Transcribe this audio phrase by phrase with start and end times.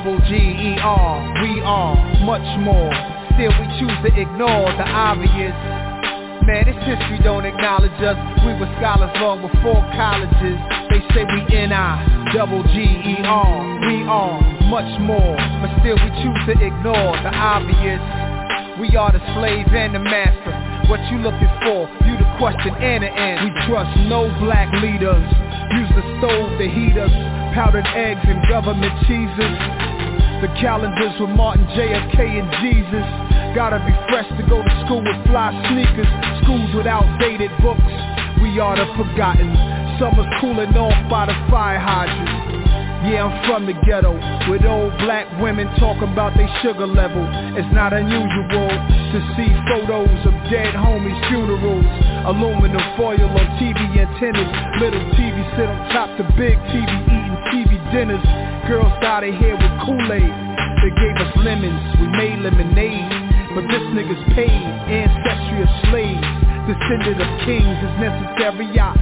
[0.00, 2.88] Double G-E-R, we are much more.
[3.36, 5.52] Still we choose to ignore the obvious.
[6.48, 8.16] Man, this history don't acknowledge us.
[8.40, 10.56] We were scholars long before colleges.
[10.88, 13.52] They say we N-I, double G-E-R,
[13.84, 14.40] we are
[14.72, 15.36] much more.
[15.60, 18.00] But still we choose to ignore the obvious.
[18.80, 20.56] We are the slave and the master.
[20.88, 21.84] What you looking for?
[22.08, 23.52] You the question and the answer.
[23.52, 25.28] We trust no black leaders.
[25.76, 27.12] Use the stove to heat us.
[27.52, 29.89] Powdered eggs and government cheeses.
[30.40, 33.04] The calendars with Martin, JFK, and Jesus.
[33.54, 36.08] Gotta be fresh to go to school with fly sneakers.
[36.42, 37.92] Schools with outdated books.
[38.40, 39.52] We are the forgotten.
[40.00, 42.39] Summer's cooling off by the fire hydrant.
[43.00, 44.12] Yeah, I'm from the ghetto
[44.52, 47.24] With old black women talking about their sugar level.
[47.56, 51.88] It's not unusual to see photos of dead homies' funerals.
[52.28, 54.52] Aluminum foil on TV antennas.
[54.84, 58.26] Little TV sit on top the big TV eating TV dinners.
[58.68, 60.32] Girls their hair with Kool-Aid.
[60.84, 63.08] They gave us lemons, we made lemonade.
[63.56, 66.28] But this nigga's paid, ancestry of slaves.
[66.68, 68.92] Descendant of kings is necessary, I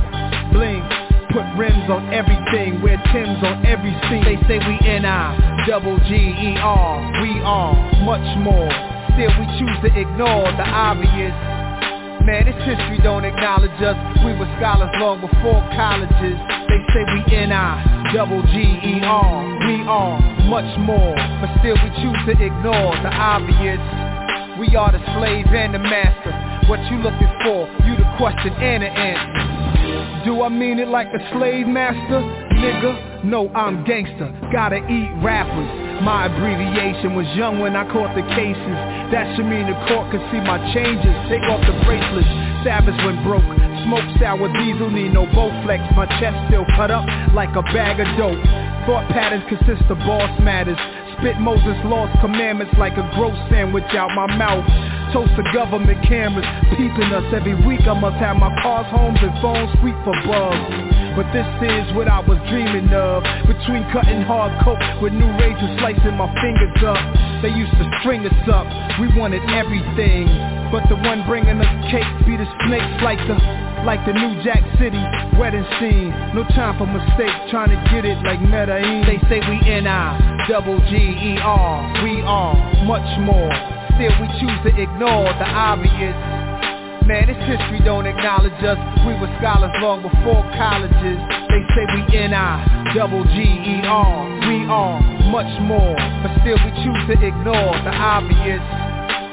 [0.54, 0.97] bling
[1.38, 7.22] Put rims on everything, wear Timbs on every scene They say we N-I, double G-E-R,
[7.22, 8.66] we are much more.
[9.14, 11.30] Still we choose to ignore the obvious.
[12.26, 13.94] Man, this history don't acknowledge us.
[14.26, 16.42] We were scholars long before colleges.
[16.66, 20.18] They say we N-I, double G-E-R, we are
[20.50, 21.14] much more.
[21.38, 23.78] But still we choose to ignore the obvious.
[24.58, 26.34] We are the slave and the master.
[26.66, 27.70] What you looking for?
[27.86, 29.47] You the question and the answer
[30.24, 32.20] do I mean it like a slave master?
[32.58, 34.30] Nigga, no, I'm gangster.
[34.52, 35.70] Gotta eat rappers.
[36.02, 38.76] My abbreviation was young when I caught the cases.
[39.10, 41.14] That should mean the court could see my changes.
[41.30, 42.30] Take off the bracelets.
[42.62, 43.46] Savage went broke.
[43.86, 45.80] Smoke sour diesel, need no Bowflex.
[45.94, 48.42] My chest still cut up like a bag of dope.
[48.86, 50.78] Thought patterns consist of boss matters.
[51.18, 54.66] Spit Moses' lost commandments like a gross sandwich out my mouth.
[55.12, 56.44] Toast the government cameras
[56.76, 57.24] peeping us.
[57.32, 57.80] Every week.
[57.88, 60.98] I must have my cars, homes, and phones sweet for bugs.
[61.16, 63.24] But this is what I was dreaming of.
[63.48, 67.00] Between cutting hard coke with new razors slicing my fingers up.
[67.42, 68.66] They used to string us up,
[68.98, 70.26] we wanted everything.
[70.70, 73.38] But the one bringing us cake be the snakes like the
[73.86, 75.00] like the New Jack City
[75.38, 76.10] wedding scene.
[76.34, 79.06] No time for mistakes, trying to get it like Medellin.
[79.06, 82.54] They say we N-I, double G-E-R, we are
[82.84, 86.14] much more Still we choose to ignore the obvious.
[87.02, 88.78] Man, this history don't acknowledge us.
[89.02, 91.18] We were scholars long before colleges.
[91.50, 94.14] They say we N-I, double G-E-R,
[94.46, 95.02] we are
[95.34, 98.62] much more But still we choose to ignore the obvious.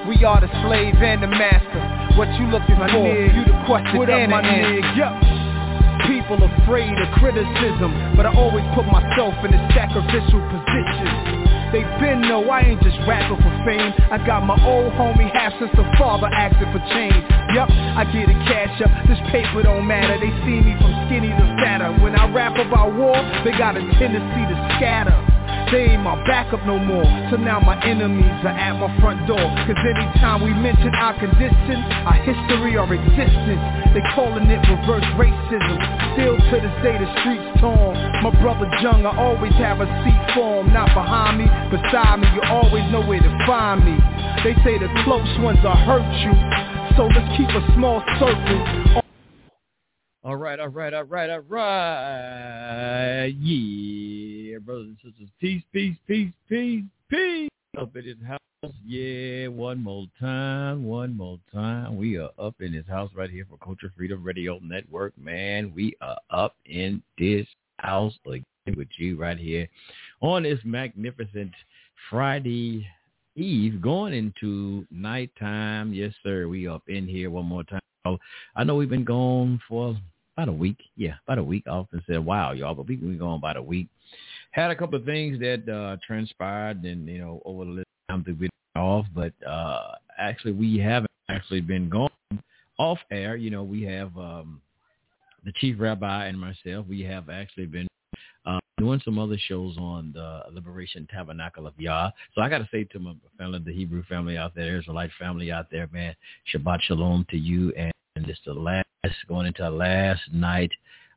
[0.10, 2.18] We are the slave and the master.
[2.18, 6.10] What you looking for, you the question what and up, the answer.
[6.10, 11.35] People afraid of criticism But I always put myself in a sacrificial position
[11.72, 13.94] They been know I ain't just rapping for fame.
[14.12, 17.24] I got my old homie half sister father asking for change.
[17.54, 20.20] Yup, I get a cash up, this paper don't matter.
[20.20, 21.92] They see me from skinny to fatter.
[22.04, 25.16] When I rap about war, they got a tendency to scatter.
[25.72, 27.06] They ain't my backup no more.
[27.32, 29.42] So now my enemies are at my front door.
[29.66, 33.64] Cause anytime we mention our condition Our history, our existence
[33.98, 35.78] They calling it reverse racism.
[36.14, 37.98] Still to this day the streets torn.
[38.22, 40.70] My brother Jung, I always have a seat for him.
[40.70, 43.98] Not behind me, beside me You always know where to find me
[44.44, 46.34] They say the close ones will hurt you
[46.98, 49.02] So let's keep a small circle
[50.26, 53.28] all right, all right, all right, all right.
[53.28, 55.30] Yeah, brothers and sisters.
[55.40, 57.50] Peace, peace, peace, peace, peace.
[57.80, 58.40] Up in his house.
[58.84, 61.96] Yeah, one more time, one more time.
[61.98, 65.16] We are up in his house right here for Culture Freedom Radio Network.
[65.16, 67.46] Man, we are up in this
[67.78, 68.44] house again
[68.76, 69.68] with you right here
[70.22, 71.52] on this magnificent
[72.10, 72.88] Friday
[73.36, 75.94] Eve going into nighttime.
[75.94, 76.48] Yes, sir.
[76.48, 77.82] We up in here one more time.
[78.56, 79.96] I know we've been gone for
[80.38, 80.78] about a week.
[80.96, 81.64] Yeah, about a week.
[81.68, 83.88] I often said, wow, y'all, but we we going about a week.
[84.52, 88.40] Had a couple of things that uh, transpired and, you know, over the time that
[88.40, 92.10] we off, but uh, actually we haven't actually been going
[92.78, 93.36] off air.
[93.36, 94.62] You know, we have um,
[95.44, 96.86] the chief rabbi and myself.
[96.88, 97.88] We have actually been
[98.46, 102.12] uh, doing some other shows on the Liberation Tabernacle of Yah.
[102.34, 105.52] So I got to say to my family, the Hebrew family out there, Israelite family
[105.52, 106.16] out there, man,
[106.54, 107.74] Shabbat Shalom to you.
[107.76, 108.86] And it's the last,
[109.28, 110.72] going into the last night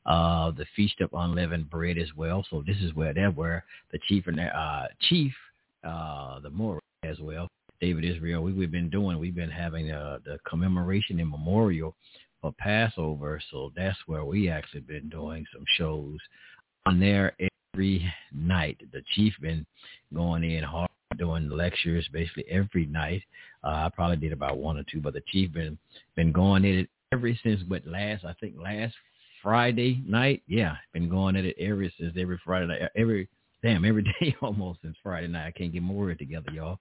[0.09, 2.45] the Feast of Unleavened Bread as well.
[2.51, 5.33] So this is where that where the chief and uh, chief,
[5.85, 7.49] uh, the more as well,
[7.81, 8.43] David Israel.
[8.43, 11.95] We, we've been doing, we've been having uh, the commemoration and memorial
[12.41, 13.41] for Passover.
[13.51, 16.19] So that's where we actually been doing some shows
[16.89, 17.37] on there
[17.75, 18.81] every night.
[18.93, 19.67] The chief been
[20.15, 20.89] going in hard
[21.19, 23.23] doing lectures basically every night.
[23.63, 25.77] Uh, I probably did about one or two, but the chief been
[26.17, 28.95] been going in it ever since But last I think last
[29.43, 30.43] Friday night.
[30.47, 33.29] Yeah, been going at it ever since every Friday night, every
[33.63, 35.47] damn every day almost since Friday night.
[35.47, 36.79] I can't get my word together, y'all.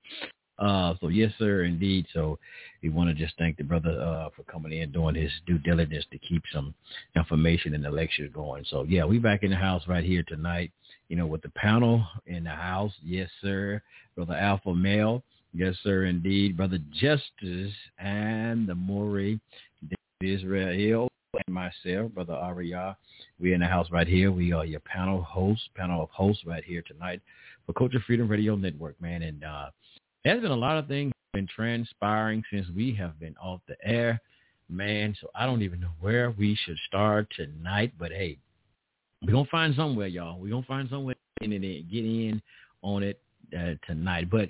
[0.59, 2.06] Uh, so yes, sir, indeed.
[2.13, 2.39] So
[2.81, 6.06] we want to just thank the brother uh, for coming in, doing his due diligence
[6.12, 6.74] to keep some
[7.15, 8.65] information in the lecture going.
[8.69, 10.71] So yeah, we back in the house right here tonight.
[11.09, 12.92] You know, with the panel in the house.
[13.04, 13.81] Yes, sir,
[14.15, 15.24] brother Alpha Male.
[15.54, 19.39] Yes, sir, indeed, brother Justice and the Moreh
[20.21, 22.98] Israel and myself, Brother Arya.
[23.39, 24.31] We're in the house right here.
[24.31, 27.21] We are your panel hosts, panel of hosts right here tonight
[27.65, 29.21] for Culture Freedom Radio Network, man.
[29.21, 29.69] And uh,
[30.23, 34.19] there's been a lot of things been transpiring since we have been off the air,
[34.69, 35.15] man.
[35.21, 37.93] So I don't even know where we should start tonight.
[37.99, 38.39] But hey,
[39.21, 40.39] we're gonna find somewhere, y'all.
[40.39, 42.41] We're gonna find somewhere it, get in
[42.81, 43.21] on it
[43.55, 44.29] uh, tonight.
[44.31, 44.49] But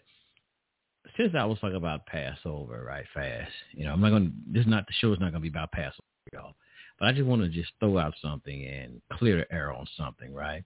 [1.18, 4.32] since I was talking about Passover, right, fast, you know, I'm not gonna.
[4.48, 6.54] This is not the show is not gonna be about Passover, y'all.
[7.00, 10.34] But I just want to just throw out something and clear the air on something,
[10.34, 10.64] right?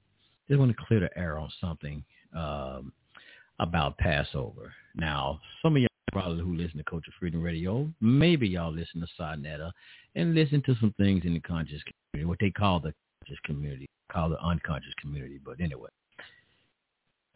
[0.48, 2.04] Just want to clear the air on something
[2.36, 2.94] um,
[3.60, 4.74] about Passover.
[4.96, 9.08] Now, some of y'all probably who listen to Culture Freedom Radio, maybe y'all listen to
[9.18, 9.72] Sa Neter
[10.16, 11.82] and listen to some things in the conscious
[12.14, 12.94] community, what they call the
[13.24, 15.40] conscious community, call the unconscious community.
[15.44, 15.90] But anyway,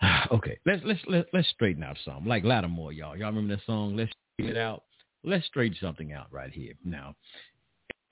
[0.32, 2.26] okay, let's let's let's, let's straighten out something.
[2.26, 3.18] Like Latimore, y'all.
[3.18, 3.96] Y'all remember that song?
[3.96, 4.84] Let's straighten it out.
[5.24, 6.74] Let's straighten something out right here.
[6.84, 7.16] Now,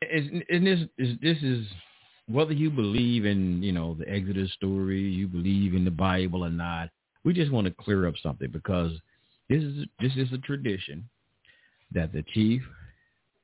[0.01, 1.66] and this is this is
[2.28, 6.50] whether you believe in you know the Exodus story, you believe in the Bible or
[6.50, 6.90] not.
[7.24, 8.92] We just want to clear up something because
[9.50, 11.07] this is this is a tradition
[11.94, 12.62] that the chief,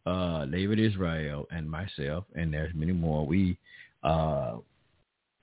[0.05, 3.25] uh, David Israel, and myself, and there's many more.
[3.25, 3.57] We,
[4.03, 4.57] uh,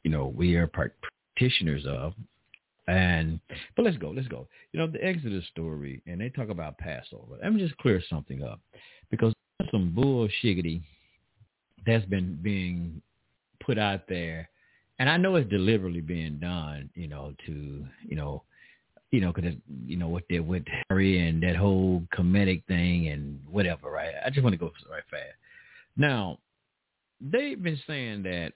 [0.03, 2.15] you know, we are practitioners of.
[2.89, 3.41] And
[3.75, 4.47] but let's go, let's go.
[4.73, 7.37] You know the Exodus story, and they talk about Passover.
[7.43, 8.61] Let me just clear something up
[9.11, 9.33] because
[9.73, 10.83] some bullshiggity
[11.85, 13.03] that's been being
[13.61, 14.49] put out there,
[15.01, 18.45] and I know it's deliberately being done, you know, to you know,
[19.17, 19.55] you know, because
[19.87, 24.13] you know what they with Harry and that whole Kemetic thing and whatever, right?
[24.23, 25.37] I just want to go right fast.
[25.97, 26.39] Now,
[27.19, 28.53] they've been saying that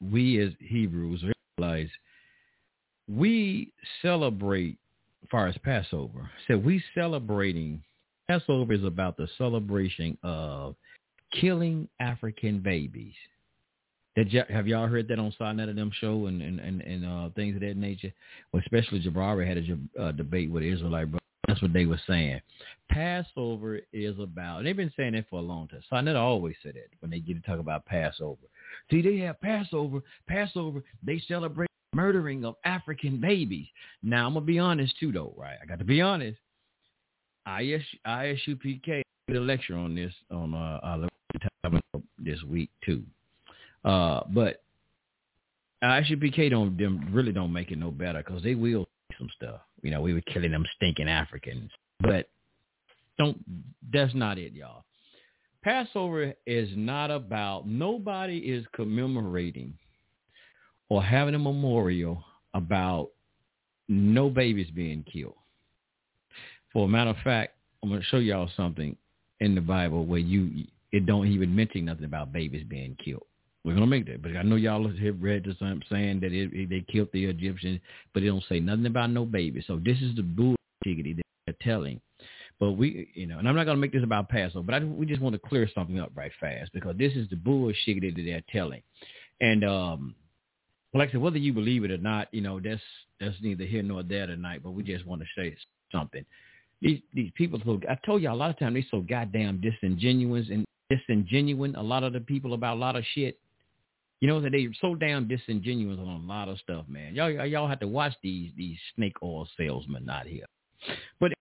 [0.00, 1.16] we as Hebrew
[1.58, 1.90] Israelites
[3.08, 4.78] we celebrate,
[5.24, 7.82] as far as Passover, so we celebrating.
[8.28, 10.76] Passover is about the celebration of
[11.40, 13.14] killing African babies.
[14.48, 17.28] Have y'all heard that on Sa Neter of them show and and and, and uh,
[17.34, 18.12] things of that nature?
[18.52, 21.20] Well, especially Jabari had a uh, debate with Israelite brothers.
[21.46, 22.40] That's what they were saying.
[22.90, 24.64] Passover is about.
[24.64, 25.82] They've been saying that for a long time.
[25.88, 28.42] Sa Neter always said it when they get to talk about Passover.
[28.90, 30.00] See, they have Passover.
[30.26, 30.82] Passover.
[31.02, 33.66] They celebrate murdering of African babies.
[34.02, 35.56] Now I'm gonna be honest too, though, right?
[35.62, 36.38] I got to be honest.
[37.46, 43.02] IS, ISUPK did a lecture on this on uh, uh this week too.
[43.84, 44.62] Uh, but
[45.82, 49.60] ISUPK don't them really don't make it no better because they will some stuff.
[49.82, 51.70] You know, we were killing them stinking Africans,
[52.00, 52.28] but
[53.18, 53.38] don't.
[53.92, 54.84] That's not it, y'all.
[55.62, 57.66] Passover is not about.
[57.66, 59.74] Nobody is commemorating
[60.88, 63.10] or having a memorial about
[63.88, 65.34] no babies being killed.
[66.72, 68.96] For a matter of fact, I'm going to show y'all something
[69.40, 73.26] in the Bible where you it don't even mention nothing about babies being killed.
[73.68, 76.54] We're gonna make that, but I know y'all have read this I'm saying that it,
[76.54, 77.80] it, they killed the Egyptians,
[78.14, 79.64] but it don't say nothing about no babies.
[79.66, 80.56] So this is the bullshit
[80.86, 82.00] that they're telling.
[82.58, 85.04] But we, you know, and I'm not gonna make this about Passover, but I, we
[85.04, 88.42] just want to clear something up right fast because this is the bullshit that they're
[88.50, 88.80] telling.
[89.42, 90.14] And um,
[90.94, 92.80] like I said, whether you believe it or not, you know, that's
[93.20, 94.62] that's neither here nor there tonight.
[94.64, 95.54] But we just want to say
[95.92, 96.24] something.
[96.80, 100.46] These these people, so I told you a lot of times they so goddamn disingenuous
[100.50, 103.38] and disingenuous, a lot of the people about a lot of shit.
[104.20, 107.14] You know, they're so damn disingenuous on a lot of stuff, man.
[107.14, 110.46] Y'all, y'all have to watch these these snake oil salesmen out here.
[111.20, 111.32] But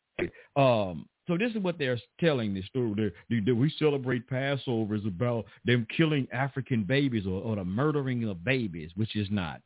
[0.56, 3.12] um, so this is what they're telling the story.
[3.30, 8.44] They, we celebrate Passover is about them killing African babies or, or the murdering of
[8.44, 9.62] babies, which is not.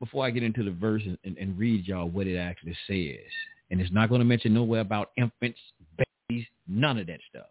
[0.00, 3.30] Before I get into the verse and, and read y'all what it actually says,
[3.70, 5.60] and it's not going to mention nowhere about infants,
[5.96, 7.46] babies, none of that stuff.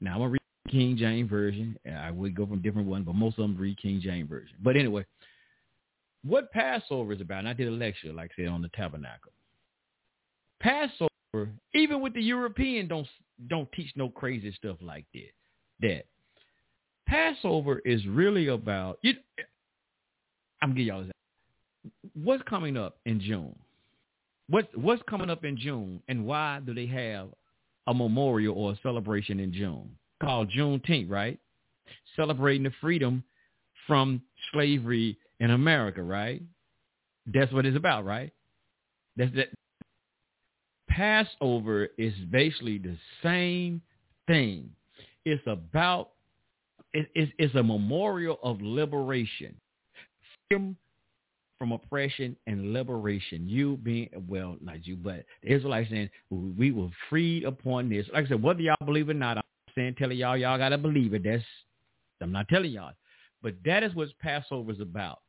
[0.00, 1.78] Now I'm gonna read King James version.
[1.90, 4.56] I would go from different ones, but most of them read King James version.
[4.62, 5.04] But anyway,
[6.24, 9.32] what Passover is about, and I did a lecture, like I said, on the tabernacle.
[10.60, 13.06] Passover, even with the European, don't
[13.48, 15.30] don't teach no crazy stuff like that.
[15.80, 16.04] That
[17.06, 18.98] Passover is really about.
[19.02, 19.14] You,
[20.60, 21.12] I'm gonna y'all this.
[22.14, 23.54] What's coming up in June?
[24.48, 27.28] What what's coming up in June, and why do they have
[27.86, 31.38] a memorial or a celebration in June called Juneteenth, right?
[32.16, 33.22] Celebrating the freedom
[33.86, 34.22] from
[34.52, 36.42] slavery in America, right?
[37.26, 38.32] That's what it's about, right?
[39.16, 39.48] That's that.
[40.88, 43.80] Passover is basically the same
[44.26, 44.70] thing.
[45.24, 46.10] It's about
[46.92, 47.08] it,
[47.38, 49.54] it's, a memorial of liberation,
[50.48, 50.76] freedom
[51.58, 53.48] from oppression and liberation.
[53.48, 58.06] You being, well, not you, but the Israelites saying, we were freed upon this.
[58.12, 59.44] Like I said, whether y'all believe it or not,
[59.78, 61.22] saying, telling y'all, y'all got to believe it.
[61.24, 61.42] That's,
[62.20, 62.92] I'm not telling y'all.
[63.42, 65.20] But that is what Passover is about.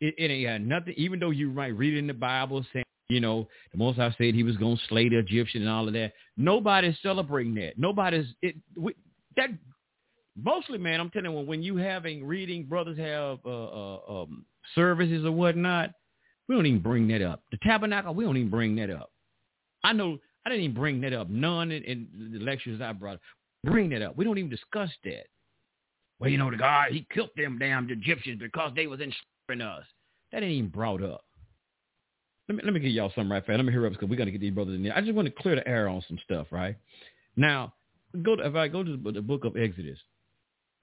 [0.00, 3.20] It, it ain't got nothing, even though you might read in the Bible saying, you
[3.20, 5.94] know, the Most High said he was going to slay the Egyptian and all of
[5.94, 6.12] that.
[6.36, 7.78] Nobody's celebrating that.
[7.78, 8.94] Nobody's, it, we,
[9.36, 9.50] that
[10.40, 14.44] mostly, man, I'm telling you, when you having reading, brothers have uh, uh, um,
[14.74, 15.90] services or whatnot,
[16.48, 17.42] we don't even bring that up.
[17.50, 19.10] The tabernacle, we don't even bring that up.
[19.82, 21.28] I know I didn't even bring that up.
[21.28, 23.18] None in, in the lectures I brought.
[23.64, 24.16] Bring that up.
[24.16, 25.26] We don't even discuss that.
[26.18, 29.84] Well, you know, the guy, he killed them damn Egyptians because they was enslaving us.
[30.32, 31.24] That ain't even brought up.
[32.48, 33.56] Let me, let me give y'all something right fast.
[33.56, 34.96] Let me hear up because we got to get these brothers in there.
[34.96, 36.76] I just want to clear the air on some stuff, right?
[37.36, 37.72] Now,
[38.22, 39.98] go to, if I go to the book of Exodus,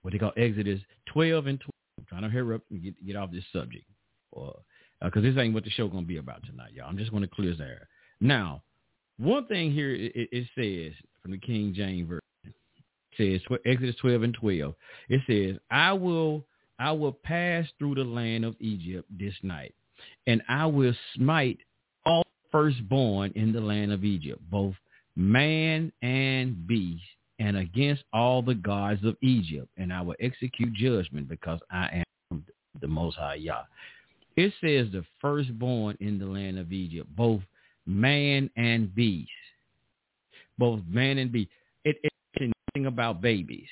[0.01, 1.69] what they call Exodus 12 and 12.
[1.99, 3.85] I'm trying to hurry up and get, get off this subject.
[4.31, 4.55] Because
[5.01, 6.87] uh, this ain't what the show going to be about tonight, y'all.
[6.87, 7.87] I'm just going to clear this air.
[8.21, 8.63] Now,
[9.17, 12.21] one thing here, it, it says from the King James Version,
[13.17, 14.75] it says Exodus 12 and 12.
[15.09, 16.45] It says, I will,
[16.79, 19.73] I will pass through the land of Egypt this night,
[20.27, 21.57] and I will smite
[22.05, 24.75] all firstborn in the land of Egypt, both
[25.15, 27.03] man and beast,
[27.39, 32.45] and against all the gods of Egypt, and I will execute judgment because I am
[32.79, 33.63] the Most High Yah.
[34.35, 37.41] It says the firstborn in the land of Egypt, both
[37.87, 39.31] man and beast.
[40.57, 41.49] Both man and beast.
[41.83, 43.67] It, it mentions nothing about babies.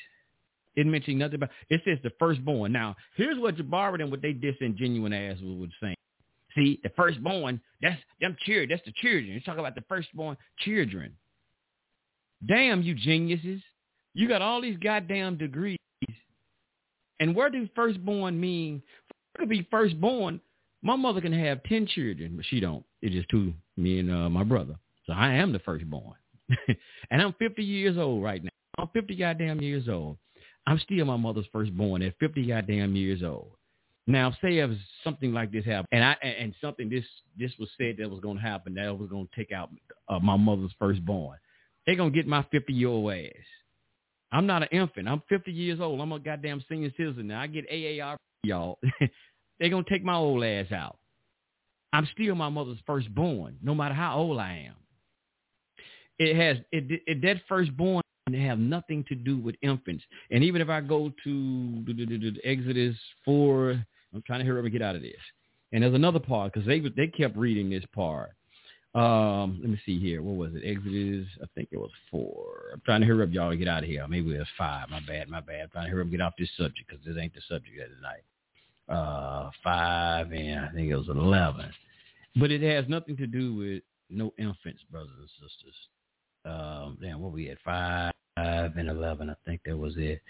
[0.75, 2.72] It mentions nothing about, it says the firstborn.
[2.72, 5.95] Now, here's what Jabari and what they disingenuous ass would say.
[6.55, 9.27] See, the firstborn, that's them children, that's the children.
[9.27, 11.13] You talk about the firstborn children.
[12.45, 13.62] Damn, you geniuses.
[14.13, 15.77] You got all these goddamn degrees.
[17.19, 18.81] And where do firstborn mean?
[19.39, 20.39] To be firstborn,
[20.81, 22.86] my mother can have 10 children, but she don't.
[23.06, 24.76] It's just two, me and uh, my brother.
[25.06, 26.16] So I am the firstborn.
[27.12, 28.50] and I'm 50 years old right now.
[28.80, 30.18] I'm 50 goddamn years old.
[30.66, 33.52] I'm still my mother's firstborn at 50 goddamn years old.
[34.08, 34.72] Now, say if
[35.04, 37.06] something like this happened, and I and something this
[37.38, 39.70] this was said that was going to happen, that was going to take out
[40.10, 41.38] uh, my mother's firstborn.
[41.86, 43.30] They're going to get my 50-year-old ass.
[44.32, 45.08] I'm not an infant.
[45.08, 46.02] I'm 50 years old.
[46.02, 47.42] I'm a goddamn senior citizen now.
[47.42, 48.80] I get AAR, y'all.
[49.60, 50.98] They're going to take my old ass out.
[51.96, 54.75] I'm still my mother's firstborn, no matter how old I am.
[56.20, 58.02] It has it, it that firstborn
[58.34, 60.04] have nothing to do with infants.
[60.30, 64.82] And even if I go to Exodus 4, I'm trying to hurry up and get
[64.82, 65.14] out of this.
[65.72, 68.32] And there's another part because they they kept reading this part.
[68.94, 70.22] Um, let me see here.
[70.22, 70.64] What was it?
[70.66, 72.72] Exodus, I think it was four.
[72.74, 74.06] I'm trying to hurry up, y'all, get out of here.
[74.10, 74.90] Maybe it was five.
[74.90, 75.62] My bad, my bad.
[75.64, 77.96] I'm trying to hurry up get off this subject because this ain't the subject of
[77.96, 78.24] tonight.
[78.88, 81.72] Uh, five and I think it was 11.
[82.36, 85.75] But it has nothing to do with no infants, brothers and sisters.
[86.46, 87.58] Um, damn, what we had?
[87.65, 89.30] Five and 11.
[89.30, 90.22] I think that was it.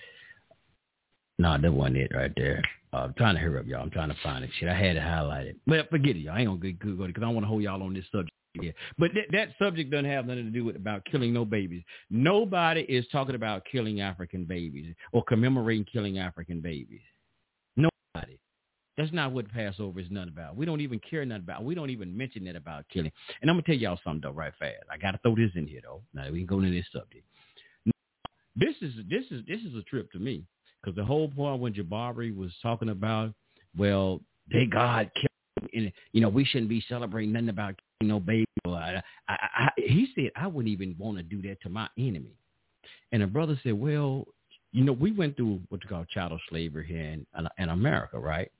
[1.37, 2.61] No, that wasn't it right there.
[2.93, 3.81] Uh, I'm trying to hurry up, y'all.
[3.81, 4.51] I'm trying to find it.
[4.57, 5.57] Shit, I had to highlight it.
[5.67, 6.35] But forget it, y'all.
[6.35, 8.31] I ain't gonna get good because I want to hold y'all on this subject
[8.61, 8.71] yeah.
[8.97, 11.83] But th- that subject doesn't have nothing to do with about killing no babies.
[12.09, 17.01] Nobody is talking about killing African babies or commemorating killing African babies.
[17.75, 18.37] Nobody.
[18.97, 20.55] That's not what Passover is none about.
[20.55, 21.63] We don't even care nothing about.
[21.63, 23.11] We don't even mention that about killing.
[23.41, 24.83] And I'm gonna tell y'all something though, right fast.
[24.91, 26.01] I gotta throw this in here though.
[26.13, 27.25] Now we can go into this subject.
[28.55, 30.43] this is this is this is a trip to me
[30.81, 33.33] because the whole point when Jabari was talking about,
[33.77, 34.21] well,
[34.51, 38.45] they God killed, and you know we shouldn't be celebrating nothing about you know baby.
[38.65, 42.37] I, I, I, he said I wouldn't even want to do that to my enemy,
[43.11, 44.25] and a brother said, well,
[44.71, 47.25] you know we went through what you call chattel slavery here in,
[47.57, 48.51] in America, right?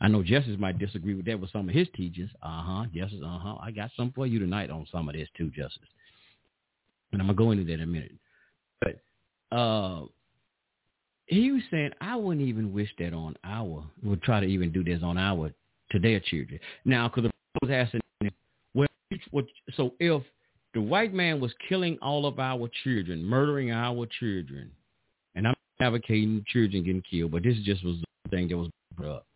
[0.00, 2.30] I know Justice might disagree with that with some of his teachings.
[2.42, 2.86] Uh huh.
[2.94, 3.20] Justice.
[3.24, 3.56] Uh huh.
[3.60, 5.88] I got some for you tonight on some of this too, Justice.
[7.12, 8.12] And I'm gonna go into that in a minute.
[8.80, 10.04] But uh,
[11.26, 14.84] he was saying I wouldn't even wish that on our would try to even do
[14.84, 15.52] this on our
[15.92, 16.60] to their children.
[16.84, 18.00] Now, because I was asking,
[19.32, 19.44] well,
[19.76, 20.22] so if
[20.74, 24.70] the white man was killing all of our children, murdering our children,
[25.34, 29.16] and I'm advocating children getting killed, but this just was the thing that was brought
[29.16, 29.26] up.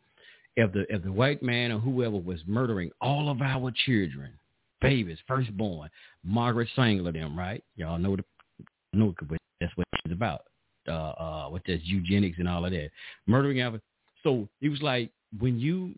[0.56, 4.32] If the if the white man or whoever was murdering all of our children,
[4.80, 5.90] babies, firstborn,
[6.22, 7.62] Margaret Sanger, them, right?
[7.76, 8.24] Y'all know the
[8.92, 9.14] know
[9.60, 10.42] that's what it's about.
[10.86, 12.90] Uh, uh, what that's eugenics and all of that,
[13.26, 13.80] murdering our.
[14.22, 15.94] So it was like when you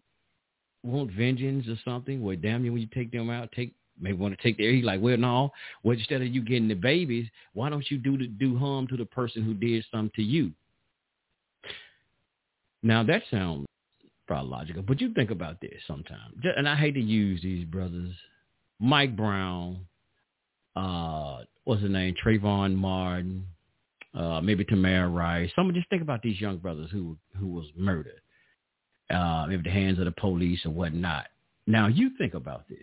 [0.84, 4.36] want vengeance or something, well, damn you, when you take them out, take maybe want
[4.36, 4.70] to take their.
[4.70, 5.52] He's like, well, no.
[5.82, 8.96] Well, instead of you getting the babies, why don't you do the, do harm to
[8.96, 10.52] the person who did something to you?
[12.82, 13.66] Now that sounds
[14.26, 16.34] probably logical, but you think about this sometimes.
[16.56, 18.12] And I hate to use these brothers,
[18.80, 19.86] Mike Brown,
[20.74, 23.46] uh, what's his name, Trayvon Martin,
[24.14, 25.50] uh, maybe Tamir Rice.
[25.54, 28.20] Someone just think about these young brothers who who was murdered,
[29.10, 31.26] uh, maybe the hands of the police or whatnot.
[31.66, 32.78] Now you think about this,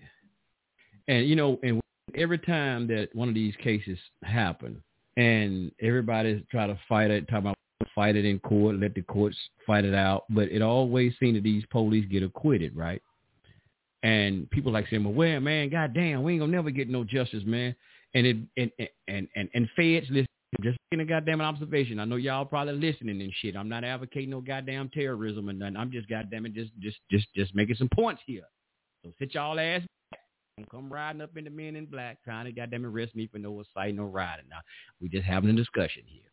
[1.07, 1.81] and you know, and
[2.15, 4.81] every time that one of these cases happen,
[5.17, 7.52] and everybody try to fight it, talk about
[7.95, 11.43] fight it in court, let the courts fight it out, but it always seems that
[11.43, 13.01] these police get acquitted, right?
[14.03, 17.43] And people like saying, well, well, man, goddamn, we ain't gonna never get no justice,
[17.45, 17.75] man.
[18.13, 18.71] And it and
[19.07, 20.27] and and and feds listen.
[20.61, 21.99] Just making a goddamn observation.
[21.99, 23.55] I know y'all probably listening and shit.
[23.55, 25.77] I'm not advocating no goddamn terrorism and nothing.
[25.77, 28.43] I'm just goddamn it, just just just just making some points here.
[29.03, 29.81] So sit y'all ass.
[30.57, 33.39] Don't come riding up in the men in black trying to goddamn arrest me for
[33.39, 34.45] no assault, no riding.
[34.47, 34.59] Now
[35.01, 36.29] we just having a discussion here.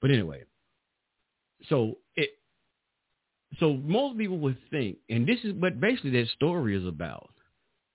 [0.00, 0.44] But anyway,
[1.68, 2.30] so it
[3.58, 7.30] so most people would think, and this is what basically that story is about,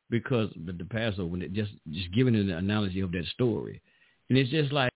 [0.10, 3.82] because the, the Passover, when it just just giving an analogy of that story,
[4.30, 4.92] and it's just like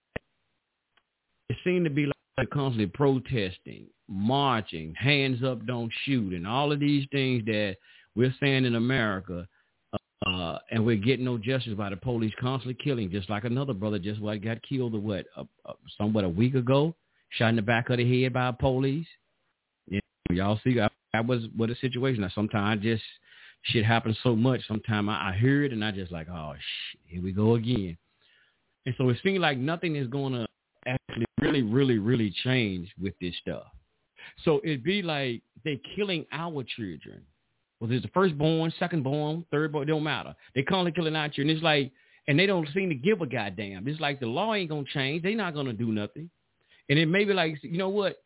[1.50, 6.80] it seemed to be like constantly protesting, marching, hands up, don't shoot, and all of
[6.80, 7.78] these things that
[8.16, 9.48] we're saying in America,
[10.26, 13.98] uh, and we're getting no justice by the police constantly killing, just like another brother
[13.98, 16.94] just what got killed, what, uh, uh, somewhat a week ago,
[17.32, 19.08] shot in the back of the head by police.
[20.30, 22.22] Y'all see, I, that was what a situation.
[22.22, 23.04] Now, sometimes I just
[23.64, 24.62] shit happens so much.
[24.68, 27.98] Sometimes I, I hear it and I just like, oh, shit, here we go again.
[28.86, 30.48] And so it seems like nothing is going to
[30.88, 33.66] actually really, really, really change with this stuff.
[34.44, 37.22] So it'd be like they're killing our children.
[37.80, 40.36] Well, there's the firstborn, secondborn, thirdborn, it don't matter.
[40.54, 41.56] They're constantly killing our children.
[41.56, 41.92] It's like,
[42.28, 43.88] and they don't seem to give a goddamn.
[43.88, 45.24] It's like the law ain't going to change.
[45.24, 46.30] They're not going to do nothing.
[46.92, 48.18] And it may be like, you know what?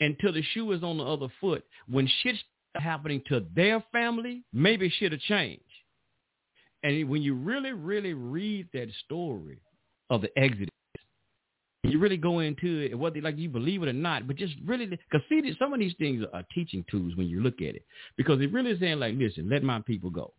[0.00, 1.64] until the shoe is on the other foot.
[1.88, 2.38] When shit's
[2.74, 5.60] happening to their family, maybe shit'll change.
[6.82, 9.58] And when you really, really read that story
[10.10, 10.68] of the Exodus,
[11.82, 14.86] you really go into it, whether like you believe it or not, but just really,
[14.86, 17.84] because see, some of these things are teaching tools when you look at it,
[18.16, 20.32] because it really is saying like, listen, let my people go.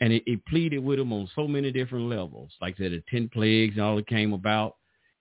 [0.00, 3.02] And it, it pleaded with them on so many different levels, like I said, the
[3.10, 4.76] ten plagues and all that came about.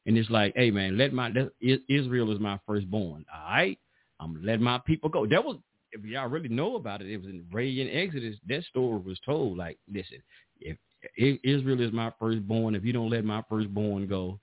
[0.06, 3.26] And it's like, hey man, let my Israel is my firstborn.
[3.34, 3.80] All right,
[4.20, 5.26] I'm gonna let my people go.
[5.26, 5.58] That was
[5.94, 8.36] if y'all really know about it, it was in Ray and Exodus.
[8.50, 9.58] That story was told.
[9.58, 10.18] Like, listen,
[10.60, 10.78] if,
[11.16, 14.40] if Israel is my firstborn, if you don't let my firstborn go,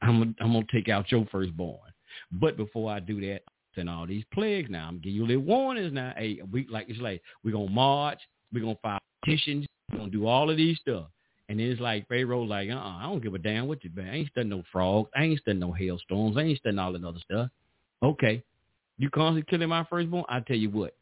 [0.00, 1.78] I'm I'm gonna take out your firstborn.
[2.32, 3.42] But before I do that,
[3.74, 4.70] send all these plagues.
[4.70, 5.92] Now I'm giving you a little warnings.
[5.92, 8.18] Now, hey, we like it's like we're gonna march,
[8.52, 11.06] we're gonna file petitions, we're gonna do all of these stuff.
[11.52, 14.08] And it's like Pharaoh, like, uh, uh I don't give a damn what you been.
[14.08, 15.10] I ain't studying no frogs.
[15.14, 16.38] I ain't studying no hailstorms.
[16.38, 17.50] I ain't studying all that other stuff.
[18.02, 18.42] Okay,
[18.96, 20.24] you constantly killing my firstborn.
[20.30, 20.96] I tell you what,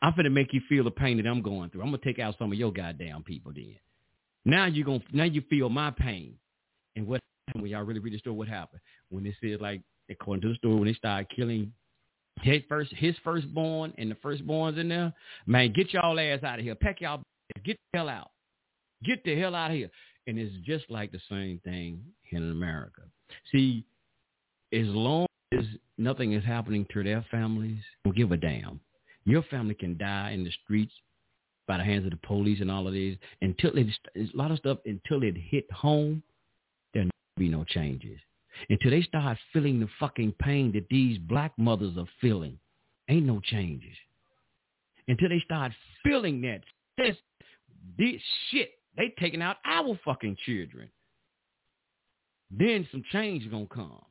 [0.00, 1.80] I'm gonna make you feel the pain that I'm going through.
[1.80, 3.50] I'm gonna take out some of your goddamn people.
[3.52, 3.74] Then
[4.44, 6.34] now you're gonna now you feel my pain.
[6.94, 8.36] And what happened when y'all really read the story?
[8.36, 11.72] What happened when they said like according to the story when they started killing
[12.40, 15.12] his first his firstborn and the firstborns in there,
[15.44, 16.76] man, get y'all ass out of here.
[16.76, 17.22] Pack y'all
[17.64, 18.30] get the hell out.
[19.04, 19.90] Get the hell out of here.
[20.26, 23.02] And it's just like the same thing here in America.
[23.52, 23.84] See,
[24.72, 25.64] as long as
[25.98, 28.80] nothing is happening to their families, don't give a damn.
[29.24, 30.92] Your family can die in the streets
[31.68, 34.58] by the hands of the police and all of these until it, a lot of
[34.58, 36.22] stuff until it hit home,
[36.94, 38.18] there'll be no changes.
[38.70, 42.58] until they start feeling the fucking pain that these black mothers are feeling.
[43.08, 43.96] Ain't no changes.
[45.08, 46.62] Until they start feeling that
[46.98, 47.16] this,
[47.98, 50.88] this shit, they taking out our fucking children.
[52.50, 54.02] Then some change is gonna come.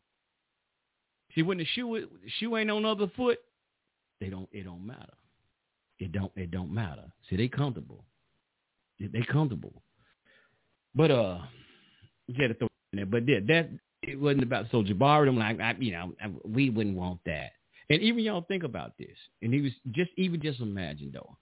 [1.33, 2.07] See, when the shoe
[2.39, 3.39] shoe ain't on the other foot,
[4.19, 4.49] they don't.
[4.51, 5.13] It don't matter.
[5.99, 6.31] It don't.
[6.35, 7.05] It don't matter.
[7.29, 8.03] See, they comfortable.
[8.99, 9.81] They comfortable.
[10.93, 11.39] But uh,
[12.27, 13.05] throw in there.
[13.05, 13.69] But yeah, that
[14.01, 15.27] it wasn't about so Jabari.
[15.27, 17.51] I'm like, I, you know, I, we wouldn't want that.
[17.89, 19.15] And even y'all think about this.
[19.41, 21.37] And he was just even just imagine though,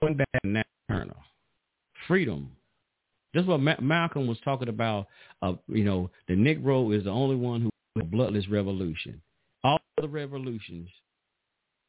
[0.00, 1.14] going back to Nat Turner,
[2.06, 2.50] freedom.
[3.34, 5.06] That's what Ma- Malcolm was talking about.
[5.42, 9.20] Uh, you know, the Negro is the only one who a bloodless revolution.
[9.64, 10.88] All the revolutions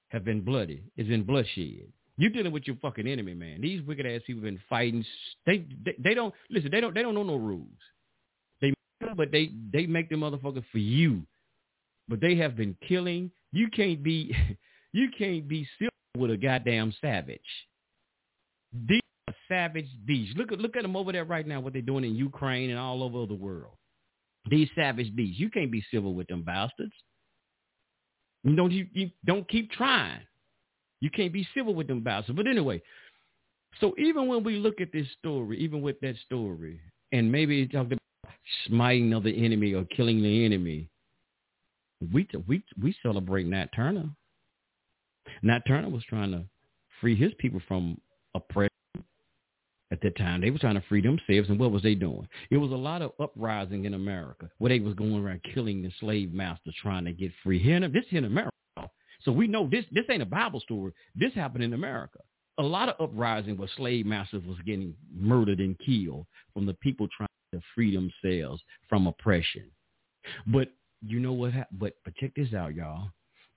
[0.10, 0.84] have been bloody.
[0.98, 1.92] It's been bloodshed.
[2.18, 3.62] You're dealing with your fucking enemy, man.
[3.62, 5.06] These wicked ass people have been fighting.
[5.46, 6.70] They, they they don't listen.
[6.72, 7.68] They don't they don't know no rules.
[8.60, 8.74] They
[9.16, 11.22] but they they make the motherfuckers for you.
[12.10, 13.32] But they have been killing.
[13.52, 14.36] You can't be
[14.92, 17.40] you can't be civil with a goddamn savage.
[18.88, 19.02] These
[19.50, 20.36] savage beasts.
[20.38, 21.60] Look at look at them over there right now.
[21.60, 23.74] What they're doing in Ukraine and all over the world.
[24.50, 25.40] These savage beasts.
[25.40, 26.94] You can't be civil with them bastards.
[28.44, 30.22] You don't you, you don't keep trying.
[31.02, 32.38] You can't be civil with them bastards.
[32.38, 32.82] But anyway,
[33.82, 36.80] so even when we look at this story, even with that story,
[37.12, 38.00] and maybe talked about
[38.68, 40.90] smiting of the enemy or killing the enemy,
[42.14, 44.10] we we we celebrate Nat Turner.
[45.44, 46.44] Nat Turner was trying to
[47.02, 48.00] free his people from
[48.36, 48.69] oppression
[49.92, 50.42] at that time.
[50.42, 52.28] They were trying to free themselves, and what was they doing?
[52.52, 55.92] It was a lot of uprising in America where they was going around killing the
[56.00, 57.62] slave masters trying to get free.
[57.62, 58.52] Here, in, this here in America.
[59.22, 59.86] So we know this.
[59.92, 60.94] This ain't a Bible story.
[61.16, 62.20] This happened in America.
[62.58, 67.08] A lot of uprising where slave masters was getting murdered and killed from the people
[67.16, 69.70] trying to free themselves from oppression.
[70.48, 70.70] But
[71.02, 71.54] you know what?
[71.72, 73.10] But but check this out, y'all.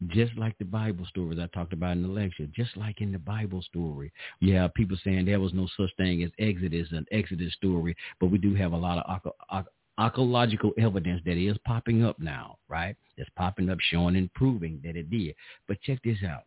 [0.09, 3.19] Just like the Bible stories I talked about in the lecture, just like in the
[3.19, 7.95] Bible story, Yeah, people saying there was no such thing as Exodus, an Exodus story,
[8.19, 9.67] but we do have a lot of
[9.99, 12.97] archaeological evidence that is popping up now, right?
[13.17, 15.35] That's popping up, showing and proving that it did.
[15.69, 16.45] But check this out.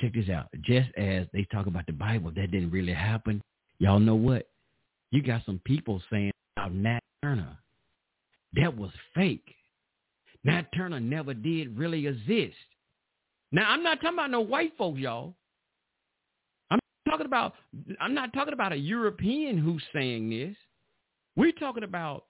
[0.00, 0.48] Check this out.
[0.60, 3.40] Just as they talk about the Bible, that didn't really happen.
[3.78, 4.48] Y'all know what?
[5.12, 7.56] You got some people saying about Nat Turner.
[8.54, 9.54] That was fake.
[10.44, 12.56] Nat Turner never did really exist.
[13.52, 15.34] Now I'm not talking about no white folks, y'all.
[16.70, 17.54] I'm talking about
[18.00, 20.56] I'm not talking about a European who's saying this.
[21.36, 22.24] We're talking about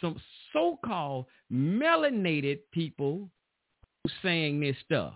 [0.00, 0.20] some
[0.52, 3.28] so-called melanated people
[4.02, 5.14] who's saying this stuff.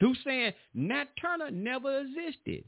[0.00, 2.64] Who's saying Nat Turner never existed.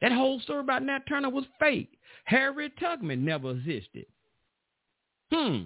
[0.00, 1.98] That whole story about Nat Turner was fake.
[2.24, 4.06] Harriet Tubman never existed.
[5.32, 5.62] Hmm.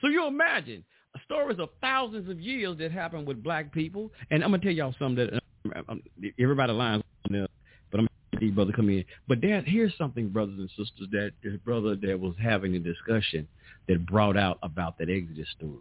[0.00, 0.84] So you imagine
[1.30, 4.10] stories of thousands of years that happened with black people.
[4.30, 5.40] And I'm gonna tell y'all something that
[5.76, 6.02] um, um
[6.38, 7.46] everybody lines on
[7.90, 8.08] but I'm
[8.40, 9.04] these brother come in.
[9.28, 13.46] But dad, here's something, brothers and sisters, that this brother that was having a discussion
[13.88, 15.78] that brought out about that Exodus story,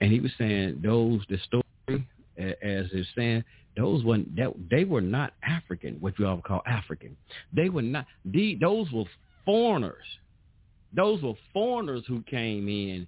[0.00, 2.06] and he was saying those the story
[2.38, 3.44] as they're saying
[3.76, 7.16] those were that they were not African, what you all call African.
[7.54, 8.06] They were not.
[8.26, 9.04] The, those were
[9.44, 10.04] foreigners.
[10.94, 13.06] Those were foreigners who came in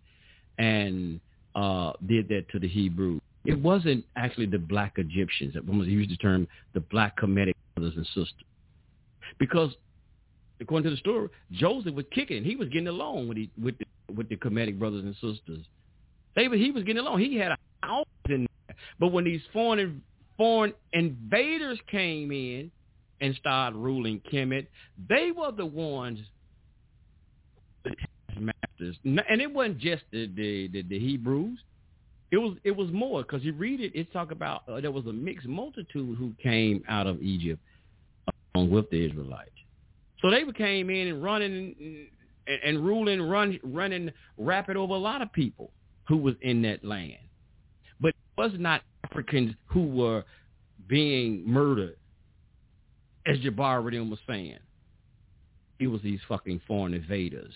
[0.59, 1.21] and
[1.55, 3.21] uh, did that to the Hebrew.
[3.45, 5.55] It wasn't actually the black Egyptians.
[5.57, 8.35] I'm going to use the term the black Kemetic brothers and sisters.
[9.39, 9.71] Because
[10.61, 12.45] according to the story, Joseph was kicking.
[12.45, 15.65] He was getting along with the, with the, with the Kemetic brothers and sisters.
[16.35, 17.21] They he was getting along.
[17.21, 18.77] He had a house in there.
[18.99, 20.03] But when these foreign
[20.37, 22.71] foreign invaders came in
[23.21, 24.67] and started ruling Kemet,
[25.09, 26.21] they were the ones
[28.81, 31.59] and it wasn't just the the, the, the Hebrews.
[32.31, 33.93] It was it was more because you read it.
[33.95, 37.61] It talk about uh, there was a mixed multitude who came out of Egypt
[38.55, 39.51] along with the Israelites.
[40.21, 42.09] So they came in and running
[42.47, 45.71] and, and ruling, run, running rapid over a lot of people
[46.09, 47.19] who was in that land.
[48.01, 50.25] But it was not Africans who were
[50.89, 51.97] being murdered,
[53.27, 54.59] as Jabari was saying.
[55.79, 57.55] It was these fucking foreign invaders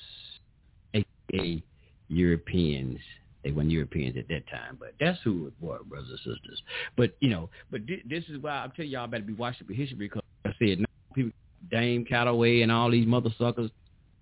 [1.33, 1.63] aka
[2.09, 2.99] Europeans.
[3.45, 6.63] They weren't Europeans at that time, but that's who it was, brothers and sisters.
[6.97, 9.97] But you know, but this is why I'm telling y'all better be watching for history
[9.99, 11.33] because I said now people,
[11.71, 13.71] Dame Calloway and all these mother suckers.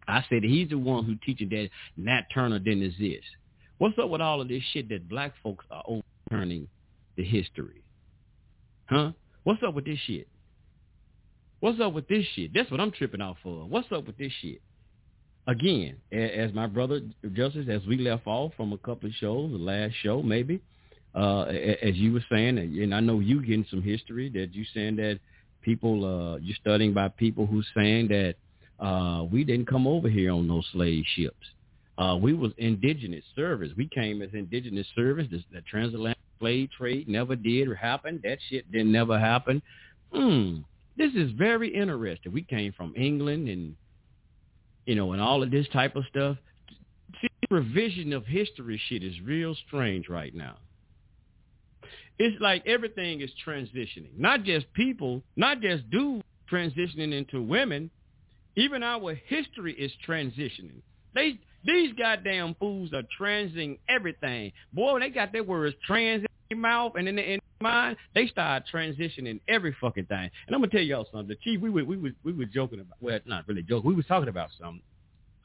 [0.08, 3.26] I said he's the one who teaching that Nat Turner didn't exist.
[3.78, 6.68] What's up with all of this shit that black folks are overturning
[7.16, 7.82] the history?
[8.86, 9.12] Huh?
[9.44, 10.28] What's up with this shit?
[11.60, 12.52] What's up with this shit?
[12.54, 13.66] That's what I'm tripping off for.
[13.66, 14.60] What's up with this shit?
[15.46, 17.00] Again, as my brother
[17.32, 20.60] Justice, as we left off from a couple of shows, the last show maybe,
[21.14, 24.96] uh, as you were saying, and I know you getting some history that you saying
[24.96, 25.18] that
[25.62, 28.34] people, uh, you're studying by people who saying that
[28.78, 31.46] uh, we didn't come over here on no slave ships.
[31.98, 33.70] Uh, we was indigenous service.
[33.76, 35.26] We came as indigenous service.
[35.30, 38.20] The, the transatlantic slave trade never did happen.
[38.24, 39.60] That shit didn't never happen.
[40.12, 40.58] Hmm.
[40.96, 42.32] This is very interesting.
[42.32, 43.76] We came from England and
[44.86, 46.36] you know, and all of this type of stuff.
[47.20, 50.56] See, revision of history shit is real strange right now.
[52.18, 54.16] It's like everything is transitioning.
[54.18, 57.90] Not just people, not just dudes transitioning into women.
[58.56, 60.82] Even our history is transitioning.
[61.14, 64.52] They these goddamn fools are transing everything.
[64.72, 67.96] Boy, they got their words trans in their mouth and in the, in mind.
[68.14, 70.30] They start transitioning every fucking thing.
[70.46, 71.28] And I'm gonna tell y'all something.
[71.28, 73.88] The chief, we were we were we were joking about well, not really joking.
[73.88, 74.82] We was talking about something.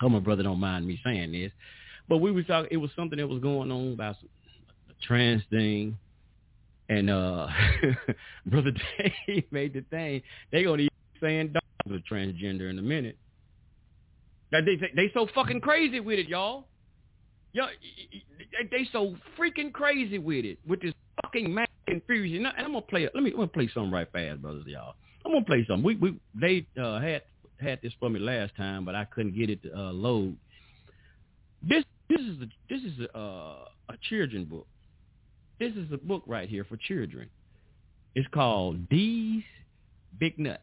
[0.02, 1.52] Oh, my brother don't mind me saying this,
[2.08, 2.70] but we was talking.
[2.72, 4.30] It was something that was going on about some,
[4.88, 5.98] the trans thing,
[6.90, 7.48] and uh
[8.46, 8.72] brother
[9.28, 10.22] Dave made the thing.
[10.52, 10.90] They gonna be
[11.22, 13.18] saying dogs are transgender in a minute.
[14.52, 16.66] That they they so fucking crazy with it, y'all.
[17.52, 17.70] Y'all,
[18.70, 22.46] they so freaking crazy with it with this fucking mad confusion.
[22.46, 23.10] And I'm gonna play.
[23.14, 24.96] Let me I'm gonna play something right fast, brothers, y'all.
[25.26, 25.84] I'm gonna play something.
[25.84, 27.24] We we they uh, had
[27.60, 30.36] had this for me last time, but I couldn't get it to uh, load.
[31.62, 34.68] This this is a, this is a, uh, a children book.
[35.60, 37.30] This is a book right here for children.
[38.14, 39.44] It's called D's
[40.20, 40.62] Big Nuts.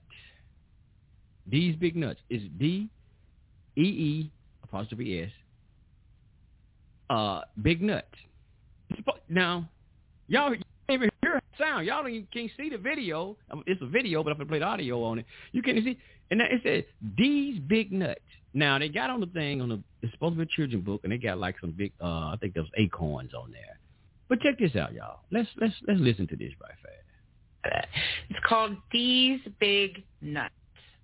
[1.49, 2.21] D's Big Nuts.
[2.31, 2.88] It's D
[3.77, 4.33] E E
[4.65, 5.31] apostrophe S.
[7.11, 8.07] Uh, Big Nuts.
[9.29, 9.69] Now,
[10.33, 11.87] y'all can't even hear the sound.
[11.87, 13.37] Y'all don't even, can't see the video.
[13.66, 15.99] It's a video, but if I play the audio on it, you can't see.
[16.31, 16.85] And it says
[17.16, 18.21] these Big Nuts.
[18.55, 21.01] Now they got on the thing on the it's supposed to be a children book,
[21.05, 23.79] and they got like some big uh I think there was acorns on there.
[24.29, 25.21] But check this out, y'all.
[25.31, 27.87] Let's let's let's listen to this right fast.
[28.29, 30.53] It's called These Big Nuts,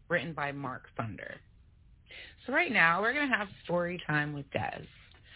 [0.08, 1.36] written by Mark Thunder.
[2.46, 4.82] So right now we're gonna have story time with Des.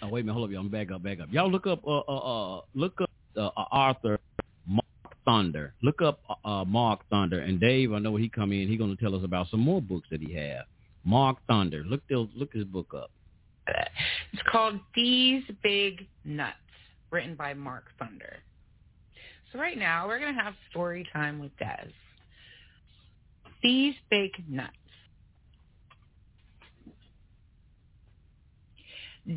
[0.03, 0.61] Oh wait a minute, hold up, y'all.
[0.61, 1.29] I'm back up, back up.
[1.31, 4.19] Y'all look up uh uh, uh look up uh, uh, Arthur
[4.67, 4.85] Mark
[5.25, 5.75] Thunder.
[5.83, 7.93] Look up uh, uh, Mark Thunder and Dave.
[7.93, 10.21] I know when he come in, he gonna tell us about some more books that
[10.21, 10.65] he have.
[11.05, 11.83] Mark Thunder.
[11.87, 13.11] Look look his book up.
[14.33, 16.57] It's called These Big Nuts,
[17.11, 18.37] written by Mark Thunder.
[19.53, 21.89] So right now we're gonna have story time with Des.
[23.63, 24.73] These Big Nuts.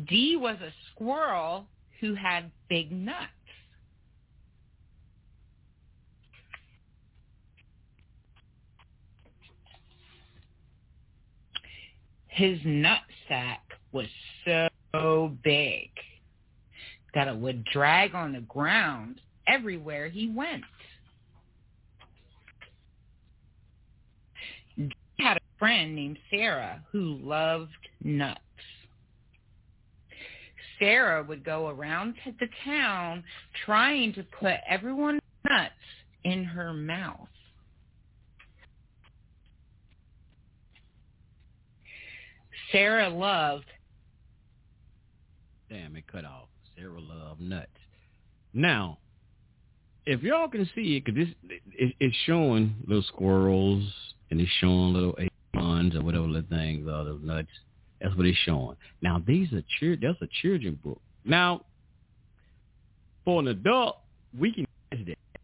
[0.08, 1.66] D was a squirrel
[2.00, 3.30] who had big nuts.
[12.36, 14.06] His nut sack was
[14.44, 15.88] so big
[17.14, 20.62] that it would drag on the ground everywhere he went.
[24.76, 27.70] D had a friend named Sarah who loved
[28.04, 28.40] nuts.
[30.78, 33.24] Sarah would go around the town
[33.64, 35.72] trying to put everyone's nuts
[36.22, 37.28] in her mouth.
[42.72, 43.66] Sarah loved.
[45.68, 46.48] Damn, it cut off.
[46.76, 47.68] Sarah loved nuts.
[48.52, 48.98] Now,
[50.06, 51.34] if y'all can see it, because this
[51.72, 53.84] it, it's showing little squirrels
[54.30, 57.48] and it's showing little acorns or whatever the things are, those nuts.
[58.00, 58.76] That's what it's showing.
[59.02, 60.00] Now these are children.
[60.02, 61.00] That's a children book.
[61.24, 61.62] Now,
[63.24, 63.98] for an adult,
[64.38, 65.40] we can catch that,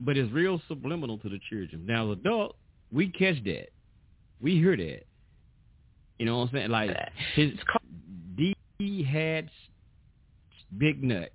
[0.00, 1.86] but it's real subliminal to the children.
[1.86, 2.56] Now, as adult,
[2.90, 3.68] we catch that.
[4.40, 5.04] We hear that.
[6.18, 6.70] You know what I'm saying?
[6.70, 6.90] Like
[7.34, 7.52] his
[8.36, 9.50] D had
[10.78, 11.30] big nuts,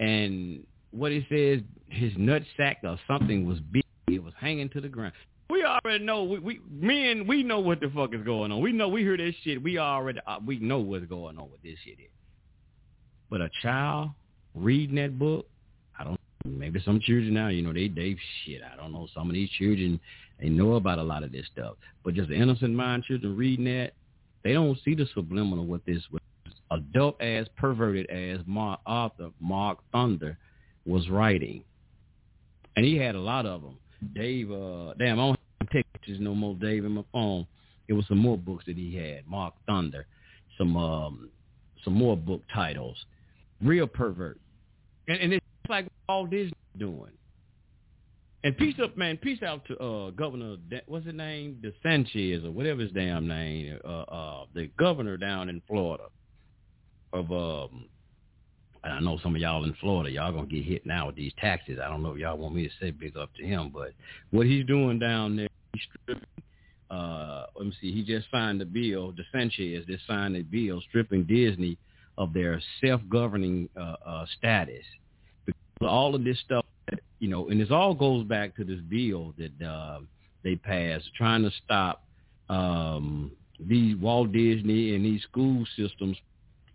[0.00, 3.84] and what it says, his nut sack or something was big.
[4.08, 5.12] It was hanging to the ground.
[5.50, 6.24] We already know.
[6.24, 8.60] We, we men, we know what the fuck is going on.
[8.60, 8.88] We know.
[8.88, 9.62] We hear this shit.
[9.62, 11.98] We already uh, we know what's going on with this shit.
[11.98, 12.10] Is.
[13.30, 14.10] But a child
[14.54, 15.46] reading that book,
[15.98, 16.20] I don't.
[16.46, 18.62] Maybe some children now, you know, they they shit.
[18.62, 19.08] I don't know.
[19.14, 20.00] Some of these children
[20.40, 21.76] they know about a lot of this stuff.
[22.04, 23.92] But just innocent mind children reading that,
[24.44, 26.22] they don't see the subliminal with this with
[26.70, 30.36] adult ass perverted ass Mark Arthur Mark Thunder
[30.84, 31.64] was writing,
[32.76, 33.78] and he had a lot of them.
[34.14, 36.54] Dave, uh, damn, I don't have pictures no more.
[36.54, 37.46] Dave in my phone.
[37.88, 39.26] It was some more books that he had.
[39.26, 40.06] Mark Thunder,
[40.58, 41.30] some um,
[41.84, 42.96] some more book titles.
[43.62, 44.38] Real pervert,
[45.08, 47.12] and, and it's like all Disney doing.
[48.44, 49.16] And peace up, man.
[49.16, 54.02] Peace out to uh, Governor, what's his name, DeSanchez or whatever his damn name, uh,
[54.02, 56.04] uh, the governor down in Florida
[57.12, 57.86] of um,
[58.84, 61.78] I know some of y'all in Florida, y'all gonna get hit now with these taxes.
[61.82, 63.92] I don't know if y'all want me to say big up to him, but
[64.30, 66.24] what he's doing down there, he's stripping.
[66.88, 67.92] Uh, let me see.
[67.92, 69.12] He just signed a bill.
[69.12, 71.78] DeSanchez just signed a bill stripping Disney
[72.16, 74.84] of their self-governing uh, uh, status.
[75.80, 76.64] All of this stuff,
[77.18, 80.00] you know, and this all goes back to this bill that uh,
[80.42, 82.04] they passed, trying to stop
[82.48, 86.16] um, these Walt Disney and these school systems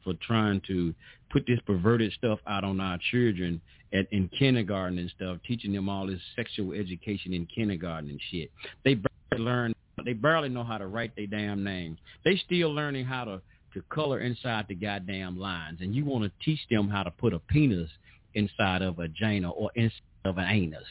[0.04, 0.94] for trying to
[1.32, 3.62] put this perverted stuff out on our children
[3.94, 8.52] at, in kindergarten and stuff, teaching them all this sexual education in kindergarten and shit.
[8.84, 9.74] They barely learn.
[10.04, 12.00] They barely know how to write their damn names.
[12.24, 13.42] They still learning how to
[13.74, 17.34] to color inside the goddamn lines, and you want to teach them how to put
[17.34, 17.90] a penis
[18.34, 20.86] inside of a vagina or inside of an anus.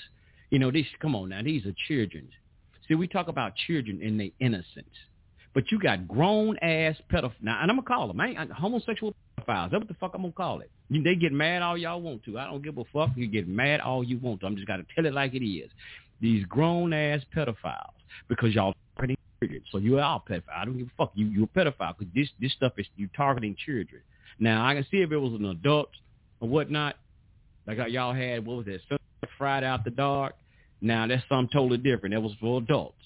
[0.51, 2.29] You know, these come on now, these are children.
[2.89, 4.97] See, we talk about children in their innocence.
[5.53, 7.43] But you got grown ass pedophiles.
[7.43, 8.21] Now, and I'm gonna call them.
[8.21, 9.71] I ain't homosexual pedophiles.
[9.71, 10.71] That's what the fuck I'm gonna call it.
[10.91, 12.39] They get mad all y'all want to.
[12.39, 13.11] I don't give a fuck.
[13.17, 14.47] You get mad all you want to.
[14.47, 15.71] I'm just gotta tell it like it is.
[16.21, 17.95] These grown ass pedophiles
[18.29, 19.63] because y'all pretty children.
[19.73, 20.43] So you are a pedophile.
[20.57, 21.13] I don't give a fuck.
[21.15, 24.03] You you're a pedophile because this this stuff is you targeting children.
[24.39, 25.91] Now I can see if it was an adult
[26.41, 26.97] or whatnot,
[27.79, 28.81] like y'all had what was that
[29.39, 30.35] Friday after dark.
[30.81, 32.15] Now that's something totally different.
[32.15, 32.97] That was for adults.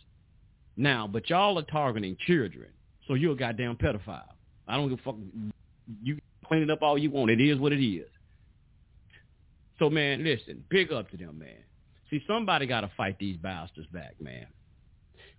[0.76, 2.68] Now, but y'all are targeting children,
[3.06, 4.22] so you're a goddamn pedophile.
[4.66, 5.16] I don't give a fuck.
[6.02, 7.30] You clean it up all you want.
[7.30, 8.08] It is what it is.
[9.78, 11.62] So, man, listen, big up to them, man.
[12.10, 14.46] See, somebody got to fight these bastards back, man.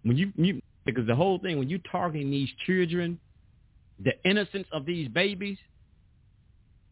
[0.04, 3.20] When you, you because the whole thing, when you targeting these children,
[4.04, 5.58] the innocence of these babies,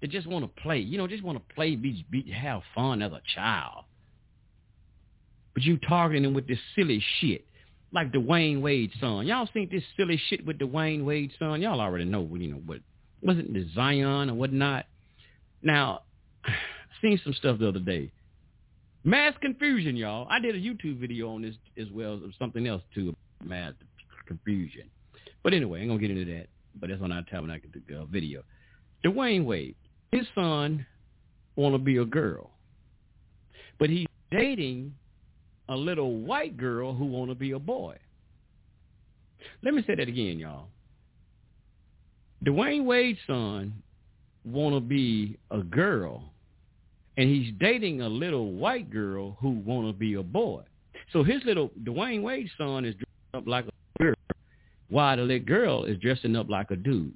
[0.04, 0.80] they just want to play.
[0.80, 3.86] You know, just want to play, be, be, have fun as a child.
[5.54, 7.46] But you targeting them with this silly shit
[7.94, 9.26] like Dwyane Wade's son.
[9.26, 11.62] Y'all seen this silly shit with Dwyane Wade's son?
[11.62, 12.80] Y'all already know, you know, what
[13.22, 14.88] wasn't the Zion or whatnot.
[15.62, 16.02] Now,
[17.02, 18.12] seen some stuff the other day.
[19.06, 20.28] Mass confusion, y'all.
[20.30, 23.72] I did a YouTube video on this as well as something else too, mass
[24.28, 24.90] confusion.
[25.44, 26.48] But anyway, I'm gonna get into that.
[26.78, 28.44] But that's on our tabernacle uh, video.
[29.06, 29.76] Dwyane Wade,
[30.14, 30.86] his son
[31.56, 32.52] want to be a girl,
[33.80, 34.94] but he's dating
[35.70, 37.98] a little white girl who want to be a boy.
[39.64, 40.68] Let me say that again, y'all.
[42.46, 43.74] Dwyane Wade's son
[44.46, 46.24] want to be a girl,
[47.18, 50.62] and he's dating a little white girl who want to be a boy.
[51.12, 54.16] So his little Dwyane Wade's son is dressed up like a girl,
[54.90, 57.14] while the little girl is dressing up like a dude.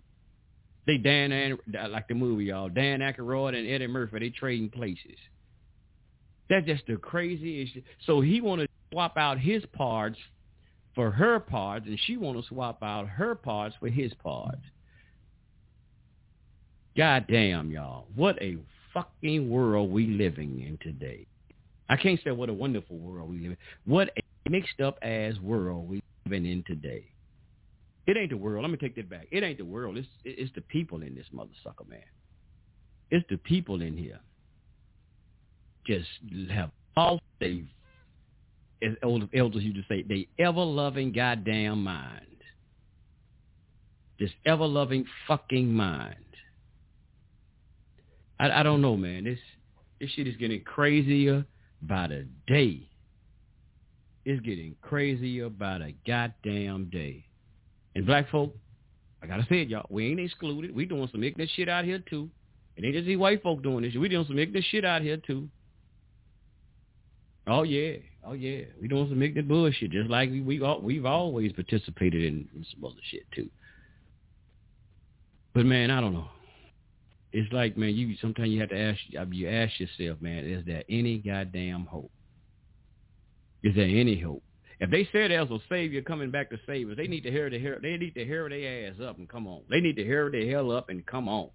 [0.88, 2.70] They Dan and uh, like the movie, y'all.
[2.70, 5.18] Dan Aykroyd and Eddie Murphy, they trading places.
[6.50, 7.74] That's just the craziest.
[8.06, 10.18] So he want to swap out his parts
[10.96, 14.62] for her parts, and she want to swap out her parts for his parts.
[16.96, 18.08] God damn, y'all.
[18.16, 18.58] What a
[18.94, 21.28] fucking world we living in today.
[21.90, 23.58] I can't say what a wonderful world we live in.
[23.86, 27.06] What a mixed up ass world we living in today.
[28.08, 28.64] It ain't the world.
[28.64, 29.28] Let me take that back.
[29.32, 29.98] It ain't the world.
[29.98, 32.00] It's it's the people in this mother sucker, man.
[33.12, 34.20] It's the people in here
[35.86, 36.08] just
[36.52, 37.64] have all they,
[38.84, 42.22] as old elders used to say, they ever-loving goddamn mind.
[44.20, 46.16] This ever-loving fucking mind.
[48.40, 49.24] I, I don't know, man.
[49.24, 49.40] This
[50.00, 51.46] this shit is getting crazier
[51.82, 52.88] by the day.
[54.26, 57.27] It's getting crazier by the goddamn day.
[57.98, 58.56] And black folk,
[59.24, 59.88] I gotta say it, y'all.
[59.90, 60.76] We ain't excluded.
[60.76, 62.30] We doing some ignorant shit out here too.
[62.76, 63.96] It ain't just these white folk doing this.
[63.96, 65.50] We doing some ignorant shit out here too.
[67.48, 68.66] Oh yeah, oh yeah.
[68.80, 72.86] We doing some ignorant bullshit, just like we we we've always participated in, in some
[72.86, 73.50] other shit too.
[75.56, 76.30] But man, I don't know.
[77.32, 80.84] It's like man, you sometimes you have to ask you ask yourself, man, is there
[80.88, 82.12] any goddamn hope?
[83.64, 84.44] Is there any hope?
[84.80, 87.50] If they said there's a savior coming back to save us, they need to hear
[87.50, 89.62] the hear they need to hear their ass up and come on.
[89.70, 91.50] They need to hear their hell up and come on.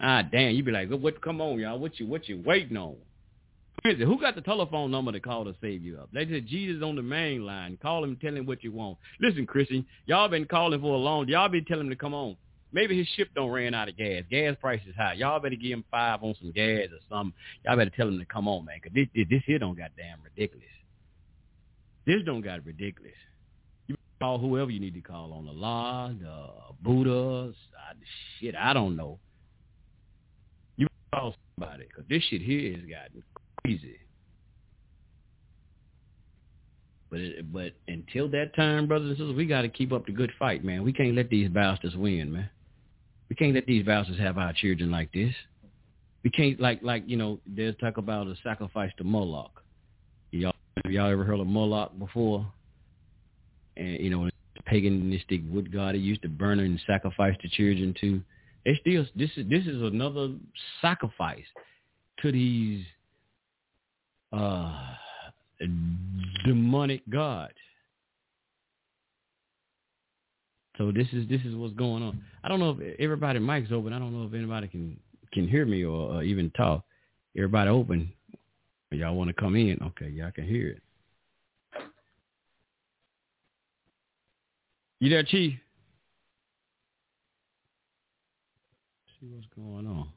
[0.00, 1.78] Ah damn, you be like, what come on, y'all?
[1.78, 2.96] What you what you waiting on?
[3.84, 6.10] Who got the telephone number to call to save you up?
[6.12, 7.78] They said Jesus on the main line.
[7.80, 8.98] Call him, tell him what you want.
[9.20, 11.28] Listen, Christian, y'all been calling for a long.
[11.28, 12.36] Y'all been telling him to come on.
[12.72, 14.22] Maybe his ship don't ran out of gas.
[14.30, 15.14] Gas price is high.
[15.14, 17.32] Y'all better give him five on some gas or something.
[17.64, 19.90] Y'all better tell him to come on, man, because this, this, this here don't got
[19.96, 20.66] damn ridiculous.
[22.10, 23.14] This don't got ridiculous.
[23.86, 26.48] You call whoever you need to call on the law, the
[26.82, 27.92] Buddha, uh,
[28.40, 29.20] shit, I don't know.
[30.76, 33.22] You call somebody, because this shit here has gotten
[33.62, 34.00] crazy.
[37.10, 40.12] But it, but until that time, brothers and sisters, we got to keep up the
[40.12, 40.82] good fight, man.
[40.82, 42.50] We can't let these bastards win, man.
[43.28, 45.32] We can't let these bastards have our children like this.
[46.24, 47.38] We can't like like you know.
[47.46, 49.62] There's talk about a sacrifice to Moloch.
[50.32, 50.52] Y'all
[50.88, 52.46] y'all ever heard of Moloch before?
[53.76, 54.30] And you know,
[54.70, 58.20] paganistic wood god he used to burn and sacrifice the children to.
[58.64, 60.32] They still this is this is another
[60.80, 61.44] sacrifice
[62.22, 62.84] to these
[64.32, 64.94] uh
[66.44, 67.54] demonic gods.
[70.78, 72.22] So this is this is what's going on.
[72.42, 73.92] I don't know if everybody mic's open.
[73.92, 74.98] I don't know if anybody can
[75.32, 76.84] can hear me or, or even talk.
[77.36, 78.12] Everybody open.
[78.92, 79.78] Y'all want to come in?
[79.82, 80.82] Okay, y'all can hear it.
[84.98, 85.54] You there, Chief?
[89.20, 90.08] see what's going on.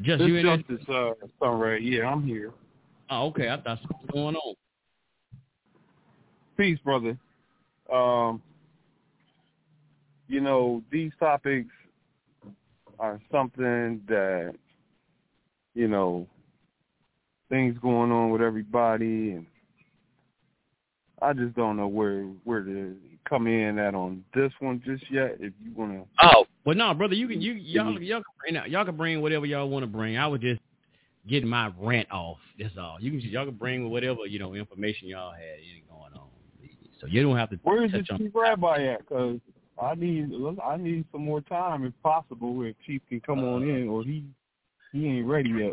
[0.00, 1.10] Just this you in Justice, uh,
[1.40, 1.80] Sunray.
[1.80, 2.52] Yeah, I'm here.
[3.10, 3.48] Oh, okay.
[3.48, 4.54] I thought something was going on.
[6.56, 7.18] Peace, brother.
[7.92, 8.42] Um,
[10.28, 11.72] you know, these topics
[12.98, 14.54] are something that,
[15.74, 16.26] you know,
[17.48, 19.46] things going on with everybody and
[21.22, 22.96] I just don't know where where to
[23.28, 25.36] come in at on this one just yet.
[25.40, 26.04] If you want to.
[26.22, 29.46] Oh, well, no, brother, you can you y'all y'all can bring y'all can bring whatever
[29.46, 30.18] y'all want to bring.
[30.18, 30.60] I was just
[31.26, 32.38] getting my rant off.
[32.58, 32.98] That's all.
[33.00, 36.28] You can y'all can bring whatever you know information y'all had going on.
[37.00, 37.58] So you don't have to.
[37.62, 39.00] Where is the touch on- chief rabbi at?
[39.00, 39.38] Because
[39.82, 40.30] I need
[40.62, 42.62] I need some more time if possible.
[42.62, 44.24] If Chief can come on uh, in, or he
[44.94, 45.72] he ain't ready yet.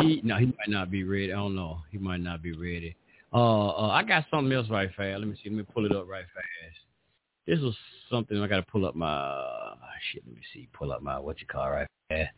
[0.00, 1.30] He no, he might not be ready.
[1.30, 1.80] I don't know.
[1.90, 2.96] He might not be ready.
[3.34, 5.18] Uh, uh, I got something else right fast.
[5.18, 5.50] Let me see.
[5.50, 6.78] Let me pull it up right fast.
[7.46, 7.76] This was
[8.10, 9.74] something I got to pull up my uh,
[10.10, 10.22] shit.
[10.26, 10.68] Let me see.
[10.72, 12.30] Pull up my what you call right fast.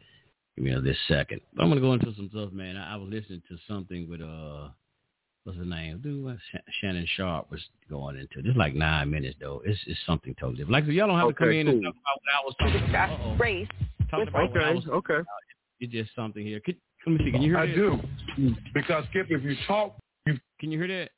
[0.57, 1.41] Give me this second.
[1.59, 2.77] I'm gonna go into some stuff, man.
[2.77, 4.71] I, I was listening to something with uh,
[5.45, 5.99] what's the name?
[6.03, 8.43] Dude, what Sh- Shannon Sharpe was going into.
[8.43, 9.63] This like nine minutes though.
[9.65, 10.73] It's it's something totally different.
[10.73, 11.93] Like so y'all don't have to come Okay, in and cool.
[11.93, 13.11] talk about what I was talking about.
[13.11, 13.37] Uh-oh.
[13.37, 13.69] race.
[14.11, 14.87] Talking about what I was.
[14.89, 15.19] okay.
[15.81, 16.61] It's just something here.
[16.61, 16.77] Could,
[17.07, 17.31] let me see.
[17.33, 17.75] Can you hear I that?
[17.75, 18.01] do.
[18.73, 21.11] Because Skip, if you talk, you Can you hear that?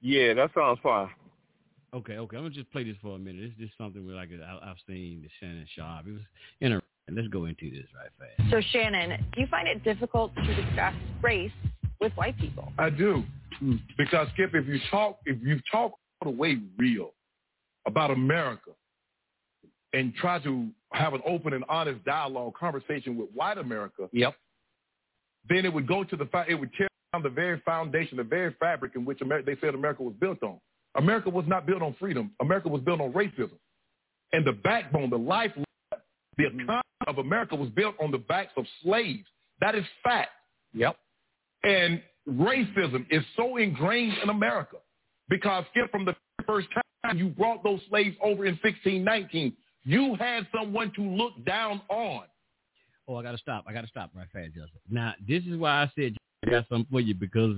[0.00, 1.08] Yeah, that sounds fine.
[1.94, 2.36] Okay, okay.
[2.36, 3.44] I'm gonna just play this for a minute.
[3.44, 6.06] It's just something we like I, I've seen the Shannon Sharpe.
[6.06, 6.20] It was
[6.60, 6.86] interesting.
[7.06, 8.50] And let's go into this right fast.
[8.50, 11.52] So Shannon, do you find it difficult to discuss race
[12.00, 12.72] with white people?
[12.78, 13.22] I do.
[13.96, 17.12] Because Skip, if you talk, if you talk all the way real
[17.86, 18.70] about America
[19.92, 24.34] and try to have an open and honest dialogue, conversation with white America, Yep.
[25.48, 28.24] then it would go to the fa- it would tear down the very foundation, the
[28.24, 30.58] very fabric in which Amer- they said America was built on.
[30.96, 32.32] America was not built on freedom.
[32.40, 33.52] America was built on racism,
[34.32, 35.52] and the backbone, the life,
[36.36, 36.60] the mm-hmm.
[36.60, 39.26] economy of America was built on the backs of slaves.
[39.60, 40.30] That is fact.
[40.74, 40.96] Yep.
[41.64, 44.76] And racism is so ingrained in America
[45.28, 46.14] because Skip, from the
[46.46, 46.68] first
[47.04, 49.52] time you brought those slaves over in 1619,
[49.84, 52.24] you had someone to look down on.
[53.08, 53.64] Oh, I gotta stop.
[53.68, 54.80] I gotta stop right fast, Justin.
[54.90, 57.54] Now, this is why I said I got something for you because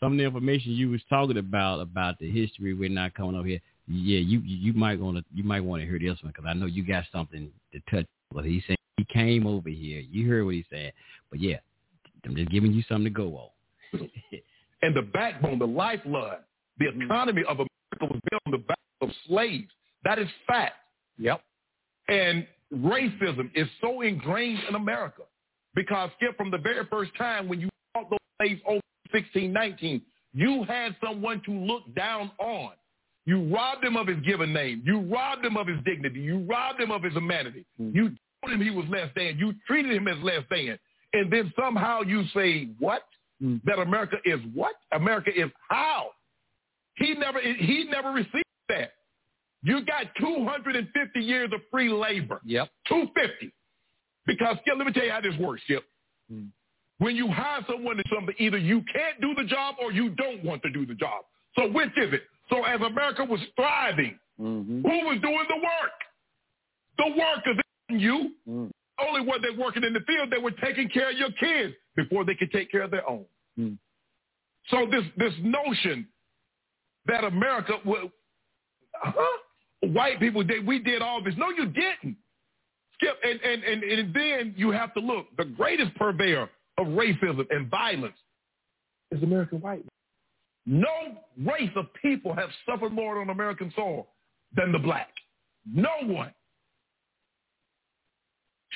[0.00, 3.46] some of the information you was talking about about the history we're not coming over
[3.46, 3.60] here.
[3.92, 6.54] Yeah, you you might want to you might want to hear this one because I
[6.54, 8.06] know you got something to touch.
[8.32, 10.00] But he said he came over here.
[10.00, 10.92] You heard what he said.
[11.28, 11.56] But yeah,
[12.24, 13.50] I'm just giving you something to go
[13.92, 14.10] on.
[14.82, 16.38] And the backbone, the lifeblood,
[16.78, 17.68] the economy of America
[18.00, 19.70] was built on the back of slaves.
[20.04, 20.76] That is fact.
[21.18, 21.42] Yep.
[22.08, 25.22] And racism is so ingrained in America
[25.74, 28.80] because Skip, from the very first time when you brought those slaves over
[29.12, 32.72] in 1619, you had someone to look down on.
[33.26, 34.82] You robbed him of his given name.
[34.84, 36.20] You robbed him of his dignity.
[36.20, 37.66] You robbed him of his humanity.
[37.76, 37.90] Hmm.
[37.94, 38.12] You
[38.42, 39.38] told him he was less than.
[39.38, 40.78] You treated him as less than.
[41.12, 43.02] And then somehow you say, what?
[43.40, 43.56] Hmm.
[43.64, 44.74] That America is what?
[44.92, 46.10] America is how?
[46.96, 48.92] He never, he never received that.
[49.62, 52.40] You got 250 years of free labor.
[52.44, 52.68] Yep.
[52.88, 53.52] 250.
[54.26, 55.84] Because, Skip, let me tell you how this works, Skip.
[56.30, 56.46] Hmm.
[56.98, 60.44] When you hire someone to something, either you can't do the job or you don't
[60.44, 61.24] want to do the job.
[61.56, 62.22] So which is it?
[62.50, 64.80] So as America was thriving, Mm-hmm.
[64.80, 65.92] who was doing the work?
[66.96, 68.30] The workers, and you.
[68.48, 68.70] Mm.
[68.98, 72.24] Only when they're working in the field, they were taking care of your kids before
[72.24, 73.26] they could take care of their own.
[73.58, 73.76] Mm.
[74.70, 76.06] So this this notion
[77.06, 78.10] that America will,
[78.94, 79.38] huh?
[79.82, 81.34] white people did we did all this.
[81.36, 82.16] No, you didn't.
[82.94, 85.26] Skip and, and, and, and then you have to look.
[85.36, 86.48] The greatest purveyor
[86.78, 88.16] of racism and violence
[89.10, 89.84] is American white.
[90.66, 94.08] No race of people have suffered more on American soil
[94.54, 95.08] than the black.
[95.72, 96.32] No one.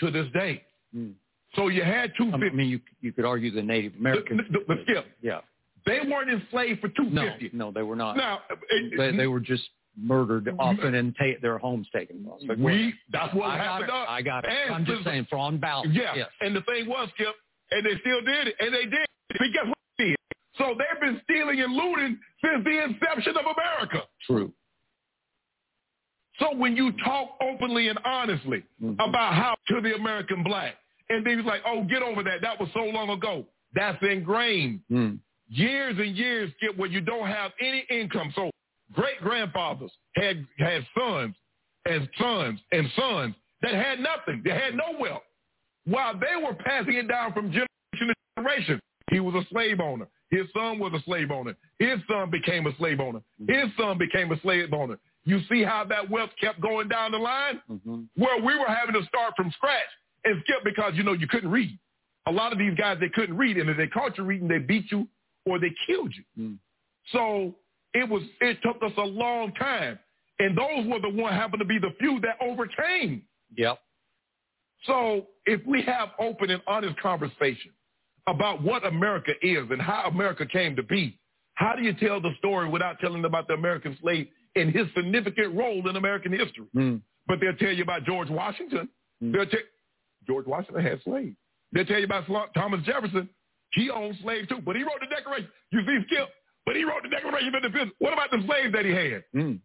[0.00, 0.64] To this day.
[0.94, 1.12] Mm.
[1.54, 4.40] So you had two I mean, you you could argue the Native Americans.
[4.50, 5.06] The- the- the skip.
[5.22, 5.40] Yeah.
[5.86, 7.50] They weren't enslaved for two fifty.
[7.52, 8.16] No, no, they were not.
[8.16, 12.26] Now it, they, they were just murdered often and ta- their homes taken.
[12.58, 13.90] we that's what I got happened.
[13.90, 14.08] it.
[14.08, 14.50] I got it.
[14.66, 15.90] And I'm just saying, for on balance.
[15.92, 16.14] Yeah.
[16.16, 16.28] Yes.
[16.40, 17.34] And the thing was, Skip,
[17.70, 19.06] and they still did it, and they did.
[19.28, 19.73] But guess what they did?
[20.58, 24.02] So they've been stealing and looting since the inception of America.
[24.26, 24.52] True.
[26.38, 29.00] So when you talk openly and honestly Mm-hmm.
[29.00, 30.74] about how to the American black,
[31.08, 32.40] and then he's like, oh, get over that.
[32.42, 33.44] That was so long ago.
[33.74, 34.80] That's ingrained.
[34.90, 35.18] Mm.
[35.48, 38.32] Years and years, Skip, where you don't have any income.
[38.34, 38.50] So
[38.92, 41.34] great grandfathers had had sons
[41.86, 44.42] and sons and sons that had nothing.
[44.44, 45.22] They had no wealth.
[45.86, 48.80] While they were passing it down from generation to generation,
[49.10, 50.06] he was a slave owner.
[50.30, 51.54] His son was a slave owner.
[51.78, 53.20] His son became a slave owner.
[53.46, 54.98] His son became a slave owner.
[55.24, 57.60] You see how that wealth kept going down the line?
[57.70, 58.02] Mm-hmm.
[58.16, 59.80] Where we were having to start from scratch
[60.24, 61.78] and skip because, you know, you couldn't read.
[62.26, 63.56] A lot of these guys, they couldn't read.
[63.58, 65.08] And if they caught you reading, they beat you
[65.46, 66.24] or they killed you.
[66.42, 66.58] Mm.
[67.12, 67.54] So
[67.92, 69.98] it was, it took us a long time.
[70.38, 73.22] And those were the one happened to be the few that overcame.
[73.56, 73.78] Yep.
[74.86, 77.70] So if we have open and honest conversation
[78.26, 81.18] about what America is and how America came to be,
[81.54, 85.54] how do you tell the story without telling about the American slave and his significant
[85.54, 86.66] role in American history?
[86.74, 87.00] Mm.
[87.26, 88.88] But they'll tell you about George Washington.
[89.20, 89.60] They'll tell
[90.26, 91.36] George Washington had slaves.
[91.72, 93.28] They'll tell you about Thomas Jefferson.
[93.72, 95.48] He owned slaves too, but he wrote the Declaration.
[95.70, 96.28] You see, Skip,
[96.66, 97.92] but he wrote the Declaration of Independence.
[97.98, 99.24] What about the slaves that he had?
[99.34, 99.58] Mm.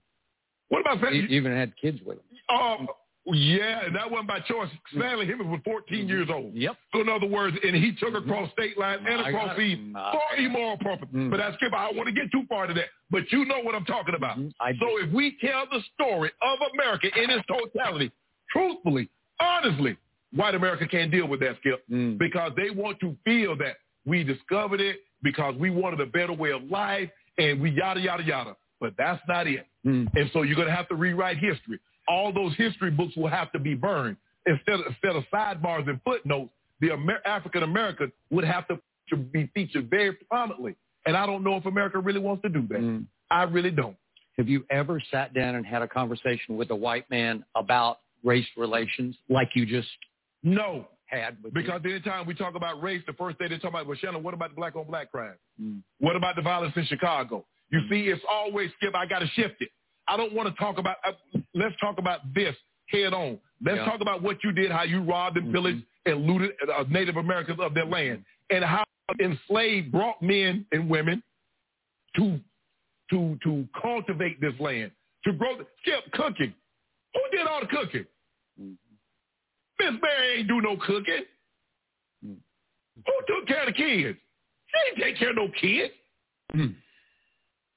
[0.70, 2.56] What about He even had kids with him.
[2.58, 2.88] um,
[3.34, 4.70] yeah, and that wasn't by choice.
[4.96, 6.54] Stanley Hemings was 14 years old.
[6.54, 6.76] Yep.
[6.94, 9.94] So in other words, and he took across state lines and across seas it.
[9.94, 11.10] For immoral purpose.
[11.14, 11.30] Mm.
[11.30, 11.74] But that's Skip.
[11.74, 12.86] I don't want to get too far to that.
[13.12, 14.38] But you know what I'm talking about.
[14.38, 14.52] Mhm.
[14.60, 18.12] I So if we tell the story of America in its totality,
[18.52, 19.10] truthfully,
[19.40, 19.98] honestly,
[20.34, 22.18] white America can't deal with that, Skip, Mm.
[22.18, 26.52] because they want to feel that we discovered it because we wanted a better way
[26.52, 28.56] of life and we yada, yada, yada.
[28.80, 29.68] But that's not it.
[29.86, 30.08] Mm.
[30.16, 31.80] And so you're going to have to rewrite history.
[32.10, 34.18] All those history books will have to be burned.
[34.46, 36.50] Instead of, instead of sidebars and footnotes,
[36.82, 38.80] the Amer- African American would have to,
[39.32, 40.76] be featured very prominently.
[41.08, 42.80] And I don't know if America really wants to do that.
[42.80, 43.06] Mm.
[43.32, 43.96] I really don't.
[44.38, 48.46] Have you ever sat down and had a conversation with a white man about race
[48.56, 49.88] relations like you just
[50.44, 50.88] No.
[51.08, 53.98] had with Because anytime we talk about race, the first thing they talk about, well,
[54.00, 55.34] Shannon, what about the black on black crime?
[55.60, 55.82] Mm.
[56.00, 57.46] What about the violence in Chicago?
[57.72, 58.94] You see, it's always skip.
[58.96, 59.70] I got to shift it.
[60.10, 60.98] I don't want to talk about.
[61.06, 61.12] Uh,
[61.54, 62.56] let's talk about this
[62.88, 63.40] head on.
[63.64, 63.86] Let's Yeah.
[63.86, 67.60] talk about what you did, how you robbed and pillaged and looted uh, Native Americans
[67.60, 68.84] of their land, and how
[69.22, 71.22] enslaved brought men and women
[72.16, 72.40] to
[73.12, 74.92] to to cultivate this land,
[75.26, 75.58] to grow.
[75.58, 76.54] The, Skip cooking.
[77.14, 78.06] Who did all the cooking?
[79.80, 81.24] Miss Mary ain't do no cooking.
[82.24, 84.20] Who took care of the kids?
[84.68, 85.94] She ain't take care of no kids.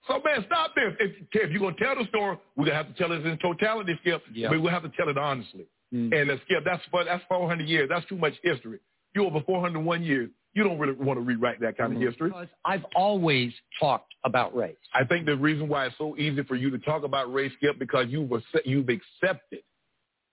[0.06, 0.94] So man, stop this.
[0.98, 3.98] If, if you're gonna tell the story, we're gonna have to tell it in totality,
[4.00, 4.22] Skip.
[4.32, 4.48] Yeah.
[4.48, 5.66] But we'll have to tell it honestly.
[5.94, 6.20] Mm.
[6.20, 7.88] And uh, Skip, that's for, that's 400 years.
[7.88, 8.80] That's too much history.
[9.14, 10.30] You over 401 years.
[10.54, 12.28] You don't really want to rewrite that kind of history.
[12.28, 14.76] Because I've always talked about race.
[14.94, 17.78] I think the reason why it's so easy for you to talk about race, Skip,
[17.78, 18.30] because you've
[18.64, 19.60] you've accepted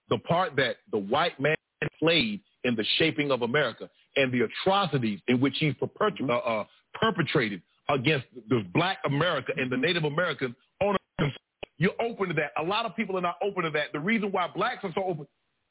[0.09, 1.55] the part that the white man
[1.99, 6.65] played in the shaping of America and the atrocities in which he's perpetu- uh, uh,
[6.93, 11.25] perpetrated against the black America and the Native Americans on a
[11.77, 12.51] you're open to that.
[12.57, 13.93] A lot of people are not open to that.
[13.93, 15.25] The reason why blacks are so open,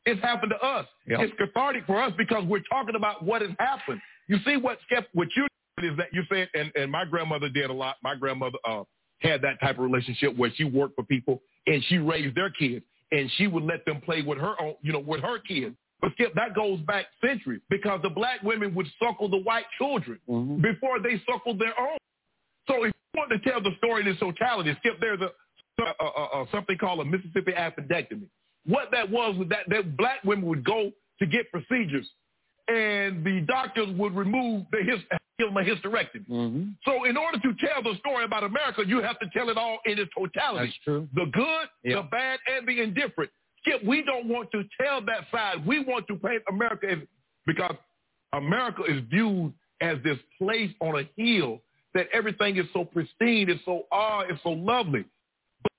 [0.07, 0.87] it's happened to us.
[1.07, 1.21] Yeah.
[1.21, 4.01] It's cathartic for us because we're talking about what has happened.
[4.27, 5.47] You see what Skip, what you
[5.83, 7.97] is that you said, and, and my grandmother did a lot.
[8.03, 8.85] My grandmother uh,
[9.21, 12.85] had that type of relationship where she worked for people and she raised their kids
[13.13, 15.77] and she would let them play with her own, you know, with her kids.
[16.01, 20.19] But Skip, that goes back centuries because the black women would suckle the white children
[20.29, 20.63] Mhm.
[20.63, 21.99] before they suckled their own.
[22.69, 25.31] So if you want to tell the story in its totality, Skip, there's a,
[25.83, 28.29] a, a, a something called a Mississippi appendectomy.
[28.67, 32.07] What that was was that, that black women would go to get procedures,
[32.69, 35.01] and the doctors would remove the his,
[35.39, 36.29] give them a hysterectomy.
[36.29, 36.63] Mm-hmm.
[36.85, 39.79] So in order to tell the story about America, you have to tell it all
[39.87, 40.67] in its totality.
[40.67, 41.09] That's true.
[41.15, 41.97] The good, Yeah.
[41.97, 43.31] the bad, and the indifferent.
[43.61, 45.67] Skip, we don't want to tell that side.
[45.67, 46.99] We want to paint America as
[47.47, 47.75] because
[48.35, 51.61] America is viewed as this place on a hill
[51.95, 55.05] that everything is so pristine, it's so awe, it's so lovely.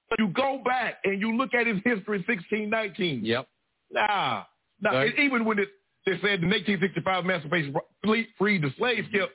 [0.09, 3.23] But you go back and you look at his history 1619.
[3.23, 3.47] Yep.
[3.91, 4.43] Nah,
[4.81, 4.91] nah.
[4.91, 5.17] Right.
[5.19, 5.69] even when it,
[6.05, 7.75] they said in 1865 emancipation
[8.37, 9.29] freed the slaves, Skip,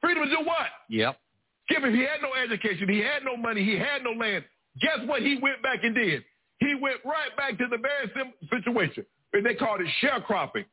[0.00, 0.68] freedom to do what?
[0.88, 1.18] Yep.
[1.70, 4.44] Skip, if he had no education, he had no money, he had no land,
[4.80, 6.22] guess what he went back and did?
[6.58, 9.06] He went right back to the very same situation.
[9.32, 10.64] And they called it sharecropping.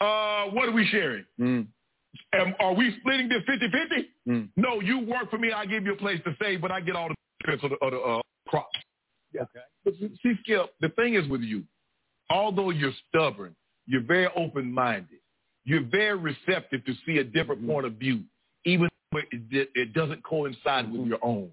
[0.00, 1.24] Uh, what are we sharing?
[1.38, 1.66] Mm.
[2.34, 4.04] Am, are we splitting this 50-50?
[4.28, 4.48] Mm.
[4.56, 6.96] No, you work for me, I give you a place to stay, but I get
[6.96, 8.78] all the benefits of the, of the uh, crops.
[9.32, 9.44] Yeah.
[9.84, 11.62] But see, Skip, the thing is with you,
[12.30, 13.54] although you're stubborn,
[13.86, 15.18] you're very open-minded.
[15.64, 18.22] You're very receptive to see a different point of view,
[18.64, 21.50] even if it, it doesn't coincide with your own.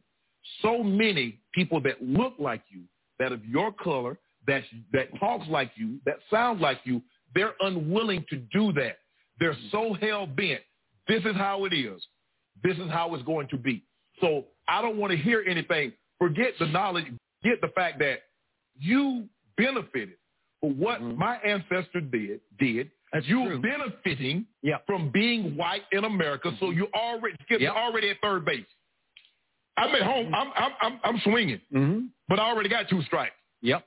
[0.61, 2.81] So many people that look like you,
[3.19, 7.01] that of your color, that that talks like you, that sounds like you,
[7.35, 8.99] they're unwilling to do that.
[9.39, 10.61] They're so hell bent.
[11.07, 12.01] This is how it is.
[12.63, 13.83] This is how it's going to be.
[14.21, 15.93] So I don't want to hear anything.
[16.17, 17.05] Forget the knowledge.
[17.43, 18.19] Get the fact that
[18.77, 19.27] you
[19.57, 20.15] benefited
[20.59, 22.41] for what my ancestor did.
[22.59, 23.61] Did That's you true.
[23.61, 24.77] benefiting Yeah.
[24.85, 26.51] from being white in America?
[26.59, 27.61] So you already Yep.
[27.61, 28.65] you're already at third base.
[29.77, 30.35] I'm at home.
[30.35, 32.07] I'm I'm I'm, I'm swinging, Mm-hmm.
[32.27, 33.35] but I already got two strikes.
[33.61, 33.85] Yep.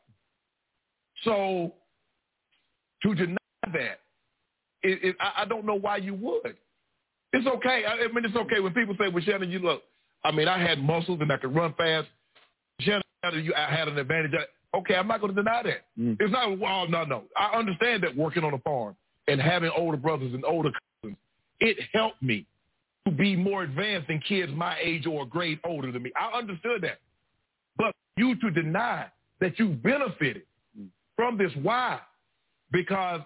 [1.24, 1.74] So
[3.02, 3.36] to deny
[3.72, 4.00] that,
[4.82, 6.56] it, it, I, I don't know why you would.
[7.32, 7.84] It's okay.
[7.86, 9.82] I, I mean, it's okay when people say, "Well, Shannon, you look."
[10.24, 12.08] I mean, I had muscles and I could run fast.
[12.80, 13.02] Shannon,
[13.42, 14.32] you, I had an advantage.
[14.38, 15.84] I- Okay, I'm not going to deny that.
[16.00, 16.16] Mm.
[16.18, 16.58] It's not.
[16.58, 17.24] Well, no, no.
[17.36, 18.96] I understand that working on a farm
[19.28, 20.70] and having older brothers and older
[21.02, 21.18] cousins,
[21.60, 22.46] it helped me
[23.06, 26.10] to be more advanced than kids my age or a grade older than me.
[26.16, 27.00] I understood that.
[27.76, 29.08] But you to deny
[29.40, 30.44] that you benefited
[31.16, 32.00] from this, why?
[32.70, 33.20] Because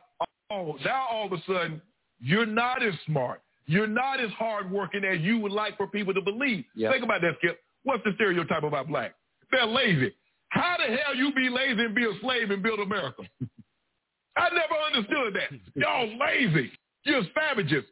[0.50, 1.80] oh, now all of a sudden
[2.20, 3.42] you're not as smart.
[3.66, 6.64] You're not as hardworking as you would like for people to believe.
[6.76, 6.92] Yep.
[6.92, 7.60] Think about that, Skip.
[7.82, 9.14] What's the stereotype about black?
[9.50, 10.14] They're lazy.
[10.48, 13.22] How the hell you be lazy and be a slave and build America?
[14.36, 15.58] I never understood that.
[15.74, 16.70] Y'all lazy.
[17.04, 17.84] You're savages.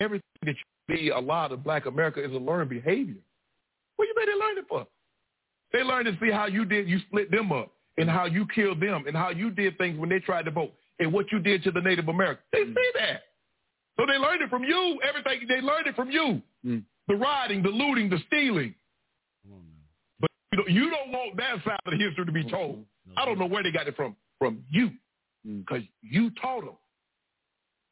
[0.00, 3.20] Everything that you see a lot of black America is a learned behavior.
[3.96, 4.86] What you they learn it for?
[5.72, 8.80] They learned to see how you did, you split them up, and how you killed
[8.80, 10.72] them, and how you did things when they tried to vote,
[11.02, 12.46] and what you did to the Native Americans.
[12.52, 13.22] They see that.
[13.98, 14.98] So they learned it from you.
[15.06, 16.40] Everything they learned it from you.
[16.64, 16.82] Mm.
[17.08, 18.74] The rioting, the looting, the stealing.
[20.20, 22.84] But you don't, you don't want that side of the history to be told.
[23.16, 24.16] I don't know where they got it from.
[24.38, 24.90] From you,
[25.46, 25.66] Mm.
[25.66, 26.76] because you taught them.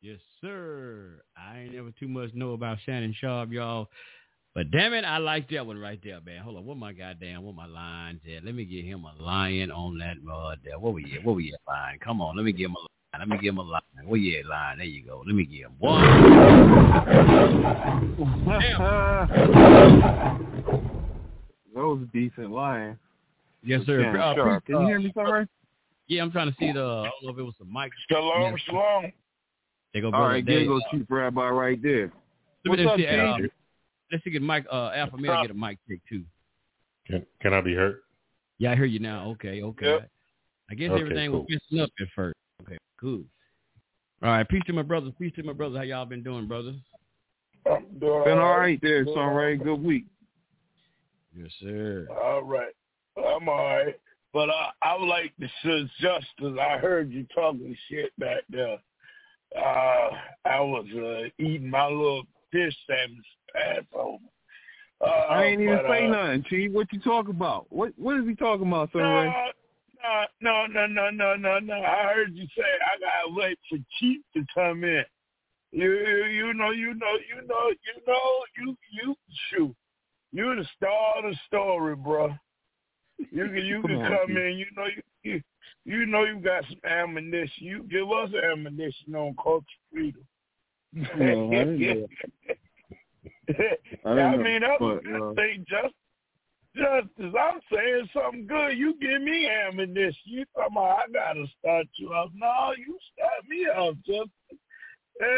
[0.01, 1.21] Yes, sir.
[1.37, 3.91] I ain't never too much know about Shannon Sharpe, y'all.
[4.55, 6.43] But damn it, I like that one right there, man.
[6.43, 8.45] Hold on, what my goddamn, what my lines at?
[8.45, 10.79] Let me get him a lion on that mud there.
[10.79, 11.25] What we at?
[11.25, 11.99] What we at, line?
[12.01, 12.87] Come on, let me give him a.
[13.19, 13.81] Let me give him a line.
[14.05, 14.79] Where yeah, line?
[14.79, 15.23] There you go.
[15.27, 16.03] Let me give him one.
[21.75, 22.99] That was a decent line.
[23.63, 24.03] Yes, sir.
[24.03, 24.65] Shannon Uh, Sharpe.
[24.65, 25.49] please, Can you hear me, somewhere?
[26.09, 26.81] Yeah, I'm trying to see the.
[26.81, 27.93] I don't know if it was the mic.
[28.11, 28.61] Shalom, Yes.
[28.67, 29.13] shalom.
[29.93, 30.61] They go, All brother right, Dave.
[30.61, 32.13] there goes Chief Rabbi right there.
[32.65, 33.51] Let me What's up, see, uh, Chief?
[34.13, 36.25] let's see, get Mike uh, Alpha Male get a mic check too.
[37.07, 37.99] Can can I be heard?
[38.59, 39.31] Yeah, I hear you now.
[39.31, 39.87] Okay, okay.
[39.87, 40.11] Yep.
[40.71, 41.41] I guess Okay, everything cool.
[41.41, 42.37] was messing up at first.
[42.61, 43.23] Okay, cool.
[44.23, 45.13] All right, peace to my brothers.
[45.19, 45.79] Peace to my brothers.
[45.79, 46.77] How y'all been doing, brothers?
[47.67, 49.57] I'm doing Been all right there, Sunray.
[49.57, 50.05] Good week.
[51.37, 52.07] Yes, sir.
[52.23, 52.75] All right.
[53.17, 53.99] I'm all right.
[54.33, 58.79] But uh, I would like to suggest, because I heard you talking shit back there.
[59.57, 60.11] Uh,
[60.45, 64.21] I was uh, eating my little fish sandwich asshole.
[65.01, 66.73] Uh, I ain't even but, say uh, nothing, Chief.
[66.73, 67.67] What you talking about?
[67.71, 69.33] What What is he talking about, Sunray?
[70.41, 71.75] No, no, no, no, no, no, no.
[71.75, 75.05] I heard you say I gotta wait for Chief to come in.
[75.73, 79.15] You, you, you know, you know, you know, you know, you, you,
[79.51, 79.75] shoot,
[80.33, 82.35] you the star of the story, bro.
[83.19, 84.59] You can, you Come can on, come in.
[84.59, 85.43] You know, you, you,
[85.85, 87.67] you know, you got some ammunition.
[87.67, 90.27] You give us ammunition on culture freedom.
[90.97, 92.09] I I I, didn't
[94.07, 95.69] know, mean, that's but, what uh, I think.
[95.69, 95.95] Just,
[96.81, 98.77] Justice, I'm saying something good.
[98.77, 100.15] You give me ammunition.
[100.25, 102.31] You talking about I gotta start you up?
[102.35, 104.31] No, you start me up, Justice.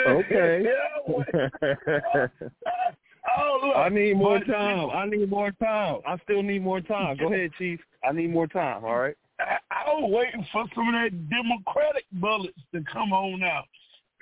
[0.09, 0.65] Okay.
[3.39, 4.91] oh, look, I need more time.
[4.91, 6.01] I need more time.
[6.07, 7.17] I still need more time.
[7.17, 7.81] Go ahead, Chief.
[8.09, 8.85] I need more time.
[8.85, 9.17] All right.
[9.41, 13.65] I, I was waiting for some of that Democratic bullets to come on out.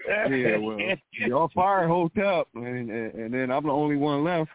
[0.09, 0.79] Yeah, well,
[1.13, 4.51] y'all fired Hotel, and, and and then I'm the only one left.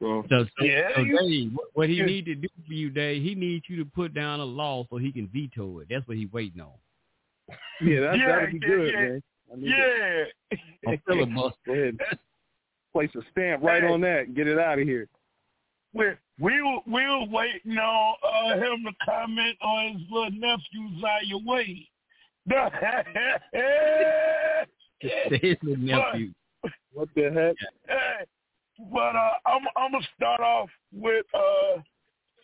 [0.00, 2.90] So So, so, Yeah, so Dave, what- what he you- need to do for you,
[2.90, 5.88] Dave, he needs you to put down a law so he can veto it.
[5.90, 6.72] That's what he's waiting on.
[7.80, 9.00] yeah, that Yeah, that'd be yeah, good, yeah.
[9.00, 9.22] man.
[9.52, 10.58] I need to- Yeah.
[10.94, 11.58] A filibuster.
[11.66, 11.98] Go ahead.
[12.92, 13.88] Place a stamp right Hey.
[13.88, 14.26] on that.
[14.26, 15.08] and Get it out of here.
[15.92, 16.06] we
[16.38, 21.36] we were we were waiting on uh, him to comment on his little nephew Zaya
[21.44, 21.86] Wade.
[25.00, 26.32] His little nephew.
[26.92, 27.56] What the heck?
[27.88, 28.24] Hey,
[28.92, 31.80] but uh, I'm I'm gonna start off with uh,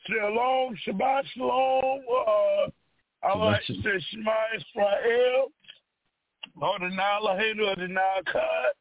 [0.07, 2.01] Shalom, Shabbat Shalom.
[2.11, 5.53] Uh, I like to say Shema Israel.
[6.61, 8.75] Ordinala Henu Ordinala Kad,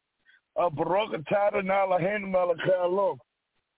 [0.56, 3.18] uh, Barakatata Nala Henu Malakalo.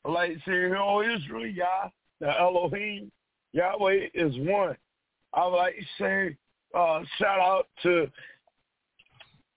[0.04, 1.88] Like say, here, oh Israel, Yah,
[2.20, 3.10] the Elohim,
[3.52, 4.76] Yahweh is one.
[5.34, 6.36] I like to say,
[6.74, 8.08] uh, shout out to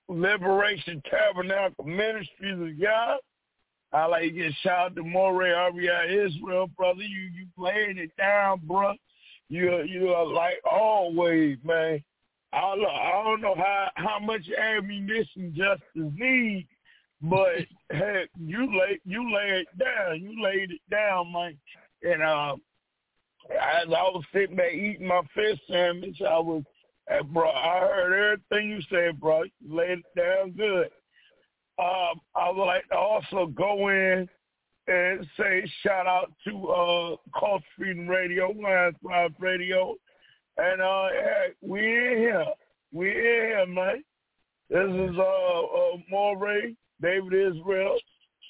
[0.10, 3.20] Liberation Tabernacle Ministries of God.
[3.94, 7.02] I like to get shout out to Moreh RBI Israel, brother.
[7.02, 8.94] You you laying it down, bro.
[9.50, 12.02] You you are like always, man.
[12.54, 16.68] I don't know, I don't know how how much ammunition justice needs,
[17.22, 20.22] but heck, you lay you lay it down.
[20.22, 21.58] You laid it down, man.
[22.04, 22.56] And uh,
[23.50, 26.64] as I was sitting there eating my fish sandwich, I was,
[27.12, 27.50] uh, bro.
[27.50, 29.44] I heard everything you said, bro.
[29.44, 30.90] You laid it down good.
[31.80, 34.28] Um, I would like to also go in
[34.88, 39.96] and say shout out to uh Culture Freedom Radio, Lions Live Radio,
[40.58, 42.46] and uh, hey, we in here,
[42.92, 44.04] we in here, man.
[44.70, 47.98] This is uh, uh Moreh, David Israel,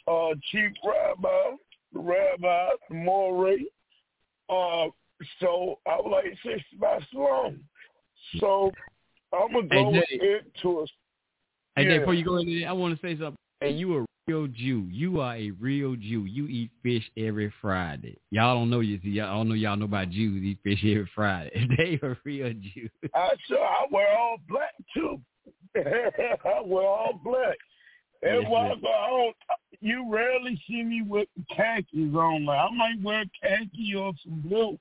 [0.07, 1.55] uh, Chief Rabbi,
[1.93, 3.57] Rabbi Moreh.
[4.49, 4.87] Uh,
[5.39, 7.59] so I would like to say Shabbat Shalom.
[8.39, 8.71] So
[9.33, 10.85] I'm gonna go Hey, into a
[11.83, 11.99] Jay, Yeah.
[11.99, 13.35] before you go into that, I want to say something.
[13.59, 14.87] Hey, you a real Jew.
[14.89, 16.25] You are a real Jew.
[16.25, 18.17] You eat fish every Friday.
[18.31, 18.99] Y'all don't know you.
[19.03, 21.67] See, y'all don't know y'all know about Jews eat fish every Friday.
[21.77, 22.89] they a real Jew.
[23.13, 25.19] I sure I wear all black too.
[25.75, 27.57] I wear all black.
[28.23, 28.77] And Yes.
[28.85, 29.31] I
[29.83, 32.45] you rarely see me with khakis on.
[32.45, 34.77] Like, I might wear khaki or some blue,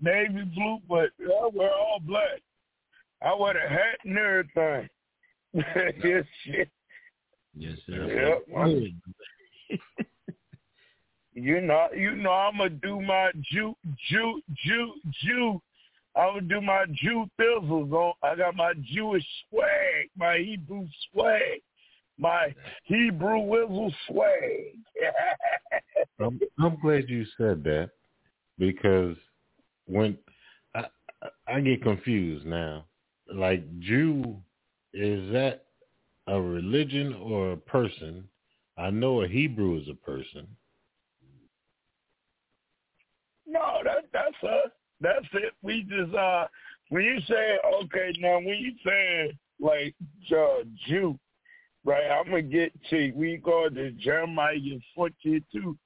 [0.00, 2.40] navy blue, but I wear all black.
[3.22, 4.88] I wear the hat and everything.
[6.04, 6.68] yes, shit.
[7.54, 8.40] Yes, sir.
[8.56, 9.78] Yep.
[11.38, 13.76] You know, you know, I'm gonna do my Jew,
[14.08, 15.60] Jew, Jew, Jew.
[16.16, 18.14] I'm gonna do my Jew thizzles on.
[18.22, 21.60] I got my Jewish swag, my Hebrew swag,
[22.18, 22.54] my
[22.84, 24.78] Hebrew whizzle swag.
[26.18, 27.90] I'm, I'm glad you said that
[28.58, 29.16] because
[29.84, 30.16] when
[30.74, 30.86] I,
[31.22, 32.86] I- I get confused now,
[33.30, 34.38] like Jew,
[34.96, 35.64] is that
[36.26, 38.26] a religion or a person?
[38.78, 40.46] I know a Hebrew is a person.
[43.46, 44.70] No, that that's us.
[45.00, 45.52] That's it.
[45.62, 46.46] We just uh
[46.88, 49.94] when you say okay now when you say like
[50.32, 51.18] uh, Jew,
[51.84, 52.10] right?
[52.10, 54.56] I'm gonna get to we go to Jeremiah
[54.94, 55.76] fourteen two.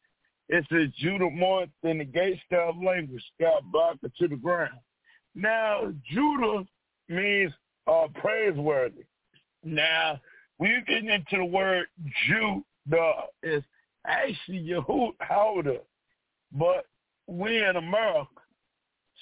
[0.49, 4.79] It says Judah more than the gate style language, got blocked to the ground.
[5.35, 6.65] Now Judah
[7.09, 7.53] means
[7.87, 9.05] uh praiseworthy.
[9.65, 10.21] Now
[10.59, 11.87] when you get into the word
[12.87, 13.11] the
[13.43, 13.67] it's
[14.07, 15.79] actually Yehud Howder,
[16.53, 16.87] but
[17.27, 18.29] we in America.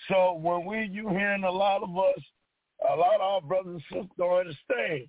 [0.09, 2.23] So when we you hearing a lot of us,
[2.91, 5.07] a lot of our brothers and sisters don't understand.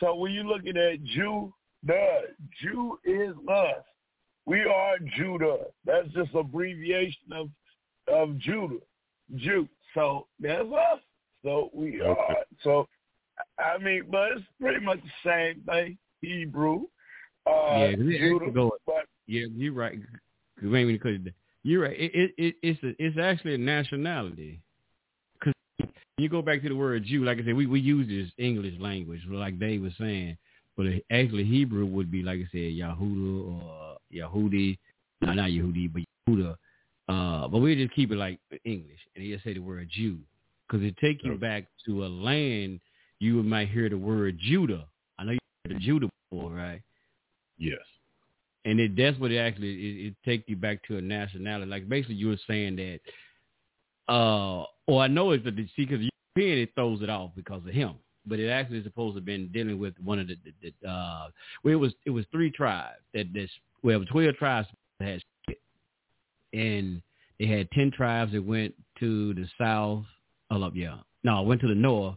[0.00, 1.52] So when you looking at Jew,
[1.84, 2.22] the
[2.60, 3.84] Jew is us.
[4.44, 5.58] We are Judah.
[5.84, 7.48] That's just abbreviation of
[8.12, 8.78] of Judah.
[9.36, 9.68] Jew.
[9.94, 11.00] So that's us.
[11.46, 12.10] So we Okay.
[12.10, 12.36] are.
[12.64, 12.88] So
[13.58, 15.98] I mean, but it's pretty much the same thing.
[16.20, 16.86] Hebrew.
[17.46, 19.98] Uh, yeah, 'cause Judah, go- but yeah, you're right.
[20.60, 21.34] we ain't even cut it down.
[21.62, 21.98] You're right.
[21.98, 24.60] It, it, it, it's a, it's actually a nationality.
[25.38, 25.52] Because
[26.18, 28.74] you go back to the word Jew, like I said, we, we use this English
[28.80, 30.36] language, like Dave was saying,
[30.76, 34.78] but actually Hebrew would be like I said, Yahuda or Yahudi,
[35.20, 36.56] no, not Yehudi, but Yehuda.
[37.08, 40.18] Uh, but we just keep it like English, and he just say the word Jew,
[40.68, 42.80] because it take you back to a land
[43.18, 44.86] you might hear the word Judah.
[45.18, 46.82] I know you heard the Judah before, right?
[47.58, 47.78] Yes.
[48.66, 51.70] and it that's what it actually it, it take you back to a nationality.
[51.70, 53.00] Like basically, you were saying that,
[54.12, 56.06] uh, or I know it's the see because
[56.36, 57.94] European it throws it off because of him,
[58.26, 60.88] but it actually is supposed to have been dealing with one of the, the, the
[60.88, 61.28] uh,
[61.64, 63.50] well, it was it was three tribes that this
[63.82, 65.22] well twelve tribes that had
[66.52, 67.00] and
[67.38, 70.04] they had ten tribes that went to the south.
[70.50, 72.16] Oh, up, yeah, no, I went to the north,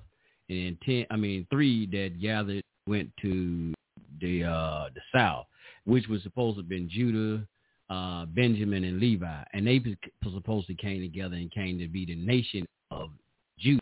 [0.49, 1.05] and ten.
[1.09, 3.73] I mean, three that gathered went to
[4.21, 5.45] the uh the south
[5.85, 7.45] which was supposed to have been Judah,
[7.89, 9.81] uh, Benjamin, and Levi, and they
[10.31, 13.09] supposed to came together and came to be the nation of
[13.57, 13.81] Judah,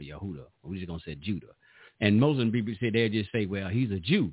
[0.00, 0.44] or Yehuda.
[0.62, 1.48] We're just gonna say Judah.
[2.00, 4.32] And most of the people say they just say, well, he's a Jew,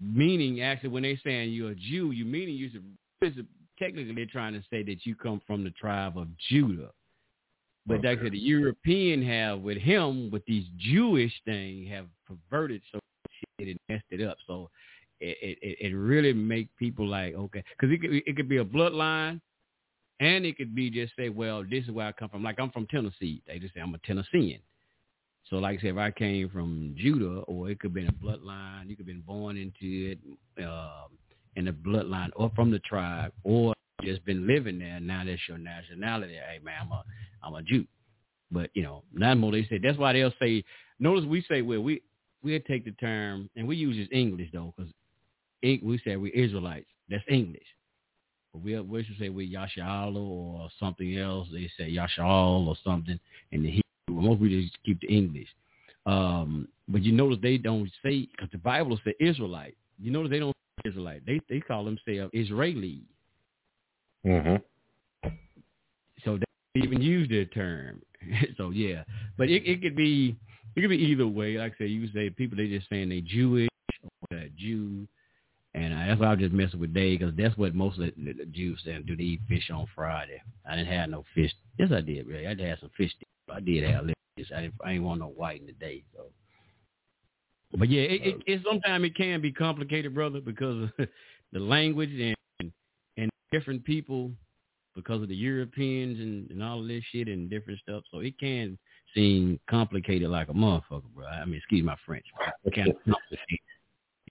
[0.00, 3.46] meaning actually when they're saying you're a Jew, you meaning you should
[3.78, 6.90] technically they're trying to say that you come from the tribe of Judah.
[7.86, 12.82] But like I said, the European have with him with these Jewish thing have perverted
[12.90, 12.98] so
[13.58, 14.38] shit and messed it up.
[14.46, 14.70] So
[15.20, 18.64] it it, it really make people like okay, because it could it could be a
[18.64, 19.40] bloodline,
[20.20, 22.42] and it could be just say, well, this is where I come from.
[22.42, 23.42] Like I'm from Tennessee.
[23.46, 24.58] They just say I'm a Tennessean.
[25.48, 28.88] So like I said, if I came from Judah, or it could be a bloodline,
[28.88, 31.10] you could have been born into it um,
[31.54, 33.72] in the bloodline, or from the tribe, or
[34.02, 35.00] just been living there.
[35.00, 36.34] Now that's your nationality.
[36.34, 37.04] Hey man, I'm a
[37.42, 37.86] I'm a Jew.
[38.50, 39.78] But you know, not more they say.
[39.82, 40.64] That's why they'll say.
[40.98, 42.02] Notice we say well we
[42.42, 44.92] we'll take the term and we use this English though because
[45.62, 46.86] we say we're Israelites.
[47.08, 47.66] That's English.
[48.52, 51.48] But we we should say we Yasha'ala or something else.
[51.52, 53.18] They say Yasha'al or something,
[53.52, 54.22] and the Hebrew.
[54.22, 55.48] Most we just keep the English.
[56.06, 59.76] Um, but you notice they don't say because the Bible says Israelite.
[60.00, 61.26] You notice they don't Israelite.
[61.26, 63.02] They they call themselves Israeli.
[64.26, 65.28] Mm-hmm.
[66.24, 68.02] So they even use that term.
[68.56, 69.04] so yeah,
[69.38, 70.36] but it, it could be
[70.74, 71.58] it could be either way.
[71.58, 73.68] Like I said, you say people they just saying they Jewish
[74.30, 75.06] or a Jew,
[75.74, 78.10] and I, that's why I was just messing with Dave because that's what most of
[78.16, 78.98] the, the Jews say.
[79.06, 80.42] Do they eat fish on Friday?
[80.68, 81.52] I didn't have no fish.
[81.78, 82.26] Yes, I did.
[82.26, 83.12] Really, I did have some fish.
[83.52, 84.06] I did have
[84.36, 84.50] fish.
[84.54, 84.74] I didn't.
[84.84, 86.02] I ain't want no white in the day.
[86.14, 86.24] So,
[87.78, 91.08] but yeah, it, it, it sometimes it can be complicated, brother, because of
[91.52, 92.35] the language and
[93.52, 94.30] different people
[94.94, 98.02] because of the Europeans and, and all of this shit and different stuff.
[98.10, 98.78] So it can
[99.14, 101.26] seem complicated like a motherfucker, bro.
[101.26, 102.24] I mean, excuse my French.
[102.64, 102.88] It can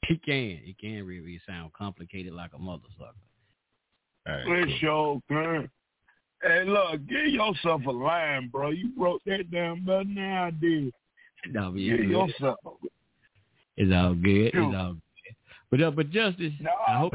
[0.10, 0.60] It can.
[0.64, 3.14] It can really sound complicated like a motherfucker.
[4.28, 4.78] All right, cool.
[4.80, 5.70] sure can.
[6.42, 8.70] Hey, look, give yourself a line, bro.
[8.70, 10.92] You wrote that down better than I did.
[11.52, 12.58] No, but give yourself.
[13.78, 14.52] It's all good.
[14.54, 15.02] It's all good.
[15.72, 16.72] But uh, but Justice, no.
[16.88, 17.14] I hope.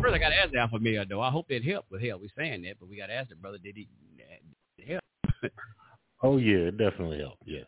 [0.00, 1.20] First, I got to ask Alpha Male though.
[1.20, 1.90] I hope that helped.
[1.90, 4.88] But hell, we're saying that, but we got to ask the brother, did he did
[4.88, 5.52] it help?
[6.22, 7.42] oh yeah, it definitely helped.
[7.44, 7.66] Yes.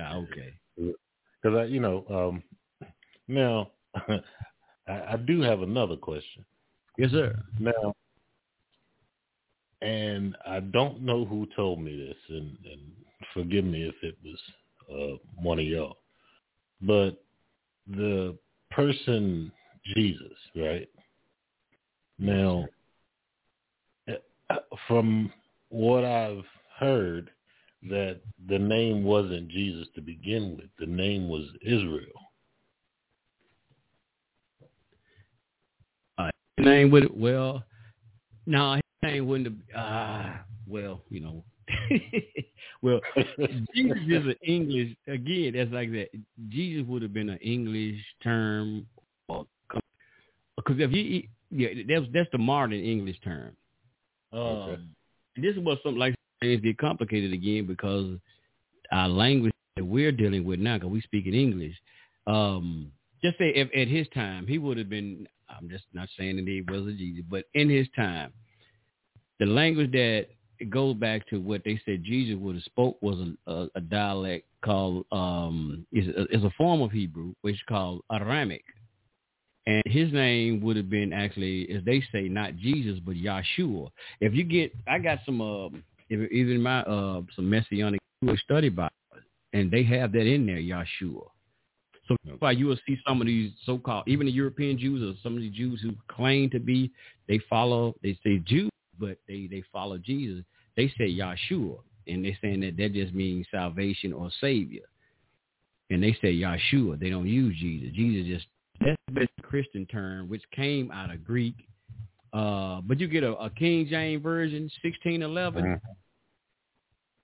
[0.00, 0.54] Ah, okay.
[0.76, 2.42] Because I, you know, um,
[3.28, 3.70] now
[4.88, 6.44] I, I do have another question.
[6.98, 7.36] Yes, sir.
[7.58, 7.94] Now,
[9.82, 12.80] and I don't know who told me this, and, and
[13.34, 14.38] forgive me if it was
[14.90, 15.98] uh, one of y'all,
[16.80, 17.22] but
[17.86, 18.36] the
[18.70, 19.52] person
[19.94, 20.88] Jesus, right?
[22.18, 22.66] Now,
[24.08, 24.56] uh,
[24.88, 25.32] from
[25.68, 26.44] what I've
[26.78, 27.30] heard,
[27.90, 30.70] that the name wasn't Jesus to begin with.
[30.78, 32.00] The name was Israel.
[36.16, 37.62] Uh, name would well,
[38.46, 39.84] no, his name wouldn't have.
[39.84, 40.30] Uh,
[40.66, 41.44] well, you know,
[42.82, 43.00] well,
[43.74, 45.54] Jesus is an English again.
[45.54, 46.08] That's like that.
[46.48, 48.86] Jesus would have been an English term,
[49.28, 53.56] because if you, yeah, that's that's the modern English term.
[54.32, 54.82] Um, okay.
[55.36, 58.18] This is what something like things get complicated again because
[58.92, 61.74] our language that we're dealing with now, because we speak in English.
[62.26, 62.92] Um,
[63.22, 65.26] just say if at his time he would have been.
[65.50, 68.32] I'm just not saying that he was a Jesus, but in his time,
[69.38, 70.26] the language that
[70.70, 74.46] goes back to what they said Jesus would have spoke was a, a, a dialect
[74.64, 78.64] called um, is a, is a form of Hebrew which is called Aramic,
[79.66, 83.90] and his name would have been actually, as they say, not Jesus but Yahshua.
[84.20, 85.40] If you get, I got some.
[85.40, 85.78] Uh,
[86.10, 88.92] even my uh, some messianic Jewish study Bible,
[89.52, 91.26] and they have that in there, Yahshua.
[92.06, 95.18] So that's why you will see some of these so-called, even the European Jews or
[95.22, 96.90] some of the Jews who claim to be,
[97.28, 98.68] they follow, they say Jews,
[98.98, 100.44] but they they follow Jesus.
[100.76, 104.82] They say Yahshua, and they're saying that that just means salvation or savior.
[105.90, 106.98] And they say Yahshua.
[106.98, 107.94] They don't use Jesus.
[107.94, 108.46] Jesus just
[108.80, 111.54] that's the best Christian term, which came out of Greek
[112.34, 115.64] uh, but you get a, a King James version, sixteen eleven.
[115.64, 115.92] Mm-hmm.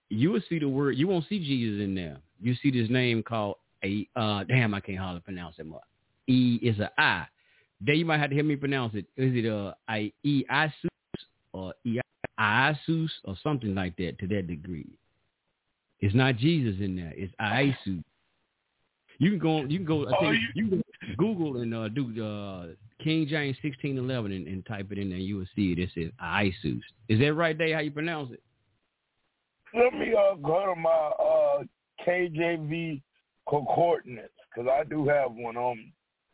[0.08, 0.96] You will see the word.
[0.96, 2.18] You won't see Jesus in there.
[2.40, 4.08] You see this name called a.
[4.14, 5.66] Uh, damn, I can't hardly pronounce it.
[5.66, 5.80] More.
[6.28, 7.26] E is a I.
[7.80, 9.06] Then you might have to hear me pronounce it.
[9.16, 10.90] Is it a I E Isus
[11.52, 11.74] or
[12.38, 14.86] Isus or something like that to that degree?
[16.00, 17.12] It's not Jesus in there.
[17.14, 18.02] It's Isus.
[19.18, 19.60] You can go.
[19.64, 20.06] You can go.
[20.08, 20.82] I think you can
[21.18, 22.66] Google and uh, do uh,
[23.02, 25.18] King James sixteen eleven and, and type it in there.
[25.18, 25.78] You will see it.
[25.78, 26.80] It says Isus.
[27.08, 27.74] Is that right, Dave?
[27.74, 28.42] How you pronounce it?
[29.74, 31.62] Let me uh, go to my uh,
[32.06, 33.02] KJV
[33.48, 35.92] concordance because I do have one on me.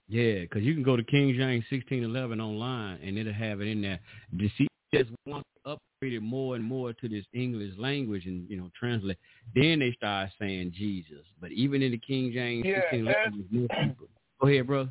[0.09, 3.67] Yeah, because you can go to King James sixteen eleven online and it'll have it
[3.67, 3.99] in there.
[4.39, 8.71] To see just once upgraded more and more to this English language and you know
[8.79, 9.19] translate,
[9.55, 11.25] then they start saying Jesus.
[11.41, 14.09] But even in the King James yeah, more people.
[14.41, 14.89] Go ahead, bro.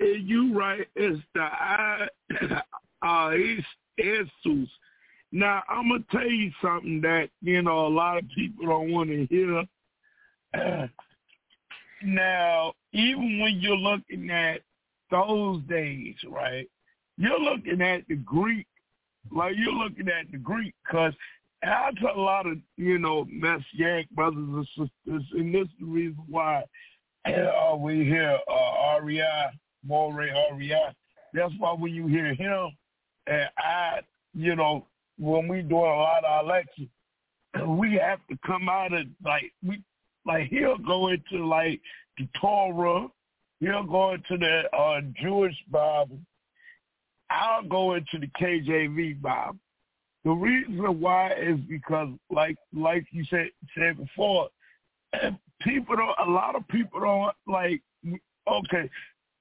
[0.00, 0.86] You right.
[0.96, 2.08] It's the I,
[3.02, 3.66] uh, it's
[3.98, 4.68] Jesus.
[5.32, 9.10] Now I'm gonna tell you something that you know a lot of people don't want
[9.10, 9.64] to hear.
[12.04, 14.60] now, even when you're looking at
[15.10, 16.68] those days, right?
[17.16, 18.66] You're looking at the Greek
[19.30, 21.14] Like you're looking at the Greek, because
[21.62, 26.22] tell a lot of you know Messianic brothers and sisters, and this is the reason
[26.28, 26.62] why
[27.26, 29.50] uh, we hear uh, REI,
[29.86, 30.94] Moreh REI.
[31.32, 32.70] That's why when you hear him,
[33.26, 34.00] and I,
[34.34, 34.86] you know,
[35.18, 36.88] when we do a lot of our lectures,
[37.68, 39.82] we have to come out of like we
[40.26, 41.80] like he'll go into like
[42.18, 43.08] the Torah,
[43.60, 46.18] he'll go into the uh, Jewish Bible.
[47.30, 49.58] I'll go into the KJV Bible.
[50.24, 54.48] The reason why is because, like like you said said before,
[55.62, 56.28] people don't.
[56.28, 57.82] A lot of people don't like.
[58.46, 58.90] Okay,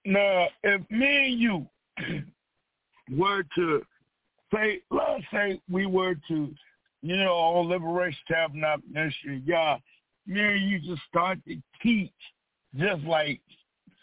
[0.05, 1.67] now if me and you
[3.17, 3.81] were to
[4.53, 6.53] say, let's say we were to,
[7.01, 9.77] you know, on Liberation Tabernacle Ministry, yeah,
[10.27, 12.11] me and you just start to teach,
[12.77, 13.41] just like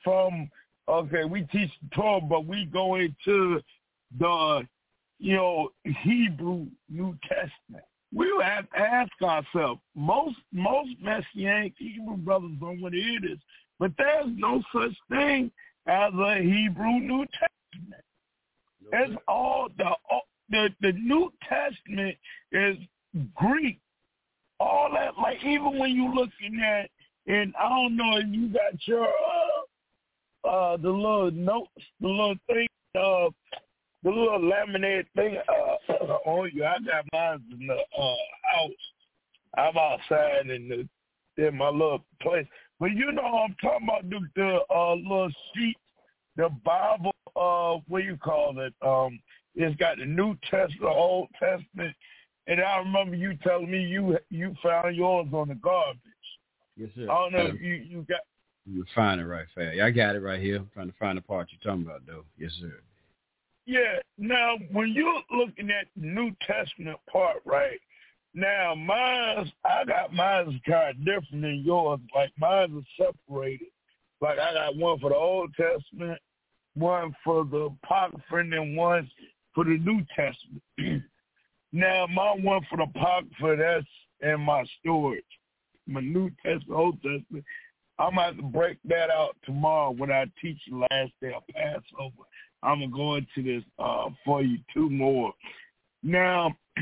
[0.04, 0.50] from
[0.88, 3.60] okay, we teach the Torah, but we go into
[4.18, 4.66] the
[5.20, 5.70] you know,
[6.02, 7.84] Hebrew New Testament.
[8.12, 13.38] We have to ask ourselves, most most Messianic Hebrew brothers don't know what it is,
[13.78, 15.52] but there's no such thing
[15.86, 18.02] as a Hebrew New Testament.
[18.92, 19.90] It's all the
[20.48, 22.16] the the New Testament
[22.50, 22.76] is
[23.36, 23.78] Greek.
[24.58, 26.90] All that, like even when you looking at,
[27.26, 29.49] and I don't know if you got your uh,
[30.50, 31.70] uh the little notes,
[32.00, 33.28] the little thing, uh,
[34.02, 35.92] the little laminated thing uh,
[36.26, 36.64] on you.
[36.64, 38.14] I got mine in the uh,
[38.54, 38.70] house.
[39.56, 42.46] I'm outside in the in my little place.
[42.78, 45.76] But you know I'm talking about the, the uh, little sheet,
[46.36, 47.14] the Bible.
[47.36, 48.74] Uh, what you call it?
[48.86, 49.20] Um,
[49.54, 51.94] it's got the New Testament, the Old Testament,
[52.46, 56.00] and I remember you telling me you you found yours on the garbage.
[56.76, 57.10] Yes, sir.
[57.10, 58.20] I don't know if you you got.
[58.66, 59.80] You find it right fast.
[59.80, 60.58] I got it right here.
[60.58, 62.24] I'm trying to find the part you're talking about, though.
[62.38, 62.72] Yes, sir.
[63.66, 63.98] Yeah.
[64.18, 67.78] Now, when you're looking at the New Testament part, right?
[68.34, 72.00] Now, mine's I got mine kind of different than yours.
[72.14, 73.68] Like mine's is separated.
[74.20, 76.20] Like I got one for the Old Testament,
[76.74, 79.10] one for the Apocrypha, and then one
[79.54, 81.02] for the New Testament.
[81.72, 83.86] now, my one for the Apocrypha, that's
[84.22, 85.24] in my storage.
[85.88, 87.44] My New Testament, Old Testament.
[88.00, 92.24] I'm going to break that out tomorrow when I teach the last day of Passover.
[92.62, 95.32] I'm gonna go into this uh, for you two more.
[96.02, 96.54] Now,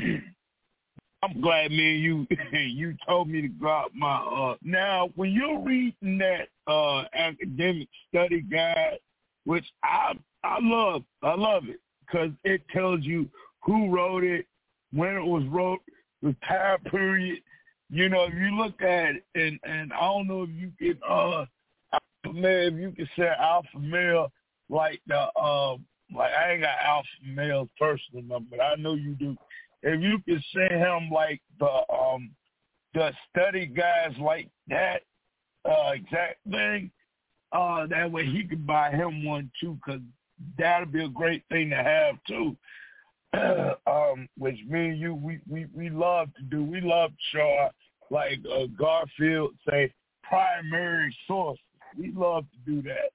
[1.22, 4.16] I'm glad man, you you told me to drop my.
[4.16, 8.98] Uh, now, when you're reading that uh, academic study guide,
[9.44, 10.14] which I
[10.44, 13.28] I love, I love it because it tells you
[13.62, 14.46] who wrote it,
[14.92, 15.80] when it was wrote,
[16.22, 17.40] the time period.
[17.90, 20.98] You know, if you look at it, and and I don't know if you can
[21.08, 21.46] uh,
[21.92, 24.30] alpha male, if you can say alpha male
[24.68, 25.84] like the um
[26.14, 29.36] like I ain't got alpha males personally, but I know you do.
[29.82, 32.30] If you can send him like the um
[32.94, 35.02] the study guys like that
[35.64, 36.90] uh exact thing,
[37.52, 40.00] uh that way he could buy him one too, cause
[40.58, 42.56] that'd be a great thing to have too.
[43.86, 46.64] um, which me and you we, we we love to do.
[46.64, 47.68] We love to show
[48.10, 51.58] like uh, Garfield say primary source.
[51.96, 53.10] We love to do that.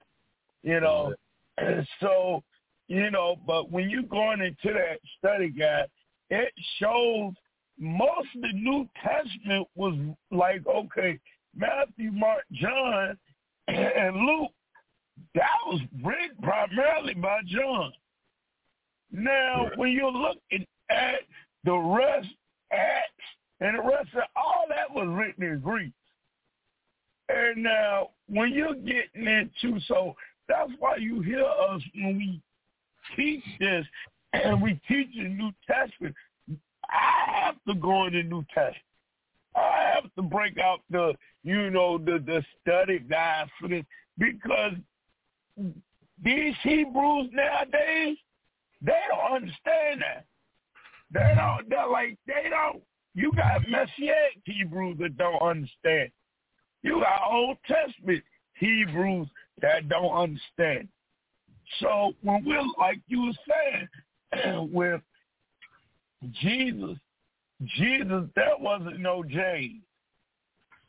[0.62, 1.14] You know,
[2.00, 2.42] so,
[2.88, 5.86] you know, but when you're going into that study guide,
[6.30, 7.32] it shows
[7.78, 9.94] most of the New Testament was
[10.30, 11.18] like, okay,
[11.56, 13.16] Matthew, Mark, John,
[13.68, 14.50] and Luke,
[15.34, 17.92] that was written primarily by John.
[19.14, 21.20] Now, when you're looking at
[21.64, 22.28] the rest,
[22.72, 23.12] Acts,
[23.60, 25.92] and the rest of all that was written in Greek.
[27.28, 30.14] And now, when you're getting into, so
[30.48, 32.40] that's why you hear us when we
[33.16, 33.86] teach this
[34.32, 36.14] and we teach the New Testament.
[36.90, 38.76] I have to go in the New Testament.
[39.56, 43.84] I have to break out the, you know, the the study guides for this
[44.18, 44.72] because
[46.22, 48.16] these Hebrews nowadays,
[48.84, 50.26] they don't understand that.
[51.12, 51.68] They don't.
[51.68, 52.82] They're like they don't.
[53.14, 56.10] You got Messianic Hebrews that don't understand.
[56.82, 58.22] You got Old Testament
[58.54, 59.28] Hebrews
[59.62, 60.88] that don't understand.
[61.80, 63.88] So when we're like you were
[64.42, 65.00] saying with
[66.40, 66.98] Jesus,
[67.76, 69.82] Jesus, there wasn't no James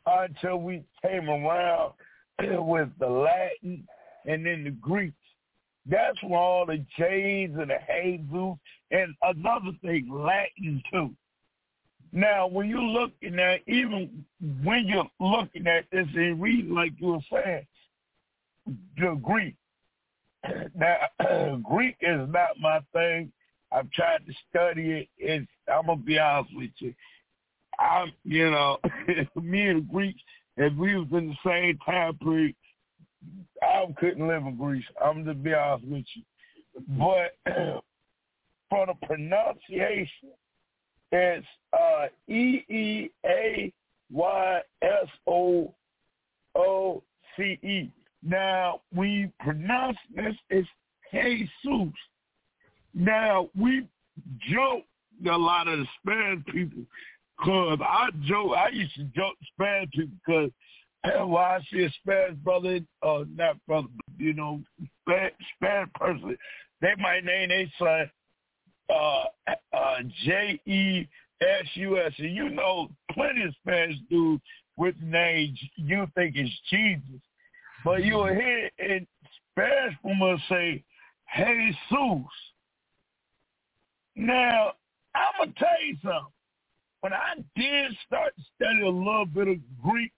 [0.06, 1.92] until we came around
[2.40, 3.86] with the Latin
[4.26, 5.14] and then the Greeks.
[5.88, 8.58] That's where all the James and the Jesus
[8.90, 11.10] and another thing, Latin too.
[12.12, 14.24] Now, when you're looking at, even
[14.62, 17.66] when you're looking at this and reading like you were saying,
[18.96, 19.54] the Greek.
[20.76, 20.96] Now,
[21.68, 23.32] Greek is not my thing.
[23.72, 25.08] I've tried to study it.
[25.18, 26.94] It's I'm gonna be honest with you.
[27.78, 28.78] I'm you know,
[29.34, 30.20] me and the Greeks,
[30.56, 32.54] if we was in the same time period,
[33.62, 34.84] I couldn't live in Greece.
[35.04, 36.22] I'm to be honest with you.
[36.98, 37.36] But
[38.70, 40.30] for the pronunciation,
[41.12, 43.72] it's uh, E E A
[44.12, 45.72] Y S O
[46.54, 47.02] O
[47.36, 47.90] C E.
[48.22, 50.64] Now we pronounce this as
[51.12, 51.92] Jesus.
[52.94, 53.86] Now we
[54.50, 54.84] joke
[55.30, 56.82] a lot of the Spanish people
[57.38, 58.52] because I joke.
[58.56, 60.50] I used to joke Spanish people because
[61.04, 63.88] well, I see a Spanish brother, uh, not brother,
[64.18, 64.60] you know,
[65.02, 66.36] Spanish, Spanish person,
[66.80, 68.10] they might name their son
[68.90, 69.24] uh,
[69.72, 71.08] uh, J E
[71.40, 74.42] S U S, and you know, plenty of Spanish dudes
[74.76, 77.20] with names you think is Jesus,
[77.84, 79.06] but you'll hear in
[79.52, 80.84] Spanish woman say
[81.36, 81.78] Jesus.
[84.14, 84.72] Now,
[85.14, 86.32] I'm gonna tell you something.
[87.00, 90.12] When I did start to study a little bit of Greek,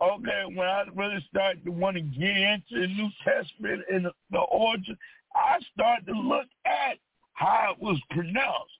[0.00, 4.12] okay, when I really started to want to get into the New Testament and the,
[4.30, 4.96] the origin,
[5.34, 6.98] I started to look at
[7.32, 8.72] how it was pronounced.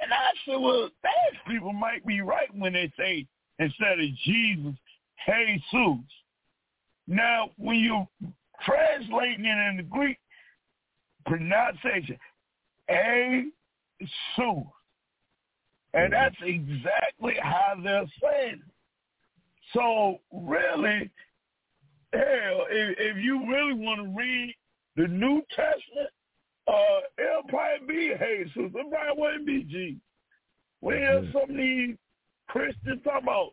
[0.00, 3.26] And I said, well, Spanish people might be right when they say
[3.58, 4.74] instead of Jesus,
[5.26, 6.04] Jesus.
[7.08, 8.08] Now, when you're
[8.64, 10.18] translating it in the Greek
[11.24, 12.18] pronunciation,
[12.90, 13.44] A
[14.00, 14.72] Jesus.
[15.94, 16.12] And mm-hmm.
[16.12, 18.75] that's exactly how they're saying it.
[19.72, 21.10] So really,
[22.12, 24.54] hell, if, if you really want to read
[24.96, 26.10] the New Testament,
[26.68, 28.72] uh, it'll probably be Jesus.
[28.74, 30.00] It probably wouldn't be Jesus.
[30.80, 31.96] We have some of these
[32.48, 33.50] Christians talking about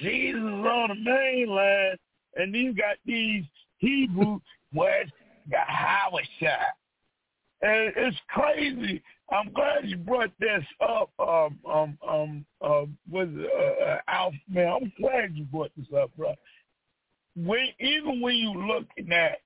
[0.00, 1.98] Jesus on the mainland,
[2.36, 3.44] and then you got these
[3.78, 4.40] Hebrew
[4.72, 5.10] where it's
[5.50, 6.58] got Howard shot.
[7.62, 9.02] And it's crazy.
[9.32, 11.10] I'm glad you brought this up.
[11.18, 14.34] Um, um, um, uh, was uh, uh, Alf?
[14.48, 16.34] Man, I'm glad you brought this up, bro.
[17.34, 19.38] When even when you looking at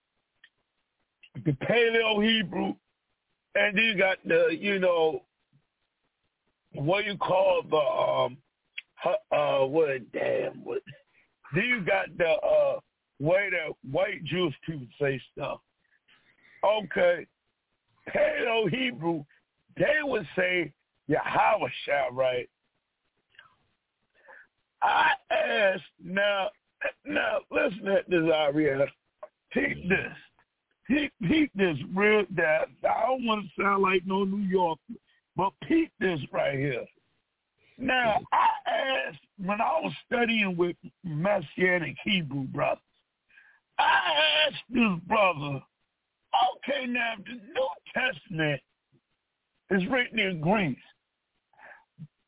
[1.44, 2.74] the Paleo Hebrew,
[3.54, 5.22] and you got the you know
[6.72, 8.36] what you call the um
[9.32, 10.82] uh what damn what
[11.54, 12.80] then you got the uh
[13.20, 15.60] way that white Jewish people say stuff.
[16.64, 17.26] Okay.
[18.14, 19.24] Paleo Hebrew,
[19.76, 20.72] they would say
[21.08, 22.48] Yahweh shall right.
[24.82, 26.50] I asked now
[27.04, 28.86] now listen at this Ariana.
[29.54, 30.12] Take this.
[30.86, 34.80] Peep, peep this real that I don't want to sound like no New Yorker,
[35.34, 36.84] but peep this right here.
[37.78, 42.78] Now I asked when I was studying with Messianic Hebrew brothers,
[43.78, 45.60] I asked this brother,
[46.56, 48.60] okay, now the New Testament
[49.70, 50.78] is written in Greek.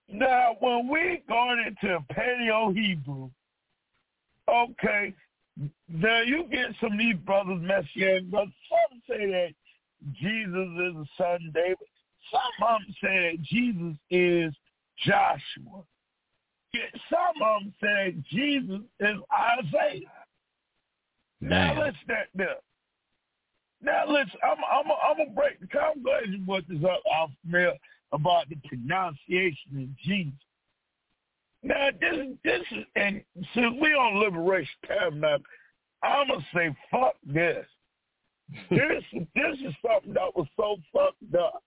[0.08, 3.30] Now, when we going into Paleo Hebrew,
[4.48, 5.14] okay,
[5.88, 8.54] now you get some of these brothers, Messianic brothers.
[8.68, 9.50] Some say that
[10.14, 11.76] Jesus is the son of David.
[12.30, 14.54] Some of them say that Jesus is
[15.04, 15.82] Joshua.
[17.10, 20.00] Some of them say Jesus is Isaiah.
[21.40, 21.78] Now Man.
[21.78, 22.56] let's that there.
[23.82, 24.30] Now let's.
[24.42, 24.58] I'm.
[24.58, 24.90] I'm.
[24.90, 25.56] I'm gonna break.
[25.74, 27.74] I'm glad you brought this up, Male,
[28.12, 30.32] about the pronunciation of Jesus.
[31.62, 32.26] Now this.
[32.44, 32.84] This is.
[32.96, 33.22] And
[33.54, 35.44] since we on Liberation Tabernacle,
[36.02, 37.66] I'm gonna say fuck this.
[38.70, 39.04] this.
[39.12, 41.62] This is something that was so fucked up.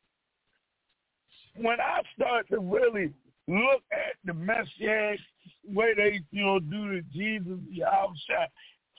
[1.56, 3.14] When I started to really
[3.48, 5.20] look at the messianic
[5.68, 8.48] way they, you know, do the Jesus, Yahweh.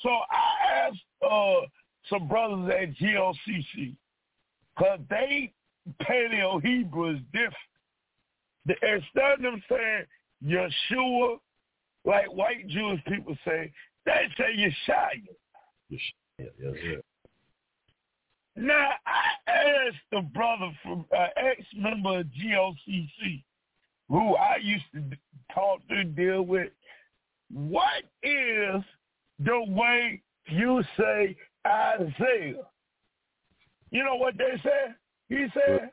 [0.03, 1.67] So I asked uh,
[2.09, 3.97] some brothers at GLCC,
[4.77, 5.53] because they
[6.03, 7.57] Paleo Hebrew is different.
[8.69, 10.05] Instead of them saying
[10.45, 11.39] Yeshua,
[12.05, 13.73] like white Jewish people say,
[14.07, 15.23] they say Yeshaya.
[18.55, 23.43] Now, I asked the brother from uh, ex-member of GLCC,
[24.09, 25.03] who I used to
[25.55, 26.71] talk to and deal with,
[27.51, 28.83] what is
[29.39, 31.37] the way you say
[31.67, 32.63] Isaiah?
[33.91, 34.95] You know what they said?
[35.29, 35.91] He said,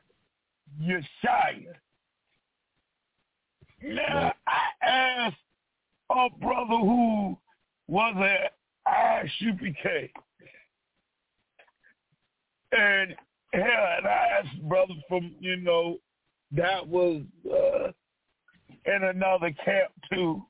[0.82, 1.74] Yeshaya.
[3.82, 5.36] Now, I asked
[6.10, 7.36] a brother who
[7.88, 8.54] was at
[8.86, 10.10] ISUPK,
[12.72, 13.14] and
[13.52, 15.98] hell, and I asked brother from, you know,
[16.52, 17.92] that was uh,
[18.86, 20.42] in another camp too,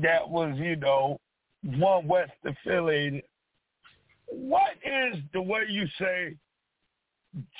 [0.00, 1.20] that was, you know,
[1.62, 3.22] one West affiliated.
[4.34, 6.36] What is the way you say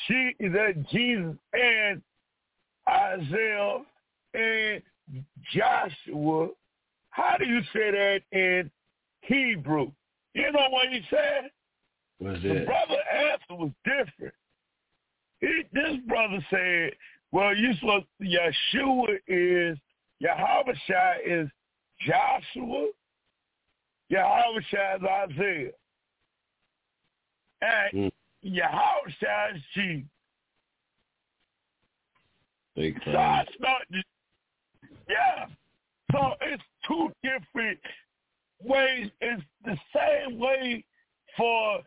[0.07, 2.03] G, that Jesus and
[2.89, 3.79] Isaiah
[4.35, 4.83] and
[5.53, 6.49] Joshua.
[7.11, 8.71] How do you say that in
[9.23, 9.91] Hebrew?
[10.35, 11.51] You know what he said?
[12.19, 12.67] What's The that?
[12.67, 14.35] brother answer was different.
[15.41, 16.93] He, this brother said,
[17.33, 19.79] well, you supposed Yeshua is,
[20.21, 20.73] Yahweh
[21.27, 21.49] is
[22.07, 22.89] Joshua,
[24.09, 25.71] Yahweh is Isaiah.
[27.63, 28.13] And Mm.
[28.43, 30.09] Yahweh is Jesus.
[32.75, 33.83] They So it's not
[35.09, 35.47] yeah.
[36.11, 37.79] So it's two different
[38.63, 39.11] ways.
[39.21, 40.85] It's the same way
[41.37, 41.83] for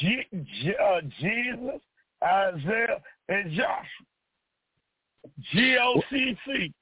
[0.00, 1.80] G, G, uh, Jesus,
[2.22, 4.06] Isaiah, and Joshua.
[5.52, 6.72] G O C C.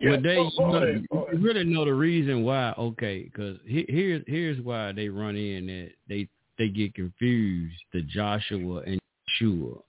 [0.00, 2.72] Yeah, well, they you, know, ahead, go you really know the reason why.
[2.78, 6.28] Okay, because he, here's here's why they run in that they
[6.60, 7.74] they get confused.
[7.92, 9.00] The Joshua and
[9.42, 9.80] Yeshua,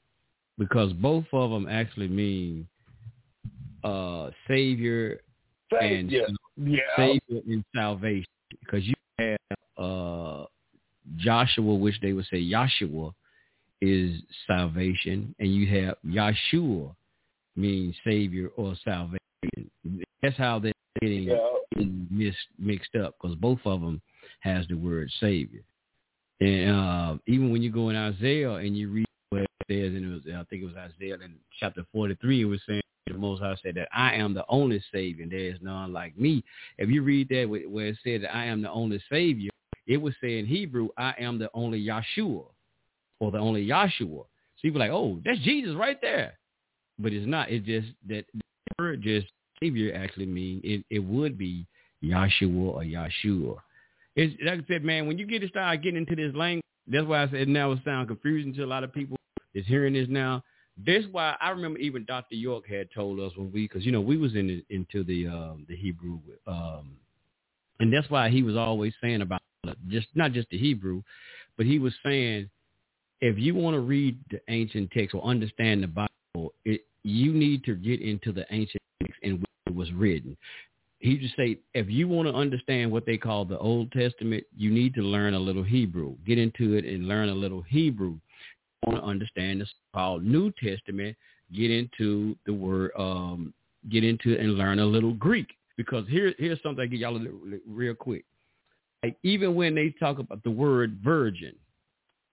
[0.58, 2.68] because both of them actually mean
[3.84, 5.20] uh savior
[5.80, 6.28] and Savior.
[6.58, 6.80] Yeah.
[6.96, 8.26] savior and salvation.
[8.62, 9.38] Because you have
[9.78, 10.46] uh
[11.18, 13.14] Joshua, which they would say Yahshua
[13.82, 16.96] is salvation, and you have Yahshua
[17.56, 19.20] means savior or salvation.
[20.22, 21.84] That's how they're getting Yeah.
[22.12, 24.02] mis- mixed up because both of them
[24.42, 25.64] has the word savior.
[26.42, 30.06] And uh, even when you go in Isaiah and you read what it says, and
[30.06, 33.14] it was I think it was Isaiah in chapter forty three, it was saying the
[33.14, 36.44] Most High said that I am the only savior, there is none like me.
[36.78, 39.52] If you read that where it said that I am the only savior,
[39.86, 42.46] it would say in Hebrew, I am the only Yahshua
[43.20, 44.26] or the only Yahshua.
[44.28, 46.38] So you like, oh, that's Jesus right there.
[47.00, 47.50] But it's not.
[47.50, 48.42] It's just that the
[48.80, 49.28] word just
[49.62, 51.66] savior actually means it, it would be
[52.04, 53.58] Yahshua or Yahshua.
[54.16, 57.06] It's like I said, man, when you get to start getting into this language, that's
[57.06, 59.18] why I said now it sounds confusing to a lot of people
[59.54, 60.44] is hearing this now.
[60.86, 62.36] That's why I remember even Dr.
[62.36, 65.28] York had told us when we, because you know we was in the, into the
[65.28, 66.96] um, the Hebrew, um,
[67.80, 69.42] and that's why he was always saying about
[69.88, 71.04] just not just the Hebrew,
[71.58, 72.50] but he was saying
[73.22, 77.64] if you want to read the ancient text or understand the Bible, it, you need
[77.66, 80.36] to get into the ancient text in which it was written.
[81.02, 84.70] He just say, if you want to understand what they call the Old Testament, you
[84.70, 86.16] need to learn a little Hebrew.
[86.28, 88.20] Get into it and learn a little Hebrew.
[88.84, 91.18] You want to understand the called New Testament,
[91.54, 93.52] get into the word, um,
[93.90, 95.48] get into it and learn a little Greek.
[95.76, 98.26] Because here, here's something I get y'all little- real quick.
[99.02, 101.56] Like even when they talk about the word virgin,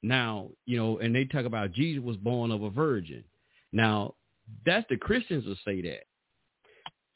[0.03, 3.25] now, you know, and they talk about Jesus was born of a virgin.
[3.73, 4.15] Now,
[4.65, 6.05] that's the Christians will say that.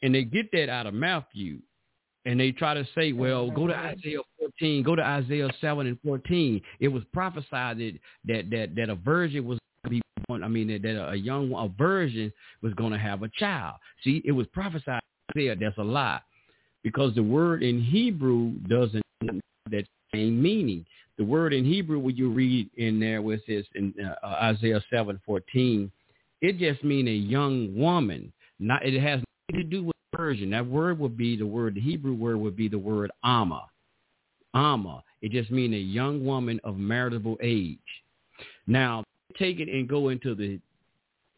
[0.03, 1.59] And they get that out of Matthew.
[2.25, 5.99] And they try to say, well, go to Isaiah 14, go to Isaiah 7 and
[6.05, 6.61] 14.
[6.79, 10.45] It was prophesied that that that, that a virgin was going to be born.
[10.45, 13.77] I mean, that, that a young a virgin was going to have a child.
[14.05, 15.01] See, it was prophesied
[15.35, 15.57] there.
[15.57, 16.21] That's a lie.
[16.85, 19.85] Because the word in Hebrew doesn't have that
[20.15, 20.85] same meaning.
[21.19, 24.83] The word in Hebrew, when you read in there where it says in uh, Isaiah
[24.91, 25.91] 7, 14,
[26.41, 28.33] it just means a young woman.
[28.59, 29.21] Not It has
[29.53, 30.51] to do with Persian.
[30.51, 33.67] That word would be the word, the Hebrew word would be the word Amma.
[34.55, 35.03] Amma.
[35.21, 37.79] It just means a young woman of marriageable age.
[38.67, 39.05] Now,
[39.39, 40.61] take it and go into the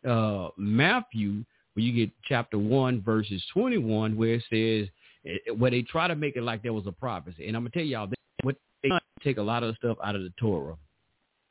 [0.09, 4.89] uh, Matthew, where you get chapter 1, verses 21, where it says,
[5.27, 7.47] eh, where they try to make it like there was a prophecy.
[7.47, 8.91] And I'm going to tell y'all, they, what they
[9.23, 10.77] take a lot of stuff out of the Torah.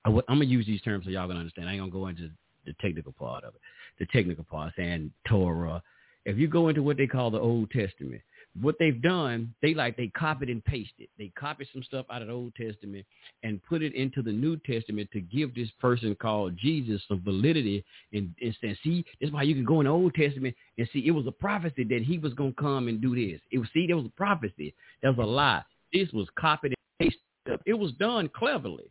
[0.06, 1.70] I, am going to use these terms so y'all can understand.
[1.70, 2.30] I ain't going to go into
[2.66, 3.62] the technical part of it.
[4.00, 5.82] The technical part, saying Torah.
[6.26, 8.22] If you go into what they call the Old Testament,
[8.62, 11.08] what they've done, they like they copied and pasted.
[11.18, 13.06] They copied some stuff out of the Old Testament
[13.42, 17.84] and put it into the New Testament to give this person called Jesus some validity
[18.14, 20.88] and, and say, see, this is why you can go in the Old Testament and
[20.94, 23.42] see it was a prophecy that he was gonna come and do this.
[23.52, 24.74] It was see, there was a prophecy.
[25.02, 25.64] That was a lie.
[25.92, 27.60] This was copied and pasted.
[27.66, 28.90] It was done cleverly.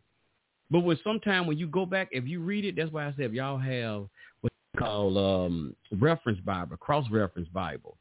[0.69, 3.25] But when sometime when you go back, if you read it, that's why I said
[3.25, 4.07] if y'all have
[4.41, 7.97] what they call um, reference Bible, cross reference Bible,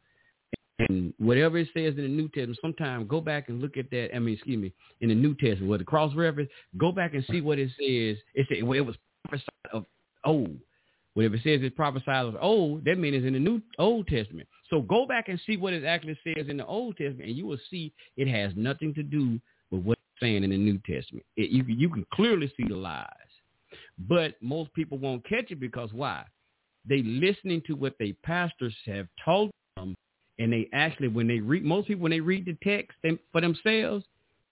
[0.78, 4.14] and whatever it says in the New Testament, sometimes go back and look at that.
[4.14, 7.24] I mean, excuse me, in the New Testament, where the cross reference, go back and
[7.30, 8.22] see what it says.
[8.34, 8.96] It said well, it was
[9.28, 9.86] prophesied of
[10.24, 10.58] old.
[11.14, 14.48] If it says it's prophesied of old, that means it's in the New Old Testament.
[14.70, 17.46] So go back and see what it actually says in the Old Testament, and you
[17.46, 19.38] will see it has nothing to do
[19.70, 21.26] with what it's saying in the New Testament.
[21.36, 23.06] It, you you can clearly see the lies,
[23.98, 26.24] but most people won't catch it because why?
[26.88, 29.94] They listening to what they pastors have told them,
[30.38, 33.40] and they actually when they read most people when they read the text they, for
[33.40, 34.04] themselves,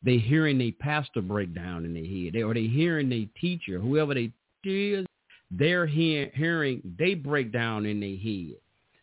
[0.03, 3.79] they hearing their pastor break down in their head, they, or they hearing their teacher,
[3.79, 4.33] whoever they
[4.65, 5.07] is,
[5.51, 8.57] they're hear, hearing, they break down in their head.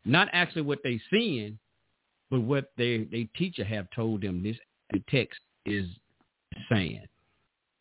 [0.06, 1.60] Not actually what they seeing,
[2.30, 4.58] but what their they teacher have told them this
[4.91, 5.86] the text is
[6.70, 7.06] saying.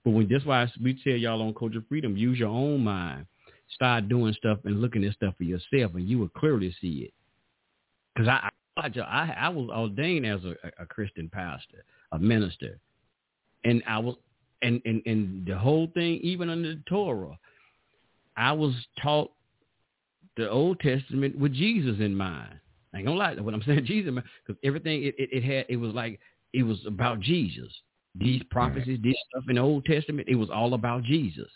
[0.04, 3.26] But when that's why we tell y'all on Culture Freedom, use your own mind.
[3.74, 7.14] Start doing stuff and looking at stuff for yourself, and you will clearly see it.
[8.14, 12.78] Because I, I, I was ordained as a, a Christian pastor, a minister,
[13.64, 14.16] and I was,
[14.62, 17.38] and, and and the whole thing, even under the Torah,
[18.36, 19.30] I was taught
[20.36, 22.54] the Old Testament with Jesus in mind.
[22.94, 24.14] I ain't gonna lie, to what I'm saying, Jesus,
[24.46, 26.20] because everything it, it, it had, it was like
[26.52, 27.72] it was about Jesus.
[28.14, 31.48] These prophecies, this stuff in the Old Testament, it was all about Jesus.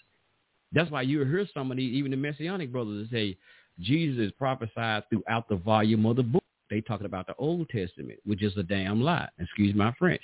[0.72, 3.36] That's why you hear some of these, even the Messianic brothers, say
[3.80, 6.44] Jesus is prophesied throughout the volume of the book.
[6.68, 9.28] They talking about the Old Testament, which is a damn lie.
[9.40, 10.22] Excuse my French.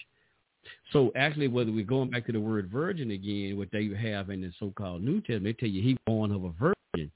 [0.92, 4.40] So actually, whether we're going back to the word virgin again, what they have in
[4.42, 7.10] the so-called New Testament, they tell you he born of a virgin,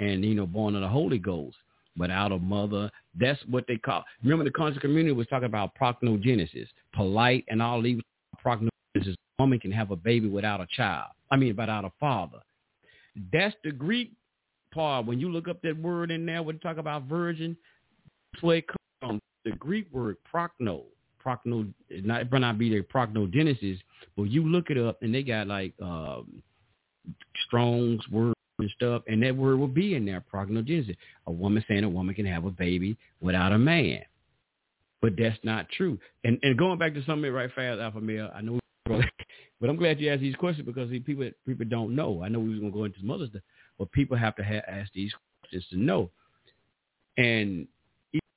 [0.00, 1.56] and you know born of the Holy Ghost,
[1.96, 2.90] but out of mother.
[3.18, 4.04] That's what they call.
[4.22, 8.00] Remember, the conscious community was talking about procnogenesis, polite, and all these
[8.38, 8.70] prognosis.
[8.96, 11.10] A woman can have a baby without a child.
[11.30, 12.38] I mean, without a father.
[13.32, 14.12] That's the Greek
[14.72, 15.06] part.
[15.06, 17.56] When you look up that word in there, when you talk about virgin,
[18.42, 19.20] it comes from.
[19.44, 20.84] The Greek word progno.
[21.24, 23.78] Progno, not, it might not be their prognogenesis,
[24.16, 26.42] but you look it up and they got like um,
[27.46, 30.96] Strong's word and stuff, and that word will be in there, prognogenesis.
[31.26, 34.02] A woman saying a woman can have a baby without a man.
[35.02, 35.98] But that's not true.
[36.24, 38.58] And and going back to something right fast, Alpha Male, I know,
[39.64, 42.22] but I'm glad you asked these questions because people people don't know.
[42.22, 43.40] I know we was gonna go into some other stuff,
[43.78, 45.10] but people have to ha- ask these
[45.40, 46.10] questions to know.
[47.16, 47.66] And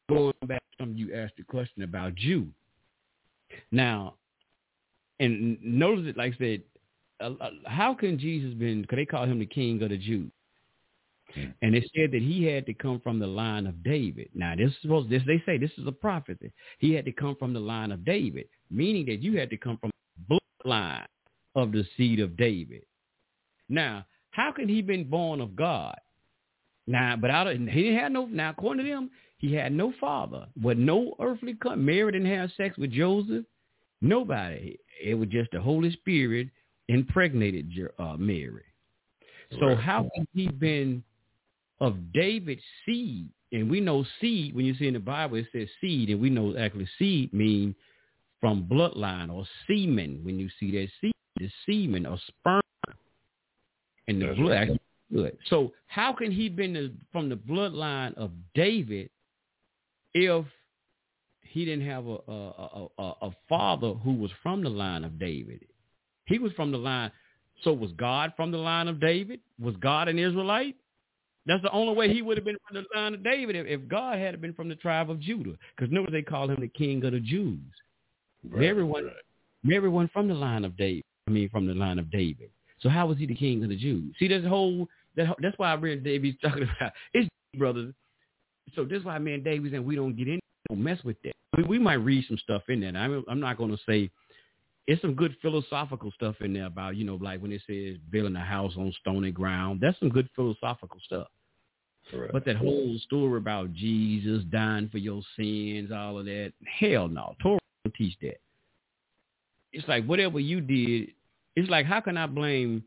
[0.08, 2.48] going back to something you asked the question about Jew.
[3.74, 4.14] Now,
[5.20, 6.62] and notice it, like I said,
[7.20, 8.84] uh, how can Jesus been?
[8.84, 10.32] Because they call him the King of the Jews.
[11.62, 14.30] And it said that he had to come from the line of David.
[14.34, 16.54] Now, this is supposed this they say this is a prophecy.
[16.80, 19.78] He had to come from the line of David, meaning that you had to come
[19.78, 19.92] from
[20.30, 21.06] bloodline
[21.58, 22.84] of the seed of David.
[23.68, 25.98] Now, how can he been born of God?
[26.86, 28.26] Now, but out of, he didn't have no.
[28.28, 29.10] Now, according to them,
[29.40, 31.78] he had no father, but no earthly cut.
[31.78, 33.44] Mary didn't have sex with Joseph.
[34.00, 34.80] Nobody.
[35.04, 36.50] It was just the Holy Spirit
[36.88, 37.70] impregnated
[38.00, 38.64] uh, Mary.
[39.60, 39.78] So right.
[39.78, 41.04] how can he been
[41.80, 45.68] of David's seed, and we know seed, when you see in the Bible, it says
[45.82, 47.76] seed, and we know actually seed mean
[48.40, 50.22] from bloodline or semen.
[50.24, 52.62] When you see that seed, the semen or sperm,
[54.08, 54.82] and the That's blood right.
[55.12, 55.38] good.
[55.50, 59.10] So how can he been the, from the bloodline of David
[60.14, 60.46] if
[61.42, 65.66] he didn't have a a, a a father who was from the line of David?
[66.26, 67.12] He was from the line.
[67.64, 69.40] So was God from the line of David?
[69.60, 70.76] Was God an Israelite?
[71.48, 73.88] That's the only way he would have been from the line of David if, if
[73.88, 75.54] God had been from the tribe of Judah.
[75.76, 77.60] Because notice they call him the king of the Jews.
[78.50, 79.76] Right, everyone, right.
[79.76, 81.04] everyone from the line of David.
[81.28, 82.50] I mean, from the line of David.
[82.80, 84.16] So how was he the king of the Jews?
[84.20, 87.28] See, this whole that, that's why I read David's talking about it's
[87.58, 87.94] brothers.
[88.76, 90.40] So this is why me and Davies and we don't get in,
[90.70, 91.34] don't mess with that.
[91.58, 92.96] We, we might read some stuff in there.
[92.96, 94.12] I'm, I'm not going to say
[94.86, 98.36] it's some good philosophical stuff in there about you know like when it says building
[98.36, 99.80] a house on stony ground.
[99.82, 101.28] That's some good philosophical stuff.
[102.12, 102.32] Correct.
[102.32, 107.36] But that whole story about Jesus dying for your sins, all of that, hell no.
[107.42, 108.38] Torah don't teach that.
[109.74, 111.10] It's like whatever you did,
[111.58, 112.84] it's like how can I blame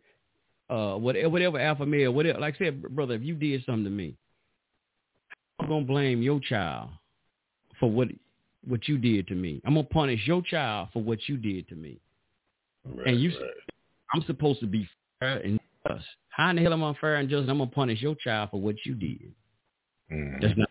[0.70, 3.90] uh whatever whatever alpha male, whatever like I said, brother, if you did something to
[3.90, 4.14] me,
[5.58, 6.90] I'm gonna blame your child
[7.80, 8.08] for what
[8.66, 9.60] what you did to me.
[9.64, 11.98] I'm gonna punish your child for what you did to me.
[12.86, 13.50] Right, and you right.
[14.14, 14.88] I'm supposed to be
[15.18, 16.04] fair and just.
[16.28, 17.48] How in the hell am I fair and just?
[17.48, 19.32] I'm gonna punish your child for what you did.
[20.12, 20.40] Mm-hmm.
[20.40, 20.70] That's not.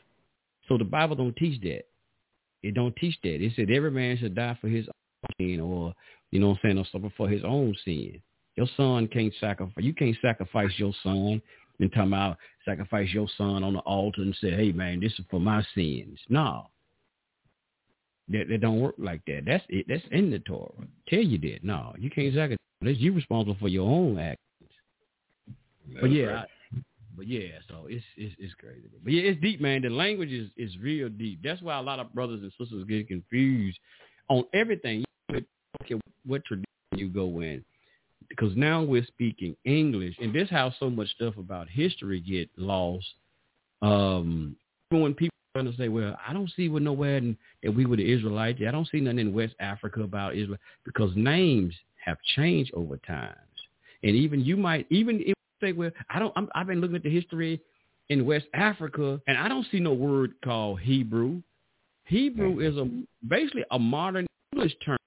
[0.69, 1.83] So the Bible don't teach that.
[2.63, 3.43] It don't teach that.
[3.43, 5.93] It said every man should die for his own sin, or
[6.31, 8.21] you know what I'm saying, or suffer for his own sin.
[8.55, 9.83] Your son can't sacrifice.
[9.83, 11.41] You can't sacrifice your son
[11.79, 15.25] and talking about sacrifice your son on the altar and say, "Hey man, this is
[15.29, 16.67] for my sins." No,
[18.29, 19.43] that, that don't work like that.
[19.45, 19.85] That's it.
[19.87, 20.71] That's in the Torah.
[21.07, 21.63] Tell you that.
[21.63, 22.57] No, you can't sacrifice.
[22.81, 24.39] You responsible for your own act
[26.01, 26.45] but yeah, right.
[26.73, 26.77] I,
[27.15, 28.89] but yeah, so it's, it's it's crazy.
[29.03, 29.81] But yeah, it's deep, man.
[29.81, 31.39] The language is is real deep.
[31.43, 33.79] That's why a lot of brothers and sisters get confused
[34.29, 35.03] on everything.
[35.31, 35.95] Okay,
[36.29, 36.65] what tradition
[36.95, 37.63] you go in?
[38.27, 43.07] Because now we're speaking English, and this how so much stuff about history get lost.
[43.81, 44.55] Um,
[44.89, 47.95] when people trying to say, "Well, I don't see what nowhere in, that we were
[47.95, 48.59] the Israelites.
[48.67, 51.73] I don't see nothing in West Africa about Israel," because names
[52.05, 53.35] have changed over time,
[54.03, 56.33] and even you might even if think, well, I don't.
[56.35, 57.61] I'm, I've been looking at the history
[58.09, 61.41] in West Africa, and I don't see no word called Hebrew.
[62.05, 62.89] Hebrew is a
[63.27, 64.98] basically a modern English term.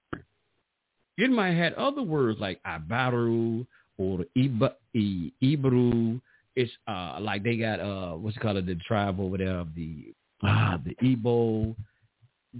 [1.17, 3.65] It might have had other words like Ibaru
[3.97, 6.21] or Iba, Ibru.
[6.55, 10.13] It's uh like they got uh what's it called the tribe over there of the
[10.43, 11.75] ah the Igbo.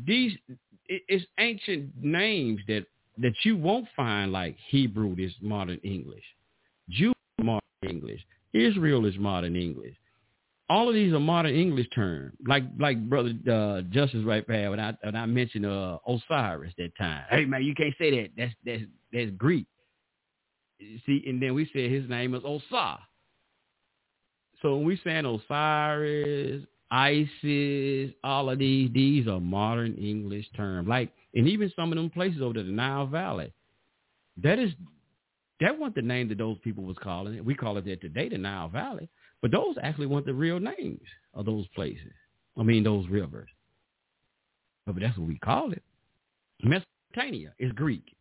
[0.06, 0.34] These
[0.88, 2.86] it's ancient names that
[3.20, 6.24] that you won't find like Hebrew is modern English,
[6.90, 8.22] Jew is modern English,
[8.54, 9.96] Israel is modern English.
[10.70, 12.34] All of these are modern English terms.
[12.48, 16.96] Like like brother uh, Justice right there when I when I mentioned uh, Osiris that
[16.98, 17.26] time.
[17.30, 18.30] Hey man, you can't say that.
[18.38, 19.68] That's that's that's Greek.
[21.06, 23.00] See, and then we said his name is Osar.
[24.62, 30.88] So when we saying Osiris, ISIS, all of these, these are modern English terms.
[30.88, 33.52] Like, and even some of them places over the Nile Valley,
[34.44, 34.72] that is,
[35.60, 37.44] that wasn't the name that those people was calling it.
[37.44, 39.10] We call it that today, the Nile Valley.
[39.44, 42.14] But those actually weren't the real names of those places.
[42.58, 43.50] I mean, those rivers.
[44.88, 45.84] But that's what we call it.
[46.64, 48.16] Mesopotamia is Greek.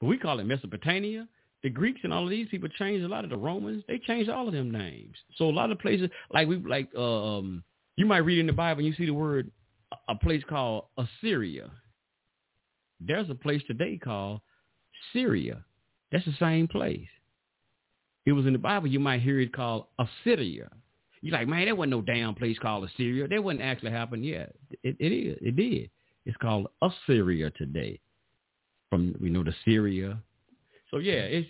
[0.00, 1.28] But we call it Mesopotamia.
[1.62, 3.84] The Greeks and all of these people changed a lot of the Romans.
[3.88, 5.16] They changed all of them names.
[5.36, 7.62] So a lot of places, like we like, um,
[7.96, 9.50] you might read in the Bible and you see the word
[10.08, 11.70] a place called Assyria.
[13.00, 14.40] There's a place today called
[15.12, 15.62] Syria.
[16.10, 17.08] That's the same place.
[18.28, 18.88] It was in the Bible.
[18.88, 20.68] You might hear it called Assyria.
[21.22, 23.26] You're like, man, there wasn't no damn place called Assyria.
[23.26, 24.54] That wouldn't actually happen yet.
[24.82, 25.38] It, it is.
[25.40, 25.88] It did.
[26.26, 27.98] It's called Assyria today.
[28.90, 30.18] From we know the Syria.
[30.90, 31.48] So yeah, it's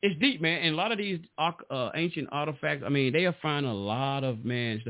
[0.00, 0.62] it's deep, man.
[0.62, 2.82] And a lot of these uh, ancient artifacts.
[2.86, 4.82] I mean, they are finding a lot of man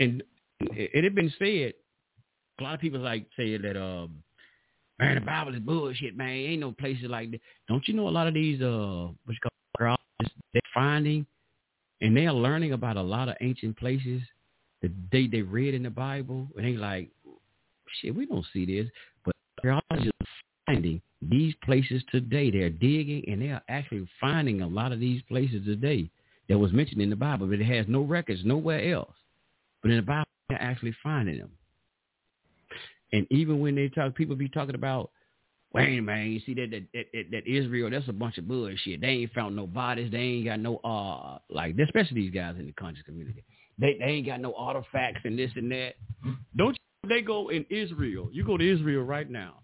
[0.00, 0.22] and
[0.60, 1.72] it had been said,
[2.60, 4.22] a lot of people like say that, um,
[4.98, 6.28] man, the Bible is bullshit, man.
[6.28, 7.40] Ain't no places like that.
[7.68, 9.96] Don't you know a lot of these, uh, what you call
[10.52, 11.26] they're finding
[12.00, 14.20] and they are learning about a lot of ancient places
[14.82, 16.48] that they, they read in the Bible.
[16.56, 17.08] And they like,
[18.00, 18.90] shit, we don't see this.
[19.24, 19.34] But
[19.64, 20.10] are just
[20.66, 22.50] finding these places today.
[22.50, 26.10] They're digging and they are actually finding a lot of these places today
[26.48, 29.14] that was mentioned in the Bible, but it has no records nowhere else.
[29.80, 31.50] But in the Bible, they're actually finding them.
[33.12, 35.10] And even when they talk, people be talking about,
[35.74, 39.00] wait, man, you see that that, that that Israel, that's a bunch of bullshit.
[39.00, 40.10] They ain't found no bodies.
[40.10, 43.44] They ain't got no uh like, especially these guys in the conscious community.
[43.78, 45.94] They they ain't got no artifacts and this and that.
[46.56, 47.08] Don't you?
[47.08, 48.28] They go in Israel.
[48.32, 49.54] You go to Israel right now.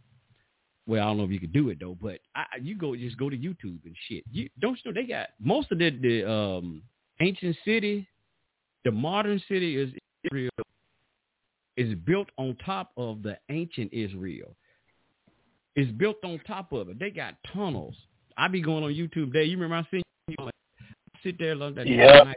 [0.87, 3.19] Well, I don't know if you could do it though, but I, you go just
[3.19, 4.25] go to YouTube and shit.
[4.33, 6.83] You don't you know they got most of the the um
[7.21, 8.09] ancient city,
[8.85, 9.91] the modern city is
[10.25, 10.51] Israel
[11.77, 14.57] is built on top of the ancient Israel.
[15.79, 16.99] It's built on top of it.
[16.99, 17.95] They got tunnels.
[18.37, 19.43] I be going on YouTube there.
[19.43, 20.51] You remember I seen you I
[21.23, 22.33] sit there like that yeah.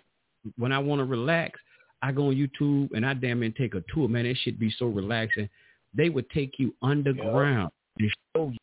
[0.57, 1.59] when I want to relax.
[2.03, 4.07] I go on YouTube and I damn near take a tour.
[4.07, 5.49] Man, that should be so relaxing.
[5.95, 8.03] They would take you underground yeah.
[8.05, 8.57] and show you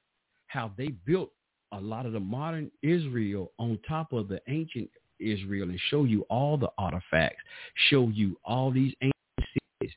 [0.46, 1.32] how they built
[1.72, 4.88] a lot of the modern Israel on top of the ancient
[5.18, 7.42] Israel and show you all the artifacts,
[7.90, 9.96] show you all these ancient cities.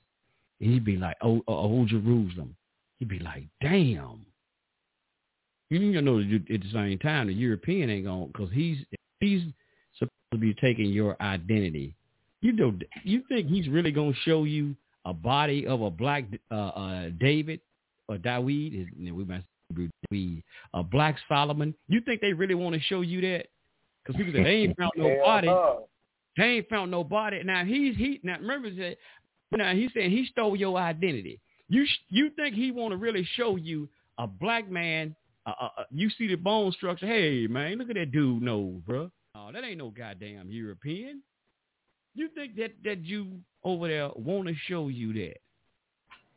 [0.59, 2.55] And he'd be like, oh, uh, old Jerusalem.
[2.97, 4.25] He'd be like, damn.
[5.71, 8.79] You know, at the same time, the European ain't going to, because he's,
[9.21, 9.41] he's
[9.97, 11.95] supposed to be taking your identity.
[12.41, 14.75] You know, you think he's really going to show you
[15.05, 17.61] a body of a black uh, uh, David
[18.09, 18.87] or Dawid?
[18.99, 19.43] We might
[20.11, 20.43] David,
[20.73, 21.73] a black Solomon.
[21.87, 23.47] You think they really want to show you that?
[24.03, 25.49] Because people say they ain't found no body.
[26.37, 27.41] They ain't found no body.
[27.45, 28.97] Now he's he now remember that
[29.51, 31.39] now he's saying he stole your identity.
[31.69, 33.87] You you think he want to really show you
[34.17, 35.15] a black man?
[35.45, 37.07] Uh, uh, uh, you see the bone structure.
[37.07, 38.41] Hey man, look at that dude.
[38.41, 39.09] No, bro.
[39.35, 41.21] Oh, that ain't no goddamn European.
[42.13, 45.37] You think that that you over there want to show you that?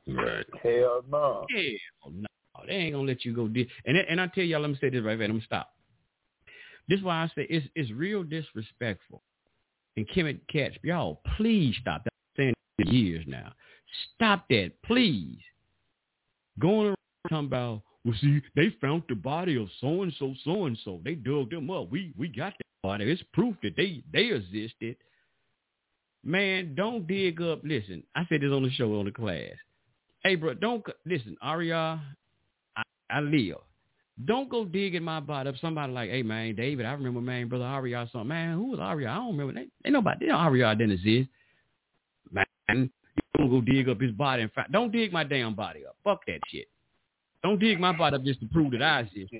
[0.07, 0.47] Right.
[0.63, 1.47] Hell no.
[1.51, 2.27] Hell no.
[2.67, 3.49] They ain't gonna let you go.
[3.49, 5.29] Di- and and I tell y'all, let me say this right there.
[5.29, 5.71] Let me stop.
[6.89, 9.23] This is why I say it's it's real disrespectful.
[9.97, 12.13] And Kemet Catch, y'all, please stop that.
[12.39, 13.53] I'm saying years now.
[14.15, 15.39] Stop that, please.
[16.59, 16.97] Going around
[17.29, 21.01] talking about, well, see, they found the body of so and so, so and so.
[21.05, 21.91] They dug them up.
[21.91, 23.11] We we got that body.
[23.11, 24.97] It's proof that they they existed.
[26.23, 27.61] Man, don't dig up.
[27.65, 29.53] Listen, I said this on the show on the class.
[30.23, 32.01] Hey, bro, don't listen, Aria.
[32.77, 33.57] I, I live.
[34.27, 35.57] Don't go digging my body up.
[35.61, 38.29] Somebody like, hey man, David, I remember man, brother Aria something.
[38.29, 39.11] Man, who was Aria?
[39.11, 39.55] I don't remember.
[39.55, 40.27] They, ain't nobody.
[40.27, 41.29] They know Aria didn't exist.
[42.31, 42.91] Man, you
[43.39, 44.43] don't go dig up his body.
[44.43, 45.97] In fact, don't dig my damn body up.
[46.05, 46.69] Fuck that shit.
[47.45, 49.33] Don't dig my body up just to prove that I exist.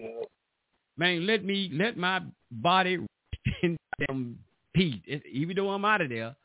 [0.99, 2.21] Man, let me let my
[2.51, 2.99] body
[3.63, 3.77] in
[4.07, 4.39] them
[4.75, 5.03] Pete,
[5.33, 6.37] even though I'm out of there.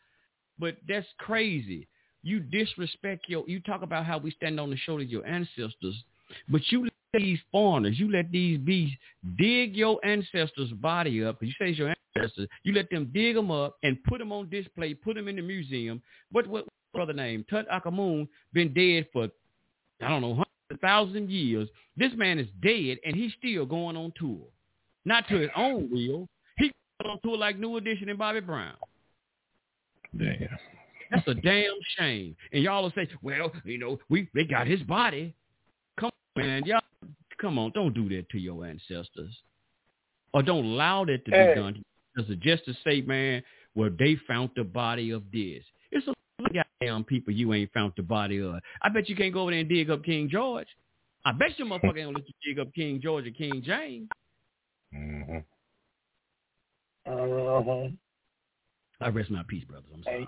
[0.58, 1.86] But that's crazy.
[2.24, 3.44] You disrespect your.
[3.48, 6.02] You talk about how we stand on the shoulders of your ancestors,
[6.48, 8.96] but you let these foreigners, you let these beasts
[9.38, 11.44] dig your ancestors' body up.
[11.44, 12.48] You say it's your ancestors.
[12.64, 15.42] You let them dig them up and put them on display, put them in the
[15.42, 16.02] museum.
[16.32, 17.46] What what brother name?
[17.52, 19.28] Tutankhamun been dead for
[20.02, 21.68] I don't know hundred thousand years.
[21.98, 24.46] This man is dead and he's still going on tour,
[25.06, 26.28] not to his own will.
[26.58, 26.72] He
[27.02, 28.76] going on tour like New Edition and Bobby Brown.
[30.18, 30.48] Damn.
[31.12, 32.36] That's a damn shame.
[32.54, 35.34] And y'all will say, well, you know, we they got his body.
[36.00, 36.64] Come on, man.
[36.66, 36.82] Y'all,
[37.40, 37.72] come on.
[37.74, 39.36] Don't do that to your ancestors.
[40.34, 41.54] Or don't allow that to Hey.
[41.54, 41.84] be done.
[42.16, 43.42] Because just to say, man,
[43.76, 45.64] well, they found the body of this.
[45.92, 48.56] It's a lot of goddamn people you ain't found the body of.
[48.82, 50.68] I bet you can't go over there and dig up King George.
[51.26, 54.10] I bet you motherfucker ain't gonna let you dig up King George or King James.
[54.94, 55.38] hmm
[57.06, 57.88] Uh-huh.
[59.02, 59.90] I rest my peace, brothers.
[59.94, 60.28] I'm sorry.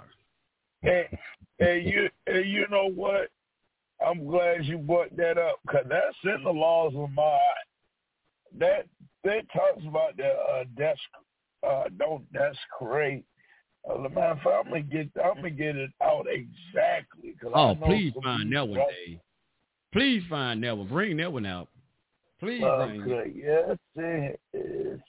[0.81, 1.19] Hey,
[1.59, 3.29] hey, you, hey, you know what?
[4.05, 7.39] I'm glad you brought that up because that's in the laws of Maat
[8.59, 8.88] that
[9.23, 10.99] that talks about the uh, desk.
[11.67, 13.23] Uh, don't desecrate.
[13.89, 17.33] Uh, man, if I'm gonna get, I'm gonna get it out exactly.
[17.41, 19.19] 'cause I Oh, please find that one, don't- Dave.
[19.91, 20.87] Please find that one.
[20.87, 21.67] Bring that one out.
[22.39, 23.35] Please bring it.
[23.35, 24.99] Yes, it is.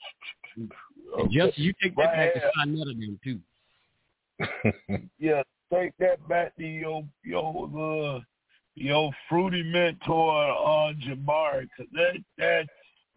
[0.55, 2.53] And just you take that back to Right.
[2.55, 3.39] sign of them too.
[5.19, 7.69] yeah, take that back to your your
[8.17, 8.19] uh,
[8.75, 12.67] your fruity mentor uh Jabari, cause that that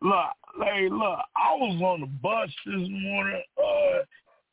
[0.02, 0.30] look,
[0.62, 3.98] hey look, I was on the bus this morning, uh,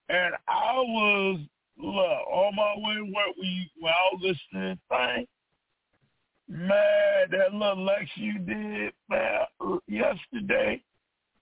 [0.09, 1.39] and I was
[1.77, 5.27] look on my way work you, when I listening thing.
[6.49, 10.83] Man, that little lecture you did, man, uh, yesterday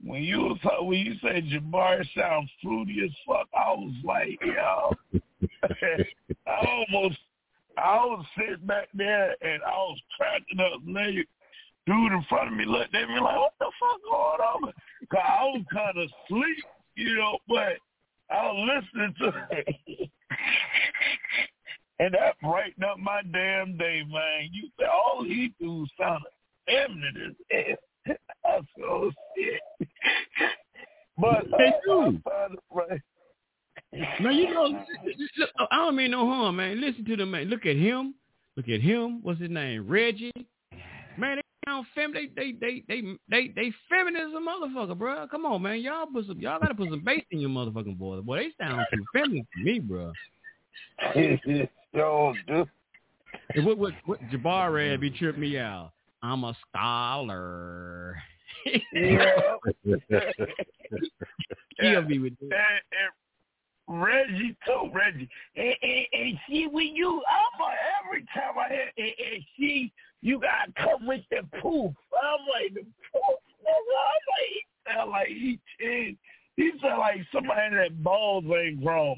[0.03, 4.39] when you was uh, when you said Jabari sounds fruity as fuck, I was like,
[4.41, 4.93] yo.
[6.47, 7.17] I almost,
[7.77, 10.81] I was sitting back there and I was cracking up.
[10.88, 11.25] Lady,
[11.85, 14.73] dude in front of me looked at me like, what the fuck going on?
[15.11, 16.57] Cause I was kind of asleep,
[16.95, 17.77] you know, but
[18.31, 19.75] I was listening to it.
[21.99, 24.49] and that brightened up my damn day, man.
[24.51, 26.31] You said all he do sounded
[26.67, 28.15] eminent as hell.
[28.45, 29.87] I said, oh shit.
[31.17, 32.01] But They I, do.
[32.01, 33.01] I found it right.
[34.21, 34.83] Man, you know,
[35.69, 36.81] I don't mean no harm, man.
[36.81, 37.47] Listen to the man.
[37.49, 38.15] Look at him.
[38.55, 39.21] Look at him.
[39.21, 39.87] What's his name?
[39.87, 40.31] Reggie.
[41.17, 42.13] Man, sound fem.
[42.13, 45.27] They they they they they they a motherfucker, bro.
[45.27, 45.81] Come on, man.
[45.81, 46.39] Y'all put some.
[46.39, 48.23] Y'all gotta put some bass in your motherfucking voice.
[48.23, 50.11] Boy, they sound too feminine to me, bro.
[51.93, 52.69] Yo, dude.
[53.65, 53.93] What what
[54.31, 55.91] Jabari be tripping me out.
[56.23, 58.15] I'm a scholar.
[58.93, 59.55] Yeah.
[61.79, 62.51] Kill me with and,
[63.88, 65.29] Reggie too, Reggie.
[65.55, 69.91] And, and, and see when you I'm like every time I hear and, and see
[70.22, 71.93] you gotta come with the poof.
[72.22, 72.81] I'm like the
[73.11, 73.95] poof nigga.
[74.10, 76.19] I'm like he sound like he changed.
[76.57, 79.18] He sound like somebody that balls ain't grown.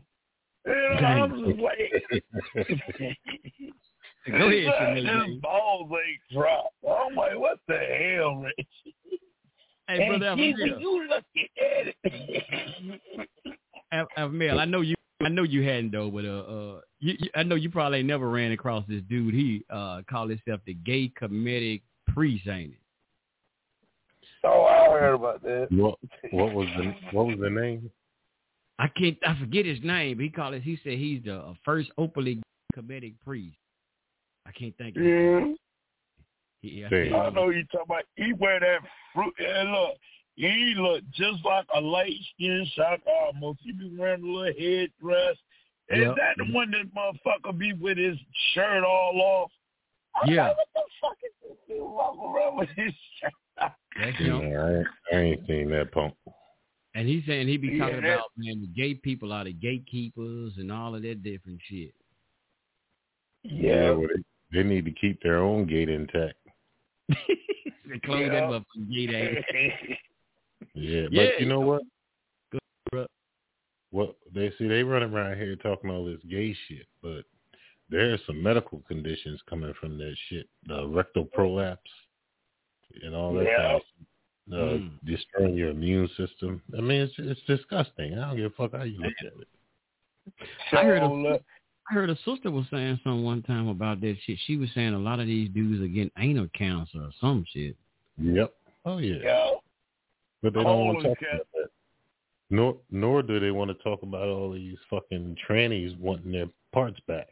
[0.66, 1.92] You know, I'm just like
[4.32, 6.76] Go ahead, sound like his balls ain't dropped.
[6.90, 8.70] I'm like, what the hell, Reggie?
[9.90, 13.00] Hey, brother and see, when Alvin, you looking at it.
[13.94, 14.96] Av- Avmel, I know you.
[15.22, 18.08] I know you hadn't though, but uh, uh, you, you, I know you probably ain't
[18.08, 19.34] never ran across this dude.
[19.34, 22.80] He uh called himself the gay Kemetic priest, ain't it?
[24.44, 25.68] Oh, I heard about that.
[25.72, 25.98] What
[26.32, 27.90] what was the what was the name?
[28.80, 29.18] I can't.
[29.26, 30.18] I forget his name.
[30.18, 30.64] But he called it.
[30.64, 32.42] He said he's the uh, first openly
[32.76, 33.56] Kemetic priest.
[34.46, 34.98] I can't think.
[34.98, 35.08] Of it.
[35.08, 35.54] Yeah.
[36.62, 37.12] He, I Damn.
[37.12, 38.04] can't- I know you talking about.
[38.16, 38.80] He wear that
[39.14, 39.34] fruit.
[39.40, 39.92] And look,
[40.36, 43.60] he look just like a light skinned shot uh, almost.
[43.64, 45.38] He be wearing a little headdress.
[45.90, 46.16] Is Yep.
[46.16, 48.18] that the one that motherfucker be with his
[48.54, 49.52] shirt all off?
[50.16, 50.48] I'm Yeah.
[50.50, 53.34] Like, what the fuck is this dude walking around with his shirt?
[54.00, 54.42] That's Yeah, him.
[54.58, 56.14] I, ain't, I ain't seen that punk.
[56.96, 59.54] And he's saying he be Yeah, talking that- about man, the gay people are the
[59.54, 61.94] gatekeepers and all of that different shit.
[63.44, 63.92] Yeah.
[63.92, 64.08] well,
[64.52, 66.36] they, they need to keep their own gate intact.
[67.10, 68.42] they close that Yeah.
[68.42, 69.96] motherfucking gate eh?
[70.64, 70.82] ass.
[70.82, 71.82] Yeah, but Yeah, you know what?
[72.92, 73.08] Good.
[73.92, 77.24] What they see, they run around here talking all this gay shit, but
[77.90, 80.48] there are some medical conditions coming from that shit.
[80.68, 81.92] The rectal prolapse
[83.04, 83.80] and all that yeah.
[84.52, 84.92] Uh, mm.
[85.06, 86.62] destroying your immune system.
[86.78, 88.18] I mean, it's it's disgusting.
[88.18, 89.48] I don't give a fuck how you look at it.
[90.74, 91.40] I heard a- So,
[91.90, 94.38] I heard a sister was saying something one time about that shit.
[94.46, 97.78] She was saying a lot of these dudes are getting anal cancer or some shit.
[98.18, 98.54] Yep.
[98.86, 99.24] Oh yeah.
[99.24, 99.63] yo,
[100.44, 101.36] But they don't want to talk cancer.
[101.36, 101.70] about that.
[102.50, 107.00] Nor nor do they want to talk about all these fucking trannies wanting their parts
[107.08, 107.30] back.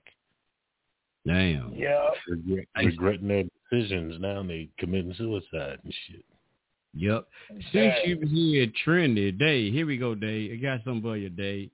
[1.28, 1.74] Damn.
[1.76, 2.10] Yeah.
[2.28, 6.26] Regret, regretting their decisions now they committing suicide and shit.
[6.94, 7.28] Yep.
[7.72, 10.54] Since you was here trendy, Dave, here we go, Dave.
[10.54, 11.70] I got something for you, Dave.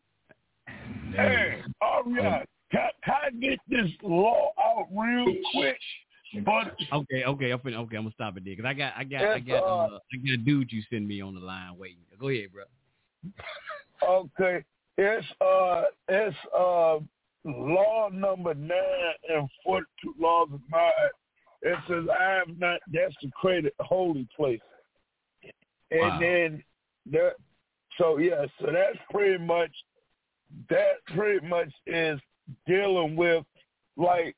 [1.15, 2.41] Hey, all right.
[2.41, 2.45] Oh.
[2.72, 5.77] Can, can I get this law out real quick?
[6.45, 7.98] But Okay, okay, I'm finna, okay.
[7.98, 10.18] I'm gonna stop it there because I got, I got, I got, uh, uh, I
[10.18, 11.99] got a dude you send me on the line waiting.
[12.20, 12.64] Go ahead, bro.
[14.08, 14.64] Okay,
[14.98, 16.99] it's uh, it's uh,
[17.45, 20.91] law number nine and forty-two laws of Maat.
[21.62, 24.60] It says, "I have not desecrated holy place,"
[25.91, 26.20] and Wow.
[26.20, 26.64] then
[27.12, 27.34] that.
[27.98, 29.72] So yeah, so that's pretty much
[30.70, 31.04] that.
[31.16, 32.20] Pretty much is
[32.68, 33.44] dealing with
[33.95, 34.36] like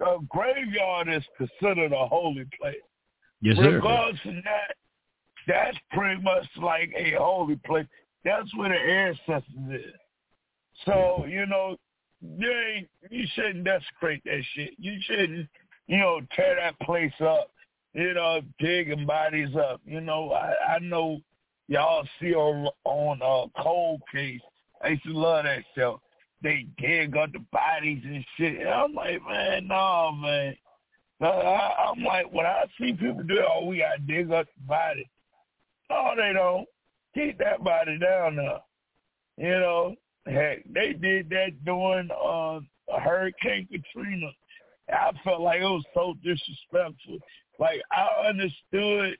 [0.00, 2.76] a graveyard is considered a holy place.
[3.40, 3.76] Yes, sir.
[3.76, 4.74] Regardless of that,
[5.46, 7.86] that's pretty much like a holy place.
[8.24, 9.94] That's where the ancestors is.
[10.84, 11.76] So, you know,
[12.20, 14.74] you ain't you shouldn't desecrate that shit.
[14.78, 15.48] You shouldn't,
[15.86, 17.50] you know, tear that place up,
[17.94, 19.80] you know, digging bodies up.
[19.84, 21.20] You know, I, I know
[21.68, 24.40] y'all see on on uh cold case.
[24.82, 26.00] I used to love that show.
[26.42, 28.60] They dig up the bodies and shit.
[28.60, 30.56] And I'm like, man, no, man.
[31.20, 34.30] No, I, I'm like, when I see people do it, oh, we got to dig
[34.32, 35.08] up the body.
[35.90, 36.66] No, they don't.
[37.14, 38.60] Keep that body down there.
[39.36, 39.94] You know,
[40.26, 42.60] heck, they did that during uh,
[43.00, 44.30] Hurricane Katrina.
[44.88, 47.18] I felt like it was so disrespectful.
[47.58, 49.16] Like, I understood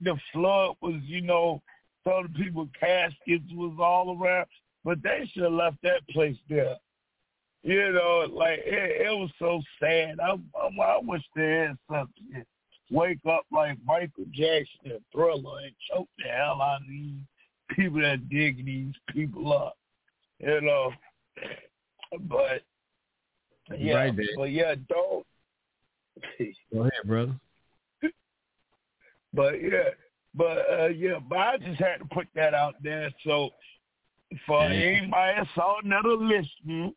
[0.00, 1.62] the flood was, you know,
[2.04, 4.46] so the people caskets was all around,
[4.88, 6.76] but they should have left that place there.
[7.62, 10.16] You know, like it, it was so sad.
[10.18, 12.42] I, I, I wish they had something.
[12.90, 17.20] Wake up like Michael Jackson and Thriller and choke the hell out of these
[17.76, 19.76] people that dig these people up.
[20.38, 20.92] You know,
[22.20, 22.62] but
[23.76, 25.26] yeah, Right but yeah, don't.
[26.72, 27.34] Go ahead, brother.
[29.34, 29.90] But yeah,
[30.34, 33.12] but uh, yeah, but I just had to put that out there.
[33.26, 33.50] So
[34.46, 36.94] for anybody that's on another listening,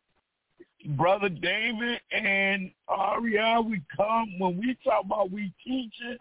[0.96, 6.16] brother David and Aria, we come when we talk about we teaching.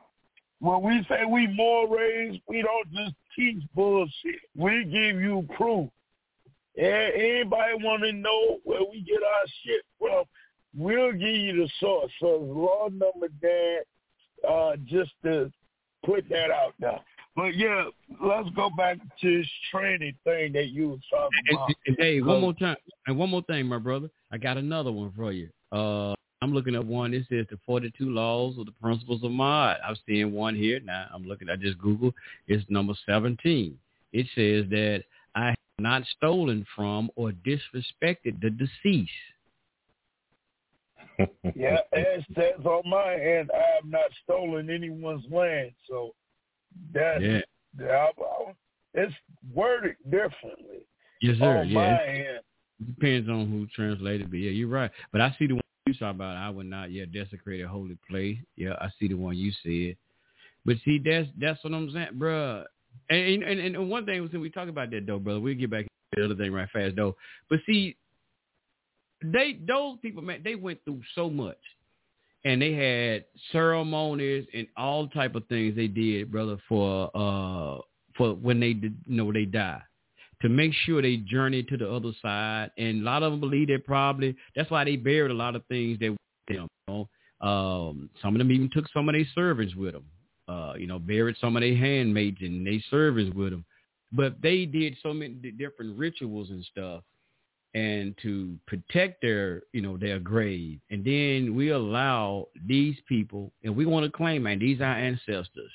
[0.59, 4.41] When we say we more raised, we don't just teach bullshit.
[4.55, 5.89] We give you proof.
[6.77, 10.23] And anybody want to know where we get our shit from?
[10.75, 12.11] We'll give you the source.
[12.19, 13.83] So law number that,
[14.47, 15.51] uh, just to
[16.05, 16.99] put that out there.
[17.35, 17.85] But yeah,
[18.21, 21.69] let's go back to this training thing that you was talking And, about.
[21.87, 22.75] and, Dave, one more time,
[23.07, 24.09] and one more thing, my brother.
[24.31, 25.49] I got another one for you.
[25.71, 27.13] Uh, I'm looking at one.
[27.13, 29.77] It says the 42 laws of the principles of Maat.
[29.85, 31.07] I'm seeing one here now.
[31.13, 31.49] I'm looking.
[31.49, 32.13] I just Google.
[32.47, 33.77] It's number 17.
[34.11, 35.03] It says that
[35.35, 39.11] I have not stolen from or disrespected the deceased.
[41.55, 45.71] Yeah, it says on my end, I have not stolen anyone's land.
[45.87, 46.13] So
[46.93, 47.41] that's Yeah.
[47.77, 48.13] that,
[48.93, 49.13] it's
[49.53, 50.85] worded differently.
[51.21, 51.63] Yes, sir.
[51.63, 51.95] Yeah.
[51.97, 52.43] It
[52.85, 54.91] depends on who translated, but yeah, you're right.
[55.11, 56.35] But I see the one you talk about.
[56.35, 58.37] I would not, yeah, desecrate a holy place.
[58.55, 59.97] Yeah, I see the one you said.
[60.65, 62.65] But see, that's that's what I'm saying, bruh.
[63.09, 65.39] And and and one thing was when we talk about that though, brother.
[65.39, 67.15] We'll get back to the other thing right fast though.
[67.49, 67.95] But see,
[69.23, 71.57] they those people, man, they went through so much,
[72.43, 77.81] and they had ceremonies and all type of things they did, brother, for uh
[78.17, 79.81] for when they did, you know they die
[80.41, 82.71] to make sure they journey to the other side.
[82.77, 85.65] And a lot of them believe that probably that's why they buried a lot of
[85.67, 86.17] things that them.
[86.49, 87.09] You know?
[87.41, 90.05] um, some of them even took some of their servants with them.
[90.47, 93.65] Uh, you know, buried some of their handmaids and their servants with them.
[94.11, 97.03] But they did so many different rituals and stuff,
[97.73, 100.79] and to protect their, you know, their grave.
[100.89, 104.95] And then we allow these people, and we want to claim, man, these are our
[104.95, 105.71] ancestors.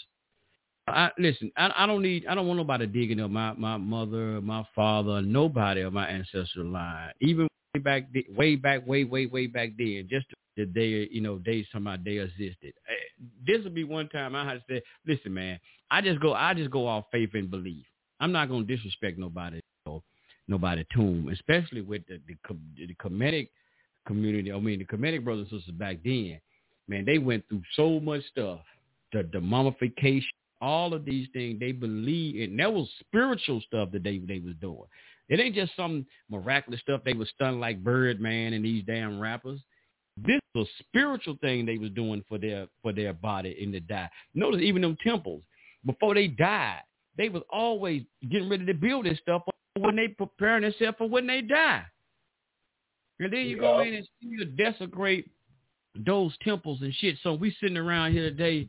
[0.89, 1.51] I listen.
[1.57, 2.27] I, I don't need.
[2.27, 6.67] I don't want nobody digging up my my mother, my father, nobody of my ancestral
[6.67, 7.11] line.
[7.21, 8.05] Even way back,
[8.37, 10.07] way back, way way way back then.
[10.09, 11.41] Just the day, you know,
[11.73, 12.73] from my day existed.
[12.89, 15.59] Eh, This would be one time I had to say, listen, man.
[15.91, 16.35] I just go.
[16.35, 17.85] I just go off faith and belief.
[18.21, 19.61] I'm not gonna disrespect nobody,
[20.49, 22.37] nobody tomb, especially with the the,
[22.87, 23.49] the Kemetic
[24.07, 24.53] community.
[24.53, 26.41] I mean, the Kemetic brothers and sisters back then,
[26.89, 28.61] man, they went through so much stuff.
[29.13, 30.29] The, the mummification,
[30.61, 32.57] all of these things they believe in.
[32.57, 34.85] That was spiritual stuff that they they was doing.
[35.29, 39.61] It ain't just some miraculous stuff they was stunned like Birdman and these damn rappers.
[40.17, 43.81] This was a spiritual thing they was doing for their for their body in the
[43.81, 44.09] die.
[44.35, 45.43] Notice even them temples
[45.85, 46.83] before they died,
[47.17, 49.43] they was always getting ready to build this stuff
[49.77, 51.85] when they preparing themselves for when they die.
[53.19, 55.31] And then you go in and still desecrate
[56.05, 57.17] those temples and shit.
[57.23, 58.69] So we sitting around here today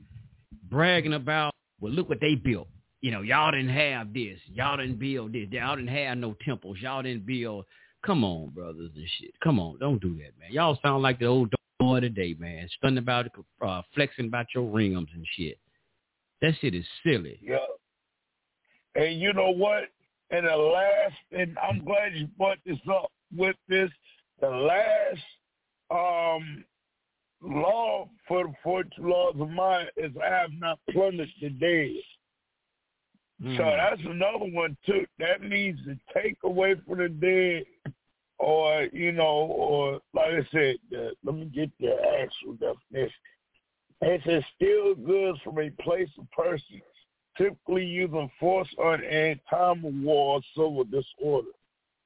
[0.69, 2.67] bragging about, well, look what they built.
[3.01, 4.39] You know, y'all didn't have this.
[4.51, 5.47] Y'all didn't build this.
[5.51, 6.77] Y'all didn't have no temples.
[6.81, 7.65] Y'all didn't build.
[8.05, 9.31] Come on, brothers and shit.
[9.43, 9.77] Come on.
[9.79, 10.51] Don't do that, man.
[10.51, 12.67] Y'all sound like the old boy today, man.
[12.77, 13.27] Stunning about,
[13.61, 15.57] uh, flexing about your rims and shit.
[16.41, 17.39] That shit is silly.
[17.41, 17.57] Yeah.
[18.95, 19.83] And you know what?
[20.29, 23.89] And the last, and I'm glad you brought this up with this.
[24.41, 25.21] The last
[25.89, 26.65] um,
[27.41, 31.95] law for the 42 laws of mine is I have not plundered the dead.
[33.39, 33.77] So Mm.
[33.77, 35.05] that's another one too.
[35.19, 37.93] That means to take away from the dead,
[38.39, 43.13] or you know, or like I said, uh, let me get the actual definition.
[44.01, 46.81] It says steal goods from a place or person,
[47.37, 51.49] typically using force on any time of war or civil disorder.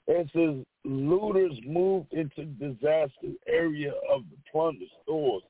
[0.07, 5.43] It says looters moved into disaster area of the plunder stores.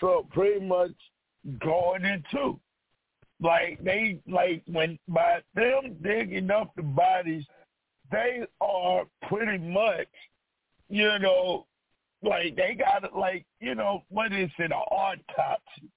[0.00, 0.92] So pretty much
[1.60, 2.60] going into
[3.40, 7.44] like they like when by them digging up the bodies,
[8.10, 10.08] they are pretty much,
[10.88, 11.66] you know,
[12.22, 15.90] like they got it like you know what is it an autopsy?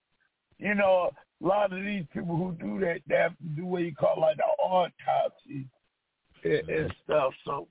[0.57, 1.11] You know,
[1.41, 4.19] a lot of these people who do that, they have to do what you call
[4.19, 5.67] like an autopsy
[6.43, 6.87] and, and mm-hmm.
[7.05, 7.33] stuff.
[7.45, 7.67] So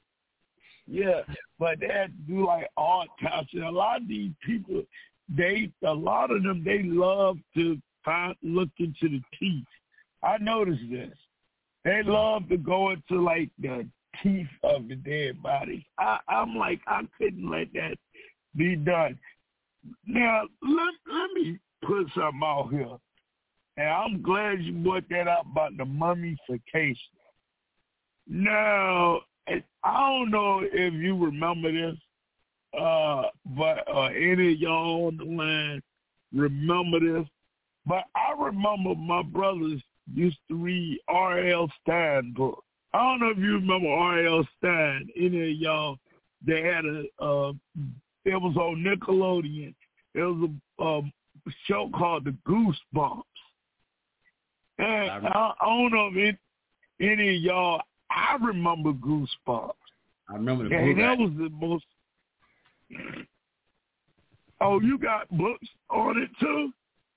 [0.87, 1.21] yeah,
[1.59, 3.61] but they have to do like autopsy.
[3.61, 4.83] A lot of these people,
[5.29, 9.65] they a lot of them they love to find look into the teeth.
[10.23, 11.15] I noticed this.
[11.85, 12.11] They mm-hmm.
[12.11, 13.87] love to go into like the
[14.23, 15.83] teeth of the dead bodies.
[15.99, 17.97] I, I'm like I couldn't let that
[18.57, 19.19] be done.
[20.07, 22.97] Now let let me put something out here.
[23.79, 26.97] And I'm glad you brought that up about the mummification.
[28.27, 31.97] Now, I don't know if you remember this,
[32.79, 33.23] uh,
[33.57, 35.81] but uh, any of y'all on the line
[36.35, 37.29] remember this.
[37.87, 39.81] But I remember my brothers
[40.13, 41.71] used to read R.L.
[41.81, 42.63] Stine book.
[42.93, 44.47] I don't know if you remember R.L.
[44.59, 45.09] Stine.
[45.17, 45.99] Any of y'all,
[46.45, 47.53] they had a, uh,
[48.25, 49.73] it was on Nickelodeon.
[50.15, 50.51] It was
[50.81, 51.13] a um,
[51.67, 53.23] show called The Goosebumps.
[54.79, 56.37] And I, I don't know if it,
[57.01, 59.73] any of y'all, I remember Goosebumps.
[60.29, 61.05] I remember the And book.
[61.05, 61.85] that was the most.
[64.61, 66.73] Oh, you got books on it too?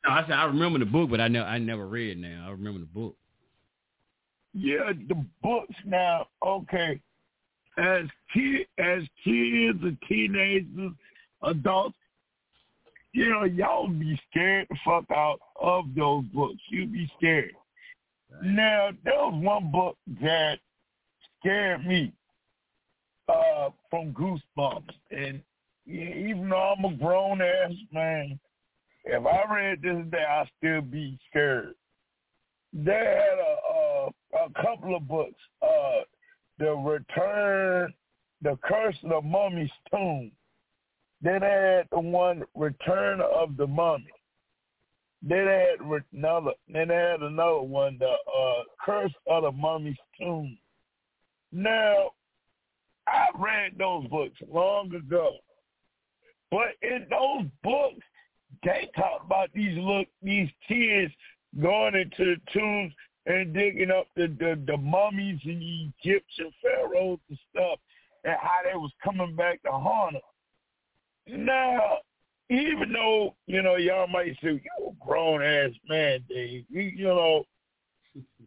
[0.06, 2.20] No, I said I remember the book, but I never I never read.
[2.20, 3.16] Now I remember the book.
[4.54, 6.28] Yeah, the books now.
[6.46, 7.00] Okay,
[7.78, 10.92] as kid, as kids and teenagers,
[11.44, 11.96] adults,
[13.14, 16.60] you know, y'all be scared the fuck out of those books.
[16.70, 17.54] You be scared.
[18.44, 20.60] Now there was one book that
[21.40, 22.14] scared me
[23.28, 25.42] uh, from Goosebumps, and
[25.86, 28.40] even though I'm a grown ass man,
[29.04, 31.74] if I read this day, I'd still be scared.
[32.74, 36.02] They had a, a, a couple of books, uh,
[36.60, 37.94] The Return,
[38.42, 40.32] The Curse of the Mummy's Tomb.
[41.22, 44.08] Then they had the one, Return of the Mummy.
[45.22, 49.98] Then they had another, then they had another one, The uh, Curse of the Mummy's
[50.20, 50.58] Tomb.
[51.52, 52.12] Now,
[53.08, 55.36] I read those books long ago.
[56.50, 58.06] But in those books,
[58.64, 61.14] they talk about these look these kids
[61.62, 62.94] going into the tombs
[63.26, 67.80] and digging up the, the, the mummies and the Egyptian pharaohs and stuff
[68.24, 70.22] and how they was coming back to haunt them.
[71.32, 72.00] Now,
[72.50, 77.08] even though, you know, y'all might say, you a grown ass man, Dave, you, you
[77.08, 77.46] know,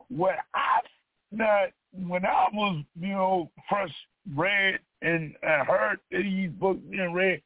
[0.08, 0.80] when I
[1.32, 3.94] not when I was, you know, first
[4.34, 7.40] read and I heard these books being read,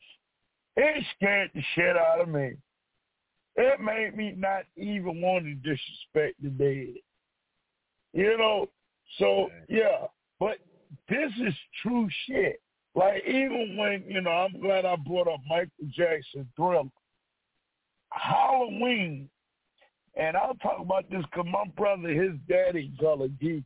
[0.76, 2.52] it scared the shit out of me.
[3.56, 6.94] It made me not even want to disrespect the dead.
[8.12, 8.68] You know,
[9.18, 10.06] so yeah,
[10.40, 10.58] but
[11.08, 12.60] this is true shit.
[12.94, 16.84] Like even when, you know, I'm glad I brought up Michael Jackson Thriller.
[18.10, 19.28] Halloween,
[20.16, 23.64] and I'll talk about this because my brother, his daddy, Gullah Geechee.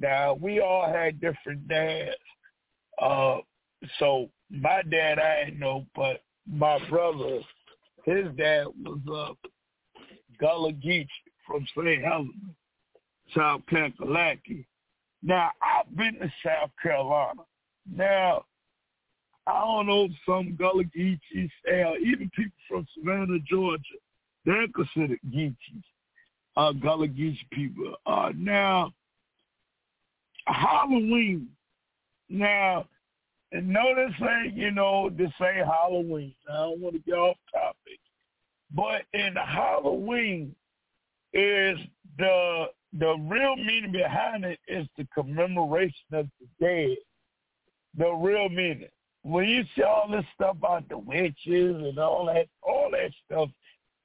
[0.00, 2.14] Now, we all had different dads.
[3.02, 3.38] Uh,
[3.98, 7.40] so my dad, I didn't know, but my brother,
[8.04, 9.48] his dad was uh,
[10.38, 11.08] Gullah Geechee
[11.46, 12.02] from St.
[12.02, 12.30] Helena,
[13.34, 14.64] South Kakalaki.
[15.22, 17.42] Now, I've been to South Carolina.
[17.94, 18.44] Now,
[19.46, 23.82] I don't know some Gullah Geechees, or even people from Savannah, Georgia,
[24.44, 25.82] they're considered Geechees,
[26.56, 27.94] uh, Gullah Geechee people.
[28.06, 28.92] Uh, now,
[30.46, 31.48] Halloween,
[32.28, 32.86] Now,
[33.52, 36.34] and notice say, you know, this ain't Halloween.
[36.50, 37.98] I don't want to get off topic.
[38.74, 40.54] But in Halloween
[41.32, 41.78] is
[42.18, 46.96] the the real meaning behind it is the commemoration of the dead.
[47.98, 48.88] The real meaning.
[49.22, 53.50] When you see all this stuff about the witches and all that, all that stuff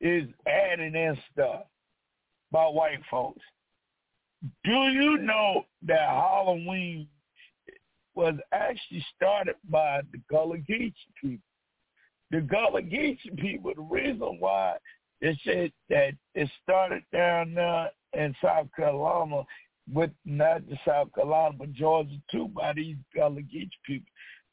[0.02, 1.62] is added in stuff
[2.52, 3.42] by white folks.
[4.66, 7.08] Do you know that Halloween
[8.16, 11.44] was actually started by the Gullah Geechee people?
[12.32, 14.76] The Gullah Geechee people, the reason why
[15.22, 19.44] they said that it started down there in South Carolina
[19.92, 24.08] with not just South Carolina but Georgia too by these Gullah Geechee people.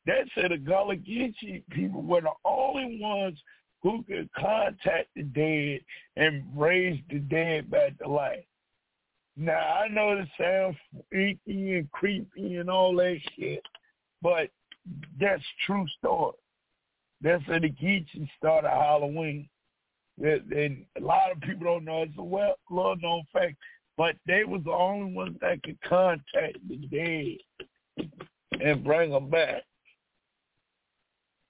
[0.06, 3.38] They said the Gullah Geechee people were the only ones
[3.82, 5.80] who could contact the dead
[6.16, 8.44] and raise the dead back to life.
[9.36, 10.76] Now I know it sounds
[11.10, 13.62] freaky and creepy and all that shit,
[14.20, 14.50] but
[15.20, 16.34] that's true story.
[17.22, 19.48] That's how the Geechee started Halloween.
[20.18, 23.56] And a lot of people don't know it's a well well known fact,
[24.00, 28.08] but they was the only ones that could contact the dead
[28.58, 29.62] and bring them back.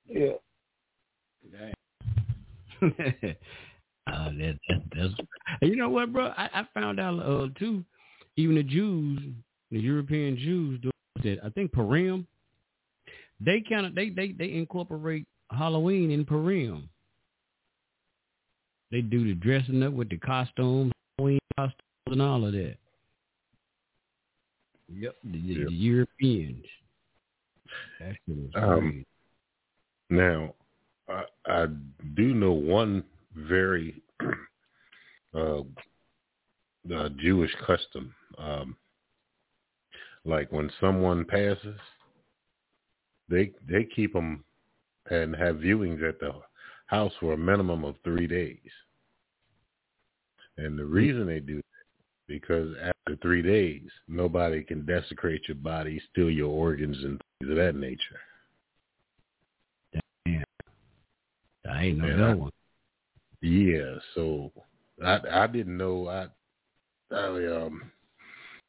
[0.08, 0.32] Yeah.
[2.82, 2.88] uh,
[4.08, 5.14] that, that, that's,
[5.62, 6.32] you know what, bro?
[6.36, 7.84] I, I found out uh, too.
[8.34, 9.20] Even the Jews,
[9.70, 10.80] the European Jews,
[11.22, 11.38] that.
[11.44, 12.26] I think Purim.
[13.38, 15.24] They kind of they they they incorporate
[15.56, 16.88] Halloween in Purim.
[18.90, 22.76] They do the dressing up with the costumes, Halloween costumes, and all of that.
[24.92, 25.68] Yep, the, yep.
[25.68, 26.64] the Europeans.
[28.54, 29.04] Um,
[30.08, 30.54] now,
[31.08, 31.66] I, I
[32.16, 33.04] do know one
[33.36, 34.02] very
[35.34, 35.60] uh,
[36.94, 38.14] uh, Jewish custom.
[38.38, 38.76] Um,
[40.24, 41.78] like when someone passes,
[43.28, 44.44] they they keep them
[45.10, 46.32] and have viewings at the
[46.86, 48.58] house for a minimum of three days.
[50.58, 51.62] And the reason they do
[52.30, 57.56] because after three days, nobody can desecrate your body, steal your organs, and things of
[57.56, 58.20] that nature.
[61.68, 62.52] I ain't know that one.
[63.42, 64.52] Yeah, so
[65.04, 66.28] I I didn't know I
[67.14, 67.26] I
[67.64, 67.90] um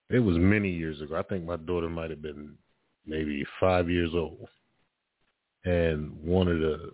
[0.10, 1.16] it was many years ago.
[1.16, 2.56] I think my daughter might have been
[3.06, 4.48] maybe five years old.
[5.64, 6.92] And one of the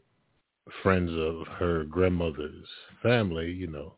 [0.83, 2.67] friends of her grandmother's
[3.01, 3.93] family, you know,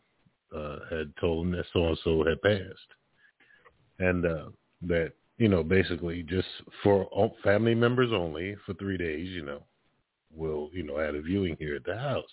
[0.55, 2.93] uh, had told them that so and so had passed.
[3.99, 4.49] And uh
[4.81, 6.47] that, you know, basically just
[6.83, 7.09] for
[7.43, 9.63] family members only for three days, you know,
[10.33, 12.29] will, you know, add a viewing here at the house.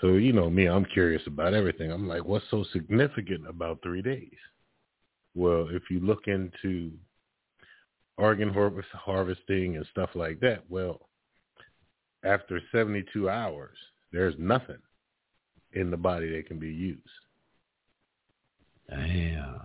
[0.00, 1.90] So, you know, me, I'm curious about everything.
[1.90, 4.36] I'm like, what's so significant about three days?
[5.34, 6.92] Well, if you look into
[8.16, 11.08] organ harvest, harvesting and stuff like that, well,
[12.24, 13.76] after 72 hours,
[14.12, 14.78] there's nothing
[15.72, 17.02] in the body that can be used.
[18.88, 19.60] Damn.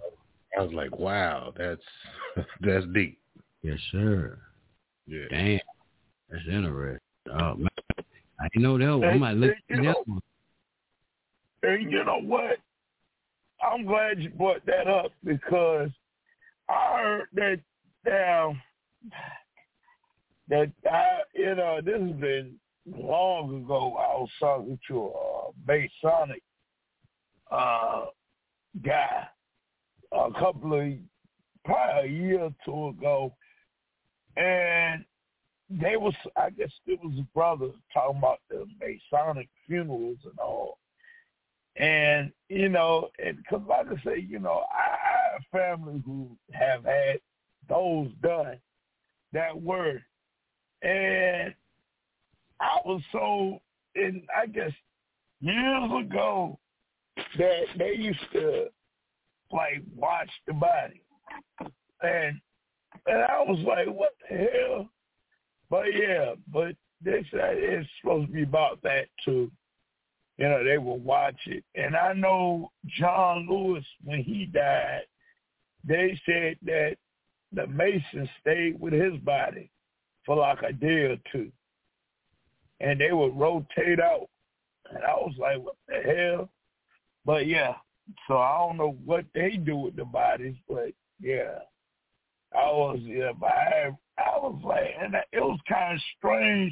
[0.57, 1.81] I was like, wow, that's
[2.61, 3.19] that's deep.
[3.61, 4.37] Yes, sir.
[5.07, 5.25] Yeah.
[5.29, 5.59] Damn.
[6.29, 6.99] That's interesting.
[7.31, 7.69] Oh man,
[8.39, 9.03] I know that one.
[9.03, 10.21] I might look at that one.
[11.63, 12.57] And you know what?
[13.63, 15.89] I'm glad you brought that up because
[16.69, 17.59] I heard that
[18.05, 18.61] down
[20.49, 23.95] that I, you know, this has been long ago.
[23.97, 26.41] I was talking to a Masonic
[27.51, 28.05] uh,
[28.83, 29.27] guy
[30.11, 30.93] a couple of
[31.65, 33.33] probably a year or two ago,
[34.37, 35.05] and
[35.69, 40.77] they was I guess it was a brother talking about the Masonic funerals and all.
[41.75, 46.85] And, you know, and cause like I say, you know, I have family who have
[46.85, 47.19] had
[47.67, 48.59] those done
[49.31, 49.99] that were.
[50.83, 51.55] And
[52.59, 53.61] I was so
[53.95, 54.71] and I guess
[55.41, 56.57] years ago
[57.37, 58.67] that they used to
[59.51, 61.01] like watch the body.
[62.01, 62.39] And
[63.05, 64.89] and I was like, what the hell?
[65.69, 69.51] But yeah, but they said uh, it's supposed to be about that too.
[70.37, 71.63] You know, they will watch it.
[71.75, 75.03] And I know John Lewis, when he died,
[75.83, 76.95] they said that
[77.51, 79.69] the Mason stayed with his body
[80.25, 81.51] for like a day or two.
[82.83, 84.27] And they would rotate out.
[84.89, 86.49] And I was like, what the hell?
[87.25, 87.75] But yeah,
[88.27, 91.59] so I don't know what they do with the bodies, but yeah.
[92.53, 96.71] I was yeah, but I I was like, and it was kind of strange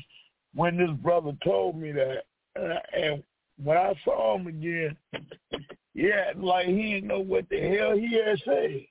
[0.54, 2.24] when this brother told me that,
[2.60, 3.24] uh, and
[3.64, 4.96] when I saw him again,
[5.94, 8.86] yeah, like he didn't know what the hell he had said.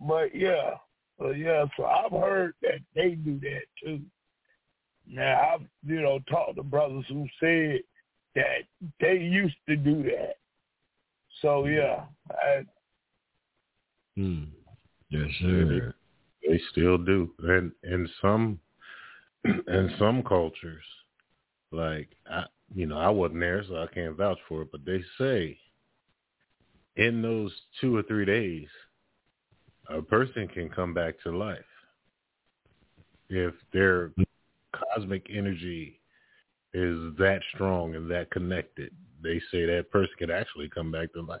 [0.00, 0.74] But yeah,
[1.18, 4.00] So yeah, so I've heard that they do that too.
[5.06, 7.80] Now I've you know talked to brothers who said
[8.34, 8.62] that
[9.00, 10.36] they used to do that.
[11.40, 12.64] So yeah, I,
[14.16, 14.44] Hmm.
[15.08, 15.94] Yes, sir.
[16.46, 18.58] They still do, and in some
[19.44, 20.84] in some cultures,
[21.70, 24.68] like I, you know, I wasn't there, so I can't vouch for it.
[24.72, 25.58] But they say
[26.96, 28.68] in those two or three days,
[29.88, 31.58] a person can come back to life
[33.28, 34.12] if their
[34.94, 36.00] cosmic energy
[36.74, 38.92] is that strong and that connected.
[39.22, 41.40] They say that person could actually come back to life,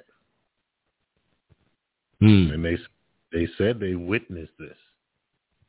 [2.20, 2.50] Hmm.
[2.52, 2.78] and they
[3.32, 4.76] they said they witnessed this.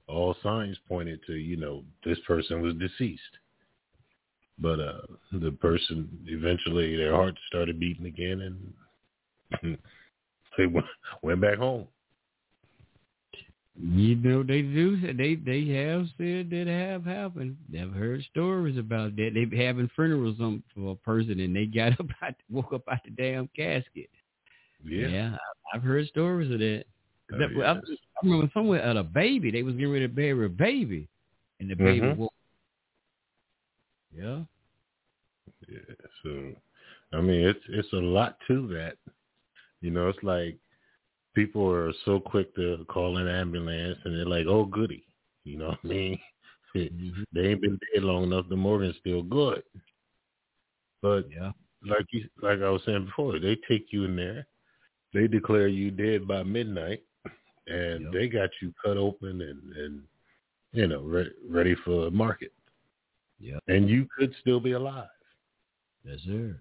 [0.08, 3.22] All signs pointed to you know this person was deceased,
[4.60, 5.02] but uh
[5.32, 8.42] the person eventually their heart started beating again
[9.62, 9.78] and
[10.58, 10.86] they went,
[11.22, 11.88] went back home.
[13.76, 14.98] You know they do.
[15.14, 17.58] They they have said that have happened.
[17.80, 19.32] I've heard stories about that.
[19.34, 22.84] They be having funerals on for a person and they got up out, woke up
[22.88, 24.10] out the damn casket.
[24.86, 25.36] Yeah.
[25.36, 26.84] I- I've heard stories of that.
[27.34, 27.84] Oh, That- I, yes.
[28.22, 29.50] I remember somewhere at a baby.
[29.50, 31.08] They was getting ready to bury a baby,
[31.60, 32.18] and the baby Mhm.
[32.18, 32.34] woke.
[34.16, 34.44] Yeah.
[35.68, 36.54] Yeah, so
[37.14, 38.98] I mean it's it's a lot to that.
[39.82, 40.58] You know, it's like
[41.34, 45.04] people are so quick to call an ambulance and they're like, Oh goody.
[45.44, 46.20] You know what I mean?
[46.76, 47.24] Mm-hmm.
[47.34, 49.62] They ain't been dead long enough, the organ's still good.
[51.02, 51.52] But yeah.
[51.86, 54.48] like you like I was saying before, they take you in there,
[55.14, 57.04] they declare you dead by midnight
[57.68, 60.04] and they got you cut open and, and
[60.74, 62.52] you know, re- ready for market.
[63.40, 63.60] Yeah.
[63.68, 65.08] And you could still be alive.
[66.04, 66.58] Yes, sir.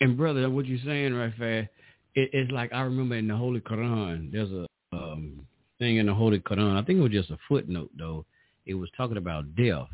[0.00, 1.68] And brother, what you're saying right fast,
[2.14, 5.46] it, it's like I remember in the Holy Quran, there's a um,
[5.78, 6.80] thing in the Holy Quran.
[6.80, 8.24] I think it was just a footnote though.
[8.66, 9.88] It was talking about death,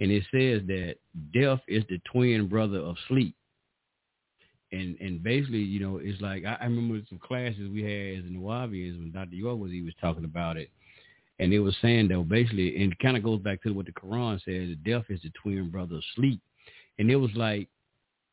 [0.00, 0.96] and it says that
[1.32, 3.34] death is the twin brother of sleep.
[4.72, 8.30] And and basically, you know, it's like I, I remember some classes we had as
[8.30, 9.34] Nuwaubians when Dr.
[9.34, 10.70] York was he was talking about it,
[11.38, 13.92] and it was saying that basically, and it kind of goes back to what the
[13.92, 16.40] Quran says: death is the twin brother of sleep.
[16.98, 17.66] And it was like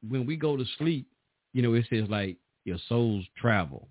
[0.07, 1.07] when we go to sleep,
[1.53, 2.37] you know, it says like
[2.67, 3.87] your souls travel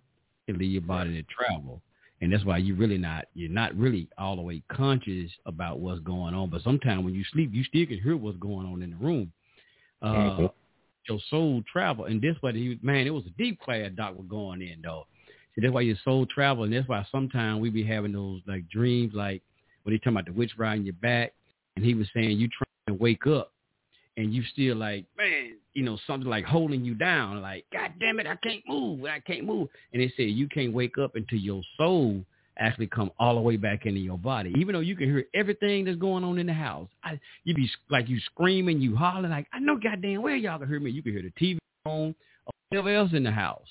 [0.46, 1.80] and leave your body to travel.
[2.20, 6.00] And that's why you're really not you're not really all the way conscious about what's
[6.00, 6.50] going on.
[6.50, 9.32] But sometimes when you sleep, you still can hear what's going on in the room.
[10.02, 10.52] Uh, Mhm.
[11.08, 14.16] Your soul travel, and that's why he was man, it was a deep class doc
[14.16, 15.06] was going in though.
[15.54, 18.68] So that's why your soul travel, and that's why sometimes we be having those like
[18.68, 19.42] dreams, like
[19.84, 21.32] when he talking about the witch riding your back,
[21.76, 23.52] and he was saying you trying to wake up,
[24.16, 28.18] and you still like, man, you know, something like holding you down, like, God damn
[28.18, 29.68] it, I can't move, I can't move.
[29.92, 32.24] And they said you can't wake up until your soul
[32.58, 34.54] actually come all the way back into your body.
[34.56, 36.88] Even though you can hear everything that's going on in the house.
[37.04, 40.66] I, you be like you screaming, you hollering, like, I know goddamn well y'all can
[40.66, 40.90] hear me.
[40.90, 42.14] You can hear the TV on
[42.46, 43.68] or whatever else in the house.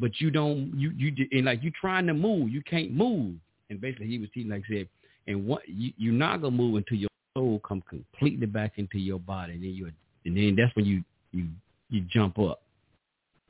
[0.00, 3.36] But you don't you you and like you trying to move, you can't move.
[3.70, 4.88] And basically he was teaching like I said,
[5.28, 9.20] and what you, you're not gonna move until your soul come completely back into your
[9.20, 9.92] body, and then you
[10.24, 11.48] and then that's when you you
[11.90, 12.62] you jump up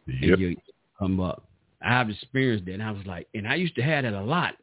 [0.07, 0.21] Yep.
[0.21, 0.57] and you
[0.99, 1.45] come up.
[1.81, 4.55] I've experienced that, and I was like, and I used to have that a lot.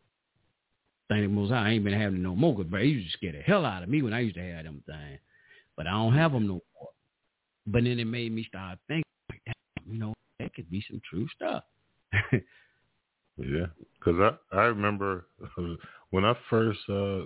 [1.10, 3.32] Thank the Most I ain't been having it no more, but it used to scare
[3.32, 5.20] the hell out of me when I used to have them things.
[5.76, 6.90] But I don't have them no more.
[7.66, 11.02] But then it made me start thinking, like, damn, you know, that could be some
[11.10, 11.64] true stuff.
[13.42, 13.68] Yeah,
[13.98, 15.28] because I I remember
[16.10, 17.22] when I first uh,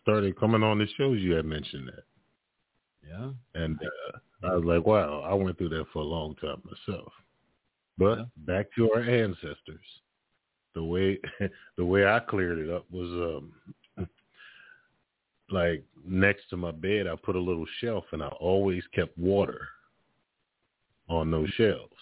[0.00, 2.04] started coming on the shows, you had mentioned that,
[3.08, 3.30] Yeah.
[3.60, 7.12] and uh, I was like, wow, I went through that for a long time myself.
[7.98, 9.84] But back to our ancestors,
[10.74, 11.18] the way
[11.76, 13.52] the way I cleared it up was um
[15.50, 19.68] like next to my bed, I put a little shelf, and I always kept water
[21.08, 21.92] on those shelves,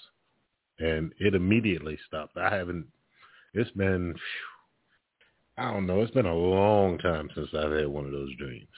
[0.78, 2.36] and it immediately stopped.
[2.36, 2.86] I haven't.
[3.54, 4.14] It's been,
[5.56, 6.02] I don't know.
[6.02, 8.68] It's been a long time since I've had one of those dreams.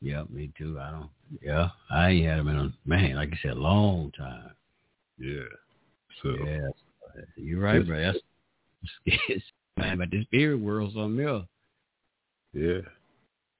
[0.00, 0.78] Yeah, me too.
[0.80, 1.10] I don't.
[1.42, 4.50] Yeah, I ain't had them in a man, like you said, a long time.
[5.18, 5.42] Yeah.
[6.22, 6.68] So yeah,
[7.36, 8.00] you're right, bro.
[8.00, 8.18] That's
[9.04, 9.44] it's,
[9.76, 11.46] man, but this spirit world something else.
[12.52, 12.80] Yeah.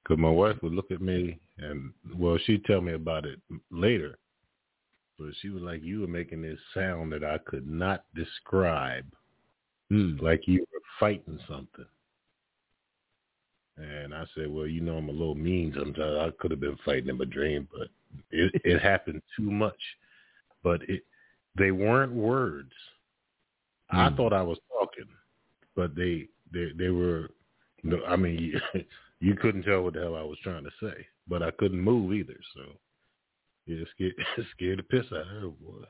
[0.03, 3.39] Because my wife would look at me and, well, she'd tell me about it
[3.71, 4.17] later.
[5.19, 9.05] But she was like, you were making this sound that I could not describe.
[9.89, 10.17] Hmm.
[10.21, 11.85] Like you were fighting something.
[13.77, 16.17] And I said, well, you know, I'm a little mean sometimes.
[16.19, 17.89] I could have been fighting in my dream, but
[18.31, 19.79] it, it happened too much.
[20.63, 21.03] But it,
[21.57, 22.71] they weren't words.
[23.91, 24.15] I hmm.
[24.15, 25.07] thought I was talking,
[25.75, 27.29] but they they they were.
[27.83, 28.59] No, I mean,
[29.19, 32.13] you couldn't tell what the hell I was trying to say, but I couldn't move
[32.13, 32.37] either.
[32.55, 32.61] So
[33.67, 34.15] yeah, scared,
[34.55, 35.85] scared the piss out of her, boy.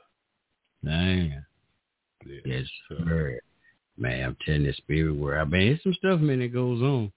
[0.83, 1.45] Man.
[2.25, 2.39] Yeah.
[2.45, 3.39] Yes, So-
[3.99, 5.41] Man, I'm telling you, spirit world.
[5.41, 7.11] I mean, it's some stuff, man, that goes on.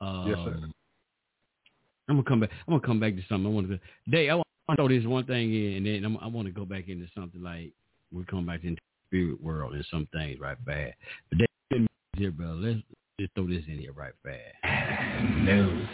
[0.00, 0.68] Um, Yes, sir.
[2.08, 2.50] I'm gonna come back.
[2.66, 3.46] I'm gonna come back to something.
[3.46, 3.78] I want to.
[4.10, 6.52] Dave, I want to throw this one thing in, and then I'm, I want to
[6.52, 7.72] go back into something like
[8.12, 10.94] we come back into the spirit world and some things right fast.
[11.28, 12.48] But Dave, here, bro.
[12.48, 12.80] Let's
[13.20, 14.38] just throw this in here right fast.
[15.44, 15.86] No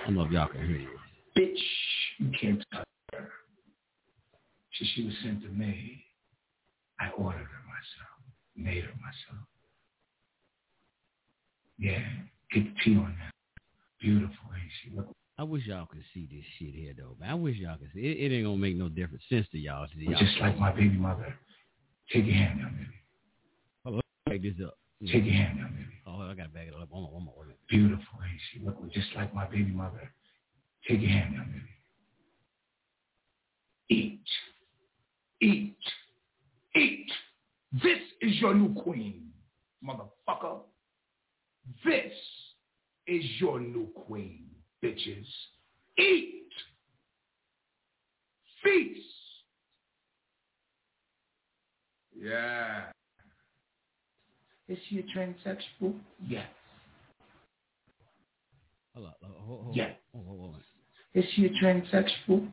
[0.00, 0.98] I don't know if y'all can hear you.
[1.36, 1.58] Bitch,
[2.18, 3.28] you can't touch her.
[4.70, 6.04] She, she was sent to me.
[7.00, 8.18] I ordered her myself,
[8.56, 9.46] made her myself.
[11.78, 12.02] Yeah,
[12.52, 13.32] get the tea on that.
[14.00, 14.96] Beautiful, ain't she?
[14.96, 17.16] Look, I wish y'all could see this shit here, though.
[17.20, 17.30] Man.
[17.30, 18.00] I wish y'all could see.
[18.00, 19.86] It, it ain't gonna make no different sense to y'all.
[19.86, 20.18] To y'all.
[20.18, 21.34] just like my baby mother.
[22.12, 22.90] Take your hand down, baby.
[23.84, 24.74] Hold on, back this up.
[25.06, 25.94] Take your hand down, baby.
[26.06, 26.90] Oh, I gotta back it up.
[26.90, 27.34] One more, one more.
[27.36, 27.56] One more.
[27.68, 28.60] Beautiful, ain't she?
[28.64, 30.10] Look, just like my baby mother.
[30.88, 31.64] Take your hand down, baby.
[33.90, 34.20] Eat.
[35.40, 35.76] Eat.
[36.74, 37.10] Eat.
[37.72, 39.30] This is your new queen,
[39.84, 40.60] motherfucker.
[41.84, 42.12] This
[43.06, 44.46] is your new queen,
[44.82, 45.26] bitches.
[45.98, 46.34] Eat.
[48.62, 49.00] Feast.
[52.20, 52.84] Yeah.
[54.68, 55.94] Is she a transsexual?
[56.26, 56.46] Yes.
[58.94, 59.92] Hold on, hold, hold, hold, Yeah.
[60.12, 60.62] hold, hold, hold.
[61.14, 62.52] Is she a transsexual?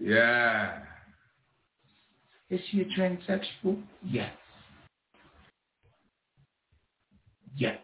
[0.00, 0.82] Yeah.
[2.50, 3.82] Is she a transsexual?
[4.04, 4.32] Yes.
[7.56, 7.78] Yes.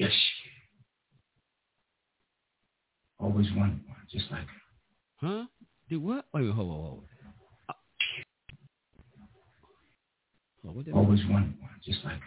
[0.00, 0.12] Yes.
[3.18, 4.46] Always wanted one, just like her.
[5.16, 5.44] Huh?
[5.90, 6.24] Do what?
[6.32, 7.04] Oh, wait a minute, hold on, hold
[7.68, 7.74] on.
[10.64, 12.20] Hold what that Always wanted one, just like her.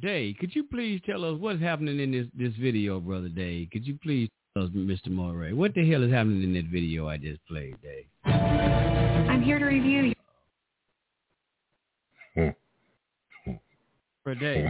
[0.00, 3.68] Dave, could you please tell us what's happening in this, this video, brother Dave?
[3.70, 5.08] Could you please tell us, Mr.
[5.08, 8.06] Moreh, what the hell is happening in that video I just played, Dave?
[8.24, 10.14] I'm here to review.
[14.24, 14.68] For Dave.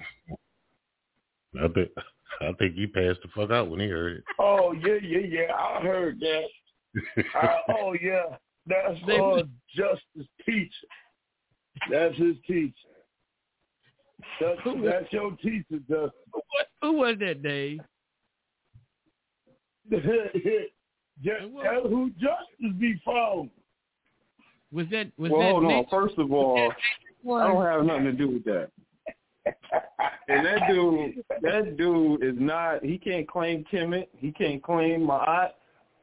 [1.61, 1.89] I think
[2.41, 4.25] I think he passed the fuck out when he heard it.
[4.39, 5.55] Oh yeah, yeah, yeah.
[5.55, 6.45] I heard that.
[7.35, 9.43] I, oh yeah, that's They- uh,
[9.75, 10.71] Justice teacher.
[11.91, 12.73] That's his teacher.
[14.41, 16.11] That's, that's your teacher, Justice.
[16.81, 17.81] Who was that, Dave?
[19.91, 23.51] Just, that's who Justice be from.
[24.73, 25.71] Was that was well, that hold on.
[25.71, 25.91] Nick?
[25.91, 26.73] First of all,
[27.31, 28.71] I don't have nothing to do with that.
[30.29, 32.85] And that dude, that dude is not.
[32.85, 34.09] He can't claim Kemet.
[34.17, 35.51] He can't claim Ma'at.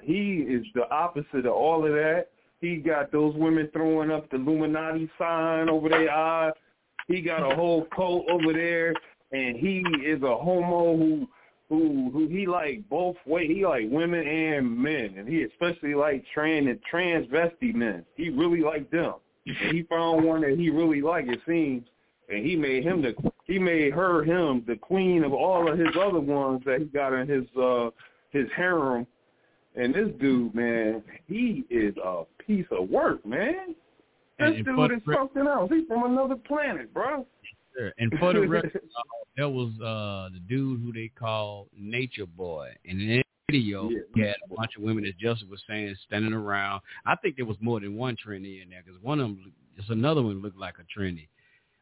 [0.02, 2.28] He is the opposite of all of that.
[2.62, 6.52] He got those women throwing up the Illuminati sign over their eye.
[7.08, 8.94] He got a whole cult over there,
[9.32, 11.28] and he is a homo who
[11.70, 13.48] who who he like both way.
[13.48, 18.06] He like women and men, and he especially like trans and transvestite men.
[18.16, 19.14] He really like them.
[19.46, 21.30] And he found one that he really liked.
[21.30, 21.84] It seems,
[22.28, 23.14] and he made him the
[23.50, 27.14] he made her him the queen of all of his other ones that he got
[27.14, 27.90] in his uh
[28.32, 29.06] his harem.
[29.76, 33.70] And this dude, man, he is a piece of work, man.
[34.38, 35.70] This And- and dude is something else.
[35.72, 37.26] He's from another planet, bro.
[37.78, 37.94] Sure.
[37.98, 39.02] And for the record, uh,
[39.38, 42.70] that was uh, the dude who they call Nature Boy.
[42.88, 44.00] And in that video, Yeah.
[44.16, 46.82] he had a bunch of women, as Justin was saying, standing around.
[47.06, 49.90] I think there was more than one trendy in there because one of them, just
[49.90, 51.28] another one looked like a trendy.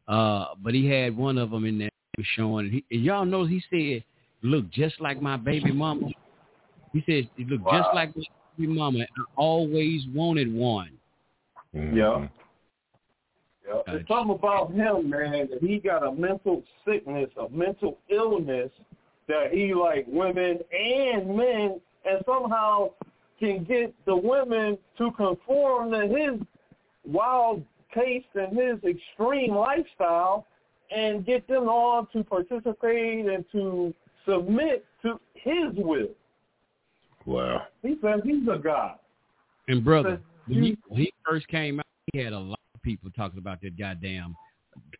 [0.07, 1.89] Uh, but he had one of them in there
[2.35, 2.65] showing.
[2.65, 4.03] And, he, and y'all know he said,
[4.41, 6.07] "Look just like my baby mama."
[6.93, 8.23] He said, "He looked just like my
[8.57, 8.99] baby mama.
[8.99, 10.91] I always wanted one."
[11.73, 12.27] Yeah.
[13.67, 13.81] Yeah.
[13.87, 18.71] It's something about him, man, that he got a mental sickness, a mental illness
[19.27, 22.91] that he like women and men and somehow
[23.39, 26.39] can get the women to conform to his
[27.05, 27.63] wild
[27.93, 30.45] taste and his extreme lifestyle
[30.95, 33.93] and get them all to participate and to
[34.27, 36.07] submit to his will.
[37.25, 37.63] Wow.
[37.81, 38.95] He says he's a god.
[39.67, 43.09] And brother, when he, when he first came out, he had a lot of people
[43.15, 44.35] talking about that goddamn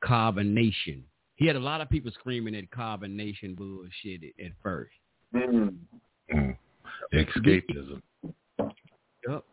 [0.03, 1.01] carbonation.
[1.35, 4.91] He had a lot of people screaming at carbonation bullshit at, at first.
[5.33, 5.75] Mm.
[7.13, 8.01] Escapism.
[9.27, 9.43] Yep.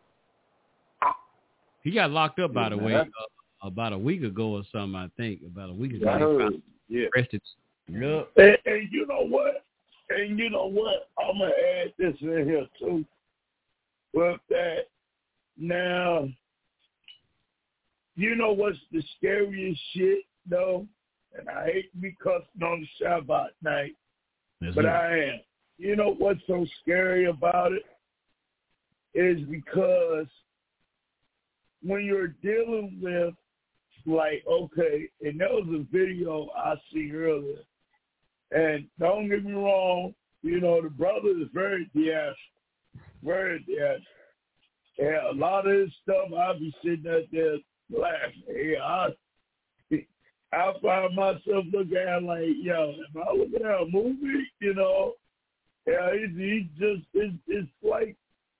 [1.85, 3.05] He got locked up, by the man, way, uh,
[3.61, 4.95] about a week ago or something.
[4.95, 6.05] I think about a week ago.
[6.05, 6.53] Yeah, I heard.
[6.89, 7.05] Yeah.
[7.15, 7.41] Arrested.
[7.87, 8.29] Yep.
[8.37, 9.63] And, and you know what?
[10.09, 11.09] And you know what?
[11.19, 13.05] I'm gonna add this in here too.
[14.13, 14.87] With that,
[15.59, 16.27] now
[18.15, 20.87] you know what's the scariest shit though?
[21.37, 23.95] And I hate to be cussing on the Shabbat night,
[24.59, 24.89] Yes, but sir.
[24.89, 25.39] I am.
[25.77, 27.83] You know what's so scary about it?
[29.13, 30.27] Is because
[31.85, 33.33] when you're dealing with
[34.05, 37.59] like, okay, and that was a video I see earlier.
[38.51, 42.35] And don't get me wrong, you know, the brother is very theatrical.
[43.23, 44.03] Very theatrical.
[44.97, 47.57] And a lot of his stuff I'll be sitting out there
[47.89, 48.43] laughing.
[48.47, 49.09] Hey, I
[50.53, 54.45] I find myself looking at like, yo, am I looking at a movie?
[54.61, 55.13] You know?
[55.85, 58.15] Yeah, it's just it's it's like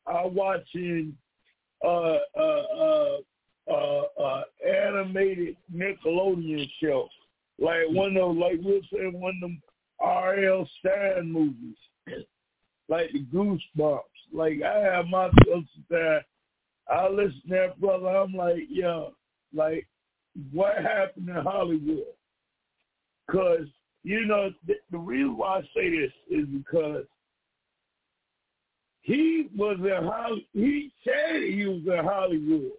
[0.05, 1.15] I watching
[1.85, 3.17] uh uh uh
[3.71, 7.07] uh uh animated Nickelodeon show.
[7.59, 9.61] Like one of like we'll say one of them
[9.99, 10.69] R.L.
[10.79, 11.77] Stine movies.
[12.89, 14.01] like the Goosebumps.
[14.33, 16.25] Like I have myself that
[16.89, 19.13] I listen to that brother, I'm like, yo,
[19.53, 19.87] like
[20.51, 22.03] what happened in Hollywood?
[23.25, 23.67] Because,
[24.03, 27.05] you know, the, the reason why I say this is because
[29.05, 30.45] he was in Hollywood.
[30.51, 32.71] He said he was in Hollywood.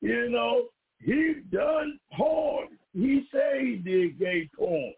[0.00, 0.66] You know,
[1.00, 2.68] he done porn.
[2.92, 4.92] He said he did gay porn.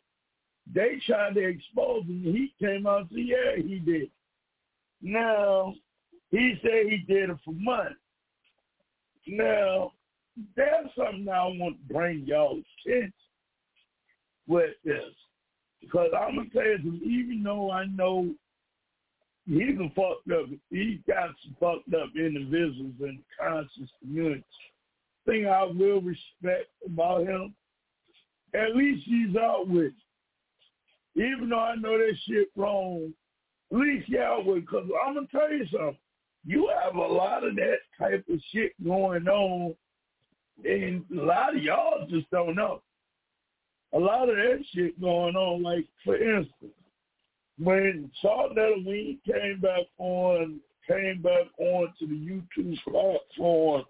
[0.74, 2.22] They tried to expose him.
[2.22, 4.10] He came out and said, yeah, he did.
[5.00, 5.74] Now,
[6.30, 7.96] he said he did it for money.
[9.26, 9.92] Now,
[10.54, 13.12] there's something I want to bring y'all attention
[14.46, 15.14] with this.
[15.80, 18.34] Because I'm going to tell you, even though I know
[19.46, 24.44] he's a fucked up, he got some fucked up individuals in conscious community.
[25.26, 27.54] Thing I will respect about him,
[28.54, 29.92] at least he's out with it.
[31.16, 33.12] Even though I know that shit wrong,
[33.72, 34.62] at least he out with.
[34.62, 35.96] Because I'm to tell you something.
[36.46, 39.74] You have a lot of that type of shit going on
[40.62, 42.82] and a lot of y'all just don't know.
[43.92, 45.62] A lot of that shit going on.
[45.62, 46.72] Like for instance,
[47.58, 53.84] when Saul Nettleween came back on, came back on to the YouTube platform,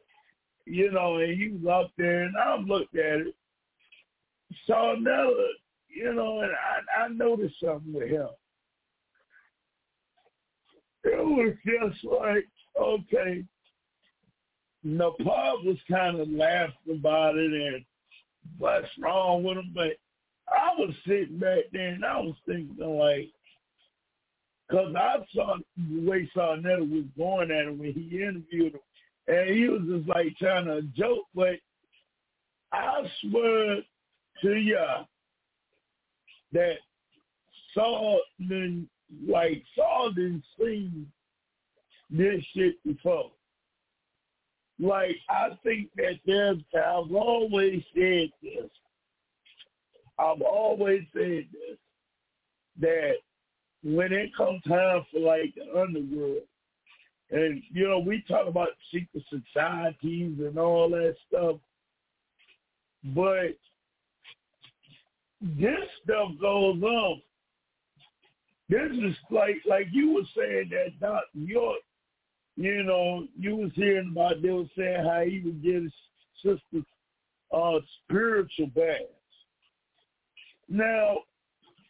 [0.67, 3.35] you know, and he was up there, and I looked at it.
[4.67, 5.31] Sa Neter,
[5.89, 8.29] you know, and I, I noticed something with him.
[11.05, 12.47] It was just like,
[12.81, 13.45] okay,
[14.83, 17.85] Nepal was kind of laughing about it and
[18.59, 19.97] what's wrong with him, but
[20.49, 23.31] I was sitting back there and I was thinking like,
[24.69, 28.81] because I saw the way Sa Neter was going at him when he interviewed him,
[29.27, 31.55] and he was just like trying to joke, but
[32.73, 33.77] I swear
[34.43, 35.05] to ya
[36.53, 36.77] that
[37.75, 38.89] Saul didn't
[39.29, 40.91] like Saul didn't see
[42.11, 43.31] this shit before.
[44.81, 48.71] Like I think that there's I've always said this.
[50.19, 51.79] I've always said this
[52.81, 53.15] that
[53.85, 56.43] when it comes time for like the underworld,
[57.31, 61.57] and you know we talk about secret societies and all that stuff,
[63.15, 63.57] but
[65.43, 67.23] this stuff goes on.
[68.71, 71.39] This is like like you were saying that Dr.
[71.39, 71.81] York,
[72.57, 75.93] you know, you was hearing about they were saying how he would get his
[76.43, 76.87] sister's
[77.53, 79.05] uh spiritual baths.
[80.71, 81.19] Now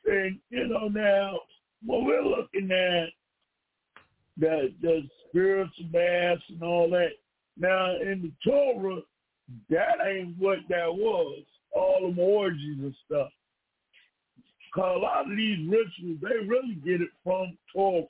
[0.06, 1.38] and you know now
[1.86, 3.08] when we're looking at
[4.36, 7.10] the the spiritual baths and all that,
[7.56, 9.00] now in the Torah,
[9.70, 11.42] that ain't what that was.
[11.74, 13.28] All them orgies and stuff.
[14.74, 18.04] Cause a lot of these rituals, they really get it from Torah.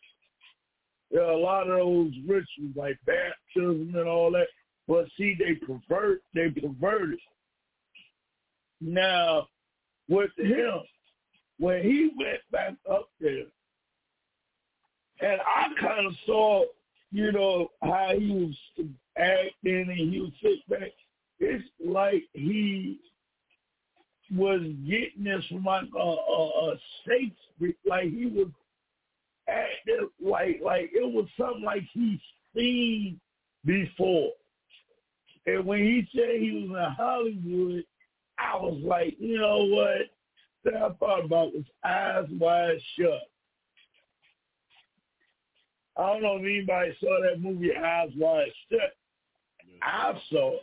[1.15, 4.49] A lot of those rituals like baptism and all that.
[4.89, 7.21] But see, they pervert, they pervert it.
[8.81, 9.49] Now,
[10.09, 10.81] with him,
[11.59, 13.45] when he went back up there,
[15.21, 16.65] and I kind of saw,
[17.13, 20.91] you know, how he was acting and he was sitting back.
[21.39, 22.99] It's like he
[24.35, 26.77] was getting this from like a, a, a
[27.87, 28.49] like he was
[29.49, 32.21] acting like like it was something like he's
[32.55, 33.21] seen
[33.65, 34.31] before.
[35.47, 37.85] And when he said he was in Hollywood,
[38.39, 40.11] I was like, you know what?
[40.65, 43.29] That I thought about was eyes wide shut.
[45.97, 48.97] I don't know if anybody saw that movie Eyes Wide Shut.
[49.83, 50.63] I saw it.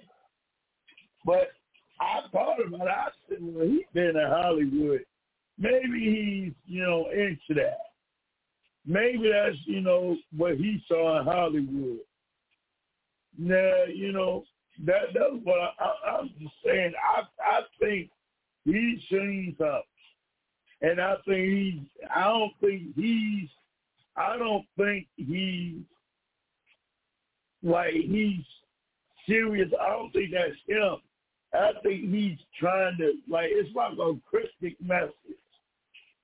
[1.25, 1.51] But
[1.99, 2.89] I thought about it.
[2.89, 5.05] I said, well, he's been in Hollywood.
[5.57, 7.77] Maybe he's, you know, into that.
[8.85, 11.99] Maybe that's, you know, what he saw in Hollywood.
[13.37, 14.43] Now, you know,
[14.85, 16.93] that that's what I, I, I'm just saying.
[17.17, 18.09] I I think
[18.65, 19.81] he's seen something,
[20.81, 22.07] and I think he's.
[22.13, 23.49] I don't think he's.
[24.15, 25.81] I don't think he's
[27.63, 28.43] like he's
[29.27, 29.69] serious.
[29.79, 30.97] I don't think that's him.
[31.53, 35.13] I think he's trying to like it's like a cryptic message,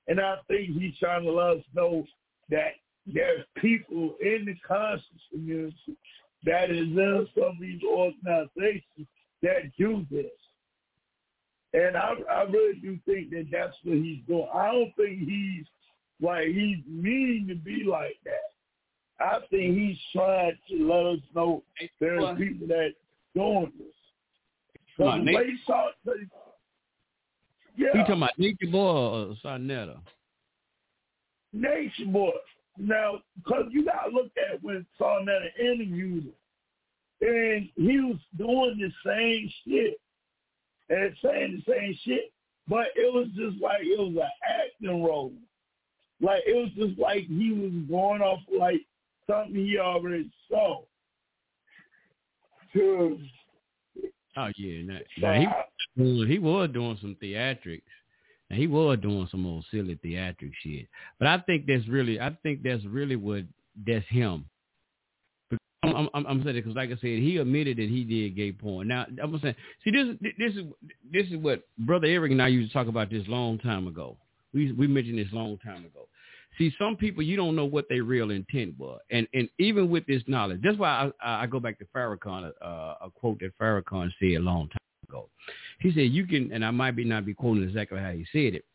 [0.08, 2.06] and I think he's trying to let us know
[2.50, 2.74] that
[3.06, 5.98] there's people in the conscious community
[6.44, 9.08] that is in some of these organizations
[9.42, 10.26] that do this.
[11.74, 14.48] And I, I really do think that that's what he's doing.
[14.54, 15.66] I don't think he's
[16.22, 19.24] like he's meaning to be like that.
[19.24, 21.64] I think he's trying to let us know
[22.00, 22.94] there's people that
[23.34, 23.88] doing this.
[24.98, 25.36] So Come on, the Nate.
[25.36, 25.90] way he saw
[27.78, 29.98] yeah, You talking about Nature Boy or Sarnetta?
[31.54, 32.32] Nature Boy.
[32.80, 36.34] Now, because you got to look at when Sa Neter interviewed him,
[37.22, 40.00] and he was doing the same shit
[40.90, 42.32] and saying the same shit,
[42.68, 45.34] but it was just like it was an acting role.
[46.22, 48.82] Like it was just like he was going off like
[49.30, 50.82] something he already saw.
[52.74, 53.20] To
[54.38, 55.34] Oh yeah, now, now
[55.96, 57.82] he he was doing some theatrics.
[58.50, 60.88] And he was doing some old silly theatric shit.
[61.20, 63.44] But I think that's really, I think that's really what
[63.86, 64.46] that's him.
[65.84, 68.88] I'm, I'm, I'm saying because, like I said, he admitted that he did gay porn.
[68.88, 70.08] Now I'm saying, see, this
[70.38, 70.66] this is
[71.12, 74.18] this is what brother Eric and I used to talk about this long time ago.
[74.58, 76.08] We we mentioned this long time ago.
[76.58, 80.08] See, some people you don't know what their real intent was, and and even with
[80.08, 84.12] this knowledge, that's why I, I go back to Farrakhan, uh, a quote that Farrakhan
[84.20, 84.78] said a long time
[85.08, 85.30] ago.
[85.80, 88.56] He said you can, and I might be not be quoting exactly how he said
[88.56, 88.66] it,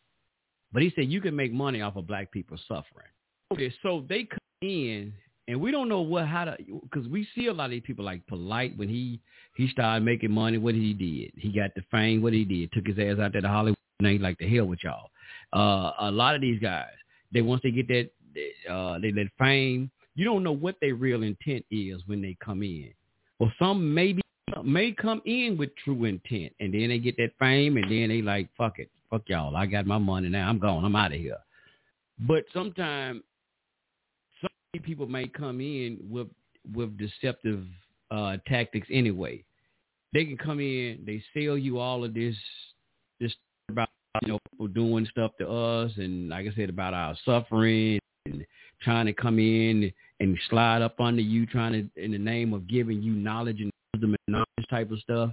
[0.72, 3.08] but he said you can make money off of black people suffering.
[3.52, 5.12] Okay, so they come in,
[5.48, 8.04] and we don't know what how to, because we see a lot of these people
[8.04, 9.18] like polite when he
[9.56, 10.56] he started making money.
[10.56, 12.22] What he did, he got the fame.
[12.22, 13.76] What he did, took his ass out there to Hollywood.
[13.98, 15.10] And they like the hell with y'all.
[15.52, 16.92] Uh, a lot of these guys,
[17.32, 18.10] they once they get that,
[18.70, 19.90] uh, they that fame.
[20.14, 22.92] You don't know what their real intent is when they come in.
[23.38, 24.22] Well, some maybe
[24.64, 28.22] may come in with true intent, and then they get that fame, and then they
[28.22, 31.18] like, fuck it, fuck y'all, I got my money now, I'm gone, I'm out of
[31.18, 31.38] here.
[32.20, 33.22] But sometimes
[34.40, 36.28] some people may come in with
[36.74, 37.64] with deceptive
[38.10, 39.42] uh, tactics anyway.
[40.12, 42.36] They can come in, they sell you all of this
[43.20, 43.34] this
[43.68, 43.88] about
[44.20, 48.44] you know people doing stuff to us, and like I said about our suffering and
[48.82, 52.68] trying to come in and slide up under you, trying to in the name of
[52.68, 55.30] giving you knowledge and wisdom and all this type of stuff.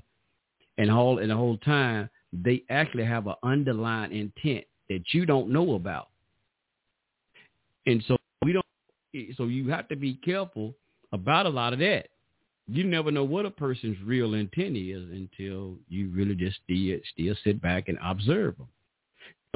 [0.77, 5.49] And whole and the whole time they actually have an underlying intent that you don't
[5.49, 6.07] know about.
[7.85, 8.65] And so we don't
[9.35, 10.73] so you have to be careful
[11.11, 12.07] about a lot of that.
[12.72, 17.36] You never know what a person's real intent is until you really just still, still
[17.44, 18.68] sit back and observe them.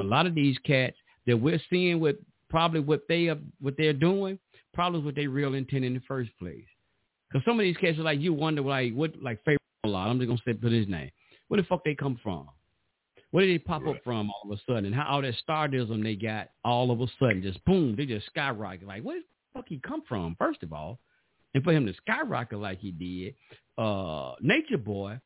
[0.00, 0.96] A lot of these cats
[1.26, 2.16] that we're seeing with
[2.50, 4.38] probably what they are, what they're doing,
[4.72, 6.64] probably what they real intent in the first place.
[7.28, 10.08] Because some of these cats are like you wonder like what like favorite a lot.
[10.08, 11.10] I'm just gonna say put his name.
[11.48, 12.48] Where the fuck they come from?
[13.30, 14.86] Where did they pop up from all of a sudden?
[14.86, 18.26] And how all that stardism they got all of a sudden just boom, they just
[18.26, 18.86] skyrocket.
[18.86, 20.36] Like where the fuck he come from?
[20.38, 20.98] First of all,
[21.54, 23.34] and for him to skyrocket like he did,
[23.78, 25.18] uh, Nature Boy.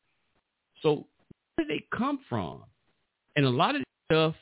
[0.81, 1.07] So
[1.55, 2.63] where did they come from?
[3.35, 4.35] And a lot of this stuff,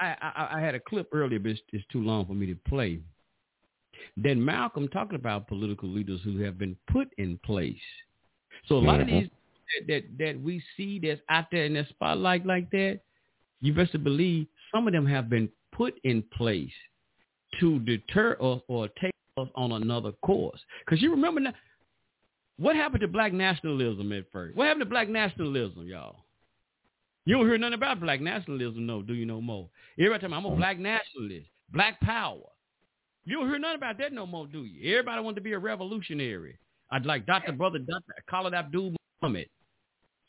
[0.00, 2.56] I, I, I had a clip earlier, but it's, it's too long for me to
[2.68, 3.00] play.
[4.16, 7.76] Then Malcolm talking about political leaders who have been put in place.
[8.68, 9.28] So a lot of these
[9.78, 13.00] that, that that we see that's out there in the spotlight like that,
[13.60, 16.72] you best to believe some of them have been put in place
[17.60, 20.60] to deter us or take us on another course.
[20.84, 21.54] Because you remember now,
[22.56, 24.56] what happened to black nationalism at first?
[24.56, 26.16] What happened to black nationalism, y'all?
[27.24, 29.68] You don't hear nothing about black nationalism, no, do you no more?
[29.98, 32.38] Everybody tell me I'm a black nationalist, black power.
[33.24, 34.92] You don't hear nothing about that no more, do you?
[34.92, 36.58] Everybody want to be a revolutionary.
[36.90, 37.52] I'd like Dr.
[37.52, 38.14] Brother Dr.
[38.30, 39.48] Khalid Abdul Muhammad.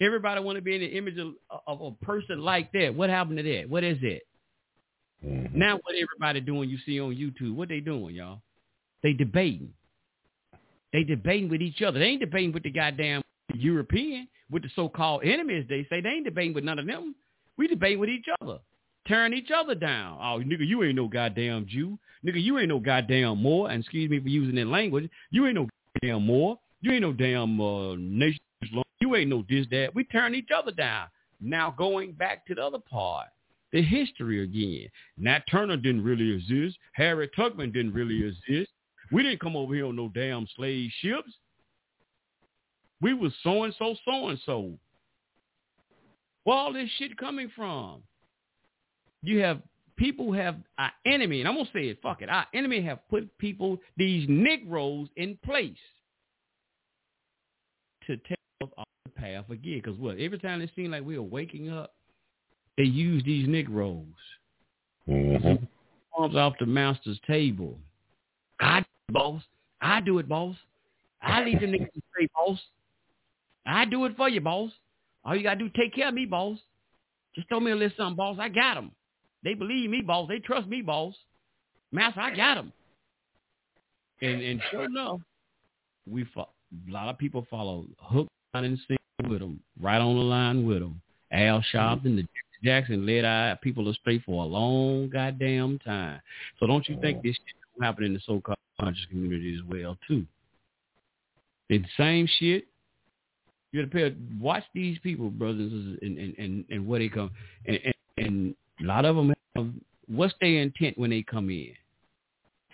[0.02, 1.34] Everybody want to be in the image of,
[1.68, 2.96] of a person like that.
[2.96, 3.70] What happened to that?
[3.70, 4.24] What is it?
[5.24, 5.58] Mm-hmm.
[5.58, 8.42] Now what everybody doing you see on YouTube, what they doing, y'all?
[9.06, 9.72] They debating.
[10.92, 12.00] They debating with each other.
[12.00, 13.22] They ain't debating with the goddamn
[13.54, 16.02] European, with the so-called enemies, they say.
[16.02, 17.14] They ain't debating with none of them.
[17.56, 18.58] We debate with each other.
[19.08, 20.18] Tearing each other down.
[20.20, 22.00] Oh, nigga, you ain't no goddamn Jew.
[22.26, 23.70] Nigga, you ain't no goddamn more.
[23.70, 25.08] And excuse me for using that language.
[25.30, 25.68] You ain't no
[26.02, 26.58] goddamn more.
[26.82, 28.40] You ain't no damn uh, nation.
[29.02, 29.94] You ain't no this, that.
[29.94, 31.10] We turn each other down.
[31.40, 33.28] Now going back to the other part,
[33.72, 34.90] the history again.
[35.16, 36.80] Nat Turner didn't really exist.
[36.94, 38.72] Harry Tubman didn't really exist.
[39.12, 41.32] We didn't come over here on no damn slave ships.
[43.02, 44.72] We was so and so, so and so.
[46.44, 48.02] Where all this shit coming from?
[49.22, 49.62] You have
[49.98, 52.00] people have our enemy, and I'm gonna say it.
[52.02, 55.78] Fuck it, our enemy have put people, these Negroes, in place
[58.08, 59.82] to take us off the path again.
[59.84, 60.18] Because what?
[60.18, 61.94] Every time it seems like we are waking up,
[62.78, 64.06] they use these Negroes.
[65.10, 65.64] Mm-hmm.
[66.18, 67.78] Arms off the master's table.
[68.62, 69.42] It, boss.
[69.82, 70.56] I do it, boss.
[71.22, 72.60] I leave the niggas straight, boss.
[73.66, 74.72] I do it for you, boss.
[75.24, 76.58] All you gotta do is take care of me, boss.
[77.34, 78.38] Just throw me a little something, boss.
[78.40, 78.92] I got them.
[79.44, 80.28] They believe me, boss.
[80.28, 81.16] They trust me, boss.
[81.92, 82.72] Master, I got them.
[84.22, 85.20] And and sure enough,
[86.10, 86.50] we fo-
[86.88, 90.66] a lot of people follow hook, line, and sinker with them, right on the line
[90.66, 91.02] with them.
[91.32, 92.26] Al Sharpton, the
[92.64, 96.22] Jackson led our people astray for a long goddamn time.
[96.60, 97.22] So don't you think oh.
[97.24, 100.26] this shit don't happen in the so-called conscious community as well too?
[101.70, 102.68] The same shit.
[103.72, 105.72] You gotta pay, watch these people, brothers,
[106.02, 107.32] and and and, and where they come,
[107.66, 109.68] and, and and a lot of them have
[110.08, 111.74] what's their intent when they come in.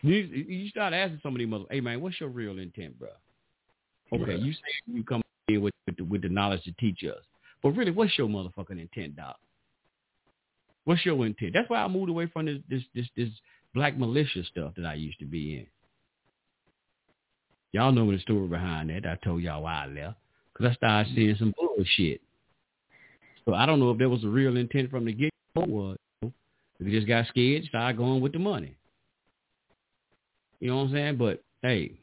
[0.04, 3.10] You, you start asking some somebody, mother, hey man, what's your real intent, bro?
[4.14, 7.24] Okay, you say you come in with with the, with the knowledge to teach us,
[7.64, 9.38] but really, what's your motherfucking intent, doc?
[10.86, 11.54] What's your intent?
[11.54, 13.30] That's why I moved away from this this this this
[13.74, 15.68] black militia stuff that I used to be in.
[17.74, 19.06] Y'all know the story behind that.
[19.06, 20.18] I told y'all why I left
[20.54, 22.22] because I started seeing some bullshit.
[23.46, 25.96] So I don't know if there was a real intent from the get go or
[26.80, 28.76] we just got scared, started going with the money.
[30.60, 31.18] You know what I'm saying?
[31.18, 31.94] But hey,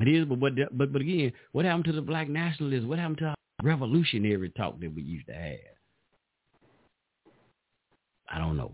[0.00, 0.24] it is.
[0.26, 2.84] But but but but again, what happened to the black nationalists?
[2.84, 5.56] What happened to our revolutionary talk that we used to have?
[8.30, 8.72] I don't know.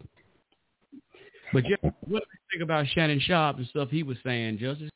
[1.52, 2.20] But yeah, what do you
[2.50, 4.91] think about Shannon Sharpe and stuff he was saying, Justice?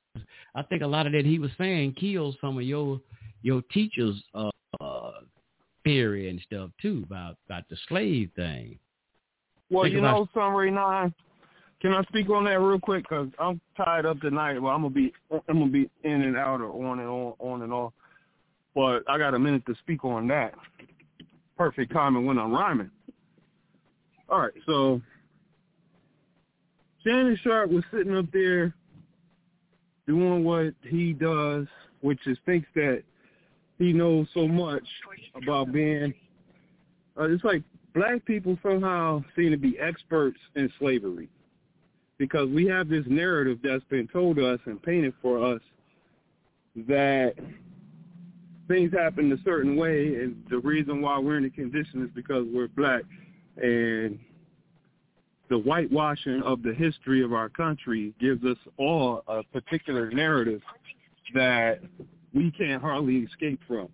[0.56, 3.00] I think a lot of that he was saying kills some of your
[3.42, 4.50] your teachers' uh,
[4.80, 5.12] uh,
[5.84, 8.78] theory and stuff too about about the slave thing.
[9.70, 11.14] Well, Think you about- know, Summary Nine.
[11.82, 13.06] Can I speak on that real quick?
[13.06, 14.58] Cause I'm tied up tonight.
[14.60, 17.62] Well, I'm gonna be I'm gonna be in and out or on and on on
[17.62, 17.92] and off.
[18.74, 20.54] But I got a minute to speak on that.
[21.58, 22.90] Perfect timing when I'm rhyming.
[24.28, 25.00] All right, so
[27.04, 28.74] Shannon Sharpe was sitting up there
[30.06, 31.66] doing what he does,
[32.00, 33.02] which is thinks that
[33.78, 34.84] he knows so much
[35.34, 36.14] about being.
[37.18, 37.62] Uh, it's like
[37.94, 41.28] black people somehow seem to be experts in slavery
[42.18, 45.60] because we have this narrative that's been told to us and painted for us
[46.86, 47.34] that
[48.68, 52.44] things happen a certain way and the reason why we're in the condition is because
[52.52, 53.02] we're black
[53.56, 54.18] and
[55.48, 60.60] the whitewashing of the history of our country gives us all a particular narrative
[61.34, 61.80] that
[62.34, 63.88] we can't hardly escape from.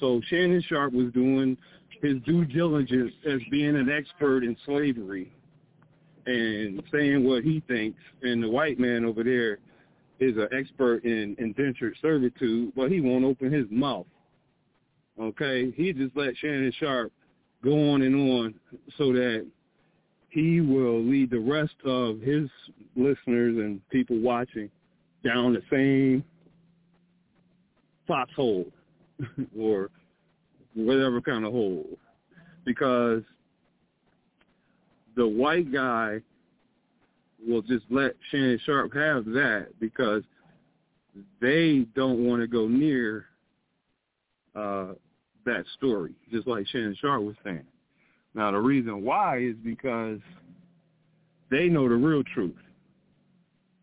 [0.00, 1.56] So Shannon Sharpe was doing
[2.02, 5.32] his due diligence as being an expert in slavery
[6.26, 8.00] and saying what he thinks.
[8.22, 9.58] And the white man over there
[10.20, 14.06] is an expert in indentured servitude, but he won't open his mouth.
[15.20, 15.70] Okay?
[15.70, 17.12] He just let Shannon Sharpe
[17.62, 18.54] go on and on
[18.98, 19.46] so that
[20.34, 22.50] he will lead the rest of his
[22.96, 24.68] listeners and people watching
[25.24, 26.24] down the same
[28.08, 28.66] foxhole
[29.58, 29.90] or
[30.74, 31.86] whatever kind of hole.
[32.64, 33.22] Because
[35.14, 36.20] the white guy
[37.46, 40.24] will just let Shannon Sharpe have that because
[41.40, 43.26] they don't want to go near
[44.56, 44.94] uh,
[45.46, 47.62] that story, just like Shannon Sharpe was saying.
[48.34, 50.18] Now, the reason why is because
[51.50, 52.56] they know the real truth.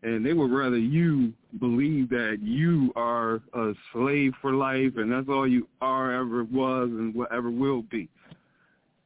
[0.02, 5.28] And they would rather you believe that you are a slave for life and that's
[5.28, 8.08] all you are, ever was, and whatever will be.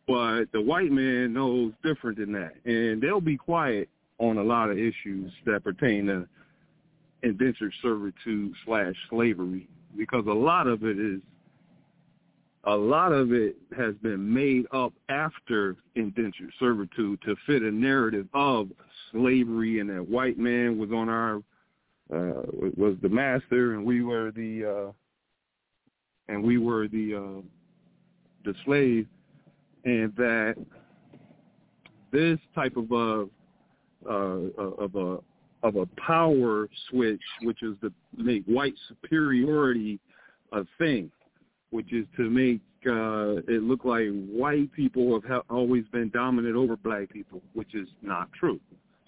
[0.06, 2.54] But the white man knows different than that.
[2.64, 6.26] And they'll be quiet on a lot of issues that pertain to
[7.22, 11.20] indentured servitude slash slavery because a lot of it is
[12.66, 18.26] a lot of it has been made up after indentured servitude to fit a narrative
[18.34, 18.68] of
[19.12, 21.36] slavery and that white man was on our
[22.12, 22.42] uh
[22.76, 24.92] was the master and we were the uh
[26.28, 27.42] and we were the uh
[28.44, 29.06] the slave
[29.84, 30.56] and that
[32.12, 33.26] this type of a
[34.08, 35.18] uh, of a
[35.62, 39.98] of a power switch, which is to make white superiority
[40.52, 41.10] a thing,
[41.70, 46.54] which is to make uh, it look like white people have ha- always been dominant
[46.54, 48.60] over black people, which is not true.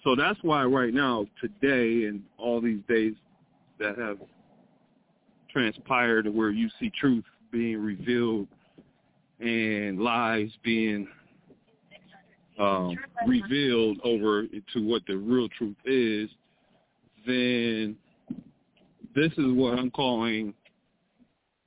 [0.03, 3.13] So that's why right now, today, and all these days
[3.79, 4.17] that have
[5.49, 8.47] transpired, where you see truth being revealed
[9.39, 11.07] and lies being
[12.59, 16.29] um, revealed over to what the real truth is,
[17.25, 17.95] then
[19.15, 20.53] this is what I'm calling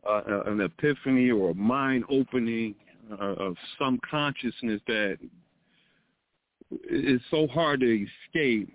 [0.09, 2.75] uh, an epiphany or a mind opening
[3.11, 5.19] uh, of some consciousness that
[6.89, 8.73] is so hard to escape.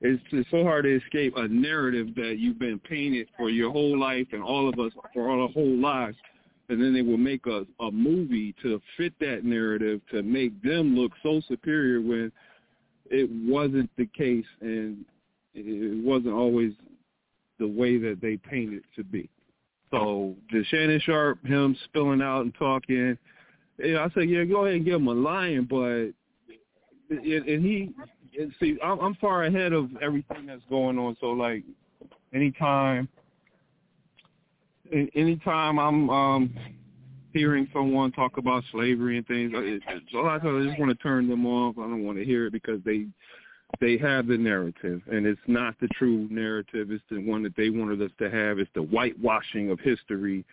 [0.00, 3.98] It's, it's so hard to escape a narrative that you've been painted for your whole
[3.98, 6.16] life and all of us for our whole lives.
[6.68, 10.96] And then they will make a, a movie to fit that narrative to make them
[10.96, 12.32] look so superior when
[13.10, 15.04] it wasn't the case and
[15.54, 16.72] it wasn't always
[17.58, 19.28] the way that they painted it to be.
[19.92, 23.16] So the Shannon Sharpe, him spilling out and talking,
[23.78, 26.12] yeah, I said, yeah, go ahead and give him a lion, but
[27.10, 27.92] and, he
[28.38, 31.14] and see, I'm, I'm far ahead of everything that's going on.
[31.20, 31.62] So like,
[32.32, 33.06] anytime,
[35.14, 36.54] anytime I'm um
[37.34, 39.82] hearing someone talk about slavery and things, it,
[40.14, 41.76] a lot of times I just want to turn them off.
[41.78, 43.06] I don't want to hear it because they
[43.80, 46.90] they have the narrative, and it's not the true narrative.
[46.90, 48.58] It's the one that they wanted us to have.
[48.58, 50.44] It's the whitewashing of history,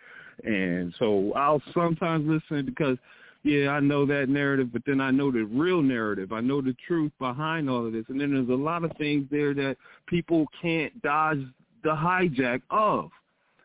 [0.44, 2.98] and so I'll sometimes listen because,
[3.42, 6.32] yeah, I know that narrative, but then I know the real narrative.
[6.32, 9.26] I know the truth behind all of this, and then there's a lot of things
[9.30, 9.76] there that
[10.06, 11.40] people can't dodge
[11.82, 13.10] the hijack of.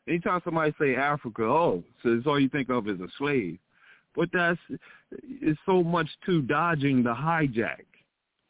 [0.08, 3.58] Anytime somebody say Africa, oh, so it's all you think of is a slave.
[4.16, 4.60] But that's
[5.24, 7.84] it's so much to dodging the hijack.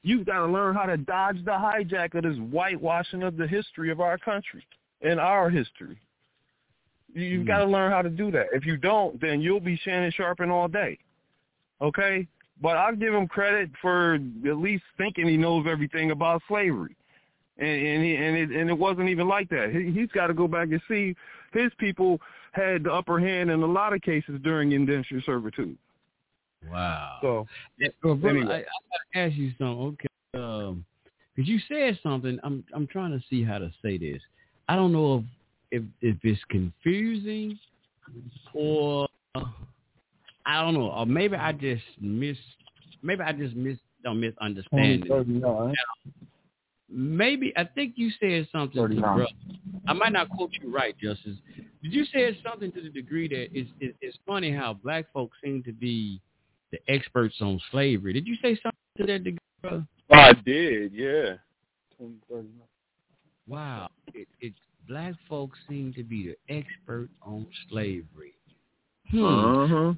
[0.05, 3.89] You've got to learn how to dodge the hijack of this whitewashing of the history
[3.89, 4.63] of our country
[5.01, 5.97] and our history.
[7.15, 7.47] You've mm.
[7.47, 8.45] got to learn how to do that.
[8.53, 10.99] If you don't, then you'll be Shannon Sharping all day.
[11.81, 12.27] Okay?
[12.61, 16.95] But I'll give him credit for at least thinking he knows everything about slavery.
[17.57, 19.71] And and, he, and it and it wasn't even like that.
[19.71, 21.15] He, he's got to go back and see
[21.51, 22.21] his people
[22.51, 25.77] had the upper hand in a lot of cases during indentured servitude.
[26.71, 27.17] Wow.
[27.21, 27.47] So,
[27.79, 28.53] yeah, well, brother, anyway.
[28.53, 28.63] I, I
[29.13, 29.85] gotta ask you something.
[29.85, 30.85] Okay, um,
[31.35, 32.39] because you said something.
[32.43, 34.21] I'm I'm trying to see how to say this.
[34.67, 35.23] I don't know if
[35.71, 37.59] if, if it's confusing
[38.53, 39.07] or
[40.45, 42.37] I don't know, or maybe I just miss.
[43.01, 45.75] Maybe I just miss don't misunderstand it.
[46.87, 49.01] Maybe I think you said something to 39.
[49.01, 49.31] brother.
[49.87, 51.37] I might not quote you right, Justice.
[51.81, 55.35] Did you say something to the degree that it's, it, it's funny how black folks
[55.43, 56.21] seem to be
[56.75, 58.13] the experts on slavery?
[58.13, 59.85] Did you say something to that degree, brother?
[60.11, 61.35] I did, yeah.
[63.47, 64.57] Wow, it, it's
[64.87, 68.33] black folks seem to be the expert on slavery.
[69.11, 69.23] Hmm.
[69.23, 69.93] Uh-huh.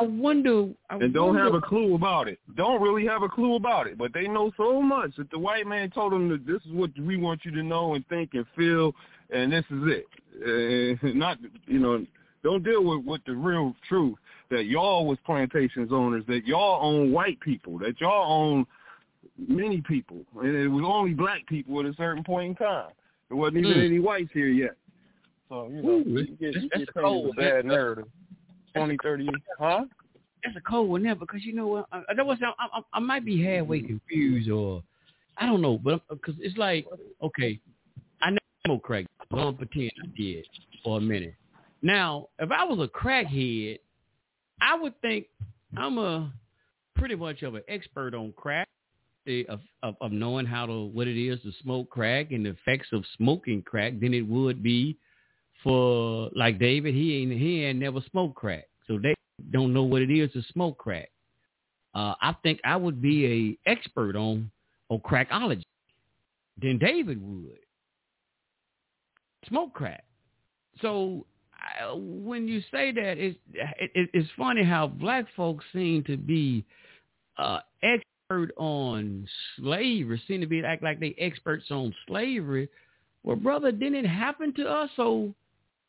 [0.00, 0.68] I wonder.
[0.90, 2.38] I and don't wonder, have a clue about it.
[2.56, 5.66] Don't really have a clue about it, but they know so much that the white
[5.66, 8.44] man told them that this is what we want you to know and think and
[8.56, 8.92] feel,
[9.30, 10.06] and this is it.
[10.34, 12.04] Uh, not, you know,
[12.44, 14.16] don't deal with with the real truth
[14.50, 18.66] that y'all was plantations owners, that y'all own white people, that y'all own
[19.48, 22.90] many people, and it was only black people at a certain point in time.
[23.28, 23.84] There wasn't even Mm.
[23.86, 24.76] any whites here yet.
[25.48, 28.08] So you know, Ooh, you get, that's- you get a cold a bad narrative.
[28.74, 29.86] Twenty, thirty, huh?
[30.44, 31.86] That's a cold one there because you know what?
[31.90, 34.82] I, I, was, I, I, might be halfway confused or
[35.38, 36.86] I don't know, but because it's like
[37.22, 37.58] okay,
[38.20, 39.06] I know smoke crack.
[39.30, 40.46] I'm gonna pretend I did
[40.82, 41.34] for a minute.
[41.84, 43.78] Now, if I was a crackhead,
[44.58, 45.26] I would think
[45.76, 46.32] I'm a
[46.96, 48.66] pretty much of an expert on crack,
[49.26, 52.50] the, of, of of knowing how to what it is to smoke crack and the
[52.50, 54.96] effects of smoking crack than it would be
[55.62, 56.94] for like David.
[56.94, 59.14] He ain't he ain't never smoked crack, so they
[59.50, 61.10] don't know what it is to smoke crack.
[61.94, 64.50] Uh, I think I would be a expert on
[64.88, 65.62] on crackology
[66.62, 67.58] than David would
[69.46, 70.04] smoke crack.
[70.80, 71.26] So
[71.96, 76.64] When you say that, it's it, it's funny how black folks seem to be
[77.38, 79.26] uh, expert on
[79.58, 82.68] slavery, seem to be act like they experts on slavery.
[83.22, 84.90] Well, brother, didn't it happen to us?
[84.96, 85.34] So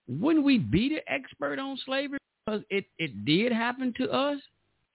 [0.07, 4.39] wouldn't we be the expert on slavery because it it did happen to us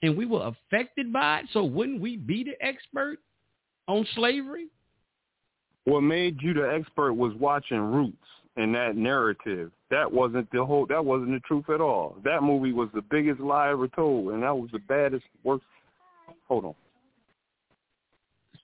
[0.02, 1.46] and we were affected by it?
[1.52, 3.18] So wouldn't we be the expert
[3.86, 4.68] on slavery?
[5.84, 8.16] What made you the expert was watching Roots
[8.56, 9.70] and that narrative.
[9.90, 10.86] That wasn't the whole.
[10.86, 12.16] That wasn't the truth at all.
[12.24, 15.64] That movie was the biggest lie ever told, and that was the baddest, worst.
[16.48, 16.74] Hold on.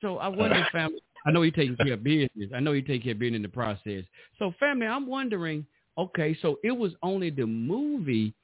[0.00, 1.00] So I wonder, uh, family.
[1.26, 2.50] I know you're taking care of business.
[2.54, 4.04] I know you take care of business in the process.
[4.38, 5.66] So, family, I'm wondering.
[5.98, 8.34] Okay, so it was only the movie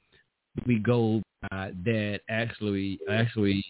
[0.65, 3.63] we go by that actually actually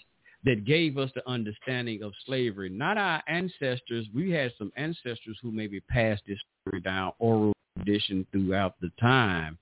[0.46, 4.08] that gave us the understanding of slavery, not our ancestors.
[4.14, 9.58] We had some ancestors who maybe passed this story down oral tradition throughout the time.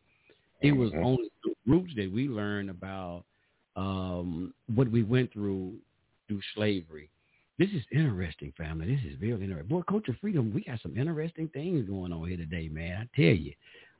[0.61, 1.03] It was Mhm.
[1.03, 3.25] only the roots that we learned about
[3.77, 5.79] um, what we went through
[6.27, 7.09] through slavery.
[7.57, 8.93] This is interesting, family.
[8.95, 9.67] This is very interesting.
[9.67, 13.01] Boy, Culture Freedom, we got some interesting things going on here today, man.
[13.01, 13.53] I tell you.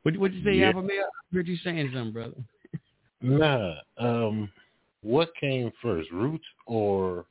[0.04, 0.68] What what you say, Yeah.
[0.68, 1.06] Alpha Male?
[1.06, 2.44] I heard you saying something, brother.
[3.24, 3.76] Nah.
[3.98, 4.52] Um,
[5.02, 7.28] what came first, roots or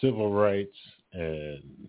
[0.00, 0.76] civil rights
[1.12, 1.88] and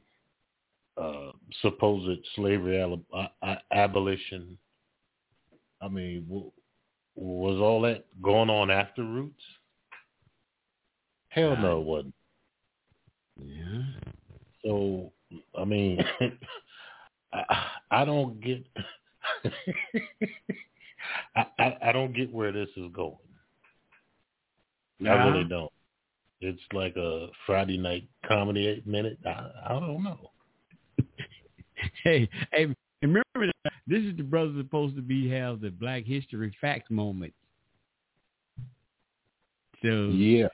[0.99, 4.57] uh, supposed slavery ab- a- a- abolition?
[5.81, 6.51] I mean, w-
[7.15, 9.43] was all that going on after roots?
[11.29, 12.13] Hell no, it wasn't.
[13.43, 13.83] Yeah.
[14.65, 15.11] So,
[15.57, 16.03] I mean,
[17.33, 18.65] I, I don't get,
[21.35, 23.17] I, I, I don't get where this is going.
[25.01, 25.27] I Nah.
[25.27, 25.71] really don't.
[26.41, 29.19] It's like a Friday night comedy eight minute.
[29.25, 30.31] I, I don't know.
[32.03, 36.55] hey, hey, remember that this is the brother supposed to be have the Black History
[36.59, 37.33] Facts moment.
[39.83, 40.47] So yeah,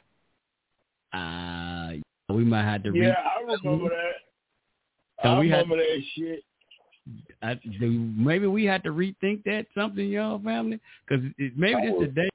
[1.13, 1.93] uh,
[2.29, 2.91] we might have to.
[2.93, 5.23] Yeah, re- I remember that.
[5.23, 6.43] So I we had- remember that shit.
[7.41, 11.95] I, do, maybe we had to rethink that something, y'all family, because it, maybe this
[11.99, 12.29] the day.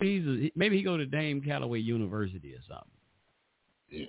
[0.00, 2.88] He's a, maybe he go to Dane Calloway University or something.
[3.90, 4.06] Yeah.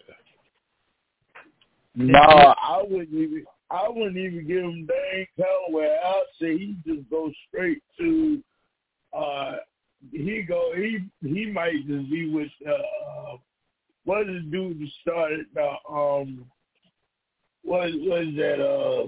[1.96, 3.44] No, I wouldn't even.
[3.72, 5.98] I wouldn't even give him Dane Calloway.
[6.06, 8.44] I'd say he just go straight to.
[9.18, 9.54] uh
[10.12, 10.74] He go.
[10.76, 12.50] He he might just be with.
[12.68, 13.38] uh
[14.04, 15.46] What is the dude that started?
[15.58, 16.46] Uh, um.
[17.64, 18.60] What is that?
[18.60, 19.06] Uh,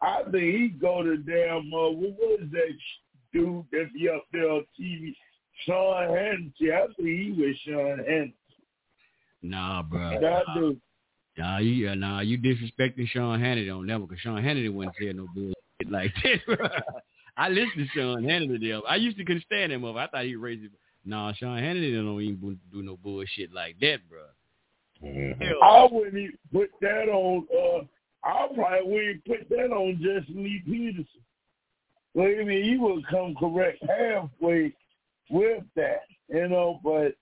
[0.00, 1.72] I think he go to damn.
[1.74, 2.72] Uh, what was that
[3.32, 5.14] dude that be up there on TV?
[5.66, 6.72] Sean Hannity.
[6.72, 8.34] I think he was Sean Hannity.
[9.42, 10.18] Nah, bro.
[10.20, 10.80] That dude.
[11.36, 15.12] Nah, you uh, nah, you disrespecting Sean Hannity on that because Sean Hannity wouldn't say
[15.12, 15.54] no bullshit
[15.90, 16.38] like this.
[16.46, 16.68] bro.
[17.36, 18.70] I listened to Sean Hannity.
[18.70, 18.82] Them.
[18.88, 19.96] I used to couldn't stand him up.
[19.96, 20.64] I thought he raised.
[20.64, 20.70] It.
[21.04, 24.22] Nah, Sean Hannity don't even do no bullshit like that, bro.
[25.62, 27.46] I wouldn't even put that on.
[27.52, 27.84] Uh,
[28.26, 31.06] I probably wouldn't put that on Jesse Lee Peterson.
[32.14, 34.72] Well, I mean, he would come correct halfway
[35.30, 36.80] with that, you know.
[36.82, 37.16] But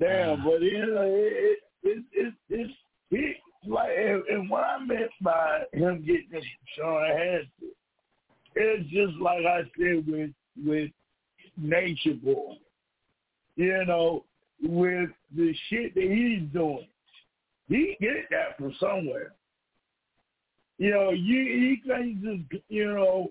[0.00, 2.72] damn, but you know, it, it, it, it's
[3.10, 3.34] he
[3.66, 6.42] like, and, and what I meant by him getting
[6.76, 7.72] Sean Hannity,
[8.54, 10.30] it's just like I said with
[10.64, 10.90] with
[11.56, 12.54] Nature Boy,
[13.56, 14.24] you know,
[14.62, 16.86] with the shit that he's doing.
[17.68, 19.32] He get that from somewhere.
[20.78, 23.28] You know, you he can't just you know,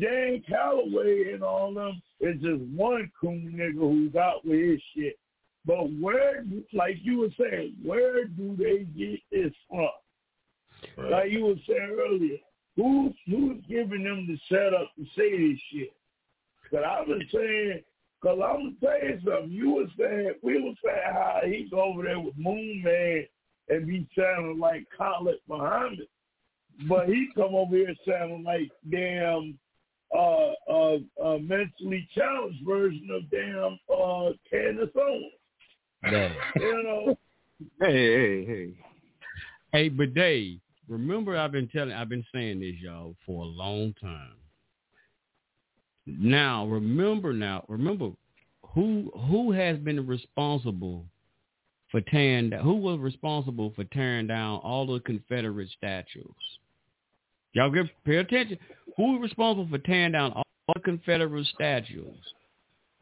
[0.00, 5.18] Dan Calloway and all them is just one coon nigga who's out with his shit.
[5.66, 11.10] But where, like you were saying, where do they get this from?
[11.10, 12.38] Like you were saying earlier,
[12.76, 15.92] who who's giving them the setup to say this shit?
[16.72, 17.82] But I was saying,
[18.22, 19.50] cause I'm gonna tell you something.
[19.50, 23.26] You were saying we were saying how he go over there with Moon Man
[23.68, 26.08] and be sounding like Khalid Muhammad,
[26.88, 29.58] but he come over here sounding like damn
[30.16, 35.32] uh uh, uh mentally challenged version of damn uh Candace Owens.
[36.04, 37.18] You know.
[37.80, 38.70] Hey, hey, hey.
[39.72, 43.94] Hey, but Dave, remember I've been telling I've been saying this, y'all, for a long
[44.00, 44.34] time.
[46.06, 48.10] Now, remember now, remember
[48.74, 51.04] who who has been responsible
[51.90, 56.24] for tearing down who was responsible for tearing down all the Confederate statues?
[57.52, 58.58] Y'all give pay attention.
[58.96, 62.16] Who is responsible for tearing down all the Confederate statues?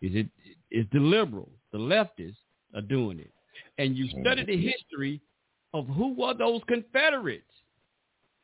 [0.03, 0.27] Is it
[0.71, 2.37] is the liberals, the leftists
[2.75, 3.31] are doing it.
[3.79, 5.21] And you study the history
[5.75, 7.45] of who were those Confederates.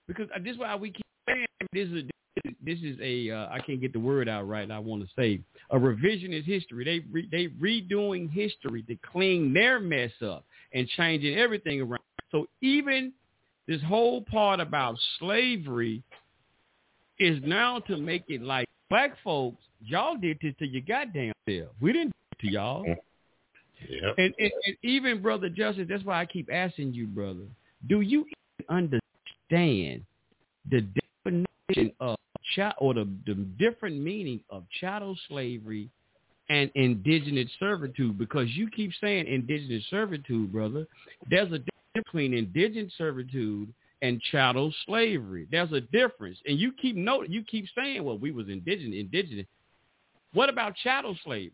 [0.07, 3.61] Because this is why we keep saying this is a, this is a uh, I
[3.61, 4.71] can't get the word out right.
[4.71, 6.85] I want to say a revisionist history.
[6.85, 12.03] They re, they redoing history to clean their mess up and changing everything around.
[12.31, 13.13] So even
[13.67, 16.03] this whole part about slavery
[17.19, 19.63] is now to make it like black folks.
[19.81, 21.69] Y'all did this to your goddamn self.
[21.81, 22.85] We didn't do it to y'all.
[23.89, 24.13] Yeah.
[24.19, 27.45] And, and, and even brother Justice, that's why I keep asking you, brother.
[27.89, 28.27] Do you
[28.69, 30.05] understand
[30.71, 30.87] the
[31.25, 32.17] definition of
[32.55, 35.91] child or the, the different meaning of chattel slavery
[36.49, 38.19] and indigenous servitude?
[38.19, 40.87] Because you keep saying indigenous servitude, brother.
[41.29, 43.73] There's a difference between indigent servitude
[44.03, 45.47] and chattel slavery.
[45.51, 49.47] There's a difference, and you keep noting, You keep saying, "Well, we was indigenous, indigenous."
[50.33, 51.53] What about chattel slavery?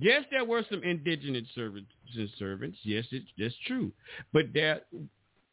[0.00, 2.78] Yes, there were some indigenous servants and servants.
[2.82, 3.92] Yes, it's that's true.
[4.32, 4.80] But there,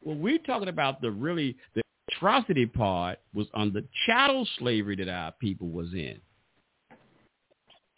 [0.02, 5.08] when we're talking about the really the atrocity part was on the chattel slavery that
[5.08, 6.18] our people was in.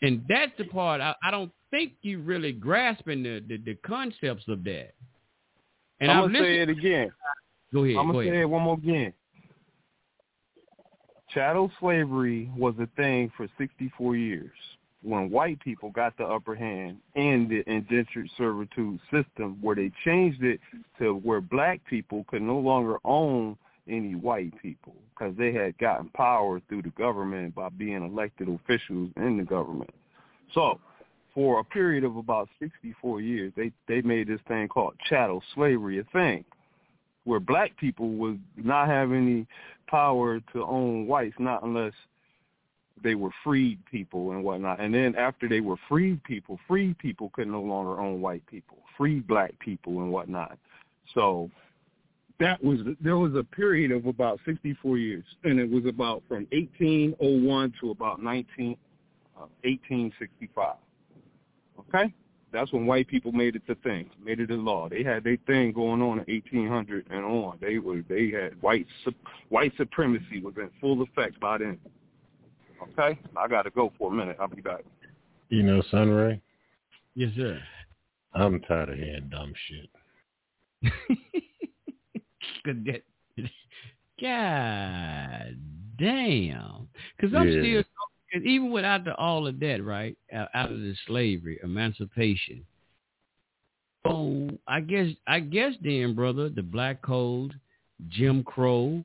[0.02, 4.44] And that's the part I, I don't think you really grasping the, the, the concepts
[4.48, 4.94] of that.
[6.00, 7.12] And I'm I've gonna say it again.
[7.72, 7.96] Go ahead.
[7.96, 8.32] I'm gonna ahead.
[8.32, 9.12] say it one more again.
[11.34, 14.50] Chattel slavery was a thing for 64 years.
[15.02, 20.42] When white people got the upper hand in the indentured servitude system, where they changed
[20.42, 20.60] it
[20.98, 23.56] to where black people could no longer own
[23.88, 29.10] any white people because they had gotten power through the government by being elected officials
[29.16, 29.90] in the government.
[30.52, 30.78] So,
[31.34, 35.98] for a period of about 64 years, they they made this thing called chattel slavery
[35.98, 36.44] a thing
[37.24, 39.46] where black people would not have any
[39.86, 41.92] power to own whites, not unless
[43.02, 44.80] they were freed people and whatnot.
[44.80, 48.78] And then after they were freed people, freed people could no longer own white people,
[48.96, 50.58] free black people and whatnot.
[51.14, 51.50] So
[52.38, 56.46] that was there was a period of about 64 years, and it was about from
[56.50, 58.76] 1801 to about 19
[59.36, 60.76] uh, 1865.
[61.78, 62.12] Okay,
[62.52, 64.88] that's when white people made it the thing, made it a law.
[64.88, 67.58] They had their thing going on in 1800 and on.
[67.60, 68.86] They were they had white
[69.50, 71.78] white supremacy was in full effect by then.
[72.82, 74.36] Okay, I got to go for a minute.
[74.40, 74.84] I'll be back.
[75.48, 76.40] You know, Sunray,
[77.14, 77.60] Yes, sir.
[78.34, 79.90] I'm tired of hearing dumb shit.
[82.64, 83.02] Good that.
[84.20, 85.56] God
[85.98, 86.88] damn.
[87.16, 87.60] Because I'm Yeah.
[87.60, 87.82] still,
[88.32, 92.64] cause even without the, all of that, right, out out of the slavery, emancipation.
[94.04, 97.54] Oh, I guess, I guess then, brother, the black code,
[98.08, 99.04] Jim Crow,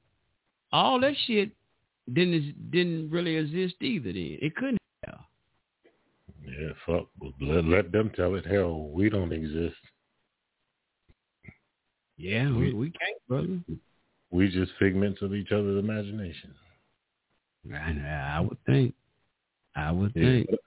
[0.72, 1.52] all that shit
[2.14, 4.12] didn't didn't really exist either.
[4.14, 5.20] Then it couldn't have.
[6.46, 7.08] Yeah, fuck.
[7.42, 8.46] Let, let them tell it.
[8.46, 9.76] Hell, we don't exist.
[12.18, 13.60] Yeah, we, we can't, brother.
[14.32, 16.54] We just figments of each other's imagination.
[17.74, 18.94] I, I would think.
[19.76, 20.48] I would Yeah, think.
[20.50, 20.60] but-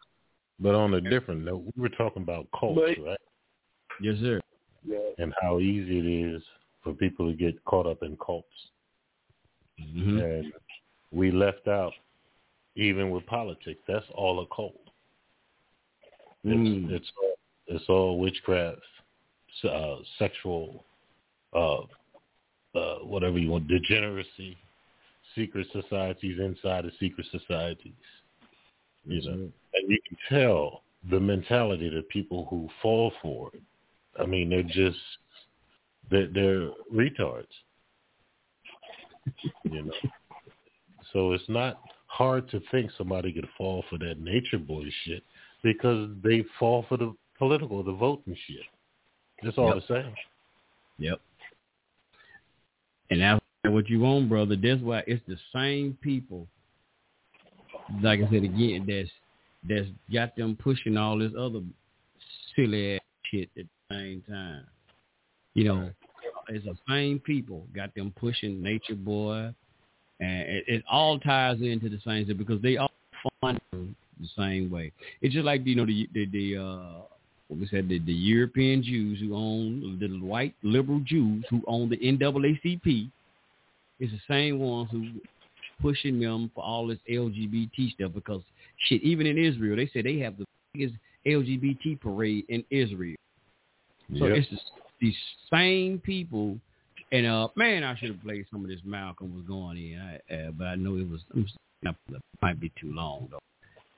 [0.60, 3.18] But on a different note, we were talking about cults, But- right?
[4.02, 4.40] Yes, sir.
[5.18, 6.42] And how easy it is
[6.82, 8.46] for people to get caught up in cults.
[9.80, 10.18] Mm-hmm.
[10.18, 10.52] And
[11.12, 11.92] we left out,
[12.76, 14.74] even with politics, that's all a cult.
[16.44, 16.90] It's Mm.
[16.90, 18.80] it's all, it's all witchcraft,
[19.64, 20.84] uh, sexual,
[21.52, 21.82] uh,
[22.74, 24.56] uh, whatever you want, degeneracy,
[25.34, 27.92] secret societies inside of secret societies.
[29.04, 33.62] You know, and you can tell the mentality of people who fall for it.
[34.20, 34.98] I mean, they're just
[36.10, 37.46] they're, they're retards.
[39.64, 39.92] You know,
[41.12, 45.22] so it's not hard to think somebody could fall for that nature boy shit
[45.62, 48.64] because they fall for the political, the voting shit.
[49.42, 49.82] That's all Yep.
[49.86, 50.14] the same.
[50.98, 51.20] Yep.
[53.10, 54.56] And that's what you want, brother.
[54.56, 56.48] That's why it's the same people.
[58.02, 59.10] Like I said again, that's
[59.64, 61.62] that's got them pushing all this other
[62.54, 64.66] silly ass shit at the same time.
[65.54, 65.90] You know,
[66.48, 69.52] it's the same people got them pushing Nature Boy,
[70.20, 72.90] and it, it all ties into the same thing because they all
[73.40, 74.92] fund the same way.
[75.20, 77.02] It's just like you know the the, the uh
[77.48, 81.88] what we said the, the European Jews who own the white liberal Jews who own
[81.88, 83.10] the NAACP
[84.00, 85.08] is the same ones who
[85.80, 88.42] pushing them for all this LGBT stuff because
[88.86, 90.94] shit even in Israel they say they have the biggest
[91.26, 93.16] LGBT parade in Israel.
[94.18, 94.36] So Yep.
[94.36, 94.58] it's the,
[95.00, 95.16] these
[95.50, 96.58] same people.
[97.10, 100.34] And uh, man, I should have played some of this Malcolm was going in, I,
[100.34, 101.94] uh, but I know it was it
[102.42, 103.38] might be too long though.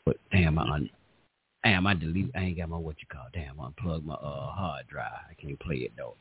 [0.04, 0.90] But damn, I un-
[1.64, 2.30] damn I delete.
[2.36, 3.26] I ain't got my what you call.
[3.32, 5.10] Damn, I unplugged my uh hard drive.
[5.30, 6.14] I can't play it though.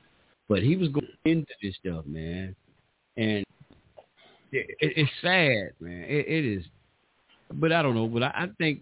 [0.47, 2.55] But he was going into this stuff, man,
[3.17, 3.45] and
[4.51, 6.05] it, it, it's sad, man.
[6.07, 6.63] It, it is,
[7.53, 8.07] but I don't know.
[8.07, 8.81] But I, I think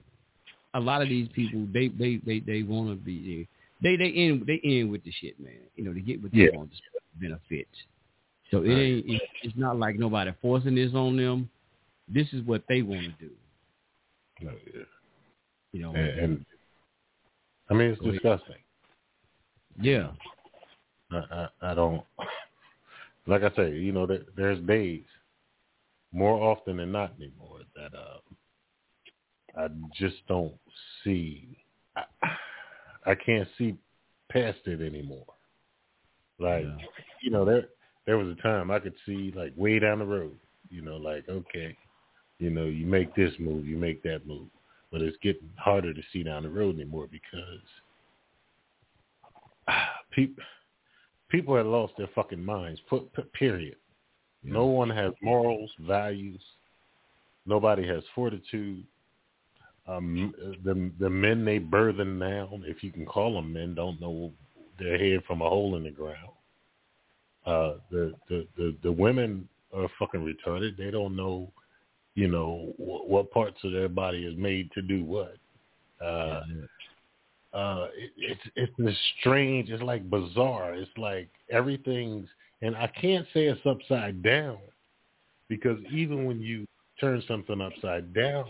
[0.73, 3.47] a lot of these people they they they they want to be
[3.81, 5.59] they they end they end with the shit, man.
[5.75, 6.55] You know, to get what they Yeah.
[6.55, 7.69] want, the benefits.
[8.51, 11.49] So it ain't it, it's not like nobody forcing this on them.
[12.07, 13.31] This is what they want to do.
[14.41, 14.83] No, yeah.
[15.73, 16.45] You know, And, and
[17.69, 18.55] I mean, it's disgusting.
[19.81, 20.11] yeah,
[21.11, 22.03] I, I, I don't
[23.27, 25.03] like I say, you know, there, there's days
[26.13, 30.53] more often than not anymore that uh, I just don't
[31.03, 31.57] see.
[31.95, 32.03] I,
[33.05, 33.75] I can't see
[34.31, 35.25] past it anymore.
[36.39, 36.65] Like
[37.21, 37.65] you know, there
[38.07, 40.35] there was a time I could see like way down the road.
[40.71, 41.77] You know, like okay,
[42.39, 44.47] you know, you make this move, you make that move,
[44.91, 47.61] but it's getting harder to see down the road anymore because
[50.11, 50.43] people
[51.29, 52.79] people have lost their fucking minds.
[52.89, 53.75] Put, put period.
[54.43, 56.41] No one has morals, values.
[57.45, 58.85] Nobody has fortitude.
[59.87, 64.31] Um, the the men they burthen now, if you can call them men, don't know
[64.79, 66.31] their head from a hole in the ground.
[67.47, 70.75] Uh, the, the the the women are fucking retarded.
[70.75, 71.49] They don't know,
[72.13, 75.37] you know, what, what parts of their body is made to do what.
[76.03, 76.41] Uh,
[77.53, 79.69] uh, it, it's it's this strange.
[79.69, 80.73] It's like bizarre.
[80.75, 82.27] It's like everything's,
[82.61, 84.57] and I can't say it's upside down,
[85.47, 86.67] because even when you
[86.99, 88.45] turn something upside down,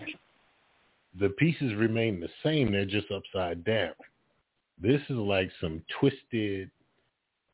[1.20, 2.72] the pieces remain the same.
[2.72, 3.94] They're just upside down.
[4.82, 6.72] This is like some twisted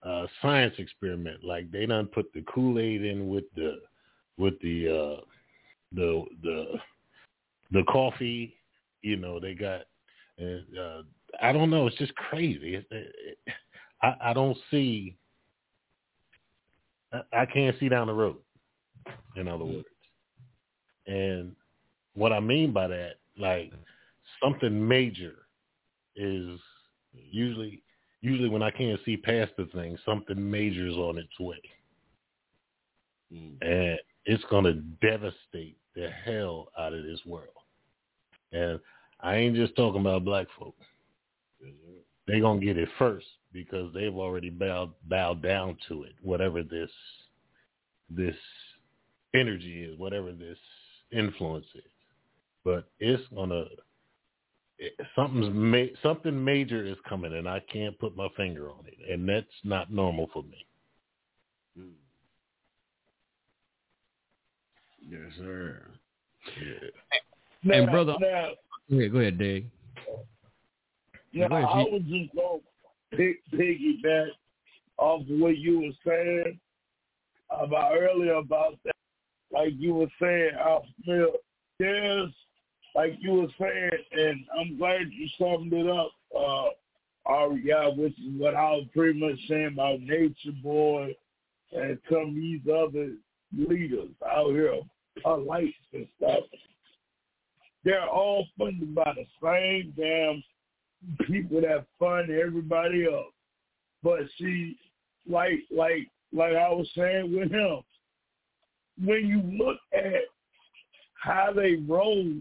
[0.05, 1.43] uh, science experiment.
[1.43, 3.77] Like they done put the Kool Aid in with the
[4.37, 5.21] with the uh,
[5.93, 6.65] the the
[7.71, 8.55] the coffee.
[9.01, 9.81] You know they got.
[10.37, 11.01] And, uh,
[11.41, 11.85] I don't know.
[11.85, 12.75] It's just crazy.
[12.75, 13.15] It, it,
[13.45, 13.53] it,
[14.01, 15.15] I, I don't see.
[17.11, 18.37] I, I can't see down the road.
[19.35, 19.85] In other words,
[21.07, 21.55] and
[22.13, 23.71] what I mean by that, like
[24.41, 25.33] something major,
[26.15, 26.59] is
[27.13, 27.82] usually
[28.23, 31.61] usually when I can't see past the thing, something major is on its way.
[33.31, 33.57] Mm.
[33.61, 37.49] And it's going to devastate the hell out of this world.
[38.53, 38.79] And
[39.19, 40.75] I ain't just talking about black folk.
[42.25, 46.63] They're going to get it first because they've already bowed, bowed down to it, whatever
[46.63, 46.89] this
[48.09, 48.35] this
[49.35, 50.57] energy is, whatever this
[51.11, 51.81] influence is.
[52.63, 53.65] But it's going to
[55.15, 59.27] something's ma- something major is coming, and I can't put my finger on it, and
[59.27, 60.65] that's not normal for me.
[61.77, 61.89] Hmm.
[65.01, 65.81] Yes, sir.
[66.61, 66.89] Yeah.
[67.63, 68.49] Now, and brother, now,
[68.89, 69.65] go ahead, go ahead, Dave.
[71.31, 71.89] Yeah, Go ahead, I G.
[71.91, 72.61] was just going
[73.17, 74.27] to piggyback
[74.97, 76.59] off of what you were saying
[77.49, 78.93] about earlier about that.
[79.51, 81.31] Like you were saying, Alpha feel
[81.79, 82.31] there's,
[82.95, 86.69] like you were saying, and I'm glad you summed it up, uh,
[87.25, 91.15] Aria, which is what I was pretty much saying about Nature Boy
[91.71, 93.13] and some of these other
[93.55, 94.81] leaders out here,
[95.25, 96.43] lights and stuff.
[97.83, 100.43] They're all funded by the same damn
[101.27, 103.33] people that fund everybody else.
[104.03, 104.77] But see,
[105.29, 107.81] like like like I was saying with him,
[109.03, 110.23] when you look at
[111.15, 112.33] how they roll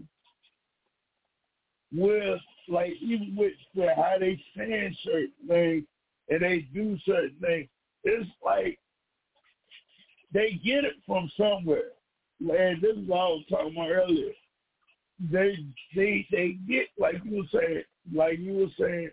[1.93, 5.83] with like even with the, how they saying certain things
[6.29, 7.67] and they do certain things,
[8.03, 8.79] it's like
[10.33, 11.91] they get it from somewhere.
[12.39, 14.31] And this is what I was talking about earlier.
[15.31, 15.57] They
[15.95, 19.11] they they get like you were saying, like you were saying,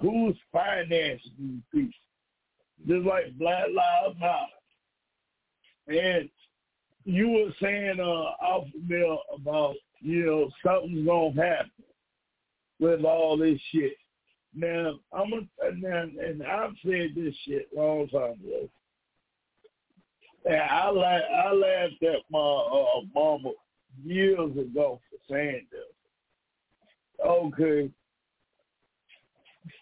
[0.00, 1.98] who's financing these people?
[2.86, 4.46] Just like Black Lives Matter.
[5.86, 6.28] And
[7.04, 11.70] you were saying uh Alpha Male about, you know, something's gonna happen
[12.78, 13.94] with all this shit.
[14.54, 15.40] Now I'm a,
[15.74, 18.68] now, and I've said this shit long time ago.
[20.44, 23.52] And I la- I laughed at my uh, mama
[24.04, 25.80] years ago for saying this.
[27.26, 27.90] Okay.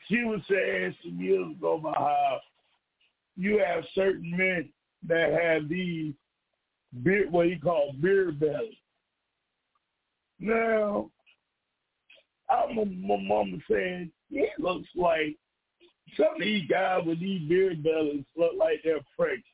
[0.09, 2.41] She was saying some years ago about how
[3.37, 4.69] you have certain men
[5.09, 6.15] that have these
[7.03, 8.79] beer, what you call beer belly.
[10.43, 11.09] Now,
[12.51, 15.37] I'm a, my mama saying it looks like
[16.17, 19.45] some of these guys with these beer bellies look like they're pregnant.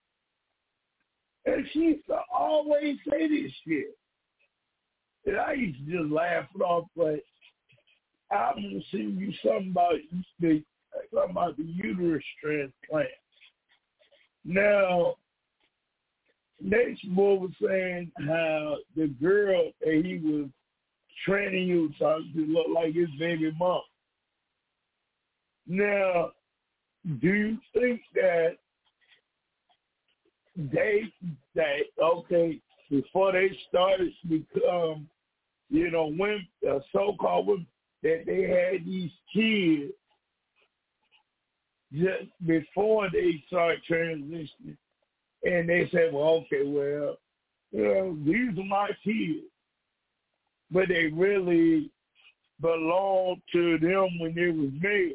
[1.44, 3.96] And she used to always say this shit.
[5.26, 7.20] And I used to just laugh it off, but
[8.30, 9.96] I'm gonna send you something about
[10.40, 10.62] the
[11.12, 13.08] something about the uterus transplant.
[14.42, 15.16] Now,
[16.62, 20.48] next boy was saying how the girl that he was
[21.24, 23.82] training you to look like his baby mom.
[25.66, 26.32] Now,
[27.20, 28.56] do you think that
[30.56, 31.02] they
[31.54, 35.08] that okay before they started to become,
[35.68, 37.66] you know, women, uh, so-called women,
[38.02, 39.92] that they had these kids
[41.92, 44.76] just before they start transitioning,
[45.44, 47.16] and they said, well, okay, well,
[47.70, 49.46] you know, these are my kids,
[50.70, 51.90] but they really
[52.60, 55.12] belonged to them when they was male.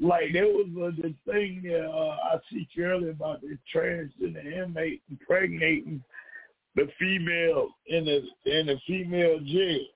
[0.00, 5.02] Like there was uh, the thing that uh, I see earlier about the transgender inmate
[5.10, 6.02] impregnating
[6.74, 9.86] the female in the in the female jail.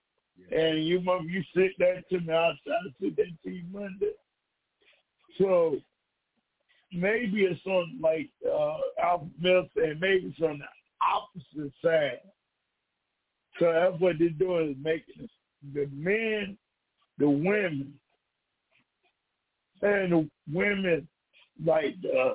[0.53, 2.33] And you remember you said that to me.
[2.33, 2.55] I, I
[3.01, 4.13] said that to you Monday.
[5.39, 5.79] So
[6.93, 10.67] maybe it's on like uh, Alpha Male said, maybe it's on the
[11.05, 12.21] opposite side.
[13.59, 15.29] So that's what they're doing is making
[15.75, 16.57] the men,
[17.19, 17.95] the women,
[19.83, 21.09] and the women
[21.65, 22.35] like uh,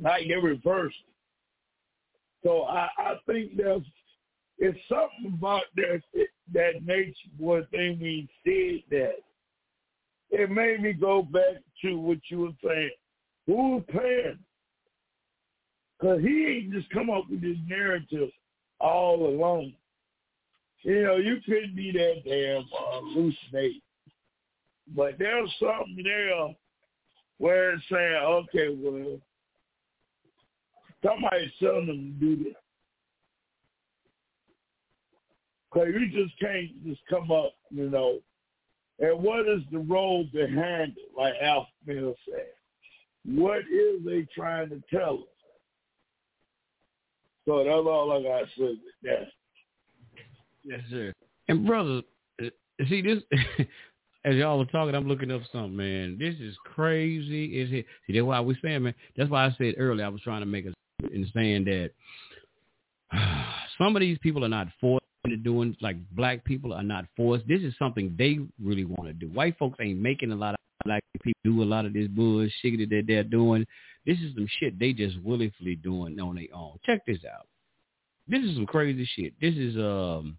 [0.00, 0.96] like they reversed.
[2.44, 3.82] So I, I think there's
[4.58, 6.02] it's something about that
[6.52, 9.14] that nature boy thing we said that
[10.30, 12.90] it made me go back to what you were saying.
[13.46, 14.38] Who's paying?
[15.98, 18.30] Because he ain't just come up with this narrative
[18.82, 19.74] all alone.
[20.82, 23.82] You know, you couldn't be that damn uh, hallucinate.
[24.94, 26.54] But there's something there
[27.38, 29.18] where it's saying, okay, well,
[31.04, 32.54] somebody's telling them to do this.
[35.72, 38.18] Because you just can't just come up, you know.
[38.98, 42.46] And what is the role behind it, like Alf Mill said?
[43.24, 45.31] What is they trying to tell us?
[47.46, 49.28] So that's all I got to say with that.
[50.64, 51.12] Yes, sir.
[51.48, 52.02] And brother,
[52.42, 52.46] uh,
[52.88, 53.22] see this
[54.24, 56.16] as y'all were talking, I'm looking up something, man.
[56.18, 57.60] This is crazy.
[57.60, 57.86] Is it?
[58.06, 58.94] See, that's why we saying, man.
[59.16, 60.72] That's why I said earlier I was trying to make a
[61.12, 61.90] in saying that
[63.78, 67.46] some of these people are not forced into doing like black people are not forced.
[67.48, 69.28] This is something they really want to do.
[69.28, 72.88] White folks ain't making a lot of black people do a lot of this bullshit
[72.90, 73.66] that they're doing.
[74.06, 76.78] This is some shit they just willfully doing on their own.
[76.84, 77.46] Check this out.
[78.28, 79.34] This is some crazy shit.
[79.40, 80.38] This is um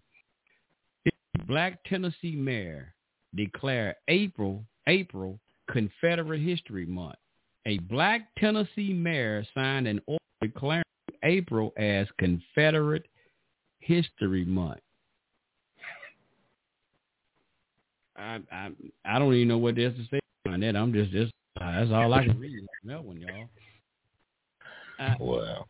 [1.46, 2.94] Black Tennessee mayor
[3.34, 5.38] declare April April
[5.70, 7.16] Confederate History Month.
[7.66, 10.84] A black Tennessee mayor signed an order declaring
[11.22, 13.06] April as Confederate
[13.80, 14.80] History Month.
[18.16, 18.70] I I
[19.04, 20.76] I don't even know what there's to say on that.
[20.76, 23.48] I'm just just uh, that's all I can read on that one, y'all.
[25.20, 25.66] Wow.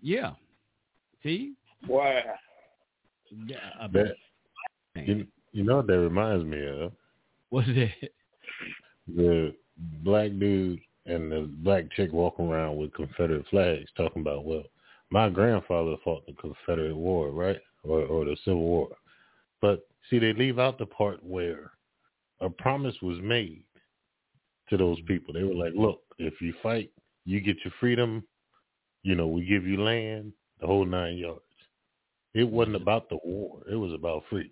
[0.00, 0.32] Yeah.
[1.22, 1.54] See?
[1.88, 2.20] Wow.
[3.46, 3.56] Yeah.
[3.80, 4.14] uh, That,
[4.94, 6.92] you, you know what that reminds me of?
[7.50, 8.10] What's that?
[9.16, 9.54] The
[10.02, 14.64] black dude and the black chick walking around with Confederate flags talking about, well,
[15.10, 17.58] my grandfather fought the Confederate War, right?
[17.82, 18.88] Or, or the Civil War.
[19.60, 21.72] But see, they leave out the part where
[22.44, 23.64] a promise was made
[24.70, 25.34] to those people.
[25.34, 26.90] They were like, look, if you fight,
[27.24, 28.24] you get your freedom.
[29.02, 31.40] You know, we give you land, the whole nine yards.
[32.32, 32.82] It wasn't mm-hmm.
[32.82, 33.60] about the war.
[33.70, 34.50] It was about freedom.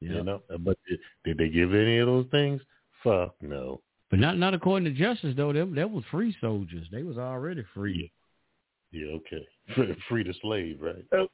[0.00, 2.60] You know, but did, did they give any of those things?
[3.02, 3.80] Fuck no.
[4.10, 5.54] But not not according to justice though.
[5.54, 6.86] Them that was free soldiers.
[6.92, 8.12] They was already free.
[8.92, 9.46] Yeah, okay.
[9.74, 11.28] Free, free the slave, right?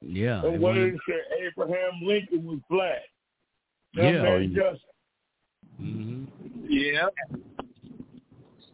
[0.00, 0.42] Yeah.
[0.44, 3.02] and it what wasn't- they say Abraham Lincoln was black.
[3.94, 4.12] Yeah.
[4.12, 4.72] That Oh, man yeah.
[4.72, 4.84] just.
[6.68, 7.08] Yeah.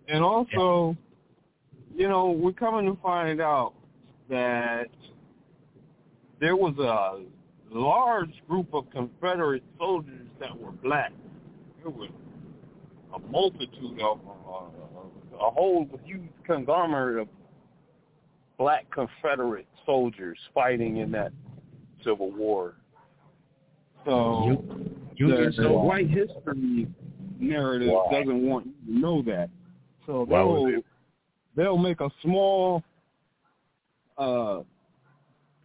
[0.09, 0.97] And also,
[1.95, 3.75] you know, we're coming to find out
[4.29, 4.89] that
[6.41, 7.23] there was a
[7.75, 11.13] large group of Confederate soldiers that were black.
[11.83, 12.11] There was
[13.15, 17.29] a multitude of them, uh, a whole huge conglomerate of
[18.59, 21.33] black Confederate soldiers fighting in that
[22.05, 22.75] Civil War.
[24.05, 24.90] So You- you
[25.29, 26.89] the, the white history
[27.39, 28.21] narrative Why?
[28.21, 29.51] doesn't want you to know that.
[30.07, 30.83] So they'll
[31.57, 32.83] they'll make a small
[34.19, 34.61] uh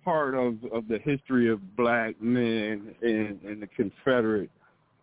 [0.04, 4.50] part of of the history of black men in in the Confederate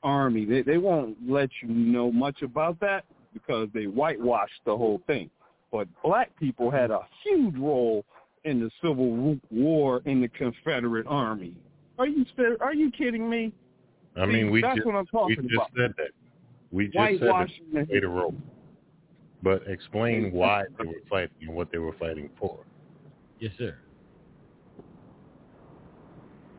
[0.03, 0.45] Army.
[0.45, 5.31] They they won't let you know much about that because they whitewashed the whole thing.
[5.71, 8.05] But black people had a huge role
[8.45, 11.55] in the Civil War in the Confederate Army.
[11.99, 12.25] Are you
[12.61, 13.53] are you kidding me?
[14.17, 15.71] I mean, we That's just, what I'm we just about.
[15.77, 16.11] said that.
[16.71, 18.35] We just said that Whitewashing they the- played a role.
[19.43, 22.61] But explain why they were fighting and what they were fighting for.
[23.41, 23.75] Yes, sir.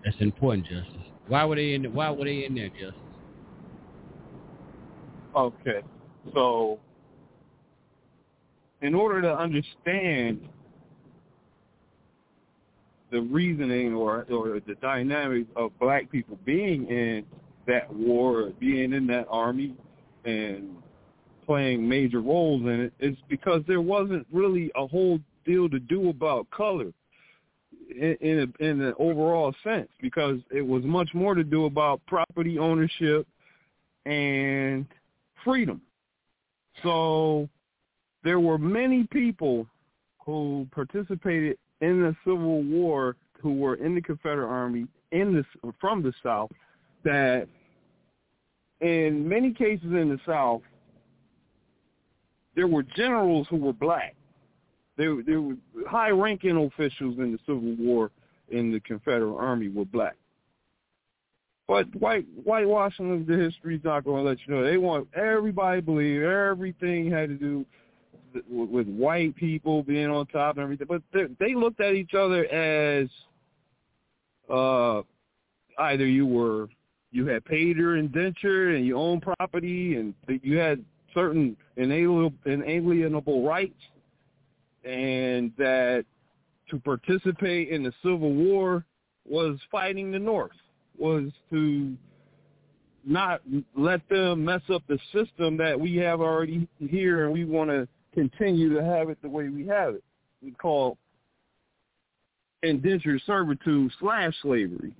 [0.03, 1.07] That's important, Justice.
[1.27, 1.93] Why were they in?
[1.93, 2.95] Why were they in there, Justice?
[5.35, 5.81] Okay.
[6.33, 6.77] So
[8.81, 10.41] in order to understand
[13.11, 17.23] the reasoning or or the dynamics of black people being in
[17.67, 19.75] that war, being in that army
[20.25, 20.75] and
[21.45, 26.09] playing major roles in it, is because there wasn't really a whole deal to do
[26.09, 26.91] about color
[27.89, 32.01] in in, a, in an overall sense because it was much more to do about
[32.07, 33.27] property ownership
[34.05, 34.85] and
[35.43, 35.81] freedom.
[36.81, 37.49] So
[38.23, 39.67] there were many people
[40.25, 46.01] who participated in the Civil War who were in the Confederate Army in the from
[46.01, 46.51] the South
[47.03, 47.47] that
[48.81, 50.61] in many cases in the South
[52.55, 54.15] there were generals who were black.
[54.97, 55.55] There, there were
[55.87, 58.11] high-ranking officials in the Civil War
[58.49, 60.15] in the Confederate Army were black.
[61.67, 64.63] But white whitewashing of the history is not going to let you know.
[64.63, 67.65] They want everybody to believe everything had to do
[68.49, 70.87] with, white people being on top and everything.
[70.89, 73.07] But they, they looked at each other as
[74.49, 75.01] uh,
[75.79, 76.67] either you were
[77.13, 80.83] you had paid your indenture and you owned property and you had
[81.13, 83.79] certain inalienable, rights,
[84.83, 86.05] and that
[86.69, 88.83] to participate in the Civil War
[89.29, 90.51] was fighting the North,
[90.97, 91.95] was to
[93.05, 93.41] not
[93.77, 97.87] let them mess up the system that we have already here, and we want to
[98.13, 100.03] continue to have it the way we have it.
[100.41, 100.97] We call
[102.63, 104.95] indentured servitude slash slavery.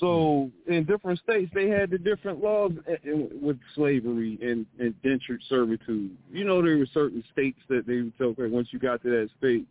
[0.00, 5.42] So in different states, they had the different laws eh, eh, with slavery and indentured
[5.48, 6.16] servitude.
[6.30, 9.10] You know, there were certain states that they would say, okay, once you got to
[9.10, 9.66] that state,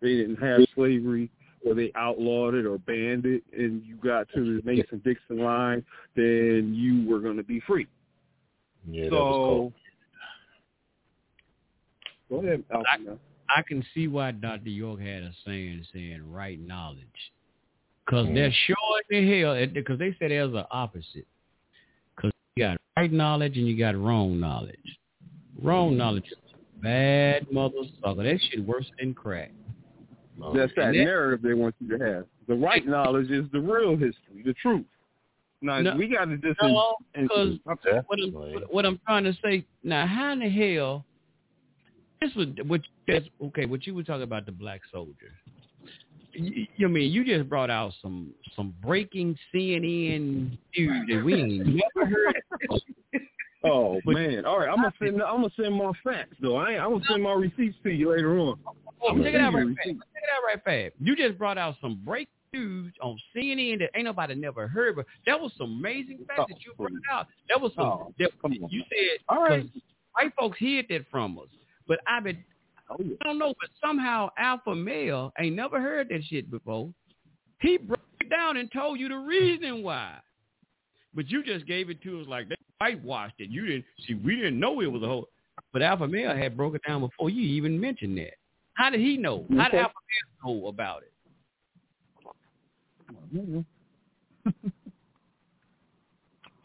[0.00, 1.30] they didn't have slavery
[1.66, 5.84] or they outlawed it or banned it, and you got to the Mason-Dixon line,
[6.14, 7.86] then you were going to be free.
[8.88, 9.72] Yeah, that so, was
[12.28, 12.40] cool.
[12.40, 12.86] Go ahead, Alpha.
[13.48, 14.68] I, I can see why Dr.
[14.68, 17.06] York had a saying saying right knowledge.
[18.08, 18.34] Because Mm-hmm.
[18.36, 18.76] they're sure
[19.10, 21.26] in the hell, because they said there's an opposite.
[22.16, 24.78] Because you got right knowledge and you got wrong knowledge.
[25.62, 25.98] Wrong Mm-hmm.
[25.98, 28.24] knowledge is a bad motherfucker.
[28.24, 29.52] That shit worse than crack.
[30.54, 32.24] That's that that- narrative they want you to have.
[32.46, 34.86] The right knowledge is the real history, the truth.
[35.60, 37.60] Now No, we got to just No, because in-
[38.06, 41.04] what I'm, what- what I'm trying to say now, how in the hell?
[42.22, 42.80] This was what
[43.42, 43.66] okay.
[43.66, 45.32] What you were talking about the black soldier.
[46.38, 51.66] You, you mean you just brought out some some breaking CNN news that we ain't
[51.66, 52.42] never heard.
[52.70, 52.80] of.
[53.64, 54.44] Oh But- man!
[54.46, 55.20] All right, I'm gonna send.
[55.20, 56.54] I'm gonna send my facts though.
[56.56, 58.56] I ain't, I'm gonna send my receipts to you later on.
[59.02, 59.84] Oh, check it out right fast.
[59.84, 60.94] Check it out right fast.
[61.00, 65.06] You just brought out some breaking news on CNN that ain't nobody never heard, but
[65.26, 67.26] that was some amazing facts that you brought out.
[67.48, 67.84] That was some.
[67.84, 68.70] Oh, that, come on.
[68.70, 69.68] you said all right.
[70.12, 71.48] white folks hid that from us,
[71.88, 72.38] but I've been.
[72.90, 73.16] Oh, yeah.
[73.22, 76.90] I don't know, but somehow Alpha Male ain't never heard that shit before.
[77.60, 80.16] He broke it down and told you the reason why.
[81.14, 83.50] But you just gave it to us like they whitewashed it.
[83.50, 84.14] You didn't see.
[84.14, 85.28] We didn't know it was a whole.
[85.72, 88.34] But Alpha Male had broke it down before you even mentioned that.
[88.74, 89.44] How did he know?
[89.56, 89.94] How did Alpha
[90.44, 91.12] Male know about it?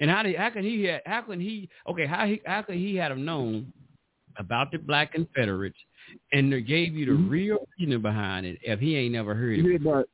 [0.03, 2.93] And how did how can he how can he okay how he how could he
[2.95, 3.71] had have known
[4.37, 5.77] about the Black Confederates
[6.31, 9.65] and they gave you the real reason behind it if he ain't never heard it?
[9.65, 10.07] Yeah, but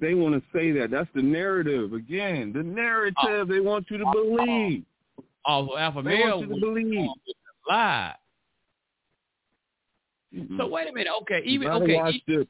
[0.00, 0.90] they want to say that.
[0.90, 2.52] That's the narrative again.
[2.52, 4.84] The narrative they want you to believe.
[5.44, 7.10] Also, Alpha They Male want you to believe.
[7.68, 8.14] lie.
[10.56, 11.12] So wait a minute.
[11.22, 11.94] Okay, even okay.
[11.94, 12.46] watch e-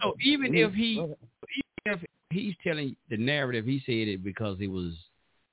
[0.00, 0.68] So even Mhm.
[0.68, 1.16] if he, even
[1.86, 4.94] if he's telling the narrative, he said it because it was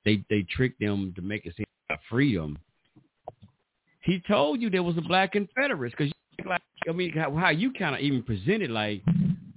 [0.06, 2.60] they they tricked them to make it seem like freedom.
[4.02, 6.12] He told you there was a black Confederates because
[6.46, 9.02] like I mean how, how you kind of even presented like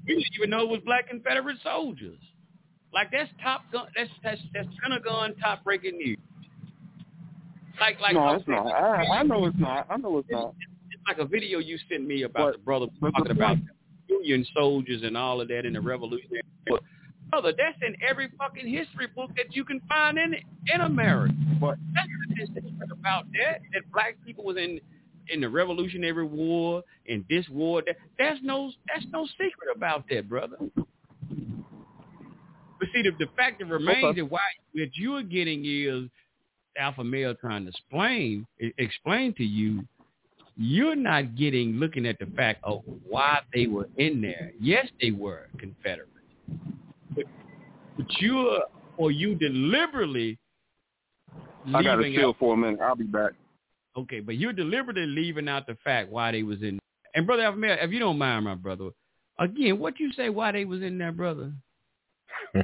[0.06, 2.18] we didn't even know it was black Confederate soldiers.
[2.92, 3.86] Like that's top gun.
[3.96, 6.18] That's that's that's Pentagon top breaking news.
[7.80, 8.66] Like like no, it's not.
[8.66, 9.86] I, I know it's not.
[9.90, 10.54] I know it's not.
[10.92, 13.58] it's like a video you sent me about But- the brother but the talking about
[14.08, 16.78] Union soldiers and all of that in the Revolutionary War.
[17.30, 20.34] Brother, that's in every fucking history book that you can find in
[20.72, 21.34] in America.
[21.60, 22.08] But that's
[22.54, 23.60] the about that.
[23.72, 24.78] That black people was in
[25.30, 27.82] in the Revolutionary War in this war.
[27.86, 30.56] That, that's no that's no secret about that, brother.
[30.76, 34.20] But see, the, the fact that remains Okay.
[34.20, 34.40] that why
[34.72, 36.08] what you are getting is
[36.78, 38.46] alpha male trying to explain
[38.78, 39.84] explain to you
[40.56, 44.52] you're not getting looking at the fact of why they were in there.
[44.60, 46.10] Yes, they were Confederates,
[47.14, 47.24] but
[47.96, 48.62] but you're
[48.96, 50.38] or you deliberately.
[51.74, 52.80] I got to chill for a minute.
[52.80, 53.32] I'll be back.
[53.96, 56.78] Okay, but you're deliberately leaving out the fact why they was in.
[57.14, 58.90] And brother Alpha if you don't mind, my brother,
[59.38, 61.52] again, what you say why they was in there, brother?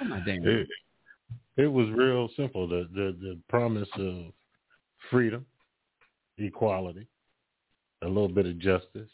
[0.00, 0.42] Oh my damn.
[0.46, 0.66] it,
[1.58, 2.66] it was real simple.
[2.66, 4.32] The, the the promise of
[5.10, 5.44] freedom,
[6.38, 7.06] equality,
[8.02, 9.10] a little bit of justice,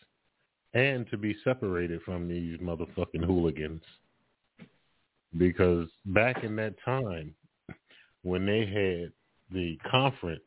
[0.75, 3.83] and to be separated from these motherfucking hooligans.
[5.37, 7.35] Because back in that time,
[8.23, 9.13] when they had
[9.53, 10.43] the conference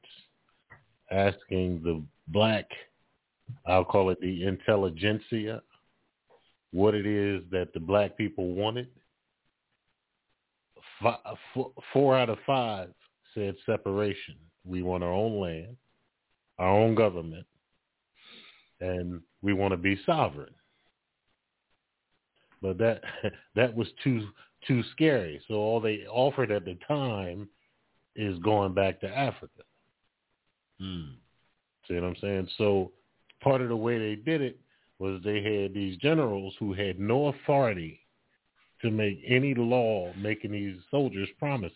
[1.11, 2.65] asking the black,
[3.65, 5.61] I'll call it the intelligentsia,
[6.71, 8.87] what it is that the black people wanted,
[11.01, 11.19] fi-
[11.53, 12.89] four, four out of five
[13.33, 14.35] said separation.
[14.65, 15.75] We want our own land,
[16.59, 17.45] our own government,
[18.79, 20.53] and we want to be sovereign.
[22.61, 23.01] But that
[23.55, 24.27] that was too
[24.67, 25.41] too scary.
[25.47, 27.49] So all they offered at the time
[28.15, 29.63] is going back to Africa.
[30.81, 31.11] Hmm.
[31.87, 32.47] See what I'm saying?
[32.57, 32.91] So
[33.41, 34.59] part of the way they did it
[34.99, 37.99] was they had these generals who had no authority
[38.81, 41.75] to make any law making these soldiers promises.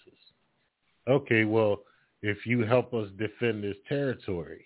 [1.07, 1.81] Okay, well,
[2.21, 4.65] if you help us defend this territory,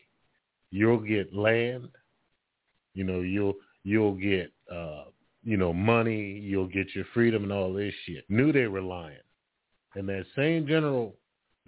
[0.72, 1.90] you'll get land,
[2.94, 5.06] you know, you'll you'll get uh,
[5.44, 8.26] you know, money, you'll get your freedom and all this shit.
[8.30, 9.18] Knew they were lying.
[9.96, 11.16] And that same general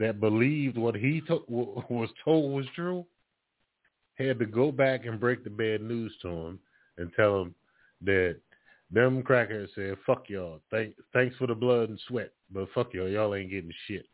[0.01, 3.05] that believed what he to- was told was true
[4.17, 6.59] had to go back and break the bad news to him
[6.97, 7.55] and tell him
[8.01, 8.37] that
[8.91, 10.59] them crackers said, fuck y'all.
[10.69, 13.07] Thank, thanks for the blood and sweat, but fuck y'all.
[13.07, 14.05] Y'all ain't getting shit.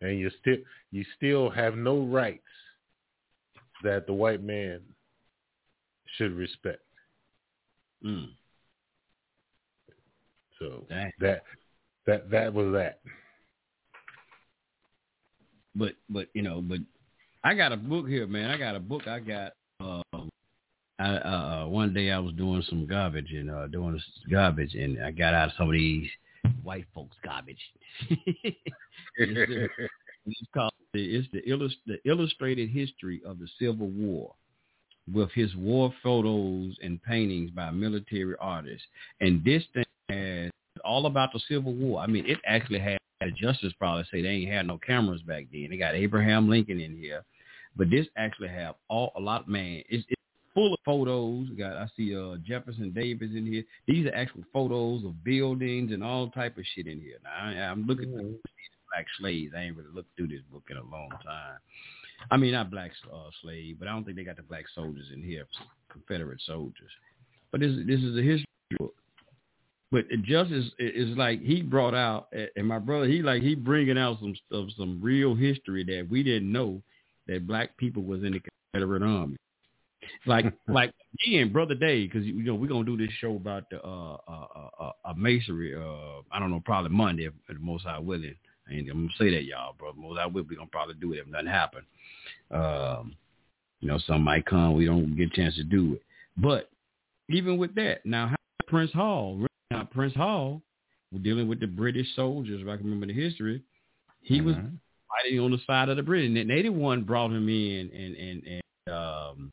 [0.00, 0.56] And you still
[0.90, 2.42] you still have no rights
[3.84, 4.80] that the white man
[6.16, 6.82] should respect.
[8.04, 8.30] Mm.
[10.58, 11.12] So Dang.
[11.20, 11.44] that
[12.06, 13.00] that that was that.
[15.74, 16.78] But but you know, but
[17.44, 18.50] I got a book here, man.
[18.50, 19.06] I got a book.
[19.06, 19.52] I got.
[19.80, 20.30] Um,
[20.98, 25.10] I uh, one day I was doing some garbage and uh, doing garbage, and I
[25.10, 26.08] got out some of these
[26.62, 27.58] white folks garbage.
[28.10, 28.56] it's,
[29.16, 29.68] the,
[30.26, 34.34] it's called it's the, illust- the illustrated history of the Civil War
[35.12, 38.86] with his war photos and paintings by military artists.
[39.20, 40.50] And this thing has
[40.84, 42.00] all about the Civil War.
[42.00, 42.80] I mean, it actually
[43.22, 45.68] had justice probably say they ain't had no cameras back then.
[45.70, 47.24] They got Abraham Lincoln in here,
[47.76, 49.48] but this actually have all a lot.
[49.48, 50.20] Man, it's, it's
[50.54, 51.48] full of photos.
[51.50, 53.64] We got I see uh Jefferson Davis in here.
[53.86, 57.18] These are actual photos of buildings and all type of shit in here.
[57.22, 58.38] Now I, I'm looking at the
[58.92, 59.52] black slaves.
[59.56, 61.58] I ain't really looked through this book in a long time.
[62.30, 65.06] I mean, not black uh, slave, but I don't think they got the black soldiers
[65.12, 65.46] in here,
[65.90, 66.90] Confederate soldiers.
[67.50, 68.46] But this this is a history
[68.78, 68.94] book.
[69.92, 73.98] But Justice is is like he brought out, and my brother he like he bringing
[73.98, 76.80] out some of some real history that we didn't know
[77.28, 78.40] that black people was in the
[78.72, 79.36] Confederate Army.
[80.24, 80.94] Like like
[81.26, 84.46] again, brother Dave, because you know we're gonna do this show about the uh uh
[84.80, 85.74] uh, uh, masonry.
[85.74, 88.34] Uh, I don't know, probably Monday if the Most High willing.
[88.68, 89.92] And I'm gonna say that y'all, bro.
[89.92, 90.44] Most High will.
[90.44, 91.82] We gonna probably do it if nothing happen.
[92.50, 93.14] Um,
[93.80, 94.72] you know, some might come.
[94.72, 96.02] We don't get a chance to do it.
[96.38, 96.70] But
[97.28, 100.62] even with that, now how Prince Hall, now Prince Hall,
[101.12, 102.60] we're dealing with the British soldiers.
[102.62, 103.62] If I can remember the history,
[104.22, 106.28] he was fighting on the side of the British.
[106.36, 109.52] And they the one brought him in, and and and um,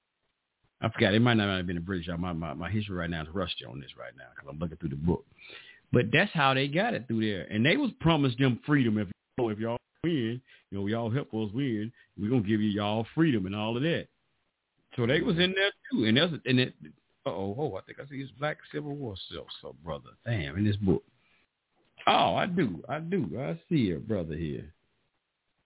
[0.82, 1.14] I forgot.
[1.14, 2.08] It might not have been the British.
[2.18, 4.78] My my my history right now is rusty on this right now because I'm looking
[4.78, 5.26] through the book.
[5.92, 9.08] But that's how they got it through there, and they was promised them freedom if
[9.08, 10.42] you know, if y'all win,
[10.72, 13.84] you know, y'all help us win, we're gonna give you y'all freedom and all of
[13.84, 14.08] that.
[14.96, 16.74] So they was in there too, and that's and it.
[17.26, 20.10] Oh, oh, I think I see his Black Civil War self, so brother.
[20.26, 21.04] Damn, in this book.
[22.08, 23.30] Oh, I do, I do.
[23.40, 24.74] I see a brother here.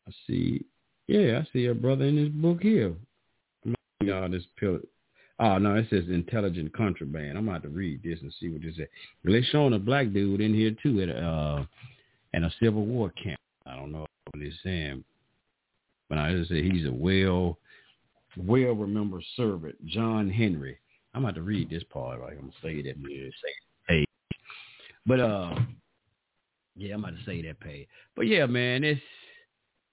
[0.08, 0.66] I see,
[1.08, 2.94] yeah, I see a brother in this book here.
[4.02, 4.80] Y'all, this pill.
[5.40, 7.38] Oh no, it says intelligent contraband.
[7.38, 8.88] I'm about to read this and see what this is.
[9.24, 11.66] Well, they showing a black dude in here too at a uh,
[12.34, 13.40] at a Civil War camp.
[13.66, 15.04] I don't know what he's saying,
[16.10, 17.58] but I just say he's a well
[18.38, 20.78] well remembered servant, John Henry.
[21.14, 22.20] I'm about to read this part.
[22.20, 22.96] Right, I'm gonna say that.
[22.96, 23.54] Say
[23.88, 24.06] hey,
[25.06, 25.56] but uh,
[26.76, 27.88] yeah, I'm about to say that page.
[28.16, 29.02] But yeah, man, it's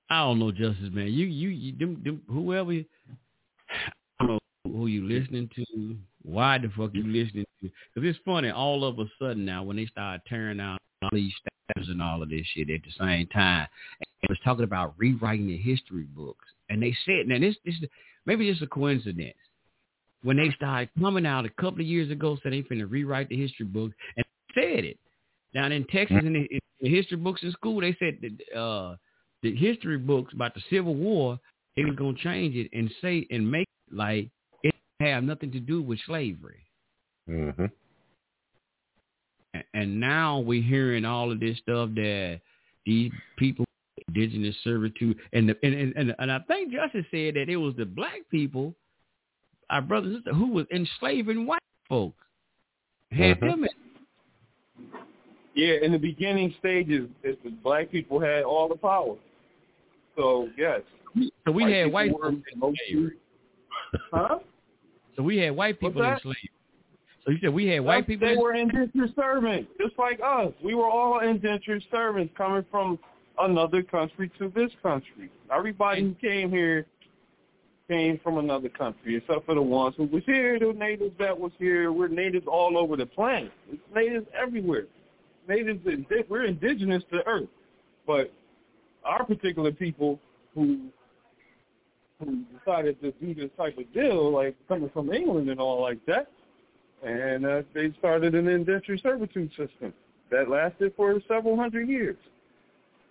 [0.09, 1.09] I don't know, Justice man.
[1.09, 2.73] You you, you them, them, whoever.
[2.73, 7.71] I don't know who you listening to, why the fuck you listening to.
[7.95, 11.33] Because it's funny, all of a sudden now when they start tearing out all these
[11.33, 13.67] stats and all of this shit at the same time,
[14.01, 16.47] and it was talking about rewriting the history books.
[16.69, 17.75] And they said, now this, this
[18.27, 19.35] maybe it's a coincidence.
[20.23, 23.41] When they started coming out a couple of years ago, said they finna rewrite the
[23.41, 24.25] history books, and
[24.55, 24.99] said it.
[25.55, 28.97] Down in Texas, in the, in the history books in school, they said that uh,
[29.43, 31.39] the history books about the Civil War,
[31.77, 34.29] they was gonna change it and say and make it like
[34.63, 36.67] it have nothing to do with slavery.
[37.29, 37.67] Mm-hmm.
[39.55, 42.41] And, and now we're hearing all of this stuff that
[42.87, 43.65] these people,
[44.09, 47.75] indigenous servitude, and the, and, and and and I think Justice said that it was
[47.77, 48.75] the black people,
[49.71, 52.23] our brothers and sisters, who was enslaving white folks,
[53.13, 53.51] had Mhm.
[53.51, 53.65] them.
[53.65, 53.71] In,
[55.55, 59.17] Yeah, in the beginning stages, it's the black people had all the power.
[60.17, 60.83] So yes.
[61.45, 63.17] so we had white were folks in slavery.
[64.13, 64.39] Huh?
[65.17, 66.23] So we had white people in that?
[66.23, 66.51] slavery.
[67.25, 68.29] So you said we had white That's- people.
[68.29, 70.53] They in- were indentured servants, just like us.
[70.63, 72.99] We were all indentured servants coming from
[73.39, 75.31] another country to this country.
[75.51, 76.87] Everybody who came here
[77.91, 81.51] came from another country, except for the ones who was here, the natives that was
[81.59, 81.91] here.
[81.91, 83.51] We're natives all over the planet.
[83.71, 84.87] It's natives everywhere.
[85.49, 85.81] Natives,
[86.29, 87.49] we're indigenous to Earth.
[88.07, 88.33] But
[89.05, 90.21] our particular people
[90.55, 90.89] who
[92.21, 96.05] who decided to do this type of deal, like coming from England and all like
[96.05, 96.29] that,
[97.03, 99.95] and uh, they started an indentured servitude system
[100.31, 102.19] that lasted for several hundred years.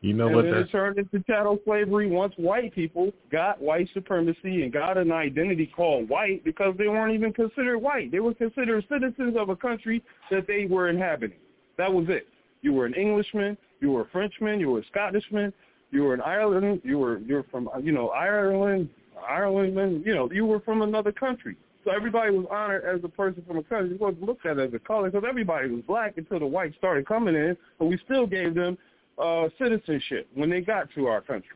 [0.02, 0.46] You know and what?
[0.46, 5.12] then it turned into chattel slavery once white people got white supremacy and got an
[5.12, 8.10] identity called white because they weren't even considered white.
[8.12, 11.40] They were considered citizens of a country that they were inhabiting.
[11.78, 12.28] That was it.
[12.62, 15.52] You were an Englishman, you were a Frenchman, you were a Scottishman,
[15.92, 18.90] you were an Ireland, you were you're from you know Ireland,
[19.30, 21.58] Irelandman, you know you were from another country.
[21.84, 23.96] So everybody was honored as a person from a country.
[23.96, 27.06] It wasn't looked at as a color because everybody was black until the whites started
[27.06, 28.78] coming in, but we still gave them
[29.20, 31.50] uh, citizenship when they got to our country.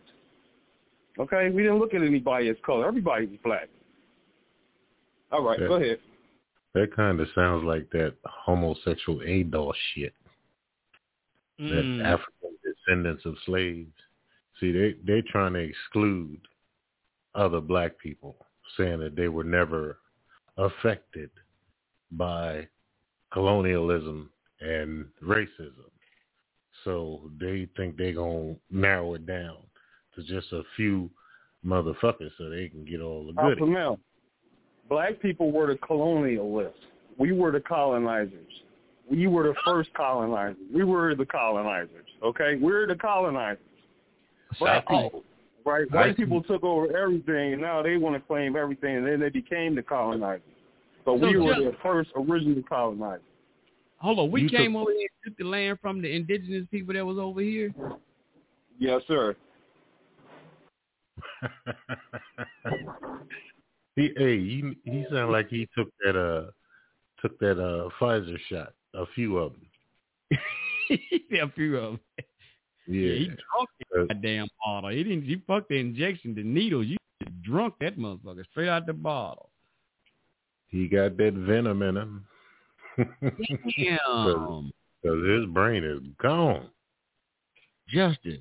[1.19, 2.87] Okay, we didn't look at anybody as color.
[2.87, 3.69] Everybody was black.
[5.31, 5.67] All right, Yeah.
[5.67, 5.99] go ahead.
[6.73, 10.13] that kind of sounds like that homosexual ADOS shit.
[11.59, 11.69] Mm.
[11.99, 13.93] That African descendants of slaves.
[14.59, 16.39] See, they they're trying to exclude
[17.35, 18.35] other black people,
[18.77, 19.99] saying that they were never
[20.57, 21.29] affected
[22.11, 22.67] by
[23.31, 24.29] colonialism
[24.61, 25.89] and racism.
[26.83, 29.57] So they think they're gonna narrow it down
[30.15, 31.09] to just a few
[31.65, 33.73] motherfuckers so they can get all the Alpha goodies.
[33.73, 33.99] male.
[34.89, 36.73] Black people were the colonialists.
[37.17, 38.63] We were the colonizers.
[39.09, 40.57] We were the first colonizers.
[40.73, 42.05] We were the colonizers.
[42.21, 43.59] Okay, we're the colonizers.
[44.59, 45.23] Black people,
[45.65, 45.89] right?
[45.91, 49.29] White people took over everything, and now they want to claim everything, and then they
[49.29, 50.41] became the colonizers.
[51.05, 53.23] But So we were just- the first original colonizers.
[54.03, 56.67] Hold on, we You came took- over here and took the land from the indigenous
[56.69, 57.73] people that was over here.
[58.77, 59.35] Yes, sir.
[63.95, 66.51] he, hey, he he sounded like he took that uh
[67.21, 69.67] took that uh Pfizer shot, a few of them.
[71.29, 71.99] yeah, a few of them.
[72.85, 73.69] Yeah, he drunk
[74.09, 74.89] that damn bottle.
[74.89, 75.21] He didn't.
[75.23, 76.85] He fucked the injection, the needles.
[76.87, 76.97] You
[77.41, 79.51] drunk that motherfucker straight out the bottle.
[80.67, 82.25] he got that venom in him.
[82.97, 84.71] Damn.
[85.03, 86.69] Because his brain is gone.
[87.89, 88.39] Justin,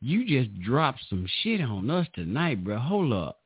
[0.00, 2.76] you just dropped some shit on us tonight, bro.
[2.78, 3.38] Hold up.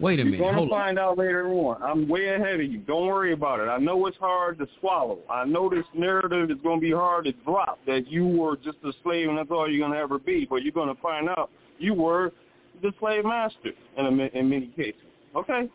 [0.00, 0.38] Wait a minute.
[0.38, 0.78] You're gonna Hold up.
[0.78, 1.82] find out later on.
[1.82, 2.78] I'm way ahead of you.
[2.78, 3.64] Don't worry about it.
[3.68, 5.18] I know it's hard to swallow.
[5.28, 8.92] I know this narrative is gonna be hard to drop that you were just a
[9.02, 10.46] slave and that's all you're gonna ever be.
[10.48, 12.32] But you're gonna find out you were
[12.80, 15.02] the slave master in a, in many cases.
[15.36, 15.68] Okay.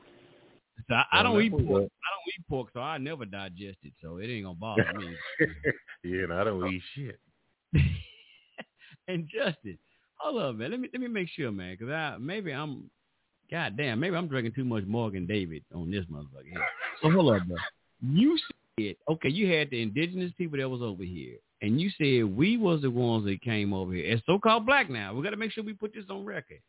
[0.87, 1.63] So I, I oh, don't eat pork.
[1.63, 3.93] a- I don't eat pork, so I never digest it.
[4.01, 5.15] So it ain't gonna bother me.
[6.03, 7.19] yeah, and I don't eat shit.
[9.07, 9.77] and Justin,
[10.17, 10.71] hold up, man.
[10.71, 12.89] Let me let me make sure, man, because I maybe I'm,
[13.49, 16.65] God damn, maybe I'm drinking too much Mogen David on this motherfucker here.
[17.01, 17.57] So hold up, bro.
[18.01, 18.37] You
[18.79, 22.57] said okay, you had the indigenous people that was over here, and you said we
[22.57, 24.89] was the ones that came over here as so-called black.
[24.89, 26.59] Now we got to make sure we put this on record.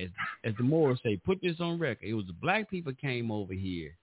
[0.00, 0.08] As
[0.44, 2.06] as the Moors say, put this on record.
[2.06, 3.96] It was the black people came over here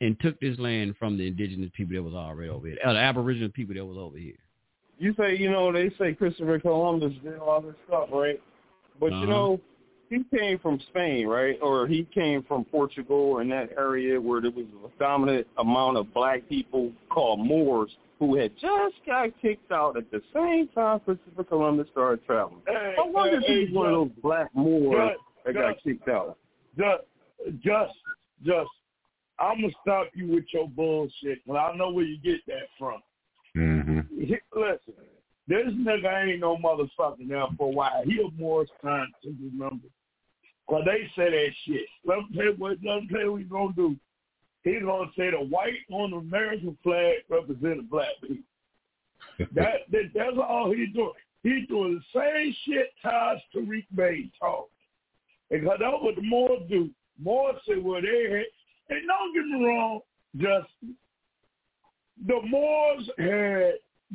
[0.00, 2.98] and took this land from the indigenous people that was already over here, or the
[2.98, 4.38] aboriginal people that was over here.
[4.98, 8.40] You say, you know, they say Christopher Columbus did all this stuff, right?
[9.00, 9.20] But Uh-huh.
[9.20, 9.60] you know,
[10.10, 11.58] he came from Spain, right?
[11.62, 16.12] Or he came from Portugal in that area where there was a dominant amount of
[16.14, 21.44] black people called Moors who had just got kicked out at the same time Christopher
[21.44, 22.62] Columbus started traveling.
[22.66, 25.82] Hey, I wonder hey, if he's hey, one of those black Moors Just- that got
[25.82, 26.36] kicked out.
[26.76, 27.04] Just,
[27.62, 27.94] just,
[28.44, 28.70] just.
[29.40, 33.00] I'm gonna stop you with your bullshit, but I know where you get that from.
[33.56, 34.00] Mm-hmm.
[34.20, 34.94] Listen,
[35.46, 38.02] this nigga ain't no motherfucker now for a while.
[38.04, 39.86] He a Morris time to remember.
[40.68, 41.86] Cause they say that shit.
[42.04, 42.78] Let me tell you what.
[42.84, 43.96] Let me tell you what he's gonna do.
[44.64, 48.44] He's gonna say the white on the American flag represented black people.
[49.54, 51.12] That, that that's all he's doing.
[51.44, 54.68] He's doing the same shit Taj Tariq Bey taught.
[55.48, 56.90] Because that's what the Moors do.
[57.22, 58.96] Moors say what they had.
[58.96, 60.00] And don't get me wrong,
[60.36, 60.68] just
[62.26, 63.74] the Moors had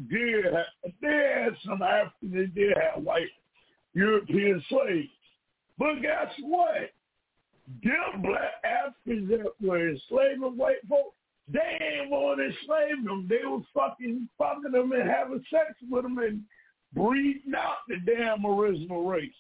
[0.09, 3.29] did have, they had some African, they did have white
[3.93, 5.09] European slaves.
[5.77, 6.91] But guess what?
[7.83, 11.15] Them black Africans that were enslaving white folks,
[11.51, 13.27] they ain't want to enslave them.
[13.29, 16.41] They was fucking fucking them and having sex with them and
[16.93, 19.33] breeding out the damn original race.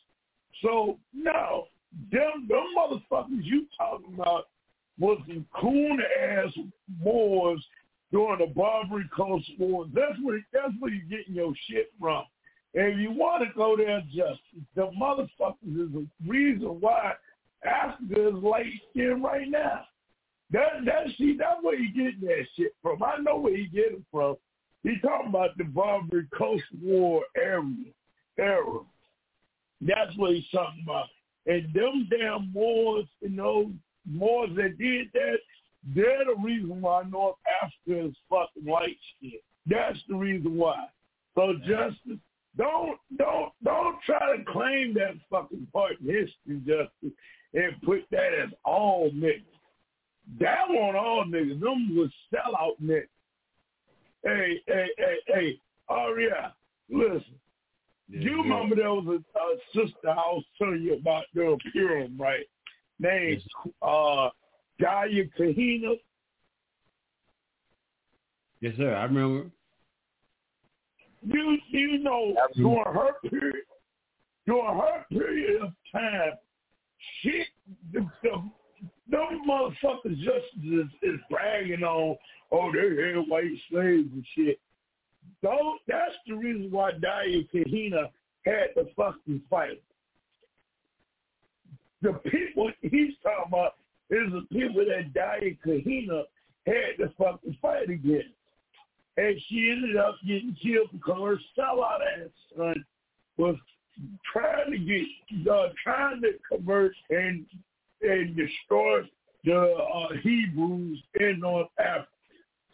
[0.61, 1.67] So no,
[2.11, 4.47] them them motherfuckers you talking about
[4.99, 6.53] was some coon ass
[7.01, 7.63] Moors
[8.11, 9.89] during the Barbary Coast Wars.
[9.93, 12.23] That's where that's where you're getting your shit from.
[12.75, 14.39] And if you want to go there, just
[14.75, 17.13] the motherfuckers is the reason why
[17.65, 19.85] Africa is light skinned right now.
[20.51, 23.01] That that see that's where he getting that shit from.
[23.01, 24.35] I know where he getting it from.
[24.83, 27.73] He talking about the Barbary Coast War era.
[28.37, 28.79] Era.
[29.81, 31.05] That's what he's talking about.
[31.45, 33.71] And them damn Moors, you know,
[34.09, 35.37] Moors that did that,
[35.95, 39.33] they're the reason why North Africa is fucking light skinned.
[39.65, 40.85] That's the reason why.
[41.35, 42.19] So justice,
[42.57, 47.17] don't don't don't try to claim that fucking part in history, justice,
[47.53, 49.43] and put that as all niggas.
[50.39, 51.59] That wasn't all niggas.
[51.59, 53.07] Them was sellout niggas.
[54.23, 55.59] Hey, hey, hey, hey,
[55.89, 56.49] oh yeah,
[56.89, 57.35] listen.
[58.09, 58.41] Yeah, you yeah.
[58.41, 62.45] remember there was a, a sister I was telling you about the Purim, right?
[62.99, 63.41] Named
[63.81, 64.29] uh
[64.81, 65.99] Daya Kahina.
[68.61, 68.95] Yes, sir.
[68.95, 69.49] I remember.
[71.25, 73.65] You you know during her period
[74.45, 76.31] during her period of time,
[77.21, 77.47] shit
[77.93, 78.43] the, the
[79.09, 82.17] them motherfuckers just is, is bragging on
[82.51, 84.59] oh they had white slaves and shit.
[85.41, 88.09] Though that's the reason why Daya Kahina
[88.45, 89.81] had to fucking fight.
[92.01, 93.75] The people he's talking about
[94.09, 96.23] is the people that Daya Kahina
[96.65, 98.29] had to fucking fight against.
[99.15, 102.85] And she ended up getting killed because her sellout ass son
[103.37, 103.55] was
[104.31, 107.45] trying to get uh, trying to convert and
[108.01, 109.01] and destroy
[109.45, 112.07] the uh, Hebrews in North Africa.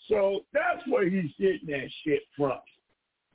[0.08, 2.60] So that's where he's getting that shit from.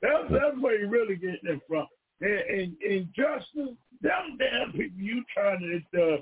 [0.01, 1.87] That's that's where he really getting it from.
[2.21, 6.17] And, and, and justice, them damn people you trying to uh,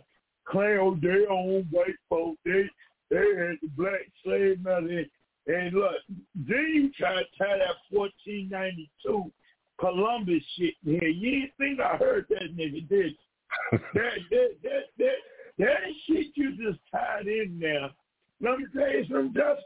[0.47, 2.69] claim their own white folk, they
[3.09, 5.05] they had the black slave master.
[5.45, 5.95] And look,
[6.35, 9.31] then you try to tie that 1492
[9.79, 11.09] Columbus shit in here.
[11.09, 13.13] You didn't think I heard that nigga, did
[13.71, 15.15] that, that, that, that,
[15.59, 15.77] that
[16.07, 17.89] shit you just tied in there.
[18.41, 19.63] Let me tell you something, Justin.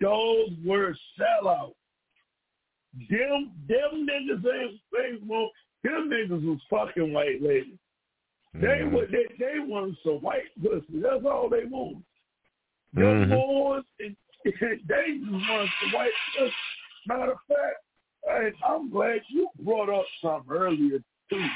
[0.00, 1.74] Those were sellouts.
[3.10, 4.44] Them, them niggas
[5.04, 5.52] ain't, won't,
[5.84, 7.78] them niggas was fucking white ladies.
[8.54, 11.00] They were, they, they wanted some white pussy.
[11.00, 12.02] That's all they wanted.
[12.94, 13.30] Them Mhm.
[13.30, 14.50] boys, and, they
[15.18, 16.52] just wanted some white pussy.
[17.06, 17.84] Matter of fact,
[18.30, 20.98] and I'm glad you brought up something earlier
[21.30, 21.46] too.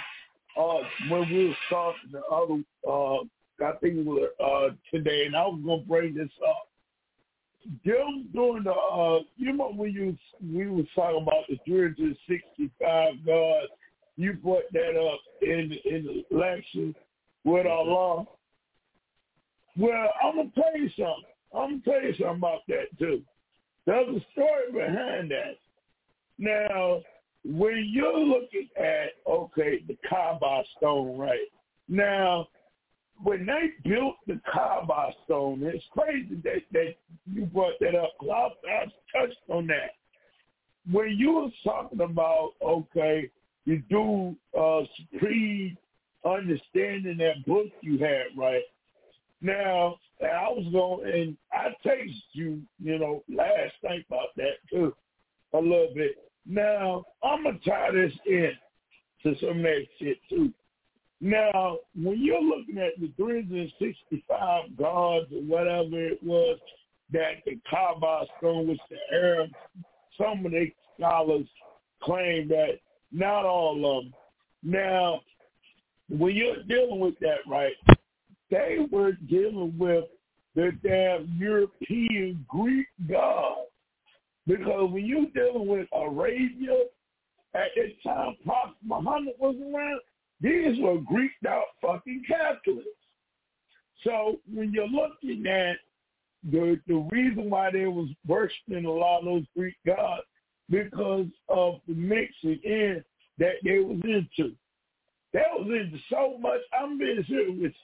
[0.58, 3.22] Uh, when we were talking the other, uh,
[3.64, 6.68] I think it was uh, today, and I was gonna bring this up.
[7.84, 13.72] Them doing the, uh, you know, when you we was talking about the 365 guards,
[14.16, 16.94] you brought that up in in the election
[17.44, 18.26] with Allah.
[19.76, 21.24] Well, I'm gonna tell you something.
[21.54, 23.22] I'm gonna tell you something about that too.
[23.86, 25.56] There's a story behind that.
[26.42, 27.00] Now,
[27.44, 31.46] when you're looking at okay, the Kaaba stone, right?
[31.88, 32.48] Now,
[33.22, 36.94] when they built the Kaaba stone, it's crazy that, that
[37.32, 38.14] you brought that up.
[38.22, 38.84] I, I
[39.16, 39.92] touched on that.
[40.90, 43.30] When you were talking about okay,
[43.64, 44.80] you do uh
[45.20, 45.78] creed
[46.24, 48.64] understanding that book you had, right?
[49.40, 54.92] Now, I was going, and I texted you, you know, last night about that too,
[55.54, 56.16] a little bit.
[56.46, 58.52] Now, I'm going to tie this in
[59.22, 60.52] to some of that shit too.
[61.20, 66.58] Now, when you're looking at the 365 gods or whatever it was
[67.12, 69.50] that the Kaaba stone, which the Arab,
[70.18, 71.46] some of the scholars
[72.02, 72.80] claim that
[73.12, 74.14] not all of them.
[74.64, 75.20] Now,
[76.08, 77.74] when you're dealing with that, right,
[78.50, 80.04] they were dealing with
[80.54, 83.61] the damn European Greek gods.
[84.46, 86.76] Because when you're dealing with Arabia,
[87.54, 90.00] at that time Prophet Muhammad was around,
[90.40, 92.88] these were Greeked out fucking Catholics.
[94.02, 95.76] So when you're looking at
[96.50, 100.22] the the reason why they was worshiping a lot of those Greek gods,
[100.68, 103.04] because of the mixing in
[103.38, 104.54] that they was into.
[105.32, 106.60] They was into so much.
[106.78, 107.74] I'm being serious.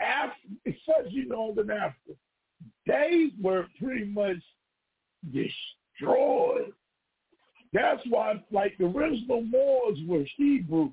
[0.00, 2.16] Africa, especially Northern Africa,
[2.86, 4.38] they were pretty much
[6.06, 6.72] destroyed.
[7.72, 10.92] That's why, like the original Moors were Hebrew,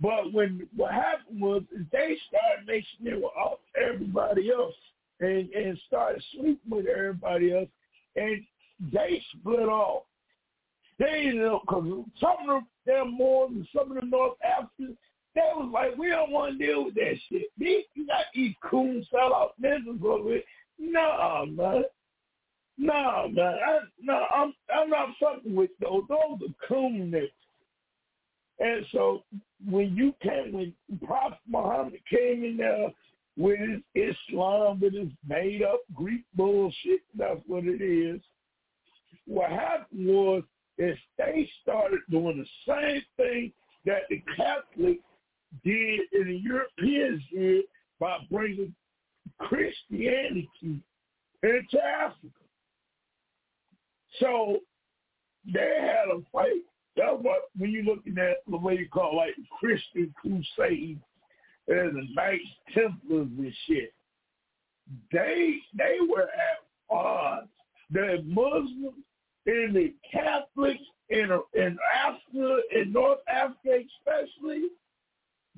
[0.00, 4.76] but when what happened was they started mixing it with all- everybody else
[5.20, 7.68] and and started sleeping with everybody else,
[8.16, 8.46] and
[8.92, 10.04] they split off.
[10.98, 14.96] They ended up because some of them Moors and some of the North Africans
[15.34, 17.46] they was like, we don't want to deal with that shit.
[17.56, 20.44] These you got these coon sellout niggas over it.
[20.78, 21.84] No, man.
[22.82, 23.56] No, man.
[23.66, 26.02] I, no, I'm I'm not fucking with those.
[26.08, 27.28] Those are coon niggas.
[28.58, 29.22] And so
[29.68, 30.72] when you came, when
[31.06, 32.88] Prophet Muhammad came in there
[33.36, 38.20] with his Islam, with his made up Greek bullshit, that's what it is.
[39.26, 40.42] What happened was
[40.78, 43.52] is they started doing the same thing
[43.84, 45.04] that the Catholics
[45.62, 47.64] did and the Europeans did
[47.98, 48.74] by bringing
[49.38, 50.48] Christianity
[51.42, 52.39] into Africa.
[54.18, 54.58] So
[55.46, 56.62] they had a fight.
[56.96, 60.98] That's what when you're looking at the way you call like Christian crusade
[61.68, 63.92] and the Knights Templars and shit.
[65.12, 67.48] They they were at odds.
[67.92, 68.94] The Muslims
[69.46, 74.64] and the Catholics in in Africa, in North Africa especially,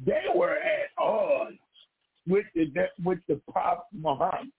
[0.04, 1.56] they were at odds
[2.26, 2.70] with the
[3.04, 4.52] with the Prophet Muhammad.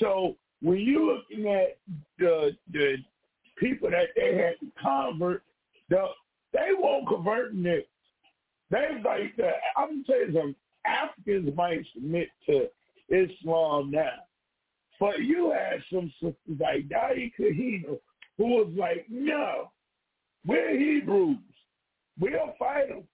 [0.00, 1.76] So when you're looking at
[2.18, 2.96] the the
[3.58, 5.42] people that they had to convert,
[5.90, 6.06] the,
[6.54, 7.88] they won't convert it.
[8.70, 10.54] They like the, I'm gonna you.
[10.86, 12.68] Africans might submit to
[13.10, 14.24] Islam now,
[14.98, 17.98] but you had some sisters like Dadi Kahina
[18.38, 19.70] who was like, no,
[20.46, 21.36] we're Hebrews.
[22.18, 23.04] We'll fight them.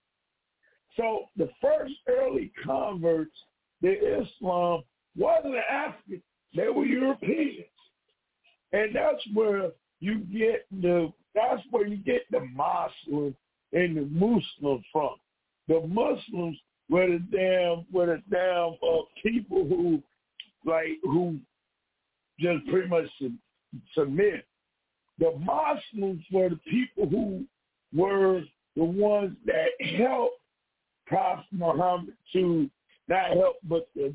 [0.96, 3.36] So the first early converts
[3.82, 4.82] to Islam
[5.16, 6.22] wasn't African.
[6.54, 7.66] They were Europeans.
[8.72, 9.70] And that's where
[10.00, 13.36] you get the that's where you get the Muslim
[13.72, 15.14] and the Muslims from.
[15.68, 16.56] The Muslims
[16.88, 20.02] were the damn were the damn uh, people who
[20.64, 21.38] like who
[22.38, 23.06] just pretty much
[23.94, 24.44] submit.
[25.18, 27.44] The Muslims were the people who
[27.94, 28.42] were
[28.76, 30.40] the ones that helped
[31.06, 32.70] Prophet Muhammad to
[33.08, 34.14] not help but the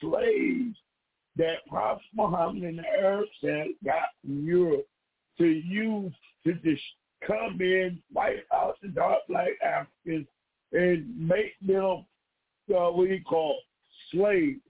[0.00, 0.76] slaves
[1.36, 4.86] that Prophet Muhammad and the Arabs had got Europe
[5.38, 6.12] to use
[6.44, 6.82] to just
[7.26, 10.26] come in, wipe out the dark black Africans,
[10.72, 12.04] and make them
[12.74, 13.56] uh, what do you call
[14.10, 14.60] slaves.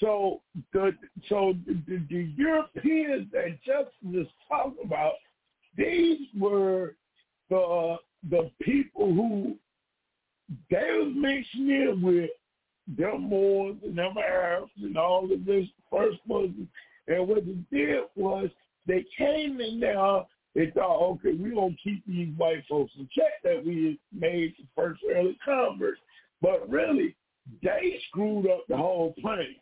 [0.00, 0.96] So the
[1.28, 5.14] so the, the, Europeans that Justin is talking about,
[5.76, 6.96] these were
[7.48, 7.96] the
[8.28, 9.56] the people who
[10.70, 12.30] they was mixing in with
[12.86, 16.68] them Moors and them Arabs and all of this first Muslims.
[17.08, 18.48] And what they did was
[18.86, 20.22] they came in there
[20.56, 24.54] and thought, okay, we're going to keep these white folks in check that we made
[24.58, 26.00] the first early converts.
[26.40, 27.16] But really,
[27.62, 29.56] they screwed up the whole plan.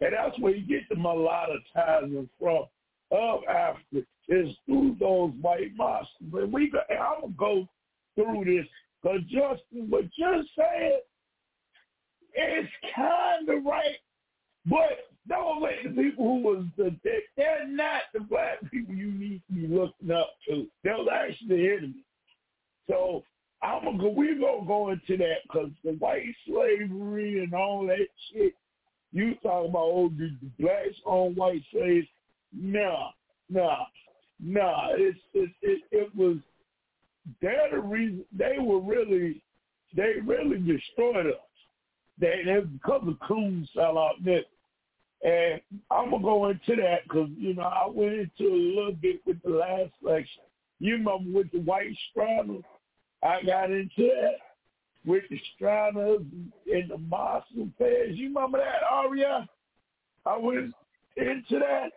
[0.00, 2.66] And that's where you get the mulattoizing from
[3.10, 6.34] of Africa is through those white Muslims.
[6.34, 7.68] And we, and I'm going to go
[8.14, 8.66] through this
[9.02, 11.00] because Justin, what you're saying
[12.34, 13.96] is kind of right,
[14.66, 16.96] but don't let the people who was the
[17.36, 20.66] they're not the black people you need to be looking up to.
[20.82, 22.04] They're actually the enemy.
[22.88, 23.22] So
[23.62, 24.08] I'm gonna go.
[24.08, 28.54] We're gonna go into that because the white slavery and all that shit.
[29.12, 32.06] You talk about oh the, the blacks on white slaves?
[32.52, 33.10] Nah,
[33.50, 33.84] nah,
[34.40, 34.90] nah.
[34.92, 36.36] It's it it, it was.
[37.42, 39.42] They're the reason they were really
[39.94, 41.47] they really destroyed us.
[42.20, 44.42] They, they because of coons fell out there.
[45.24, 49.20] And I'm gonna go into that because you know I went into a little bit
[49.26, 50.42] with the last section.
[50.78, 52.62] You remember with the white straddle,
[53.22, 54.36] I got into that
[55.04, 56.22] with the straddles
[56.72, 58.16] and the Muslim fairs.
[58.16, 59.48] You remember that, Aria?
[60.24, 60.74] I went
[61.16, 61.90] into that.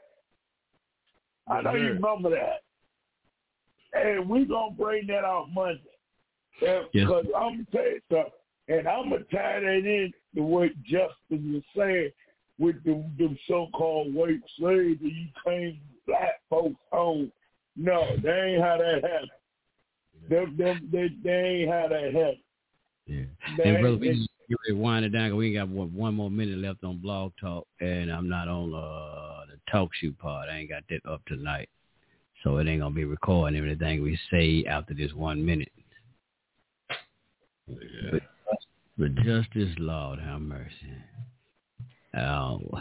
[1.47, 2.63] I know you remember that.
[3.93, 5.81] And we're gonna bring that out Monday.
[6.59, 7.07] Because yes.
[7.35, 8.31] I'm gonna tell you something.
[8.67, 12.11] And I'm gonna tie that in to what Justin was saying
[12.59, 17.31] with the, the so-called white slaves that you claim black folks own.
[17.75, 19.31] No, they ain't how that happened.
[20.29, 22.37] Them, them, they, they ain't how that happened.
[23.07, 23.23] Yeah.
[23.57, 24.27] They and brother, we
[24.67, 25.35] get wind it down.
[25.35, 29.45] We got one, one more minute left on Blog Talk, and I'm not on uh,
[29.49, 30.49] the talk show part.
[30.49, 31.69] I ain't got that up tonight,
[32.43, 35.71] so it ain't gonna be recording everything we say after this one minute.
[37.67, 37.77] Yeah.
[38.11, 38.21] But,
[38.97, 40.93] but justice, Lord have mercy.
[42.15, 42.57] Uh,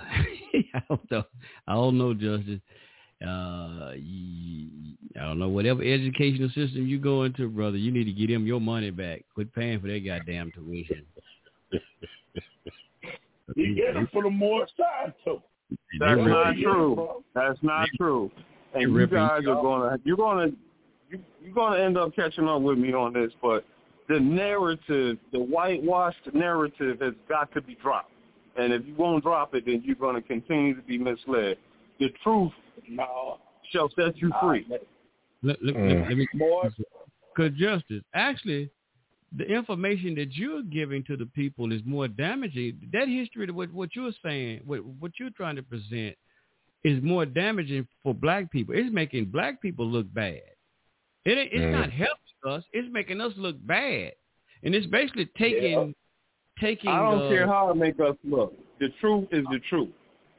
[0.74, 1.22] I don't know.
[1.66, 2.60] I don't know, Justice.
[3.22, 5.48] Uh, I don't know.
[5.48, 9.24] Whatever educational system you go into, brother, you need to get them your money back.
[9.34, 11.04] Quit paying for their goddamn tuition.
[13.54, 15.42] you get them for the more side too.
[15.98, 17.22] That's not true.
[17.34, 18.30] That's not true.
[18.74, 20.48] And you guys are gonna you're gonna
[21.10, 23.64] you, you're gonna end up catching up with me on this, but
[24.10, 28.10] the narrative, the whitewashed narrative, has got to be dropped.
[28.56, 31.56] And if you won't drop it, then you're going to continue to be misled.
[32.00, 32.50] The truth
[32.88, 33.38] no.
[33.70, 34.66] shall set you free.
[35.42, 36.00] Look, look, mm.
[36.00, 36.28] let, let me,
[37.34, 38.68] Because justice, actually,
[39.36, 42.80] the information that you're giving to the people is more damaging.
[42.92, 46.16] That history, what what you're saying, what what you're trying to present,
[46.82, 48.74] is more damaging for black people.
[48.76, 50.40] It's making black people look bad.
[51.24, 51.72] It it's Mm.
[51.72, 52.16] not helping
[52.46, 52.64] us.
[52.72, 54.14] It's making us look bad,
[54.62, 55.94] and it's basically taking
[56.58, 56.90] taking.
[56.90, 58.54] I don't uh, care how it make us look.
[58.78, 59.90] The truth is the truth.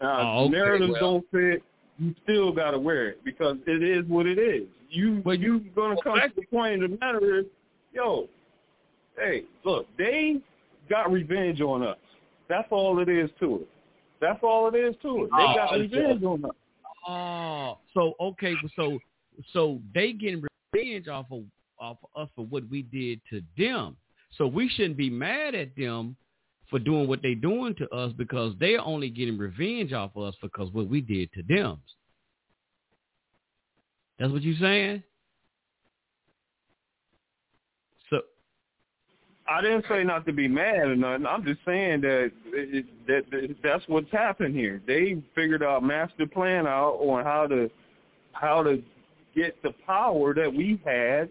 [0.01, 1.01] Now, Oh, okay, narratives well.
[1.01, 1.63] don't fit,
[1.99, 4.67] you still got to wear it because it is what it is.
[4.89, 7.45] You but you gonna come to the point of the matter is,
[7.93, 8.27] yo,
[9.17, 10.41] hey, look, they
[10.89, 11.97] got revenge on us.
[12.49, 13.69] That's all it is to it.
[14.19, 15.29] That's all it is to it.
[15.31, 15.81] They Oh, got okay.
[15.81, 16.51] revenge on us.
[17.07, 18.99] Oh, so okay, so
[19.53, 20.43] so they getting
[20.73, 21.43] revenge off of
[21.79, 23.97] off of us for what we did to them.
[24.37, 26.15] So we shouldn't be mad at them
[26.69, 30.35] for doing what they're doing to us because they're only getting revenge off of us
[30.41, 31.79] because what we did to them.
[34.19, 35.03] That's what you're saying?
[38.09, 38.21] So
[39.49, 41.25] I didn't say not to be mad or nothing.
[41.25, 44.81] I'm just saying that it, that, that that's what's happened here.
[44.87, 47.69] They figured out master plan out on how to
[48.33, 48.81] how to
[49.35, 51.29] get the power that we had,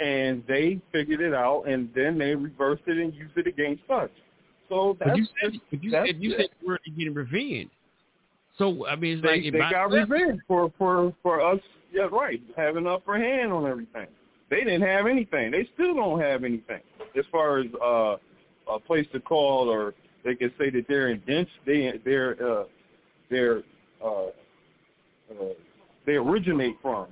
[0.00, 4.10] and they figured it out, and then they reversed it and used it against us.
[4.68, 7.70] So that's but you said but you that's said you said you were getting revenge.
[8.58, 11.60] So I mean, it's they, like they got revenge for for for us.
[11.92, 14.08] Yeah, right, having upper hand on everything.
[14.50, 15.50] They didn't have anything.
[15.50, 16.80] They still don't have anything
[17.16, 18.16] as far as uh,
[18.70, 19.94] a place to call, or
[20.24, 21.48] they can say that they're in dense.
[21.64, 22.64] They they're uh,
[23.30, 23.62] they're
[24.04, 25.52] uh, uh,
[26.06, 27.06] they originate from.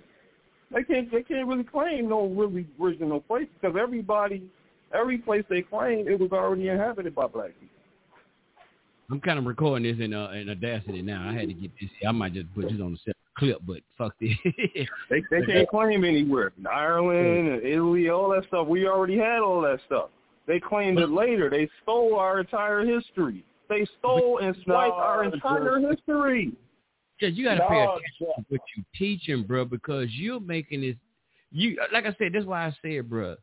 [0.73, 4.43] They can't they can't really claim no really original place because everybody
[4.93, 7.77] every place they claim it was already inhabited by black people.
[9.11, 11.29] I'm kind of recording this in uh, in Audacity now.
[11.29, 11.91] I had to get this.
[12.07, 14.31] I might just put this on the separate clip, but fuck this.
[15.11, 16.53] They they can't claim anywhere.
[16.71, 18.67] Ireland and Italy, all that stuff.
[18.67, 20.09] We already had all that stuff.
[20.47, 21.51] They claimed it later.
[21.51, 23.45] They stole our entire history.
[23.69, 26.53] They stole and swiped our entire history.
[27.17, 30.83] Uh, because you got to pay attention to what you're teaching, bro, because you're making
[30.83, 30.97] this.
[31.53, 33.37] You like I said, that's why I said, bro.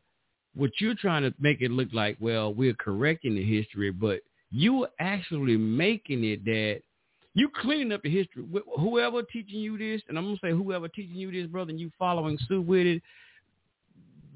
[0.54, 4.20] What you're trying to make it look like, well, we're correcting the history, but
[4.52, 6.82] you are actually making it that
[7.34, 8.44] you cleaning up the history.
[8.44, 11.80] Wh- Whoever teaching you this, and I'm gonna say whoever teaching you this, brother, and
[11.80, 13.02] you following suit with it,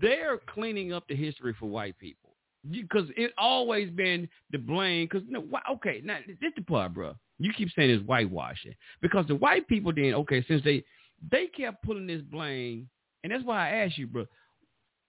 [0.00, 2.27] they're cleaning up the history for white people
[2.70, 5.08] because it always been the blame.
[5.10, 7.14] Because no, okay, now this the part, bro.
[7.38, 10.84] You keep saying it's whitewashing because the white people then okay, since they
[11.30, 12.88] they kept pulling this blame,
[13.22, 14.26] and that's why I asked you, bro.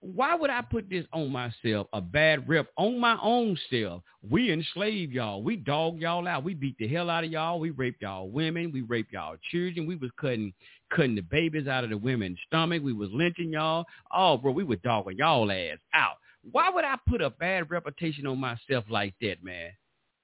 [0.02, 4.02] Why would I put this on myself, a bad rep on my own self?
[4.28, 5.42] We enslaved y'all.
[5.42, 6.42] We dog y'all out.
[6.42, 7.60] We beat the hell out of y'all.
[7.60, 8.72] We raped y'all women.
[8.72, 9.86] We raped y'all children.
[9.86, 10.54] We was cutting
[10.90, 12.82] cutting the babies out of the women's stomach.
[12.82, 13.84] We was lynching y'all.
[14.10, 16.16] Oh, bro, we was dogging y'all ass out.
[16.52, 19.70] Why would I put a bad reputation on myself like that, man?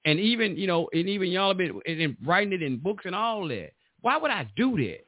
[0.05, 3.13] And even, you know, and even y'all have been and, writing it in books and
[3.13, 3.71] all that.
[4.01, 5.05] Why would I do that?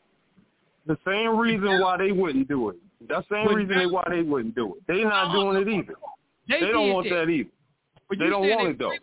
[0.86, 2.76] The same reason why they wouldn't do it.
[3.08, 4.82] That same But reason now- why they wouldn't do it.
[4.88, 5.94] They not doing it either.
[6.48, 7.26] They They, don't want that.
[7.28, 7.50] that either.
[8.10, 8.94] But They don't want they it though.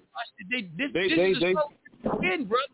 [0.51, 2.65] They, this, They- this they- is they- so again, brother.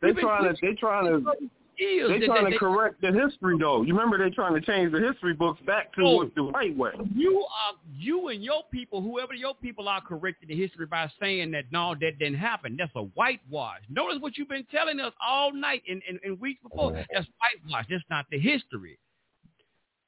[0.00, 1.32] They trying to they trying to
[1.80, 3.82] They're trying that to they- correct the history though.
[3.82, 6.30] You remember they're trying to change the history books back to Oh.
[6.36, 6.90] the right way.
[7.14, 11.50] You are you and your people, whoever your people are, correcting the history by saying
[11.52, 12.76] that no, that didn't happen.
[12.78, 13.80] That's a whitewash.
[13.88, 16.92] Notice what you've been telling us all night and, and, and weeks before.
[16.92, 17.02] Uh-huh.
[17.12, 17.86] That's whitewash.
[17.88, 18.98] That's not the history.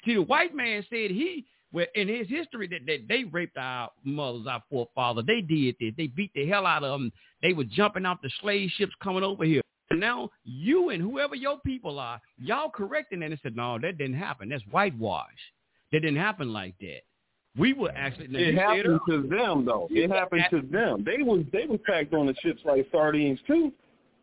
[0.05, 3.89] See, the white man said he, well, in his history, that, that they raped our
[4.05, 5.25] mothers, our forefathers.
[5.27, 5.95] They did this.
[5.97, 7.13] They beat the hell out of them.
[7.41, 9.63] They were jumping off the slave ships coming over here.
[9.93, 13.99] And now you and whoever your people are, y'all correcting that and said, no, that
[13.99, 14.49] didn't happen.
[14.49, 15.29] That's whitewash.
[15.93, 17.01] That didn't happen like that.
[17.59, 18.29] We were actually.
[18.31, 19.87] It happened to them though.
[19.91, 21.05] It happened to them.
[21.05, 23.73] They was they was packed on the ships like sardines too.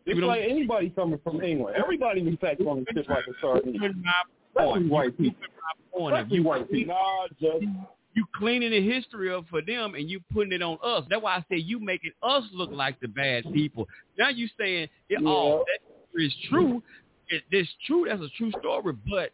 [0.07, 1.75] It's like anybody coming from England.
[1.77, 4.03] Everybody was packed on the ship like a sardine.
[4.57, 4.89] Point.
[4.89, 5.39] white people.
[5.93, 6.15] on it.
[6.15, 6.95] Especially You, white people.
[6.95, 7.65] Nah, just
[8.15, 11.03] you cleaning the history up for them and you putting it on us.
[11.09, 13.87] That's why I say you making us look like the bad people.
[14.17, 15.63] Now you saying, it, oh,
[16.13, 16.81] that is true.
[17.29, 18.05] It, it's true.
[18.07, 19.31] That's a true story, but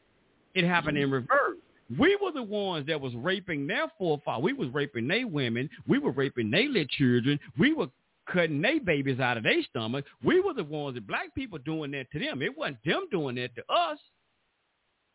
[0.54, 1.58] it happened in reverse.
[1.98, 4.44] We were the ones that was raping their forefathers.
[4.44, 5.70] We was raping their women.
[5.88, 7.40] We were raping their little children.
[7.58, 7.88] We were
[8.32, 10.04] cutting their babies out of their stomach.
[10.24, 12.42] We were the ones that black people doing that to them.
[12.42, 14.00] It wasn't them doing that to us.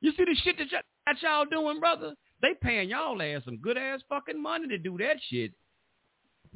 [0.00, 2.14] You see the shit that, y- that y'all doing, brother?
[2.42, 5.52] They paying y'all ass some good ass fucking money to do that shit.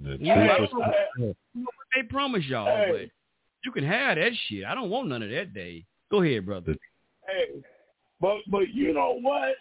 [0.03, 2.91] The Yeah, I truth don't is- know what they promise y'all, Hey.
[2.93, 3.11] but
[3.65, 4.65] you can have that shit.
[4.65, 5.85] I don't want none of that day.
[6.11, 6.77] Go ahead, brother.
[7.29, 7.63] hey,
[8.21, 9.57] but but you know what?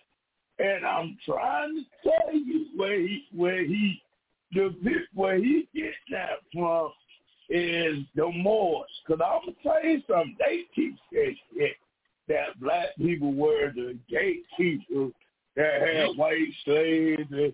[0.59, 4.01] And I'm trying to tell you where he where he
[4.53, 4.75] the
[5.13, 6.91] where he get that from
[7.49, 8.89] is the Moors.
[9.07, 10.35] Cause I'm gonna tell you something.
[10.39, 11.75] They teach that shit
[12.27, 15.11] that black people were the gatekeepers
[15.55, 17.21] that had white slaves.
[17.31, 17.53] And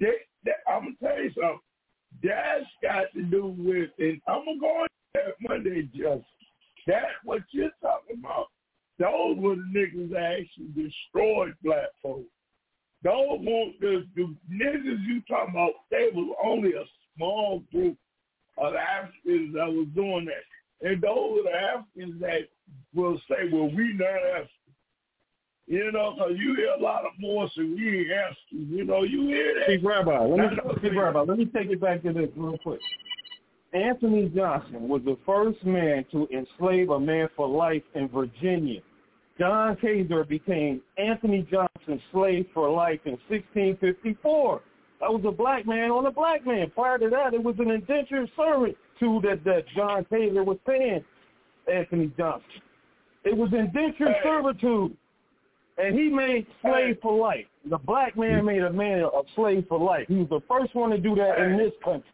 [0.00, 0.12] they,
[0.44, 1.60] they, I'm gonna tell you something.
[2.22, 6.24] That's got to do with, and I'm gonna go on that Monday, just
[6.86, 8.46] that what you're talking about.
[8.98, 12.26] Those were the niggas that actually destroyed black folks.
[13.04, 15.72] Those were the, the niggas you talking about.
[15.90, 16.84] They was only a
[17.16, 17.96] small group
[18.56, 22.48] of Africans that was doing that, and those are the Africans that
[22.94, 24.57] will say, "Well, we not African."
[25.68, 28.74] You know, cause you hear a lot of more, so we ain't African.
[28.74, 29.66] You know, you hear that.
[29.66, 32.80] Chief Rabbi, let me, Chief Rabbi, let me take it back to this real quick.
[33.74, 38.80] Anthony Johnson was the first man to enslave a man for life in Virginia.
[39.38, 44.62] John Casor became Anthony Johnson's slave for life in 1654.
[45.00, 46.72] That was a black man on a black man.
[46.74, 51.04] Prior to that, it was an indentured servant to that, that John Taylor was paying
[51.72, 52.62] Anthony Johnson.
[53.24, 54.96] It was indentured servitude.
[55.78, 57.46] And he made slave for life.
[57.70, 60.06] The black man made a man a slave for life.
[60.08, 62.10] He was the first one to do that in this country.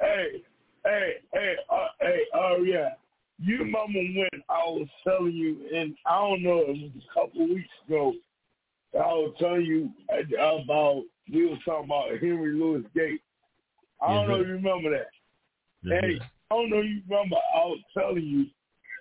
[0.00, 0.42] Hey,
[0.84, 2.90] hey, hey, uh, hey, oh yeah.
[3.38, 7.42] You remember when I was telling you, and I don't know, it was a couple
[7.42, 8.14] of weeks ago,
[8.94, 13.22] I was telling you about, we were talking about Henry Louis Gates.
[14.00, 15.08] I don't know if you remember that.
[15.84, 16.18] Hey,
[16.50, 18.46] I don't know if you remember, I was telling you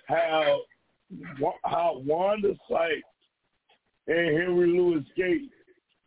[0.08, 0.62] how,
[1.64, 3.08] how Wanda Sykes
[4.08, 5.54] and Henry Louis Gates,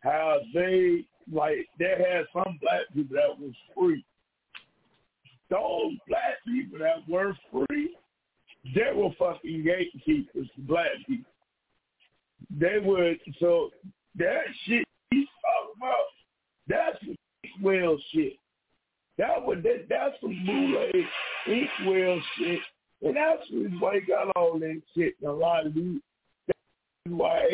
[0.01, 4.03] how they, like, they had some black people that was free
[5.49, 7.95] those black people that were free,
[8.75, 11.31] they were fucking gatekeepers black people.
[12.57, 13.71] They were so
[14.15, 16.05] that shit he's talking about.
[16.67, 17.17] That's
[17.61, 18.33] well shit.
[19.17, 21.05] That was that, that's some bootleg
[21.47, 22.59] inkwell shit,
[23.01, 23.43] and that's
[23.79, 25.15] why he got all that shit.
[25.21, 25.99] And a lot of these
[26.47, 26.59] that's
[27.07, 27.47] why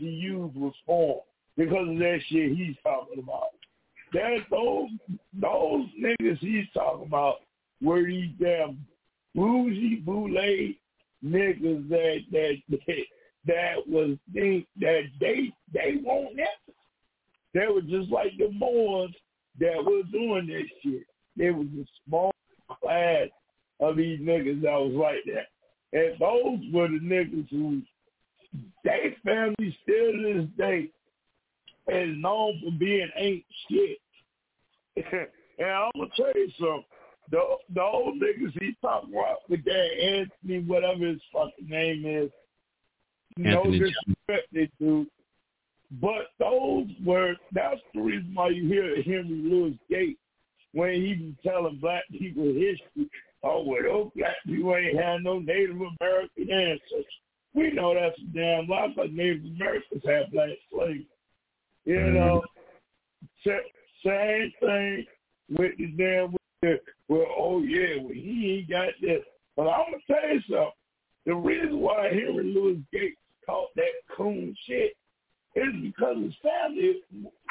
[0.00, 1.22] HBCUs was formed
[1.56, 3.50] because of that shit he's talking about.
[4.12, 4.90] That those
[5.32, 7.38] those niggas he's talking about
[7.82, 8.84] were these damn
[9.34, 10.28] bougie boule
[11.24, 12.56] niggas that that
[13.46, 16.74] that, was think that they they want that.
[17.52, 19.12] They were just like the Moors
[19.60, 21.06] that were doing this shit.
[21.36, 22.32] There was a small
[22.82, 23.28] class
[23.80, 25.48] of these niggas that was like that.
[25.92, 27.82] And those were the niggas who
[28.84, 30.90] they family still to this day
[31.88, 33.98] is known for being ain't shit.
[35.58, 36.84] and I'm gonna tell you something.
[37.30, 37.40] The
[37.74, 42.30] the old niggas he talking about with that Anthony, whatever his fucking name is,
[43.38, 45.06] Anthony no disrespect they do.
[46.00, 50.20] But those were that's the reason why you hear Henry Louis Gates
[50.72, 53.08] when he be telling black people history.
[53.42, 57.06] Oh well those black people ain't had no Native American ancestors.
[57.54, 61.04] We know that's a damn lie, but Native Americans had black slaves.
[61.84, 62.14] You mm-hmm.
[62.14, 62.42] know,
[64.04, 65.06] same thing
[65.50, 69.22] with the damn with, well, oh yeah, well he ain't got this.
[69.56, 70.70] But I'm gonna tell you something.
[71.26, 73.16] The reason why Henry Louis Gates
[73.46, 74.96] caught that coon shit
[75.54, 77.02] is because his family,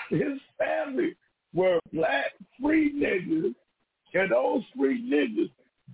[0.10, 1.16] his family
[1.54, 3.54] were black free niggas,
[4.14, 5.50] and those free niggas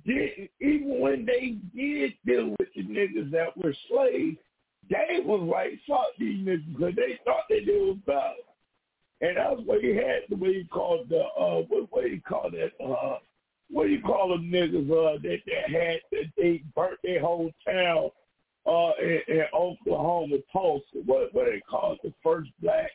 [0.05, 4.37] did even when they did deal with the niggas that were slaves,
[4.89, 8.33] they was like fuck these niggas because they thought that they was better.
[9.21, 12.49] And that's what he had the way he called the uh what what you call
[12.51, 13.17] that uh
[13.69, 17.51] what do you call them niggas uh that that had that they burnt their whole
[17.65, 18.09] town
[18.65, 20.83] uh in, in Oklahoma Tulsa.
[21.05, 21.99] What what they call it?
[22.03, 22.91] The first black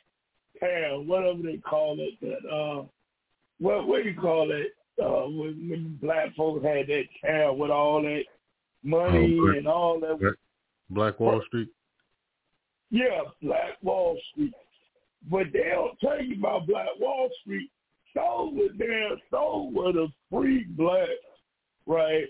[0.61, 2.85] town, whatever they call it that uh
[3.59, 4.73] what what do you call it?
[5.03, 8.23] Uh when, when black folks had that town with all that
[8.83, 10.35] money Oh, and all that Black,
[10.91, 11.69] Black Wall Street.
[12.91, 14.53] yeah, Black Wall Street.
[15.31, 17.71] But they don't tell you about Black Wall Street.
[18.15, 21.11] Those were damn, those were the free blacks,
[21.87, 22.27] right?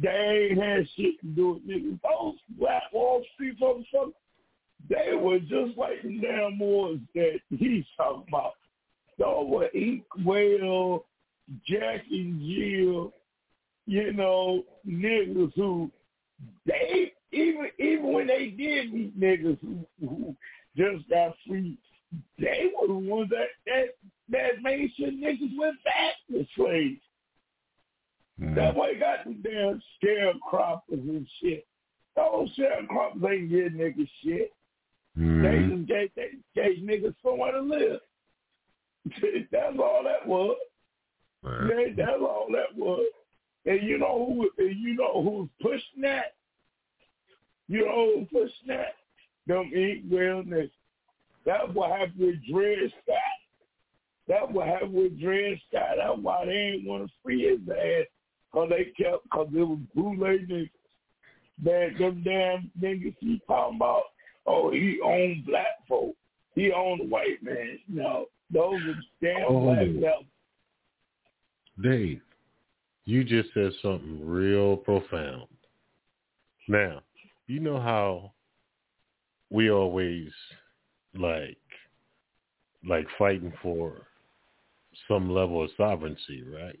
[0.00, 1.98] They ain't had shit to do with niggas.
[2.02, 4.12] Those Black Wall Street motherfuckers,
[4.88, 8.52] they were just like the damn Moors that he's talking about.
[9.18, 10.04] Those were Ink
[11.48, 13.12] Whale, Jack and Jill,
[13.86, 15.90] you know, niggas who
[16.66, 20.36] they even even when they did meet niggas who, who
[20.76, 21.78] just got free,
[22.38, 23.96] they were the ones that that
[24.30, 27.00] that made sure niggas went back to slaves.
[28.40, 31.66] That's why you got the damn sharecroppers and shit.
[32.14, 34.52] Those sharecroppers ain't getting niggas shit.
[35.18, 35.42] Mm-hmm.
[35.42, 38.00] They just gave, they gave niggas somewhere to live.
[39.50, 40.56] That's all that was.
[41.68, 43.06] They, that's all that was.
[43.66, 44.64] And you know who?
[44.64, 46.34] And you know who's pushing that?
[47.68, 48.94] You know who's pushing that?
[49.46, 50.70] Them eat well niggas.
[51.44, 53.16] That's what happened with Dred Scott.
[54.26, 55.96] That's what happened with Dred Scott.
[55.96, 58.06] That's why they ain't want to free his ass.
[58.52, 60.70] Cause they kept, cause it was bootleg niggas.
[61.64, 64.02] That them damn niggas he talking about,
[64.46, 66.14] oh, he owned black folk.
[66.54, 67.78] He owned white man.
[67.88, 69.60] No, those are damn Oh.
[69.64, 70.24] black devils.
[71.82, 72.20] Dave,
[73.04, 75.46] you just said something real profound.
[76.66, 77.00] Now,
[77.46, 78.32] you know how
[79.50, 80.28] we always
[81.14, 81.56] like
[82.86, 84.06] like fighting for
[85.08, 86.78] some level of sovereignty, right?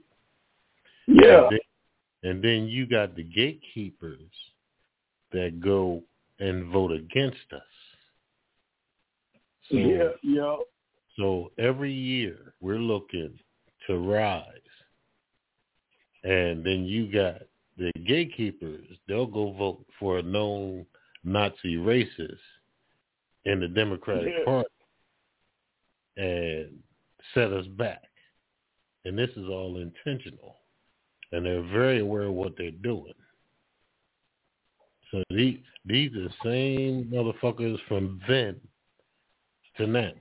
[1.06, 1.44] Yeah.
[1.44, 4.30] And then, and then you got the gatekeepers
[5.32, 6.02] that go
[6.38, 7.62] and vote against us.
[9.70, 10.56] So, yeah, yeah.
[11.16, 13.38] so every year we're looking
[13.86, 14.44] to rise.
[16.24, 17.42] And then you got
[17.76, 20.84] the gatekeepers, they'll go vote for a known
[21.24, 22.38] Nazi racist
[23.44, 24.44] in the Democratic Yeah.
[24.44, 24.68] Party
[26.16, 26.82] and
[27.34, 28.02] set us back.
[29.04, 30.56] And this is all intentional.
[31.30, 33.14] And they're very aware of what they're doing.
[35.10, 38.56] So these, these are the same motherfuckers from then
[39.76, 40.12] to now.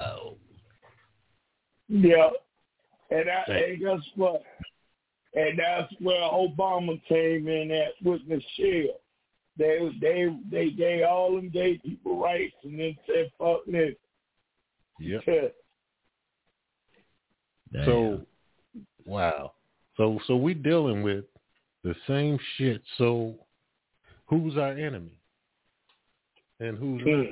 [0.00, 0.36] Oh.
[1.88, 2.30] Yeah.
[3.10, 4.42] And, I, and guess what?
[5.34, 8.96] And that's where Obama came in at with Michelle.
[9.58, 13.94] They they they gave all them gay people rights and then said fuck this.
[15.00, 15.22] Yep.
[17.84, 18.22] So,
[19.04, 19.52] wow.
[19.96, 21.24] So, so we dealing with
[21.84, 22.82] the same shit.
[22.96, 23.34] So,
[24.26, 25.18] who's our enemy,
[26.60, 27.26] and who's not?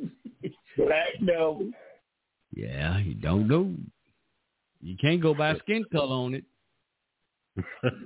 [0.00, 0.46] Hmm.
[0.76, 1.70] Black devil.
[2.54, 3.72] Yeah, you don't know.
[4.80, 6.44] You can't go by skin color on it.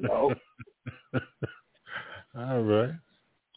[0.00, 0.34] No.
[2.36, 2.90] All right.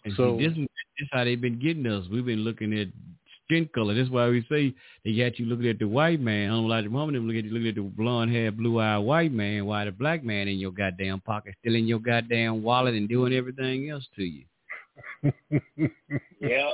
[0.05, 0.67] And So- see, this, this
[0.99, 2.05] is how they've been getting us.
[2.11, 2.87] We've been looking at
[3.45, 3.93] skin color.
[3.93, 4.73] That's why we say
[5.05, 6.49] they got you looking at the white man.
[6.51, 9.31] Unlike the woman, them look at you looking at the blonde hair, blue eyed white
[9.31, 13.07] man, while the black man in your goddamn pocket, still in your goddamn wallet and
[13.09, 14.45] doing everything else to you.
[16.39, 16.69] Yeah.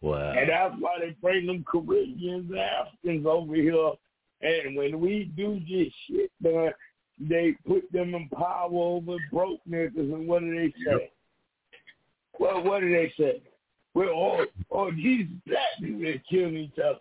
[0.00, 0.32] Wow.
[0.32, 3.92] And that's why they bring them Caribbeans and Africans over here.
[4.40, 6.72] And when we do this shit done,
[7.18, 9.96] they put them in power over broke niggas.
[9.96, 11.10] And what do they say?
[12.38, 13.42] Well, what do they say?
[13.94, 16.98] Well, all, all these black people that killing each other.